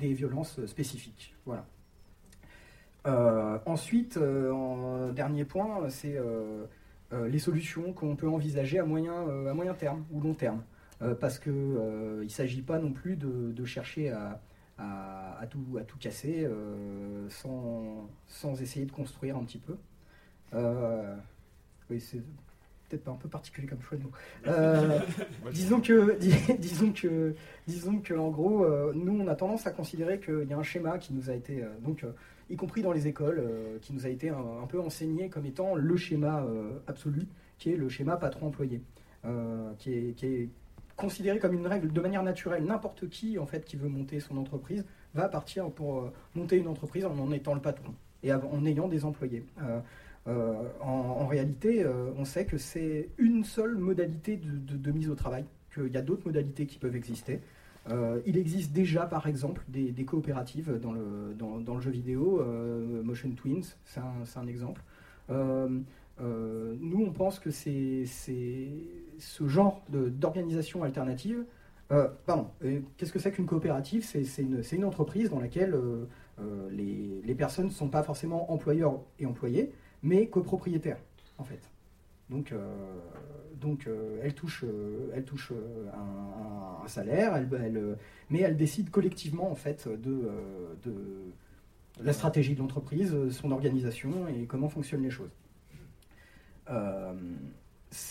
violences 0.01 0.64
spécifiques. 0.66 1.35
Voilà. 1.47 1.66
Euh, 3.06 3.59
ensuite, 3.66 4.16
euh, 4.16 5.12
dernier 5.12 5.44
point, 5.44 5.89
c'est 5.90 6.16
euh, 6.16 6.66
les 7.12 7.39
solutions 7.39 7.93
qu'on 7.93 8.16
peut 8.16 8.28
envisager 8.28 8.78
à 8.78 8.85
moyen, 8.85 9.26
terme 9.78 10.05
ou 10.10 10.20
long 10.20 10.35
terme. 10.35 10.62
Parce 11.20 11.39
qu'il 11.39 11.52
ne 11.52 12.28
s'agit 12.28 12.62
pas 12.62 12.78
non 12.78 12.93
plus 12.93 13.16
de, 13.16 13.64
chercher 13.64 14.10
à, 14.10 15.47
tout, 15.51 15.98
casser 16.01 16.48
sans, 17.28 18.09
sans 18.26 18.62
essayer 18.62 18.86
de 18.86 18.93
construire 18.93 19.36
un 19.36 19.44
petit 19.44 19.59
peu. 19.59 19.76
Oui, 21.90 22.01
c'est 22.01 22.22
peut-être 22.89 23.09
un 23.09 23.15
peu 23.15 23.28
particulier 23.28 23.66
comme 23.66 23.81
choix 23.82 23.98
de 23.98 24.02
mots. 24.05 24.11
Euh, 24.47 24.98
disons 25.52 25.81
que, 25.81 26.19
dis- 26.19 26.35
disons 26.59 26.93
que, 26.93 27.35
disons 27.66 27.98
que, 28.01 28.15
en 28.15 28.31
gros, 28.31 28.65
euh, 28.65 28.93
nous, 28.94 29.20
on 29.20 29.28
a 29.28 29.35
tendance 29.35 29.66
à 29.66 29.70
considérer 29.70 30.20
qu'il 30.20 30.47
y 30.48 30.52
a 30.52 30.59
un 30.59 30.62
schéma 30.62 30.98
qui 30.98 31.12
nous 31.15 31.31
a 31.31 31.35
été, 31.35 31.62
euh, 31.62 31.69
donc, 31.81 32.05
y 32.51 32.56
compris 32.56 32.82
dans 32.82 32.93
les 32.93 33.06
écoles, 33.06 33.43
qui 33.81 33.93
nous 33.94 34.06
a 34.06 34.09
été 34.11 34.28
un, 34.28 34.62
un 34.62 34.66
peu 34.66 34.81
enseigné 34.81 35.28
comme 35.28 35.47
étant 35.47 35.74
le 35.74 35.97
schéma 35.97 36.44
absolu, 36.86 37.23
qui 37.59 37.73
est 37.73 37.77
le 37.77 37.89
schéma 37.89 38.16
patron-employé, 38.19 38.82
qui, 39.78 39.93
est, 39.94 40.12
qui 40.15 40.27
est 40.27 40.48
considéré 40.94 41.39
comme 41.39 41.55
une 41.55 41.66
règle 41.66 41.90
de 41.90 42.01
manière 42.02 42.23
naturelle. 42.23 42.65
N'importe 42.66 43.09
qui, 43.09 43.39
en 43.39 43.47
fait, 43.47 43.65
qui 43.65 43.77
veut 43.77 43.89
monter 43.89 44.20
son 44.20 44.36
entreprise, 44.36 44.85
va 45.15 45.28
partir 45.28 45.70
pour 45.70 46.12
monter 46.35 46.59
une 46.59 46.69
entreprise 46.69 47.06
en 47.06 47.19
en 47.19 47.32
étant 47.32 47.55
le 47.55 47.61
patron 47.62 47.94
et 48.23 48.31
en 48.35 48.66
ayant 48.66 48.89
des 48.89 49.06
employés. 49.06 49.43
Euh, 50.26 50.62
en, 50.80 51.26
réalité, 51.26 51.82
euh, 51.82 52.10
on 52.16 52.24
sait 52.24 52.46
que 52.46 52.56
c'est 52.56 53.10
une 53.18 53.44
seule 53.44 53.76
modalité 53.76 54.40
de, 54.40 54.90
mise 54.90 55.10
au 55.10 55.14
travail, 55.14 55.44
qu'il 55.72 55.88
y 55.88 55.96
a 55.96 56.02
d'autres 56.02 56.26
modalités 56.26 56.66
qui 56.66 56.78
peuvent 56.78 56.96
exister. 56.96 57.40
Euh, 57.90 58.20
il 58.24 58.38
existe 58.38 58.72
déjà, 58.72 59.05
par 59.05 59.26
exemple, 59.26 59.62
des, 59.68 59.92
coopératives 60.05 60.78
dans 60.80 60.92
le, 60.92 61.80
jeu 61.80 61.90
vidéo. 61.90 62.42
Motion 63.02 63.30
Twins, 63.32 63.76
c'est 63.84 64.01
un, 64.38 64.46
exemple. 64.46 64.82
Nous, 65.28 65.84
on 66.20 67.12
pense 67.12 67.38
que 67.38 67.51
c'est 67.51 68.05
ce 68.06 69.46
genre 69.46 69.84
d'organisation 69.90 70.84
alternative. 70.84 71.44
pardon, 72.24 72.48
qu'est-ce 72.96 73.12
que 73.12 73.18
c'est 73.18 73.32
qu'une 73.32 73.46
coopérative? 73.46 74.05
C'est 74.05 74.42
une, 74.72 74.84
entreprise 74.84 75.28
dans 75.28 75.40
laquelle 75.40 75.78
les 76.70 77.34
personnes 77.34 77.66
ne 77.66 77.70
sont 77.70 77.88
pas 77.88 78.02
forcément 78.02 78.51
employeurs 78.51 79.01
et 79.18 79.26
employés, 79.26 79.70
mais 80.05 80.28
copropriétaires, 80.28 81.01
en 81.39 81.44
fait. 81.44 81.68
Donc, 82.31 82.52
euh, 82.52 82.70
euh, 83.86 84.20
elle 84.22 84.35
touche, 84.35 84.62
euh, 84.62 85.90
un, 85.93 86.86
salaire, 86.86 87.43
mais 88.31 88.40
elle 88.40 88.56
décide 88.56 88.90
collectivement, 88.90 89.51
en 89.51 89.55
fait, 89.55 89.89
de, 89.89 90.31
de 90.85 90.93
la 92.02 92.12
stratégie 92.12 92.55
de 92.55 92.60
l'entreprise, 92.60 93.16
son 93.31 93.51
organisation 93.52 94.28
et 94.28 94.44
comment 94.44 94.68
fonctionnent 94.68 95.02
les 95.02 95.10
choses. 95.10 95.31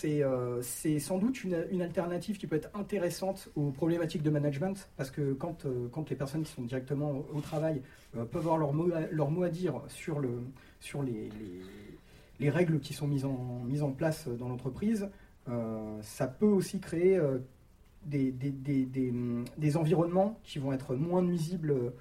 Euh, 0.06 0.60
c'est 0.62 1.00
sans 1.00 1.18
doute 1.18 1.44
une, 1.44 1.82
alternative 1.82 2.38
qui 2.38 2.48
peut 2.48 2.56
être 2.56 2.70
intéressante 2.74 3.50
aux 3.56 3.72
problématiques 3.72 4.24
de 4.24 4.30
management, 4.30 4.90
parce 4.98 5.12
que 5.12 5.34
quand, 5.34 5.66
euh, 5.66 5.90
les 6.10 6.16
personnes 6.16 6.44
qui 6.44 6.52
sont 6.52 6.62
directement 6.64 7.24
au, 7.34 7.42
travail 7.42 7.82
euh, 8.16 8.26
peuvent 8.26 8.48
avoir 8.48 8.58
leur 8.58 8.74
mot, 8.74 9.44
à, 9.44 9.50
dire 9.50 9.82
sur, 9.88 10.20
le, 10.20 10.42
sur 10.80 11.04
les, 11.04 11.30
les, 11.30 11.62
les 12.40 12.50
règles 12.50 12.80
qui 12.80 12.94
sont 12.94 13.08
mises 13.08 13.26
en, 13.26 13.92
place 13.92 14.28
dans 14.28 14.48
l'entreprise, 14.48 15.10
ça 16.02 16.28
peut 16.28 16.46
aussi 16.46 16.80
créer 16.80 17.20
des, 18.06 19.78
environnements 19.78 20.40
qui 20.44 20.60
vont 20.60 20.72
être 20.72 20.96
moins 20.96 21.22
nuisibles 21.22 21.94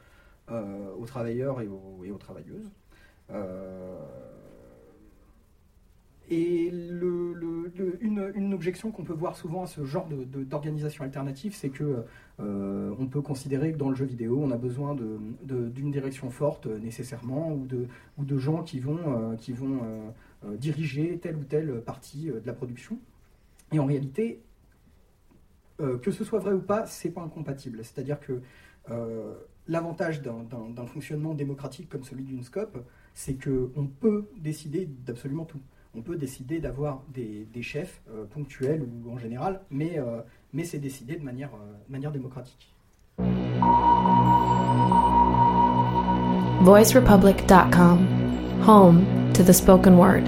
aux 0.48 1.06
travailleurs 1.06 1.60
et 1.60 1.68
aux 1.68 2.18
travailleuses. 2.18 2.70
Et 6.34 6.70
le- 6.70 7.34
le- 7.34 7.70
le- 7.76 7.98
une, 8.02 8.54
objection 8.54 8.90
qu'on 8.90 9.04
peut 9.04 9.12
voir 9.12 9.36
souvent 9.36 9.64
à 9.64 9.66
ce 9.66 9.84
genre 9.84 10.08
d'organisation 10.08 11.04
alternative, 11.04 11.54
c'est 11.54 11.68
que 11.68 12.06
euh, 12.40 12.94
on 12.98 13.06
peut 13.06 13.20
considérer 13.20 13.70
que 13.72 13.76
dans 13.76 13.90
le 13.90 13.94
jeu 13.94 14.06
vidéo, 14.06 14.40
on 14.42 14.50
a 14.50 14.56
besoin 14.56 14.94
d'une 14.94 15.90
direction 15.90 16.30
forte 16.30 16.68
euh, 16.68 16.78
nécessairement, 16.78 17.52
ou 17.52 17.66
de, 17.66 17.86
ou 18.16 18.24
de 18.24 18.38
gens 18.38 18.62
qui 18.62 18.80
vont, 18.80 18.98
euh, 19.32 19.36
qui 19.36 19.52
vont 19.52 19.80
diriger 20.56 21.18
telle 21.18 21.36
ou 21.36 21.44
telle 21.44 21.82
partie 21.82 22.24
de 22.26 22.42
la 22.46 22.54
production. 22.54 22.98
Et 23.70 23.78
en 23.78 23.84
réalité, 23.84 24.40
que 25.78 26.10
ce 26.10 26.24
soit 26.24 26.38
vrai 26.38 26.52
ou 26.54 26.60
pas, 26.62 26.86
c'est 26.86 27.10
pas 27.10 27.20
incompatible. 27.22 27.78
C'est-à-dire 27.84 28.18
que 28.20 28.40
l'avantage 29.68 30.22
d'un 30.22 30.86
fonctionnement 30.86 31.34
démocratique 31.34 31.88
comme 31.88 32.02
celui 32.04 32.24
d'une 32.24 32.42
SCOP, 32.42 32.78
c'est 33.14 33.34
qu'on 33.34 33.86
peut 33.86 34.26
décider 34.38 34.86
d'absolument 34.86 35.44
tout. 35.44 35.60
On 35.94 36.00
peut 36.00 36.16
décider 36.16 36.58
d'avoir 36.58 37.02
des, 37.12 37.46
chefs 37.60 38.00
euh, 38.10 38.24
ponctuels 38.24 38.82
ou 38.82 39.12
en 39.12 39.18
général, 39.18 39.60
mais, 39.70 39.98
euh, 39.98 40.22
c'est 40.64 40.78
décidé 40.78 41.16
de 41.16 41.22
manière, 41.22 41.50
euh, 41.54 41.72
de 41.86 41.92
manière 41.92 42.10
démocratique. 42.10 42.72
Home 48.64 49.04
to 49.34 49.42
the 49.42 49.52
spoken 49.52 49.98
word. 49.98 50.22